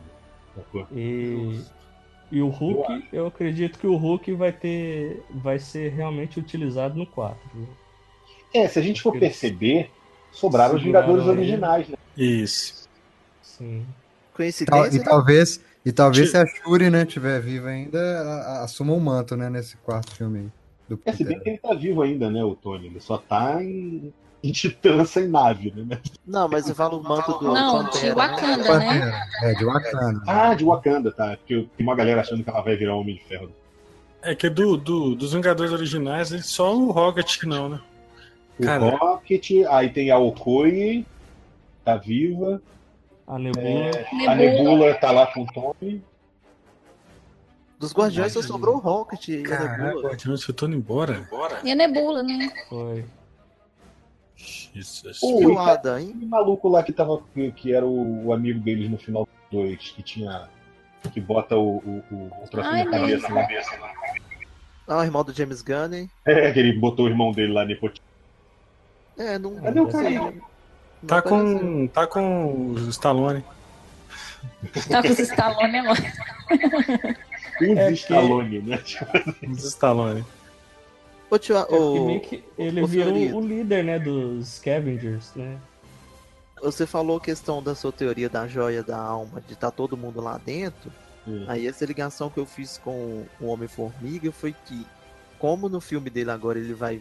[0.94, 1.60] E,
[2.30, 5.24] e o Hulk, eu acredito que o Hulk vai ter.
[5.30, 7.38] vai ser realmente utilizado no 4.
[7.52, 7.68] viu?
[8.54, 9.90] É, se a gente for perceber,
[10.32, 11.96] sobraram os Vingadores originais, né?
[12.16, 12.88] Isso.
[13.42, 13.84] Sim.
[13.86, 14.96] Tal- Coincidência?
[14.96, 18.22] e talvez, e talvez se a Shuri, né, tiver viva ainda, a-
[18.60, 20.48] a- assuma o manto, né, nesse quarto filme aí.
[20.88, 22.86] Do É, se bem que ele tá vivo ainda, né, o Tony?
[22.86, 24.12] Ele só tá em,
[24.42, 25.98] em Titã sem nave, né?
[26.26, 28.14] Não, mas você fala o manto do Não, de Pantera, né?
[28.14, 28.64] Wakanda, né?
[28.66, 29.22] Pantera.
[29.42, 30.22] É, de Wakanda.
[30.26, 31.36] Ah, de Wakanda, tá?
[31.36, 33.50] Porque eu- tem uma galera achando que ela vai virar Homem de Ferro.
[34.22, 37.80] É que do, do- dos Vingadores originais, só o Rocket que não, né?
[38.58, 38.96] O Cara.
[38.96, 41.06] Rocket, aí tem a Okoye,
[41.84, 42.62] tá viva.
[43.26, 43.64] A Nebula.
[43.66, 46.02] É, a Nebula tá lá com o Tony.
[47.78, 50.08] Dos Guardiões só sobrou o Rocket e a Nebula.
[50.08, 51.28] Guardiões tô indo embora.
[51.64, 52.52] E a Nebula, né?
[52.68, 53.04] Foi.
[54.36, 55.20] Jesus.
[55.22, 56.10] O Ada, hein?
[56.10, 57.22] aquele maluco lá que tava.
[57.34, 60.48] que, que era o, o amigo deles no final 2, que tinha.
[61.12, 63.36] que bota o, o, o, o trocinho Ai, na cabeça não.
[63.36, 63.92] lá.
[64.88, 66.10] Ah, o irmão do James Gunn, hein?
[66.24, 68.11] É, que ele botou o irmão dele lá nepotismo.
[69.18, 69.54] É, não.
[69.56, 70.32] Cadê o cara?
[71.06, 71.58] Tá apareceu.
[71.58, 71.86] com.
[71.88, 73.44] tá com o Stallone.
[74.88, 76.12] Tá com os Stallone agora.
[77.60, 78.78] Os É, Stallone, né?
[78.78, 79.06] Tipo,
[79.50, 80.24] Os Stallone.
[81.30, 85.58] Ô, tio, É, meio que ele virou o líder, né, dos Scavengers, né?
[86.62, 90.20] você falou a questão da sua teoria da joia da alma, de estar todo mundo
[90.20, 90.92] lá dentro.
[91.26, 91.44] Hum.
[91.48, 94.86] Aí essa ligação que eu fiz com o Homem-Formiga foi que,
[95.38, 97.00] como no filme dele agora ele vai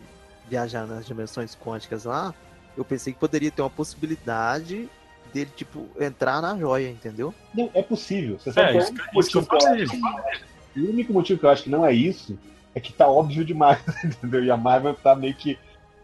[0.51, 2.35] viajar nas dimensões quânticas lá,
[2.75, 4.89] eu pensei que poderia ter uma possibilidade
[5.33, 7.33] dele, tipo, entrar na joia, entendeu?
[7.53, 8.38] Não, é possível.
[8.38, 9.83] Você sabe É, isso, o que- único isso que eu motivo que eu falei.
[9.83, 12.38] acho- O único motivo que eu acho que não é isso
[12.75, 14.43] é que tá óbvio demais, entendeu?
[14.43, 15.57] E a Marvel tá meio que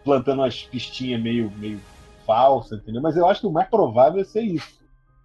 [0.03, 1.80] plantando umas pistinhas meio, meio
[2.26, 3.01] falsas, entendeu?
[3.01, 4.77] Mas eu acho que o mais provável é ser isso.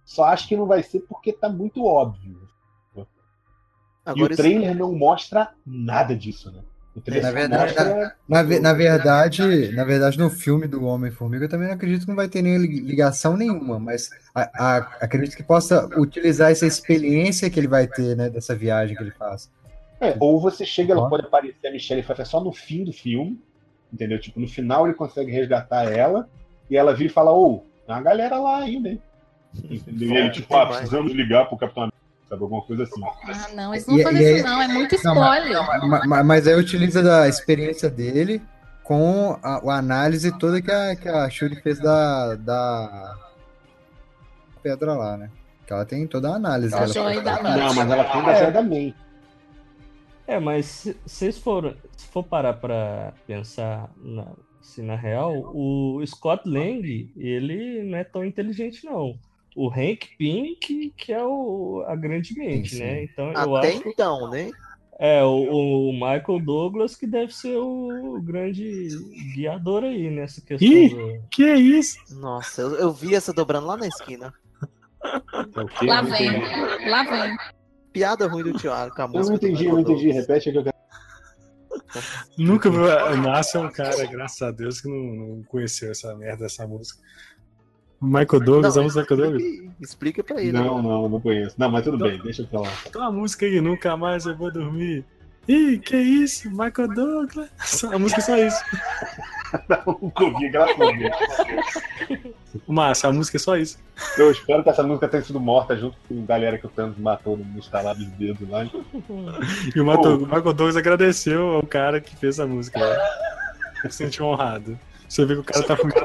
[0.03, 2.41] Só acho que não vai ser porque tá muito óbvio.
[2.95, 3.01] e
[4.05, 6.61] Agora o esse- trailer não mostra nada disso, né?
[6.95, 8.15] Na verdade, mostra...
[8.29, 12.07] Na, ve- na verdade, na verdade, no filme do Homem-Formiga eu também não acredito que
[12.07, 16.67] não vai ter nem li- ligação nenhuma, mas a- a- acredito que possa utilizar essa
[16.67, 19.49] experiência que ele vai ter, né, dessa viagem que ele faz.
[19.99, 23.39] É, ou você chega, ela pode aparecer a Michelle Pfeiffer só no fim do filme,
[23.91, 24.19] entendeu?
[24.19, 26.29] Tipo, no final ele consegue resgatar ela
[26.69, 29.01] e ela vira e fala, ô, tem uma galera lá ainda, hein?
[29.69, 30.09] Entendeu?
[30.09, 31.87] E ele, tipo, ah, precisamos ligar pro Capitão
[32.33, 32.43] sabe?
[32.43, 33.01] Alguma coisa assim.
[33.03, 34.61] Ah, não, eles não E- vão e fazer aí- isso, não.
[34.61, 35.87] É muito Não, mas- spoiler.
[35.87, 38.41] Ma- ma- Mas aí utiliza da experiência dele
[38.83, 43.15] com a, a análise toda que a, que a Shuri fez da, da
[44.61, 45.29] pedra lá, né?
[45.65, 46.75] Que ela tem toda a análise.
[46.93, 48.97] Joia da Não, mas ela tem da Joia da Mente.
[50.27, 54.25] É, mas se vocês for, se for parar pra pensar na,
[54.61, 59.17] se na real, o Scott Lang, ele não é tão inteligente, não.
[59.55, 62.83] O Hank Pym que, que é o, a grande mente, Sim, sim.
[62.83, 63.03] né?
[63.03, 64.49] Então eu Até acho que então, né?
[64.99, 68.87] é o, o Michael Douglas que deve ser o grande
[69.35, 70.89] guiador aí nessa questão Ih!
[70.89, 71.23] do...
[71.29, 71.97] Que é isso?
[72.11, 74.33] Nossa, eu, eu vi essa dobrando lá na esquina.
[75.03, 75.85] É?
[75.85, 76.89] Lá vem.
[76.89, 77.35] Lá vem.
[77.91, 79.35] Piada ruim do Thiago com a Eu não música.
[79.35, 80.11] entendi, eu não entendi.
[80.11, 80.73] Repete que eu quero.
[82.37, 82.77] Nunca vi.
[82.77, 84.97] O Márcio é um cara, graças a Deus, que não,
[85.35, 86.99] não conheceu essa merda, essa música.
[88.03, 89.73] O Michael Douglas, Não, a música do Michael Douglas.
[89.79, 90.51] explica, pra ele.
[90.51, 91.55] Não, não, não conheço.
[91.57, 92.69] Não, mas tudo bem, deixa eu falar.
[92.91, 95.05] Tem uma música aí, nunca mais eu vou dormir.
[95.47, 96.49] Ih, que isso?
[96.49, 97.49] Michael Douglas.
[97.89, 98.63] A música é só isso.
[100.01, 102.63] Nunca ouvi, graças a Deus.
[102.67, 103.77] Massa, a música é só isso.
[104.17, 106.97] Eu espero que essa música tenha sido morta junto com a galera que o Thanos
[106.97, 108.63] matou no instalar dos dedos lá.
[108.63, 112.79] E o Michael, o Michael Douglas agradeceu ao cara que fez a música.
[112.79, 112.97] Né?
[113.89, 114.77] Se sentiu honrado.
[115.13, 115.99] Você vê que o cara tá fudido.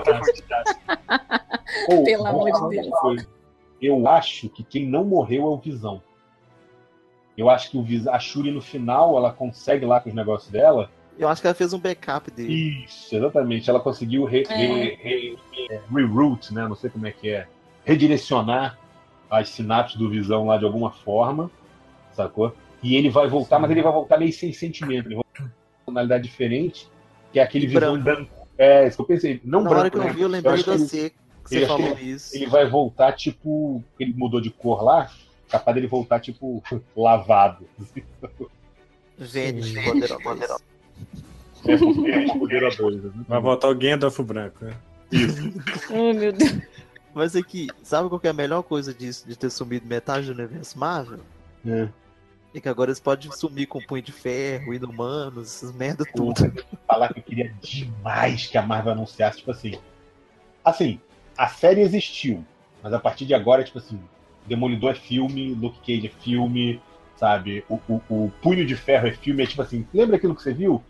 [1.89, 2.89] Ou, Pelo amor de Deus.
[3.01, 3.27] coisa.
[3.81, 6.03] Eu acho que quem não morreu é o Visão.
[7.37, 10.51] Eu acho que o Visão, a Shuri no final, ela consegue lá com os negócios
[10.51, 10.91] dela.
[11.19, 12.85] Eu acho que ela fez um backup dele.
[12.85, 13.71] Isso, exatamente.
[13.71, 14.55] Ela conseguiu re, É.
[14.55, 16.69] re- re- re- reroute, né?
[16.69, 17.47] Não sei como é que é.
[17.87, 18.79] Redirecionar
[19.31, 21.51] as sinapses do Visão lá de alguma forma,
[22.13, 22.55] sacou?
[22.83, 25.07] E ele vai voltar, mas ele vai voltar meio sem sentimento.
[25.07, 25.53] Ele vai voltar com uma
[25.87, 26.91] personalidade diferente,
[27.33, 28.38] que é aquele Visão branco.
[28.59, 29.41] É, isso que eu pensei.
[29.45, 30.13] Não Na branco, hora que eu né?
[30.13, 31.15] vi, eu lembrei de que ele- você, que ele
[31.45, 32.37] você que falou ele- isso.
[32.37, 33.83] Ele vai voltar, tipo.
[33.99, 35.11] Ele mudou de cor lá,
[35.49, 36.63] capaz dele voltar, tipo,
[36.97, 37.65] lavado.
[39.17, 40.61] Vênus, poderosa.
[41.67, 43.25] É, porque é poderoso, né?
[43.29, 44.75] Vai voltar o Gandalf branco, né?
[45.91, 46.59] Oh, meu Deus.
[47.15, 50.33] Mas aqui, sabe qual que é a melhor coisa disso, de ter sumido metade do
[50.33, 51.19] universo Marvel?
[51.67, 51.89] É.
[52.61, 56.53] Que agora eles podem sumir com punho de ferro, inumanos, essas merda tudo.
[56.87, 59.79] Falar que eu queria demais que a Marvel anunciasse, tipo assim.
[60.65, 61.01] Assim,
[61.37, 62.45] a série existiu,
[62.83, 64.01] mas a partir de agora, tipo assim,
[64.47, 66.81] Demolidor é filme, Luke Cage é filme,
[67.17, 67.65] sabe?
[67.69, 70.53] O, o, o Punho de Ferro é filme, é tipo assim, lembra aquilo que você
[70.53, 70.83] viu?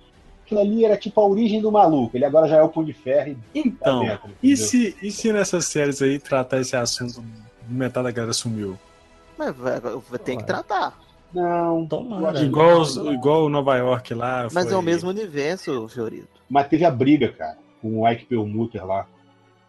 [0.45, 2.93] Aquilo ali era tipo a origem do maluco, ele agora já é o Punho de
[2.93, 7.23] Ferro e tá Então, dentro, e se, e se nessas séries aí tratar esse assunto,
[7.69, 8.79] metade da galera sumiu?
[9.37, 10.99] Mas vai, vai ter que tratar.
[11.33, 12.41] Não, Tomara.
[12.43, 14.49] Igual, os- igual o Nova York lá.
[14.53, 16.29] Mas foi- é o mesmo universo, Fiorito.
[16.49, 19.07] Mas teve a briga, cara, com o Ike Perlmutter lá.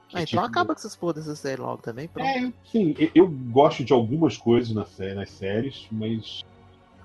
[0.08, 2.28] que, Ah, então tipo, acaba com essas porra dessa série logo também, pronto.
[2.28, 6.44] É, sim, eu- eu gosto de algumas coisas na nas séries, mas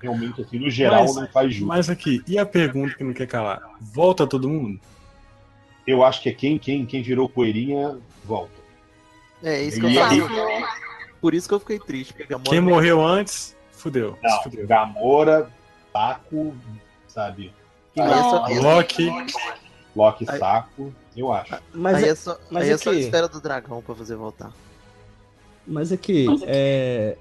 [0.01, 1.67] realmente, assim, no geral, Mas- não faz jus.
[1.67, 3.61] Mas aqui, e a pergunta que não quer calar?
[3.79, 4.79] Volta todo mundo?
[5.85, 8.55] Eu acho que é quem, quem, quem virou poeirinha, volta.
[9.43, 10.67] É isso que E- eu e- falo.
[11.21, 12.11] Por isso que eu fiquei triste.
[12.11, 13.54] Porque a Gamora Quem morreu antes,
[13.85, 14.17] fudeu.
[14.23, 14.65] Não, fudeu.
[14.65, 15.47] Gamora,
[15.93, 16.55] Saco,
[17.07, 17.53] sabe?
[17.93, 18.25] Quem Aí mais?
[18.25, 19.09] é só- Loki.
[19.95, 21.55] Loki, Aí- Saco, eu acho.
[21.71, 23.93] Mas, aí é- é só, mas aí é só a aqui- esfera do dragão pra
[23.93, 24.51] fazer voltar.
[25.67, 27.15] Mas aqui, é...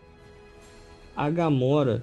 [1.14, 2.02] a Gamora,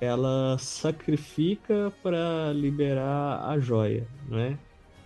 [0.00, 4.56] ela sacrifica pra liberar a joia, não é?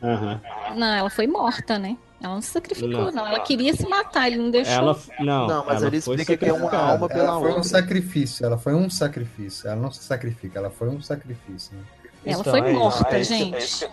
[0.02, 0.40] Aham.
[0.76, 1.96] Não, ela foi morta, né?
[2.20, 3.10] Ela não se sacrificou, Não.
[3.12, 3.26] não.
[3.26, 4.72] Ela queria se matar, ele não deixou.
[4.74, 7.50] Ela, não, Não, mas ela ele foi explica que é uma alma pela Ela foi
[7.50, 7.62] um outra.
[7.68, 9.68] sacrifício, ela foi um sacrifício.
[9.68, 11.76] Ela não se sacrifica, ela foi um sacrifício.
[11.76, 11.82] né?
[12.24, 13.54] Ela Então, foi é isso, morta, é isso, gente.
[13.54, 13.88] é isso.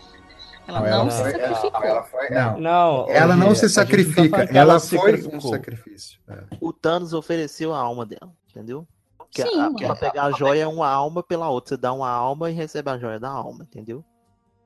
[0.66, 1.84] Ela Não, não, ela se foi- sacrificou.
[1.84, 5.42] Ela foi, não, Não, ela não se gente tá sacrifica, que ela se foi um
[5.42, 6.20] sacrifício.
[6.30, 6.44] É.
[6.62, 8.88] O Thanos ofereceu a alma dela, entendeu?
[9.30, 11.76] Que Sim, a, pra pegar a joia é uma alma pela outra.
[11.76, 14.06] Você dá uma alma e recebe a joia da alma, entendeu?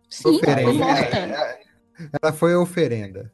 [0.09, 1.57] Sim, ela foi Oferenda.
[2.21, 3.31] Ela foi a oferenda.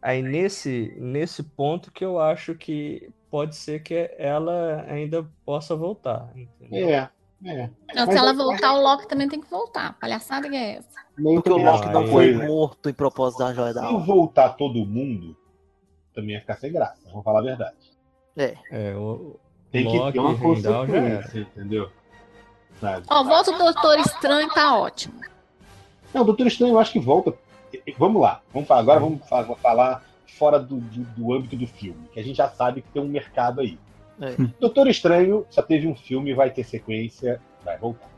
[0.00, 6.30] Aí nesse, nesse ponto que eu acho que pode ser que ela ainda possa voltar,
[6.36, 6.88] entendeu?
[6.90, 7.10] É,
[7.46, 7.70] é.
[7.94, 9.98] Não, se ela eu- voltar, o Loki também tem que voltar.
[9.98, 11.00] Palhaçada que é essa?
[11.16, 14.84] Nem Porque o Loki não foi morto em propósito da joia da Se voltar todo
[14.84, 15.36] mundo,
[16.14, 17.76] também ia ficar sem graça, vamos falar a verdade.
[18.36, 18.56] É.
[18.70, 19.38] É, o
[19.70, 21.90] Tem que Loki ter uma consequência, entendeu?
[22.80, 23.06] Sabe?
[23.08, 25.20] Ó, volta o Doutor Estranho, tá ótimo.
[26.12, 27.32] Não, o Doutor Estranho eu acho que volta.
[27.98, 29.20] Vamos lá, vamos falar, agora vamos
[29.60, 33.02] falar, fora do, do, do âmbito do filme, que a gente já sabe que tem
[33.02, 33.78] um mercado aí.
[34.20, 34.34] É.
[34.60, 38.08] Doutor Estranho só teve um filme, vai ter sequência, vai voltar.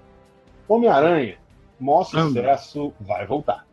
[0.68, 1.36] Homem-Aranha,
[1.80, 3.66] maior sucesso, vai voltar.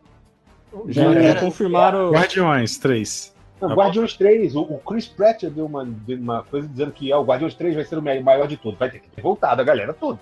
[0.88, 1.34] Já, É.
[1.34, 2.10] já confirmaram.
[2.10, 3.34] Guardiões 3.
[3.60, 7.12] Não, Tá Guardiões 3, o, o Chris Pratt deu uma, deu uma coisa dizendo que
[7.12, 8.78] ó, o Guardiões 3 vai ser o mai- maior de todos.
[8.78, 10.20] Vai ter que ter voltado a galera toda.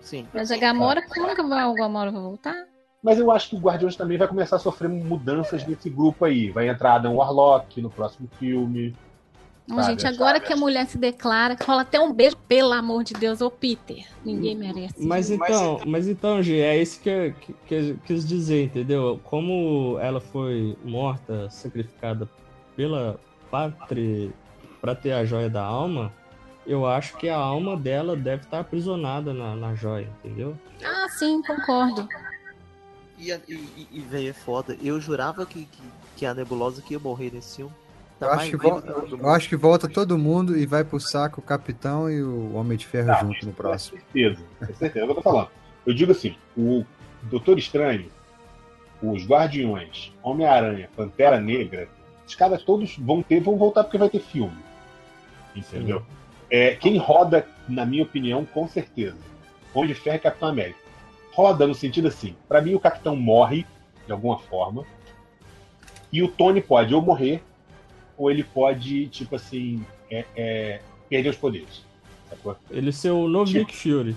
[0.00, 0.26] Sim.
[0.34, 2.54] Mas a Gamora, como que vai, o Gamora vai voltar?
[3.02, 6.50] Mas eu acho que o Guardiões também vai começar a sofrer mudanças nesse grupo aí.
[6.50, 8.94] Vai entrar Adam Warlock no próximo filme.
[9.68, 13.02] Não, Sabe, gente, agora que a mulher se declara, rola até um beijo, pelo amor
[13.02, 14.06] de Deus, ô Peter.
[14.24, 14.94] Ninguém merece.
[15.04, 19.20] Mas então, mas então, G, é isso que eu, que, que eu quis dizer, entendeu?
[19.24, 22.28] Como ela foi morta, sacrificada
[22.76, 23.18] pela
[23.50, 24.30] pátria
[24.80, 26.12] para ter a joia da alma,
[26.64, 30.56] eu acho que a alma dela deve estar aprisionada na, na joia, entendeu?
[30.84, 32.08] Ah, sim, concordo.
[33.18, 34.76] E, e, e, velho, é foda.
[34.82, 35.82] Eu jurava que, que,
[36.16, 37.72] que a nebulosa que ia morrer nesse filme.
[38.18, 39.28] Tá Eu acho, que viva vol- que todo eu mundo.
[39.28, 42.86] acho que volta todo mundo e vai pro saco o Capitão e o Homem de
[42.86, 43.98] Ferro Tá, junto no próximo.
[43.98, 44.42] certeza.
[44.58, 44.98] Com certeza.
[45.00, 45.48] É o que eu tô falando.
[45.84, 46.84] Eu digo assim: o
[47.24, 48.08] Doutor Estranho,
[49.02, 51.88] os Guardiões, Homem-Aranha, Pantera Negra,
[52.26, 54.56] os caras todos vão ter, vão voltar porque vai ter filme.
[55.54, 56.02] Entendeu?
[56.50, 59.16] É, quem roda, na minha opinião, com certeza.
[59.74, 60.78] Homem de Ferro e Capitão América.
[61.36, 63.66] Roda no sentido assim: pra mim, o Capitão morre
[64.06, 64.84] de alguma forma.
[66.10, 67.42] E o Tony pode ou morrer,
[68.16, 71.84] ou ele pode, tipo assim, é, é, perder os poderes.
[72.30, 72.56] Sacou?
[72.70, 74.16] Ele ser o novo Tipo- Nick Fury.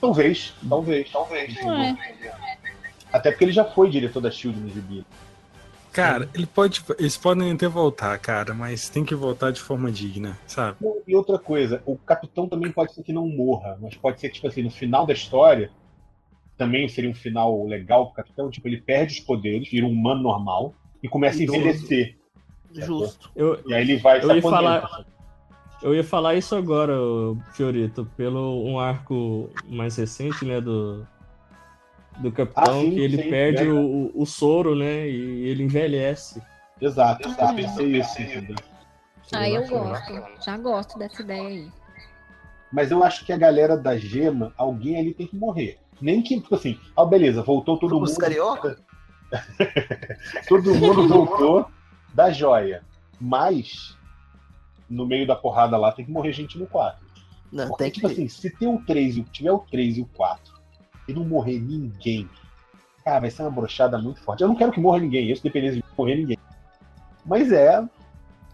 [0.00, 1.56] Talvez, talvez, talvez.
[1.64, 1.96] Ué.
[3.12, 5.04] Até porque ele já foi diretor da Shield no gibi.
[5.92, 10.38] Cara, ele pode, eles podem até voltar, cara, mas tem que voltar de forma digna,
[10.46, 10.76] sabe?
[11.06, 14.34] E outra coisa, o capitão também pode ser que não morra, mas pode ser que,
[14.36, 15.70] tipo assim, no final da história,
[16.58, 20.22] também seria um final legal pro capitão, tipo, ele perde os poderes, vira um humano
[20.22, 21.58] normal e começa a Idoso.
[21.60, 22.18] envelhecer.
[22.74, 23.30] Justo.
[23.34, 25.06] Eu, E aí ele vai Eu ia falar-
[25.80, 26.92] eu ia falar isso agora,
[27.52, 31.06] Fiorito, pelo um arco mais recente, né, do,
[32.18, 33.72] do Capitão, Ah, sim, que ele sim, perde é.
[33.72, 36.42] o, o soro, né, e ele envelhece.
[36.80, 38.56] Exato, exato, pensei isso, entendeu?
[39.32, 40.12] Ah, eu gosto.
[40.44, 41.72] Já gosto dessa ideia aí.
[42.72, 45.78] Mas eu acho que a galera da gema, alguém ali tem que morrer.
[46.00, 48.18] Nem que, tipo assim, ah, beleza, voltou todo Os mundo.
[48.20, 48.78] carioca?
[50.48, 51.68] todo mundo voltou
[52.14, 52.82] da joia.
[53.20, 53.96] Mas,
[54.88, 57.06] no meio da porrada lá, tem que morrer gente no 4.
[57.50, 60.02] Não, Porque, tem que tipo assim, se tem o 3 e tiver o 3 e
[60.02, 60.54] o 4
[61.08, 62.28] e não morrer ninguém,
[63.04, 64.42] cara, vai ser uma brochada muito forte.
[64.42, 66.38] Eu não quero que morra ninguém, isso dependendo de morrer ninguém.
[67.24, 67.82] Mas é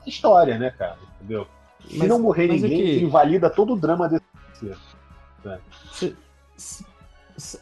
[0.06, 0.96] história, né, cara?
[1.16, 1.46] Entendeu?
[1.88, 4.24] Se Mas- não morrer é ninguém, que- invalida todo o drama desse.
[4.54, 4.76] Se-
[5.92, 6.16] se-
[6.56, 6.86] se-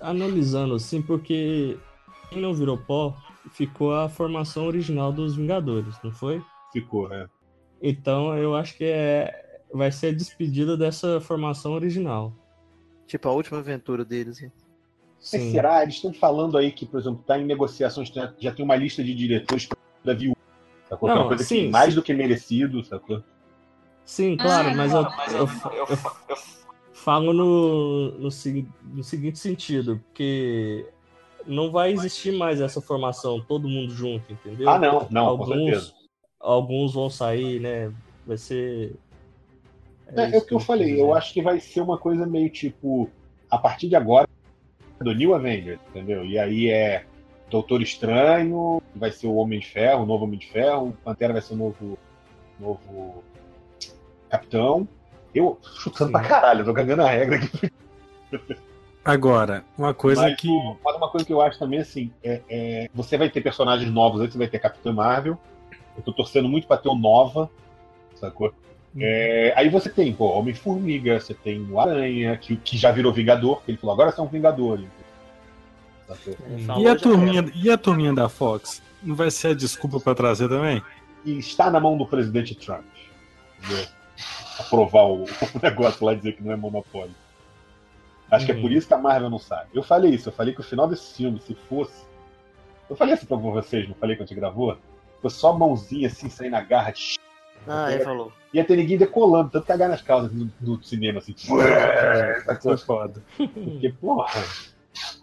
[0.01, 1.79] analisando assim, porque
[2.31, 3.17] quem não virou pó
[3.53, 6.43] ficou a formação original dos Vingadores, não foi?
[6.73, 7.29] Ficou, é.
[7.81, 9.33] Então eu acho que é,
[9.73, 12.33] vai ser a despedida dessa formação original.
[13.07, 14.41] Tipo, a última aventura deles.
[14.41, 14.51] né?
[15.33, 15.51] Mas Sim.
[15.53, 15.83] será?
[15.83, 19.03] Eles estão falando aí que, por exemplo, está em negociações, já- já tem uma lista
[19.05, 19.69] de diretores
[20.05, 20.37] da viúva.
[20.89, 21.09] Sacou?
[21.09, 21.95] Que é Não, uma coisa sim, que mais sim.
[21.97, 23.23] do que merecido, sacou?
[24.05, 25.49] Sim, claro, Ah, mas eu, eu,
[25.89, 26.37] eu
[27.03, 30.87] falo no, no, no seguinte sentido, porque
[31.45, 34.69] não vai existir mais essa formação, todo mundo junto, entendeu?
[34.69, 35.77] Ah, não, não, com certeza.
[35.77, 35.95] alguns,
[36.39, 37.93] alguns vão sair, né?
[38.25, 38.95] Vai ser.
[40.15, 42.25] É, é isso o que eu quis falei, eu acho que vai ser uma coisa
[42.25, 43.11] meio tipo,
[43.51, 44.29] a partir de agora,
[45.01, 46.25] do New Avengers, entendeu?
[46.25, 47.05] E aí é
[47.51, 51.33] Doutor Estranho, vai ser o Homem de Ferro, o novo Homem de Ferro, o Pantera
[51.33, 51.99] vai ser o novo,
[52.61, 53.25] novo
[54.31, 54.87] Capitão.
[55.35, 56.13] Eu chutando Sim.
[56.13, 57.73] pra caralho, tô cagando a regra aqui.
[59.05, 60.49] Agora, uma coisa mas, que.
[60.85, 64.21] mas uma coisa que eu acho também, assim, é, é, você vai ter personagens novos
[64.21, 65.37] aí, você vai ter Capitã Marvel.
[65.97, 67.51] Eu tô torcendo muito pra ter o Nova,
[68.15, 68.55] sacou?
[68.99, 73.63] É, aí você tem, pô, Homem-Formiga, você tem o Aranha, que, que já virou Vingador,
[73.63, 74.87] que ele falou, agora são Vingadores.
[76.07, 76.35] Sacou?
[76.35, 78.83] É, E a, já turminha, e a turminha da Fox?
[79.03, 80.83] Não vai ser a desculpa pra trazer também?
[81.25, 82.85] E está na mão do presidente Trump.
[83.59, 83.87] entendeu?
[84.67, 85.25] Aprovar o,
[85.55, 87.15] o negócio lá e dizer que não é monopólio.
[88.31, 88.63] Acho que é Uhum.
[88.63, 89.69] por isso que a Marvel não sabe.
[89.75, 92.07] Eu falei isso, eu falei que o final desse filme, se fosse.
[92.89, 94.79] Eu falei assim pra vocês, não falei que a gente gravou?
[95.21, 96.93] Foi só mãozinha assim, saindo na garra.
[96.93, 97.19] de
[97.67, 98.33] Ah, ele falou.
[98.53, 101.35] Ia ter ninguém decolando, tanto cagar nas calças do, do cinema, assim.
[102.61, 103.23] Foi foda.
[103.37, 104.27] Porque, porra.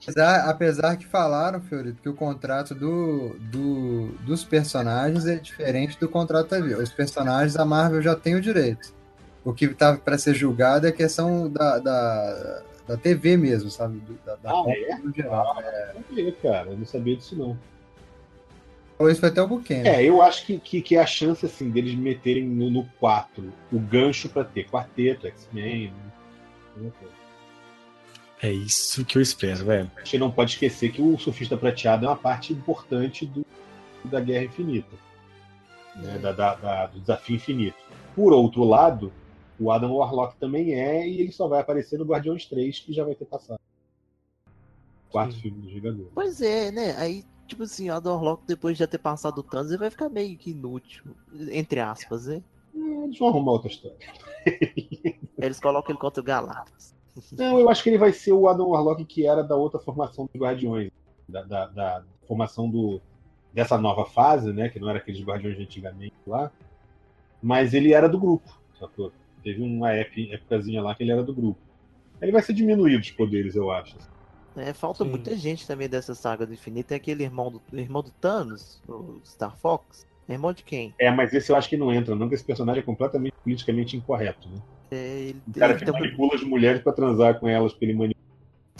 [0.04, 6.10] Apesar, apesar que falaram, Fiorito, que o contrato do, do- dos personagens é diferente do
[6.10, 6.58] contrato da.
[6.60, 8.94] Os personagens a Marvel já tem o direito.
[9.44, 14.02] O que estava para ser julgado é a questão da, da, da TV mesmo, sabe?
[14.26, 14.96] Da, da Ah, é?
[14.98, 15.56] no geral.
[15.96, 16.70] Não sabia, cara.
[16.72, 17.58] Eu não sabia disso, não.
[18.98, 19.88] Falou isso foi até o Buchanan.
[19.88, 23.52] É, eu acho que, que, que é a chance, assim, deles meterem no, no 4
[23.72, 25.94] o gancho pra ter quarteto, X-Men.
[26.76, 26.92] né?
[28.42, 29.92] É isso que eu espero, velho.
[29.98, 33.46] A gente não pode esquecer que o Surfista Prateado é uma parte importante do,
[34.06, 34.96] da Guerra Infinita.
[35.96, 37.76] né, da- da- da- do Desafio Infinito.
[38.16, 39.12] Por outro lado,
[39.60, 43.04] o Adam Warlock também é, e ele só vai aparecer no Guardiões 3, que já
[43.04, 43.60] vai ter passado.
[45.12, 45.42] Quarto Sim.
[45.42, 46.08] filme do Vingador.
[46.14, 46.96] Pois é, né?
[46.98, 49.90] Aí, tipo assim, o Adam Warlock, depois de já ter passado o Thanos, ele vai
[49.90, 51.04] ficar meio que inútil.
[51.52, 52.44] Entre aspas, né?
[52.76, 53.98] Eles vão arrumar outra história.
[55.38, 56.94] Eles colocam ele contra o Galactus.
[57.34, 60.26] Não, eu acho que ele vai ser o Adam Warlock que era da outra formação
[60.32, 60.92] dos Guardiões.
[61.28, 63.02] Da, da- da formação do,
[63.54, 64.70] dessa nova fase, né?
[64.70, 66.52] Que não era aqueles Guardiões de antigamente lá.
[67.42, 69.12] Mas ele era do grupo, sacou?
[69.44, 71.60] Teve uma época, épocazinha lá que ele era do grupo.
[72.22, 73.96] Ele vai ser diminuído os poderes, eu acho.
[74.58, 75.10] É, falta Sim.
[75.12, 76.88] muita gente também dessa saga do infinito.
[76.88, 80.06] Tem aquele irmão do, irmão do Thanos, o Star Fox.
[80.28, 80.94] Irmão de quem?
[81.00, 83.98] É, mas esse eu acho que não entra, não, porque esse personagem é completamente politicamente
[83.98, 84.62] incorreto, né?
[84.92, 87.72] É, ele, O cara ele que tem um- manipula as mulheres pra transar com elas,
[87.72, 88.20] porque ele manipula.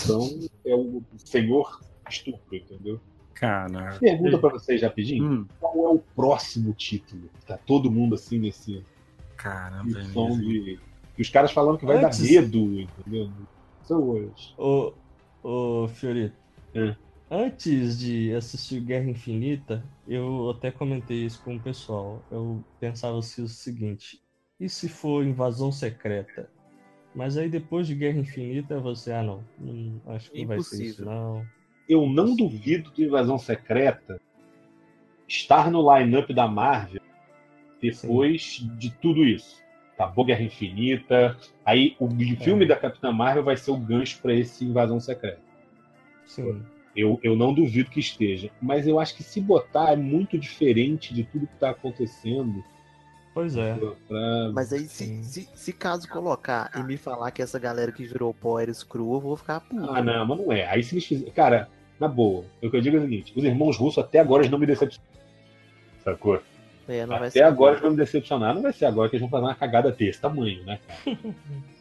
[0.04, 0.30] Então,
[0.66, 1.80] é o senhor
[2.10, 3.00] estupro, entendeu?
[3.34, 3.98] Cara.
[4.00, 5.24] Pergunta pra vocês rapidinho.
[5.24, 7.30] Hum, qual é o próximo título?
[7.48, 8.84] Tá todo mundo assim nesse
[9.44, 10.42] caramba, som velho.
[10.48, 10.80] de.
[11.18, 13.30] E os caras falando que vai Antes- dar medo, entendeu?
[13.82, 14.54] Pessoas.
[14.58, 14.94] Ô,
[15.44, 16.36] ô Fiorito.
[16.74, 16.96] É.
[17.32, 22.24] Antes de assistir Guerra Infinita, eu até comentei isso com o pessoal.
[22.32, 24.22] Eu pensava assim, o seguinte:
[24.60, 26.50] e se for invasão secreta?
[27.14, 30.86] Mas aí depois de Guerra Infinita, você, ah não, hum, acho que não vai ser
[30.86, 31.46] isso, não.
[31.88, 34.22] Eu não duvido de Invasão Secreta
[35.28, 37.02] estar no line-up da Marvel
[37.82, 39.62] depois de tudo isso.
[39.94, 41.38] Acabou Guerra Infinita.
[41.66, 42.10] Aí o
[42.42, 45.42] filme da Capitã Marvel vai ser o gancho para esse Invasão Secreta.
[46.26, 46.64] Sim.
[46.96, 48.50] Eu, eu não duvido que esteja.
[48.62, 52.64] Mas eu acho que se botar é muito diferente de tudo que está acontecendo.
[53.34, 53.78] Pois é.
[54.08, 54.52] Pra...
[54.54, 58.34] Mas aí, se, se, se caso colocar e me falar que essa galera que virou
[58.34, 59.90] pó era screw, eu vou ficar puto.
[59.92, 60.68] Ah, não, mas não é.
[60.68, 61.34] Aí se eles fizerem.
[61.34, 64.42] Cara, na boa, o que eu digo é o seguinte: os irmãos russos até agora
[64.42, 65.10] eles não me decepcionaram.
[66.04, 66.42] Sacou?
[66.90, 68.54] É, não vai Até ser agora eles vão me decepcionar.
[68.54, 71.20] Não vai ser agora que eles vão fazer uma cagada desse tamanho, né, cara?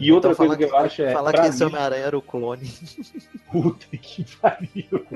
[0.00, 1.12] E outra Então, coisa falar que eu acho é.
[1.12, 2.68] Falar que esse mim- Homem-Aranha era o clone.
[3.52, 5.06] Puta que pariu.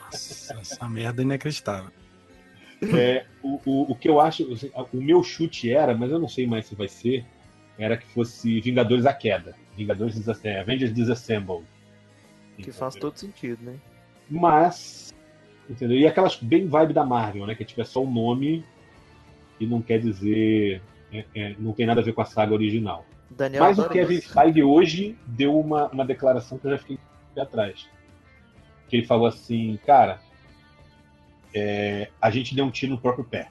[0.00, 1.90] Nossa, essa merda é inacreditável.
[2.96, 6.28] É, o, o, o que eu acho, assim, o meu chute era, mas eu não
[6.28, 7.26] sei mais se vai ser,
[7.76, 9.56] era que fosse Vingadores à Queda.
[9.76, 11.64] Vingadores Disassembled, Avengers Disassembled.
[12.56, 13.74] Que faz todo sentido, né?
[14.30, 15.12] Mas,
[15.68, 15.98] entendeu?
[15.98, 17.54] E aquelas bem vibe da Marvel, né?
[17.54, 18.64] Que é só o nome
[19.60, 20.82] e não quer dizer.
[21.12, 23.04] é- é, não tem nada a ver com a saga original.
[23.30, 24.32] Daniel Mas o Kevin isso.
[24.32, 26.98] Feige hoje deu uma, uma declaração que eu já fiquei
[27.38, 27.88] atrás.
[28.88, 30.20] Que ele falou assim, cara,
[31.54, 33.48] é, a gente deu um tiro no próprio pé.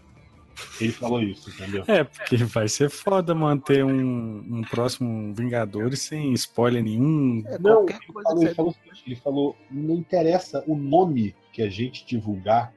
[0.82, 1.84] Ele falou isso, entendeu?
[1.88, 7.44] É, porque vai ser foda manter um, um próximo Vingadores sem spoiler nenhum.
[7.46, 10.76] É, Não, qualquer ele coisa falou, ele, falou, o seguinte, ele falou, não interessa o
[10.76, 12.72] nome que a gente divulgar,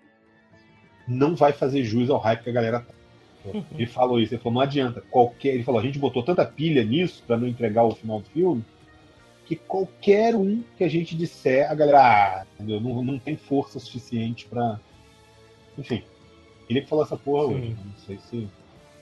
[1.06, 2.94] não vai fazer jus ao hype que a galera tá.
[3.72, 5.02] Ele falou isso, ele falou, não adianta.
[5.10, 8.30] Qualquer, ele falou, a gente botou tanta pilha nisso pra não entregar o final do
[8.30, 8.64] filme,
[9.44, 12.80] que qualquer um que a gente disser, a galera, ah, entendeu?
[12.80, 14.80] Não, não tem força suficiente pra.
[15.76, 16.02] Enfim.
[16.66, 17.54] Ele que falou essa porra Sim.
[17.54, 17.68] hoje.
[17.68, 17.76] né?
[17.84, 18.48] Não sei se.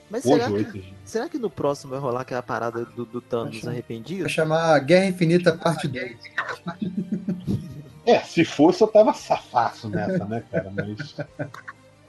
[0.09, 0.85] Mas Hoje será ou que, dias.
[1.05, 4.21] será que no próximo vai rolar aquela parada do, do Thanos Acho- arrependido?
[4.23, 6.17] Vai chamar Guerra Infinita Parte 2.
[8.09, 10.71] É, se fosse eu tava safaço nessa, né, cara?
[10.71, 11.15] Mas.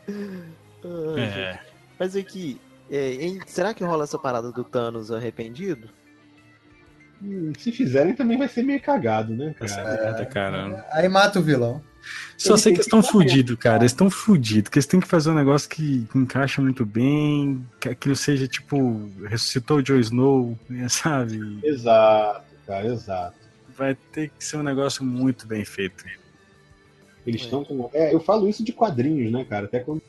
[0.08, 1.58] Ai, É.
[1.98, 2.58] Mas aqui,
[2.90, 5.90] é, hein, será que rola essa parada do Thanos arrependido?
[7.22, 9.84] hum, se fizerem também vai ser meio cagado, né, cara?
[9.84, 10.84] merda, caramba.
[10.90, 11.82] Aí mata o vilão.
[12.36, 13.82] Só sei que eles estão fudidos, cara.
[13.82, 14.70] Eles estão fudidos.
[14.70, 17.64] Que eles têm que fazer um negócio que encaixa muito bem.
[17.78, 19.10] Que aquilo seja tipo.
[19.26, 21.60] Ressuscitou o Joe Snow, né, sabe?
[21.62, 23.39] Exato, cara, exato.
[23.80, 26.04] Vai ter que ser um negócio muito bem feito.
[27.26, 27.88] Eles estão com.
[27.94, 29.64] É, eu falo isso de quadrinhos, né, cara?
[29.64, 30.02] Até quando.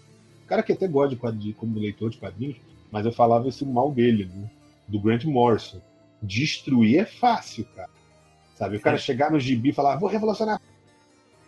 [0.44, 2.58] O cara que até gosta de quadrinhos, como leitor de quadrinhos,
[2.92, 4.52] mas eu falava isso mal dele, né?
[4.90, 5.82] Do Grant Morrison.
[6.22, 7.90] Destruir é fácil, cara.
[8.56, 8.76] Sabe?
[8.76, 10.62] O cara chegar no gibi e falar, vou revolucionar.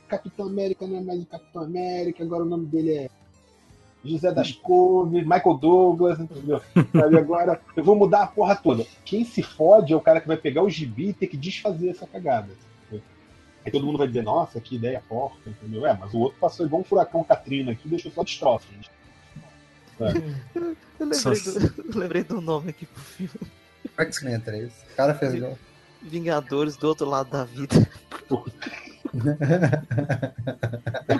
[0.07, 3.09] Capitão América não é mais o Capitão América, agora o nome dele é
[4.03, 6.61] José das Couves, Michael Douglas, entendeu?
[6.91, 7.17] Sabe?
[7.17, 8.85] Agora eu vou mudar a porra toda.
[9.05, 11.89] Quem se fode é o cara que vai pegar o gibi e ter que desfazer
[11.89, 12.49] essa cagada.
[12.87, 13.03] entendeu?
[13.65, 15.85] Aí todo mundo vai dizer, nossa, que ideia porca, entendeu?
[15.87, 18.69] É, mas o outro passou igual um furacão Katrina aqui e deixou só destroços.
[19.99, 23.31] Eu lembrei, Só- do, eu lembrei do nome aqui pro filme.
[23.97, 24.71] X-Men 3.
[24.91, 25.57] O cara fez igual.
[26.01, 27.75] Vingadores do outro lado da vida.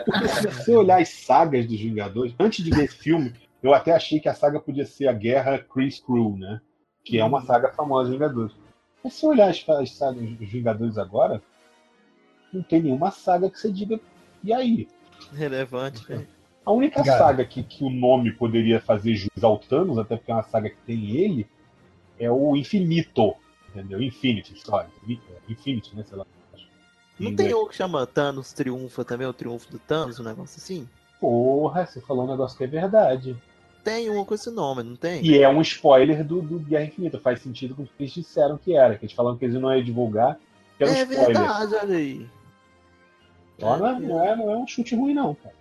[0.06, 3.92] Porque se você olhar as sagas dos Vingadores, antes de ver esse filme, eu até
[3.92, 6.60] achei que a saga podia ser a Guerra Chris Crew, né?
[7.04, 8.56] Que é uma saga famosa dos Vingadores.
[9.04, 11.42] Mas se olhar as, as sagas dos Vingadores agora,
[12.52, 14.00] não tem nenhuma saga que você diga,
[14.44, 14.88] e aí?
[15.34, 16.26] Relevante, né?
[16.66, 17.18] A única Cara.
[17.18, 20.70] saga que, que o nome poderia fazer jus ao Thanos, até porque é uma saga
[20.70, 21.46] que tem ele,
[22.18, 23.36] é o Infinito.
[23.70, 24.02] Entendeu?
[24.02, 24.88] Infinity, sorry.
[25.50, 26.04] Infinity, né?
[26.04, 26.26] Sei lá.
[27.24, 30.88] Não tem um que chama Thanos Triunfa também, o Triunfo do Thanos, um negócio assim?
[31.20, 33.36] Porra, você falou um negócio que é verdade.
[33.84, 35.24] Tem uma com esse nome, não tem?
[35.26, 37.20] E é um spoiler do, do Guerra Infinita.
[37.20, 38.98] Faz sentido com o que eles disseram que era.
[38.98, 40.40] Que eles falaram que eles não iam divulgar,
[40.78, 41.26] que era um é spoiler.
[41.26, 42.30] verdade, olha aí.
[43.58, 45.56] Então não é, não, é, não é um chute ruim, não, cara.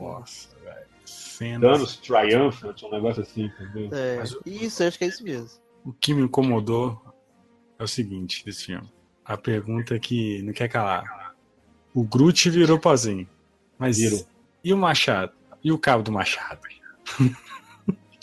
[0.00, 1.60] Nossa, velho.
[1.60, 3.90] Thanos Triumphant, um negócio assim, entendeu?
[3.92, 5.60] É, Mas isso, acho que é isso mesmo.
[5.84, 7.00] O que me incomodou
[7.78, 8.88] é o seguinte desse filme.
[9.30, 11.32] A pergunta que não quer calar.
[11.94, 13.28] O Groot virou pozinho.
[13.78, 14.26] Mas Virou.
[14.64, 15.30] e o Machado?
[15.62, 16.58] E o cabo do Machado?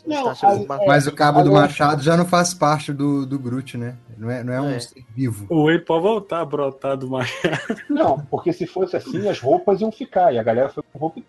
[0.06, 3.78] Não, a- uma- Mas o cabo do Machado já não faz parte do, do Groot,
[3.78, 3.96] né?
[4.18, 4.80] Não é, não é um É.
[4.82, 5.46] ser vivo.
[5.50, 7.82] O Wade pode voltar a brotar do Machado.
[7.90, 10.34] Não, porque se fosse assim, as roupas iam ficar.
[10.34, 11.22] E a galera foi com roupa.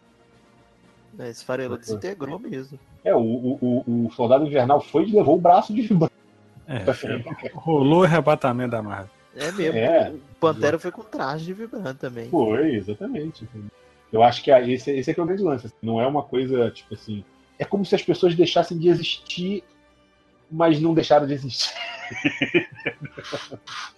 [1.20, 2.78] É, esse farelo desintegrou mesmo.
[3.04, 5.88] É, o, o, o, o soldado invernal foi e levou o braço de.
[6.66, 6.84] É,
[7.54, 9.17] rolou o arrebatamento da Marvel.
[9.38, 9.78] É mesmo.
[9.78, 10.10] É.
[10.10, 12.28] O Pantera foi com traje de vibrante também.
[12.28, 13.48] Foi, exatamente.
[14.12, 15.66] Eu acho que esse, esse é que é o grande lance.
[15.66, 17.24] assim, Não é uma coisa, tipo assim.
[17.58, 19.64] É como se as pessoas deixassem de existir,
[20.50, 21.74] mas não deixaram de existir.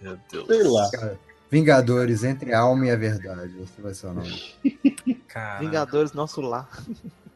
[0.01, 0.47] Meu Deus.
[0.47, 0.91] Sei lá.
[0.91, 1.19] Cara,
[1.51, 3.60] Vingadores entre a alma e a verdade.
[3.60, 4.55] Esse vai ser o nome.
[5.59, 6.69] Vingadores, nosso lar.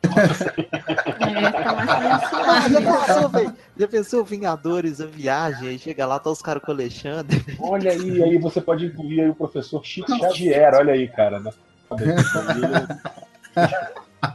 [0.05, 1.89] É, tá mais
[2.33, 3.57] Ah, já pensou, velho?
[3.77, 7.43] Já pensou Vingadores, a viagem, aí chega lá, tá os caras com o Alexandre.
[7.59, 11.41] Olha aí, aí você pode incluir aí o professor Chico Xavier, olha aí, cara.
[11.41, 11.51] né?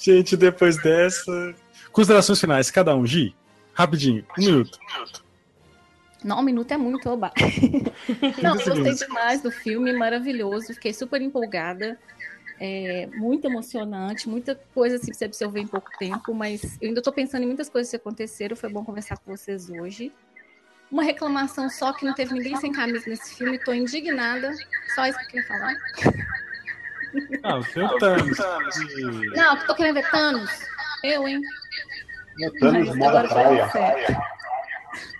[0.00, 1.54] Gente, depois dessa.
[1.92, 3.04] Considerações finais, cada um.
[3.04, 3.34] Gi,
[3.74, 4.78] rapidinho, um minuto.
[6.24, 7.32] Não, um minuto é muito, oba.
[8.42, 10.74] Não, eu gostei demais do filme, maravilhoso.
[10.74, 11.98] Fiquei super empolgada.
[12.60, 17.00] É, muito emocionante, muita coisa assim pra você absorver em pouco tempo, mas eu ainda
[17.00, 18.56] tô pensando em muitas coisas que aconteceram.
[18.56, 20.12] Foi bom conversar com vocês hoje.
[20.90, 24.52] Uma reclamação só que não teve ninguém sem camisa nesse filme, tô indignada.
[24.94, 25.76] Só isso que eu queria falar.
[27.42, 28.38] Ah, o seu Thanos.
[29.34, 30.50] Não, tô querendo ver Thanos.
[31.04, 31.40] Eu, hein?
[32.60, 33.70] Thanos moda agora falando praia.
[33.70, 34.16] sério.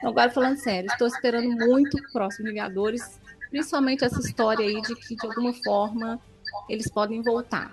[0.02, 4.94] Não, Agora falando sério, estou esperando muito o próximo Vingadores, principalmente essa história aí de
[4.94, 6.20] que de alguma forma
[6.68, 7.72] eles podem voltar.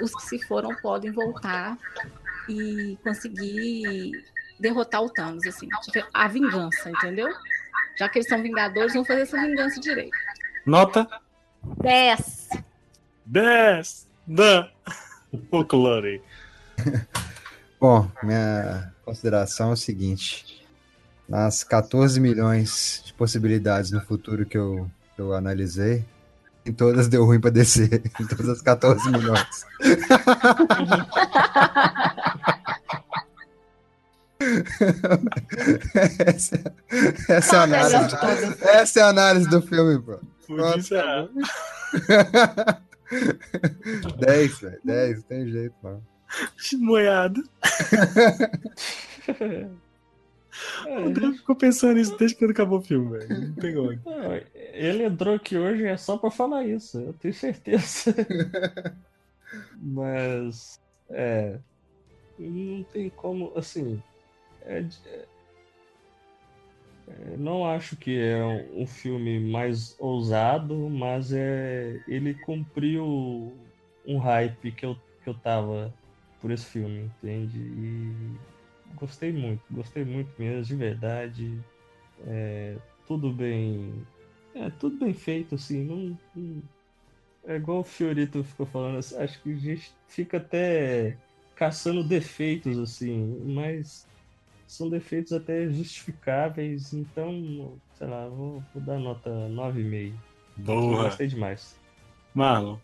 [0.00, 1.76] Os que- se foram podem voltar
[2.48, 4.24] e conseguir
[4.58, 5.68] derrotar o Thanos, assim,
[6.14, 7.28] a vingança, entendeu?
[7.98, 10.16] Já que eles são Vingadores, vão fazer essa vingança direito.
[10.64, 11.08] Nota
[11.82, 12.48] 10.
[13.24, 14.70] 10 da
[15.50, 16.22] folclore.
[17.80, 20.66] Bom, minha consideração é o seguinte:
[21.28, 26.04] nas 14 milhões de possibilidades no futuro que eu, que eu analisei,
[26.66, 28.02] em todas deu ruim pra descer.
[28.20, 29.66] Em todas as 14 milhões.
[36.26, 36.74] essa,
[37.28, 37.96] essa é a análise.
[38.62, 40.20] Essa é a análise do filme, pô.
[40.46, 41.02] Podia ser.
[44.18, 44.80] 10, velho.
[44.84, 46.02] 10, não tem jeito, não.
[50.82, 51.02] Moiado.
[51.02, 53.54] O André ficou pensando nisso desde quando acabou o filme, velho.
[53.56, 53.84] Não.
[54.04, 58.14] Não, Ele entrou aqui hoje é só pra falar isso, eu tenho certeza.
[59.80, 61.58] Mas, é.
[62.38, 64.02] Não tem como, assim.
[64.62, 65.26] é é-
[67.08, 73.56] é, não acho que é um, um filme mais ousado, mas é, ele cumpriu
[74.04, 75.94] um hype que eu, que eu tava
[76.40, 77.58] por esse filme, entende?
[77.58, 78.36] E
[78.96, 81.60] gostei muito, gostei muito mesmo, de verdade.
[82.26, 82.76] É,
[83.06, 83.92] tudo bem.
[84.54, 85.84] É, tudo bem feito, assim.
[85.84, 86.62] Não, não-
[87.46, 91.16] é igual o Fiorito ficou falando, assim, acho que a gente fica até
[91.54, 94.04] caçando defeitos, assim, mas
[94.66, 100.18] são defeitos até justificáveis, então, sei lá, vou, vou dar nota 9,5.
[100.56, 101.04] Boa.
[101.04, 101.76] Gostei demais.
[102.34, 102.78] Marlon.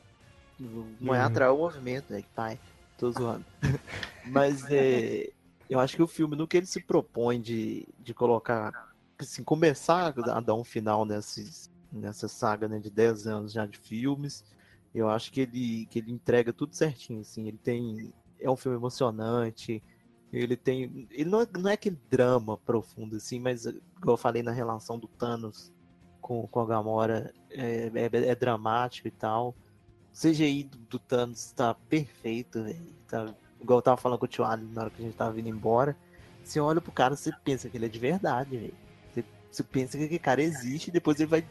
[1.00, 2.22] Moé atraiu o movimento, né?
[2.36, 2.58] Pai,
[2.96, 3.44] tô zoando.
[4.26, 5.28] Mas é,
[5.72, 10.14] eu acho que o filme, no que ele se propõe de, de colocar, assim, começar
[10.18, 14.44] a dar um final nesses, nessa saga né, de 10 anos já de filmes,
[14.94, 18.76] eu acho que ele, que ele entrega tudo certinho, assim, ele tem, é um filme
[18.76, 19.82] emocionante,
[20.30, 24.42] ele tem, ele não é, não é aquele drama profundo, assim, mas, igual eu falei
[24.42, 25.72] na relação do Thanos
[26.20, 29.54] com, com a Gamora, é, é, é dramático e tal,
[30.12, 32.92] o CGI do, do Thanos tá perfeito, velho.
[33.08, 35.32] Tá, igual eu tava falando com o Tio Ali na hora que a gente tava
[35.32, 35.96] vindo embora.
[36.42, 38.74] Você olha pro cara, você pensa que ele é de verdade, velho.
[39.12, 41.44] Você, você pensa que aquele cara existe e depois ele vai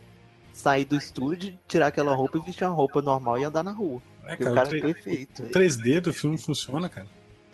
[0.53, 4.01] sair do estúdio, tirar aquela roupa e vestir uma roupa normal e andar na rua.
[4.25, 5.43] É, cara, o cara o é perfeito.
[5.43, 5.53] O velho.
[5.53, 7.07] 3D do filme funciona, cara.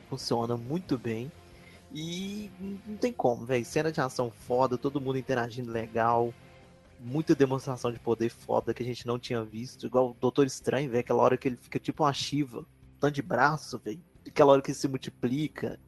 [0.10, 1.32] Funciona muito bem.
[1.94, 2.52] E
[2.86, 3.66] não tem como, velho.
[3.66, 6.34] Cena de ação foda, todo mundo interagindo legal.
[7.00, 9.86] Muita demonstração de poder foda que a gente não tinha visto.
[9.86, 11.02] Igual o Doutor Estranho, velho.
[11.02, 12.66] Aquela hora que ele fica tipo uma Shiva.
[13.00, 14.00] Tanto de braço, velho.
[14.28, 15.80] Aquela hora que ele se multiplica.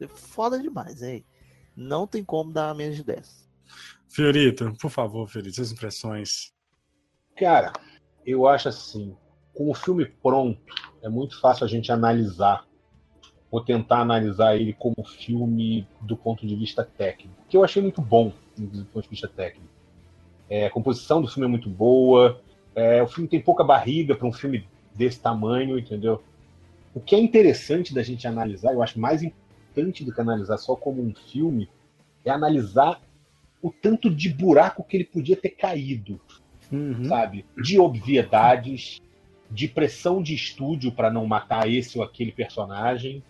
[0.00, 1.24] É Foda demais, velho.
[1.76, 3.48] Não tem como dar menos de 10.
[4.08, 6.52] Fiorito, por favor, Fiorito, suas impressões.
[7.36, 7.72] Cara,
[8.24, 9.16] eu acho assim,
[9.54, 10.60] com o filme pronto,
[11.02, 12.66] é muito fácil a gente analisar,
[13.50, 18.02] ou tentar analisar ele como filme do ponto de vista técnico, que eu achei muito
[18.02, 19.68] bom do ponto de vista técnico.
[20.50, 22.40] É, a composição do filme é muito boa,
[22.74, 26.22] é, o filme tem pouca barriga para um filme desse tamanho, entendeu?
[26.94, 30.74] O que é interessante da gente analisar, eu acho mais importante do que analisar só
[30.74, 31.68] como um filme,
[32.24, 33.00] é analisar
[33.62, 36.20] o tanto de buraco que ele podia ter caído
[37.06, 37.44] sabe?
[37.56, 39.00] De obviedades,
[39.50, 43.22] de pressão de estúdio para não matar esse ou aquele personagem.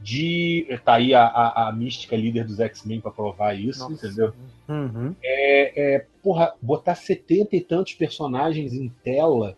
[0.00, 0.66] de.
[0.84, 4.06] Tá aí a, a, a mística líder dos X-Men pra provar isso, Nossa.
[4.06, 4.32] entendeu?
[4.68, 5.14] Uhum.
[5.22, 9.56] É, é, porra, botar setenta e tantos personagens em tela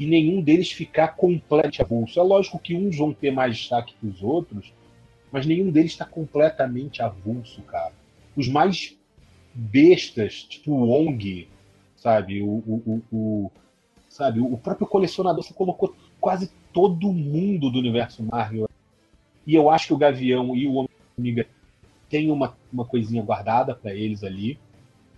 [0.00, 2.18] e nenhum deles ficar completamente avulso.
[2.18, 4.72] É lógico que uns vão ter mais destaque que os outros,
[5.30, 7.92] mas nenhum deles está completamente avulso, cara.
[8.34, 8.96] Os mais
[9.54, 11.46] bestas, tipo o Wong,
[11.96, 12.40] sabe?
[12.40, 13.50] O, o, o, o-
[14.08, 14.40] sabe?
[14.40, 18.68] o próprio colecionador, você colocou quase todo mundo do universo Marvel.
[19.46, 21.46] E eu acho que o Gavião e o Homem-Formiga
[22.08, 24.58] têm uma, uma coisinha guardada para eles ali,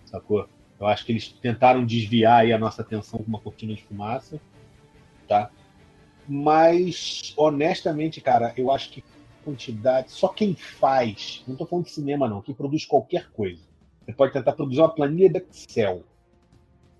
[0.05, 0.45] sacou?
[0.77, 4.41] Eu acho que eles tentaram desviar a nossa atenção com uma cortina de fumaça,
[5.27, 5.49] tá?
[6.27, 9.03] Mas, honestamente, cara, eu acho que
[9.43, 10.11] quantidade.
[10.11, 13.61] Só quem faz, não tô falando de cinema, não, quem produz qualquer coisa.
[14.05, 16.03] Você pode tentar produzir uma planilha de Excel.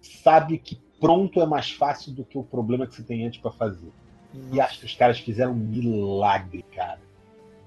[0.01, 3.51] Sabe que pronto é mais fácil do que o problema que você tem antes para
[3.51, 3.91] fazer.
[4.51, 6.99] E acho que os caras fizeram um milagre, cara.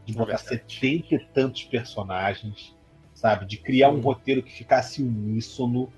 [0.05, 0.62] De É botar verdade.
[0.62, 2.75] setenta e tantos personagens,
[3.15, 3.47] sabe?
[3.47, 5.93] De criar um roteiro que ficasse uníssono.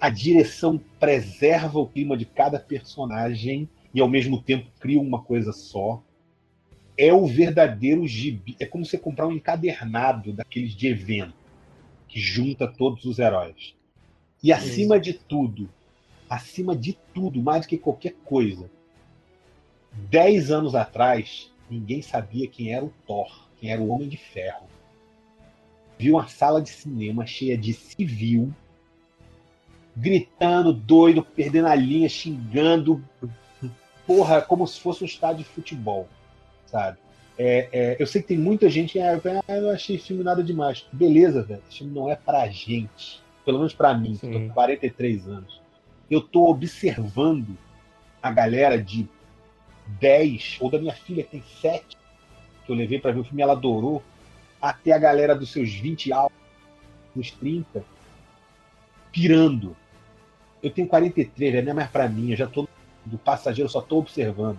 [0.00, 5.52] A direção preserva o clima de cada personagem e ao mesmo tempo cria uma coisa
[5.52, 6.02] só.
[6.96, 8.56] É o verdadeiro gibi.
[8.58, 11.34] É como você comprar um encadernado daqueles de evento
[12.08, 13.74] que junta todos os heróis.
[14.42, 15.70] E acima de tudo,
[16.28, 18.70] acima de tudo, mais do que qualquer coisa,
[20.10, 24.66] dez anos atrás, ninguém sabia quem era o Thor, quem era o Homem de Ferro.
[25.98, 28.52] Viu uma sala de cinema cheia de civil,
[29.96, 33.02] gritando, doido, perdendo a linha, xingando,
[34.06, 36.08] porra, como se fosse um estádio de futebol,
[36.66, 36.98] sabe?
[37.38, 40.42] É, é, eu sei que tem muita gente que ah, eu achei esse filme nada
[40.42, 40.86] demais.
[40.92, 43.22] Beleza, velho, esse filme não é pra gente.
[43.44, 45.60] Pelo menos pra mim, que tô com 43 anos.
[46.10, 47.56] Eu tô observando
[48.22, 49.08] a galera de
[49.98, 51.96] 10, ou da minha filha que tem 7,
[52.64, 54.02] que eu levei pra ver o filme, ela adorou,
[54.60, 56.38] até a galera dos seus 20 altos,
[57.16, 57.84] nos 30,
[59.10, 59.76] pirando.
[60.62, 62.68] Eu tenho 43, velho, não é mais pra mim, eu já tô
[63.04, 64.58] do passageiro, só tô observando.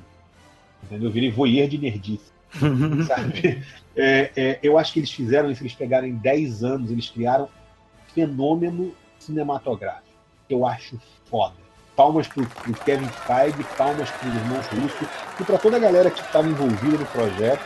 [0.84, 1.10] Entendeu?
[1.10, 2.34] Eu virei voyeur de nerdice.
[3.08, 3.64] sabe?
[3.96, 7.46] É, é, eu acho que eles fizeram isso, eles pegaram em 10 anos, eles criaram
[7.46, 10.08] um fenômeno cinematográfico.
[10.48, 11.56] que Eu acho foda.
[11.96, 16.22] Palmas pro, pro Kevin Feige, palmas pros irmãos Russo e pra toda a galera que
[16.22, 17.62] estava envolvida no projeto,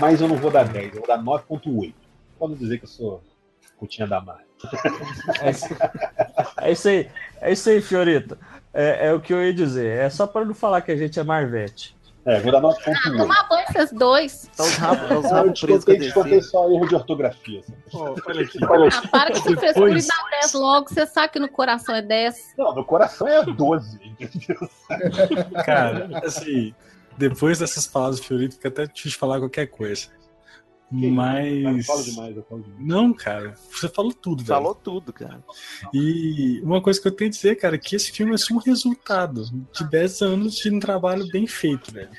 [0.00, 1.92] mas eu não vou dar 10, eu vou dar 9.8.
[2.38, 3.22] Pode dizer que eu sou
[3.78, 4.46] putinha da Marvel.
[5.40, 5.66] É isso,
[6.60, 8.38] é isso aí, é isso aí, Fiorito.
[8.78, 9.98] É, é o que eu ia dizer.
[9.98, 11.96] É só para não falar que a gente é Marvete.
[12.26, 13.16] É, vou dar Ah, 9.8.
[13.18, 14.50] tomar banho vocês dois.
[14.56, 16.94] Tá os rabos, tá os Ah, eu rabos presos descontei, a descontei só erro de
[16.96, 17.60] ortografia.
[17.60, 17.74] assim.
[18.26, 18.58] olha aqui.
[18.64, 20.88] Ah, para com essa frescura e dá 10 logo.
[20.88, 22.36] Você sabe que no coração é 10.
[22.58, 24.68] Não, meu coração é 12, entendeu?
[25.64, 26.74] Cara, assim,
[27.16, 30.08] depois dessas palavras do Fiorito, fica até difícil falar qualquer coisa.
[30.92, 31.84] Eu Mas.
[31.84, 32.80] falo demais, eu falo demais.
[32.86, 34.46] Não, cara, você falou tudo, velho.
[34.46, 35.42] Falou tudo, cara.
[35.92, 38.54] E uma coisa que eu tenho a dizer, cara, é que esse filme é só
[38.54, 42.10] um resultado de 10 anos de um trabalho bem feito, velho.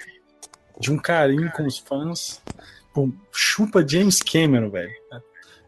[0.79, 2.41] De um carinho com os fãs.
[2.93, 4.91] Pô, chupa James Cameron, velho.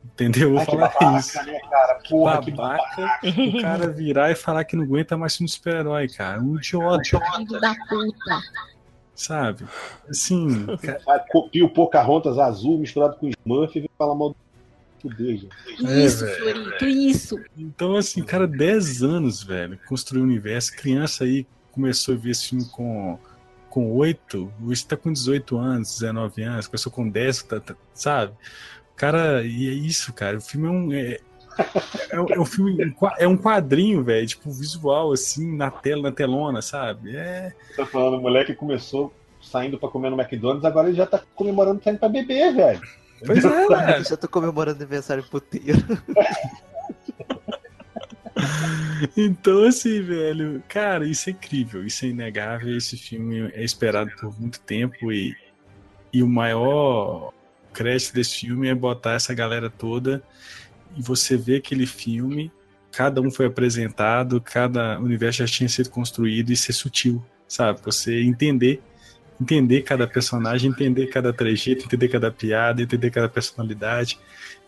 [0.04, 0.50] Entendeu?
[0.50, 1.44] Eu vou Ai, que falar babaca, isso.
[1.46, 2.00] né, cara?
[2.10, 6.42] Porra, que Babaca, o cara virar e falar que não aguenta mais de super-herói, cara.
[6.42, 8.42] Um idiota, Filho da puta.
[9.20, 9.66] Sabe?
[10.10, 14.36] Assim, cara, Copia o Pocahontas azul misturado com Smurf e vem falar mal
[15.04, 15.48] do gente.
[15.86, 16.36] É, Isso, velho.
[16.56, 17.40] Fiorito, isso.
[17.58, 20.76] Então, assim, cara, 10 anos, velho, construiu o universo.
[20.76, 23.18] Criança aí começou a ver esse filme com,
[23.70, 28.34] com 8, hoje tá com 18 anos, 19 anos, começou com 10, tá, tá- sabe?
[28.96, 30.38] Cara, e é isso, cara.
[30.38, 30.92] O filme é um.
[30.94, 31.20] É,
[32.12, 32.96] é, um- é um filme.
[33.18, 37.16] É um quadrinho, velho, tipo, visual, assim, na tela, na telona, sabe?
[37.16, 37.54] É.
[37.76, 41.82] Tá falando, o moleque começou saindo pra comer no McDonald's, agora ele já tá comemorando
[41.84, 42.82] saindo pra beber, velho.
[43.26, 44.06] Pois é, velho.
[44.06, 45.80] Já tô comemorando aniversário puteiro.
[49.16, 52.76] Então, assim, velho, cara, isso é incrível, isso é inegável.
[52.76, 55.36] Esse filme é esperado por muito tempo e,
[56.14, 57.32] e o maior
[57.74, 60.22] crédito desse filme é botar essa galera toda
[60.96, 62.52] e você vê aquele filme,
[62.92, 67.80] cada um foi apresentado, cada universo já tinha sido construído e ser sutil, sabe?
[67.84, 68.82] Você entender.
[69.42, 74.20] Entender cada personagem, entender cada trejeito, entender cada piada, entender cada personalidade.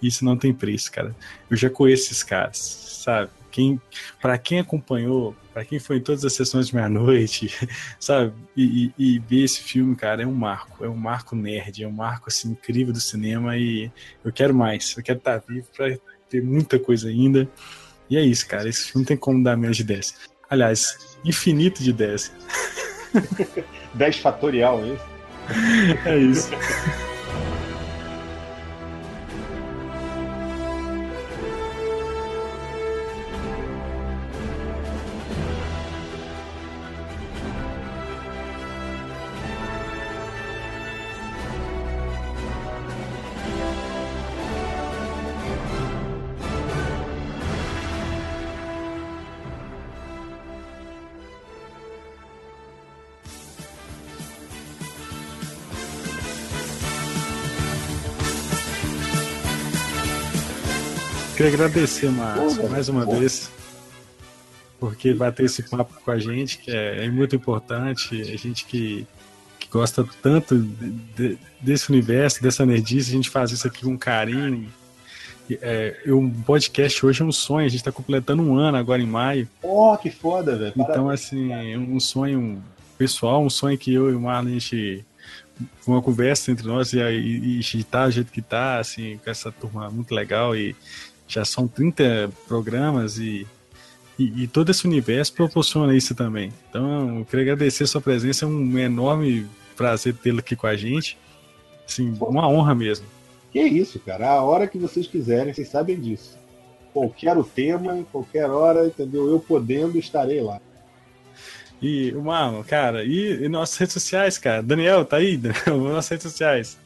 [0.02, 1.14] Isso não tem preço, cara.
[1.50, 3.30] Eu já conheço esses caras, sabe?
[3.52, 3.82] Quem,
[4.22, 7.54] para quem acompanhou, para quem foi em todas as sessões de meia-noite,
[8.00, 8.34] sabe?
[8.56, 11.88] E, e, e ver esse filme, cara, é um marco, é um marco nerd, é
[11.88, 13.92] um marco assim incrível do cinema e
[14.24, 15.98] eu quero mais, eu quero estar vivo para
[16.32, 17.48] ter muita coisa ainda.
[18.10, 20.16] E é isso, cara, esse filme tem como dar menos de 10.
[20.50, 22.32] Aliás, infinito de 10.
[23.94, 25.12] 10 fatorial, é isso?
[26.06, 26.52] É isso.
[61.42, 63.50] queria agradecer, Márcio, mais uma vez,
[64.80, 69.08] porque bater esse papo com a gente, que é, é muito importante, a gente que,
[69.60, 74.72] que gosta tanto de, desse universo, dessa nerdice, a gente faz isso aqui com carinho.
[75.50, 79.08] É, um podcast hoje é um sonho, a gente está completando um ano agora em
[79.08, 79.50] maio.
[79.64, 80.74] Oh, que foda, velho.
[80.78, 82.64] Então, assim, é um sonho
[83.00, 85.04] pessoal, um sonho que eu e o Marlon, a gente
[85.86, 89.52] uma conversa entre nós e, e, e tá do jeito que tá, assim, com essa
[89.52, 90.76] turma muito legal e
[91.32, 93.48] já são 30 programas e,
[94.20, 96.52] e, e todo esse universo proporciona isso também.
[96.70, 100.76] Então, eu queria agradecer a sua presença, é um enorme prazer tê-lo aqui com a
[100.76, 101.18] gente.
[101.88, 103.06] Assim, uma honra mesmo.
[103.52, 104.30] Que isso, cara.
[104.30, 106.38] A hora que vocês quiserem, vocês sabem disso.
[106.94, 109.30] Qualquer o tema, em qualquer hora, entendeu?
[109.30, 110.60] Eu podendo, estarei lá.
[111.82, 114.62] E, Marlon, cara, e, e, nossas redes sociais, cara?
[114.62, 115.36] Daniel, tá aí?
[115.38, 116.78] Daniel, nossas redes sociais.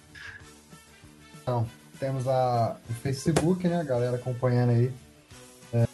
[1.41, 1.67] Então,
[1.99, 3.79] temos lá o Facebook, né?
[3.79, 4.91] A galera acompanhando aí.
[5.73, 5.87] É,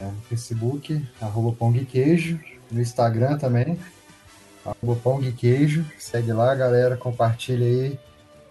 [0.00, 2.40] é, Facebook, arroba Queijo.
[2.70, 3.78] No Instagram também,
[4.64, 5.00] arroba
[5.36, 5.84] Queijo.
[5.98, 7.98] Segue lá, galera, compartilha aí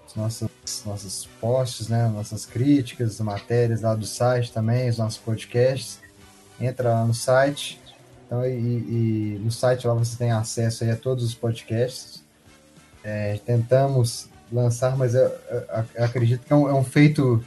[0.07, 0.49] os nossos,
[0.85, 2.07] nossos posts, né?
[2.07, 5.99] Nossas críticas, matérias lá do site também, os nossos podcasts.
[6.59, 7.79] Entra lá no site
[8.25, 12.23] então, e, e, no site lá você tem acesso a todos os podcasts.
[13.03, 17.43] É, tentamos lançar, mas eu, eu, eu acredito que é um, é um, feito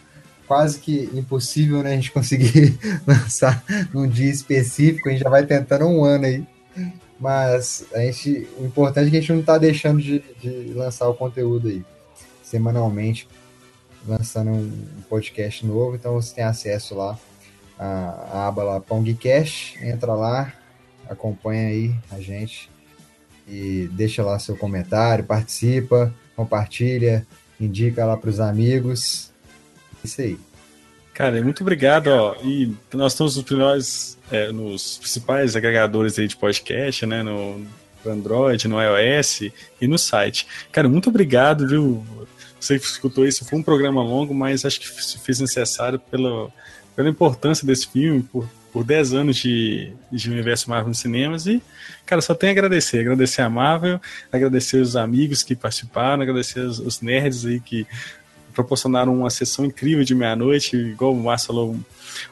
[0.47, 1.93] quase que impossível, né?
[1.93, 3.63] A gente conseguir lançar
[3.93, 5.09] num dia específico.
[5.09, 6.47] A gente já vai tentando um ano aí.
[7.21, 11.09] Mas a gente, o importante é que a gente não está deixando de, de, lançar
[11.09, 11.85] o conteúdo aí
[12.43, 13.29] semanalmente,
[14.07, 15.97] lançando um podcast novo.
[15.97, 17.19] Então você tem acesso lá
[17.79, 17.87] à,
[18.33, 20.53] à aba lá Pongcast, entra lá,
[21.09, 22.71] acompanha aí a gente
[23.49, 27.27] e deixa lá seu comentário, participa, compartilha,
[27.61, 29.33] indica lá para os amigos.
[30.05, 30.39] Isso aí.
[31.13, 32.07] Cara, muito obrigado.
[32.07, 32.37] Ó.
[32.45, 37.25] E nós estamos nos, é, nos principais agregadores aí de podcast, né?
[37.25, 37.67] No
[38.07, 39.51] Android, no iOS
[39.81, 40.47] e no site.
[40.71, 42.07] Cara, muito obrigado, viu?
[42.61, 46.49] Você que escutou isso, foi um programa longo, mas acho que se fez necessário pela,
[46.95, 51.63] pela importância desse filme, por por 10 anos de, de Universo Marvel nos cinemas e,
[52.05, 53.01] cara, só tenho a agradecer.
[53.01, 57.87] Agradecer a Marvel, agradecer os amigos que participaram, agradecer os, os nerds aí que
[58.53, 61.77] proporcionaram uma sessão incrível de meia-noite, igual o Márcio falou,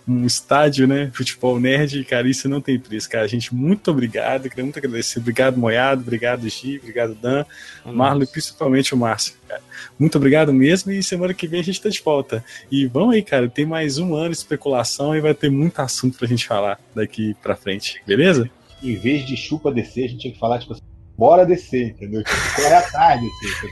[0.07, 1.11] um, estádio, né?
[1.15, 3.27] Futebol nerd, cara, isso não tem preço, cara.
[3.27, 5.19] Gente, muito obrigado, queria muito agradecer.
[5.19, 7.45] Obrigado, Moiado, obrigado, Gi, obrigado, Dan,
[7.85, 9.63] Marlon e principalmente o Márcio, cara.
[9.99, 12.45] Muito obrigado mesmo e semana que vem a gente tá de volta.
[12.71, 16.19] E vamos aí, cara, tem mais um ano de especulação e vai ter muito assunto
[16.19, 18.51] pra gente falar daqui pra frente, beleza?
[18.83, 20.83] Em vez de chupa descer, a gente tinha que falar, tipo assim,
[21.17, 22.23] bora descer, entendeu?
[22.55, 23.21] Corre atrás.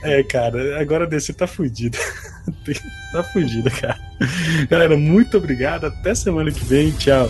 [0.03, 1.97] É, cara, agora descer tá fudido.
[3.11, 3.99] tá fudido, cara.
[4.69, 5.85] Galera, muito obrigado.
[5.85, 6.91] Até semana que vem.
[6.91, 7.29] Tchau.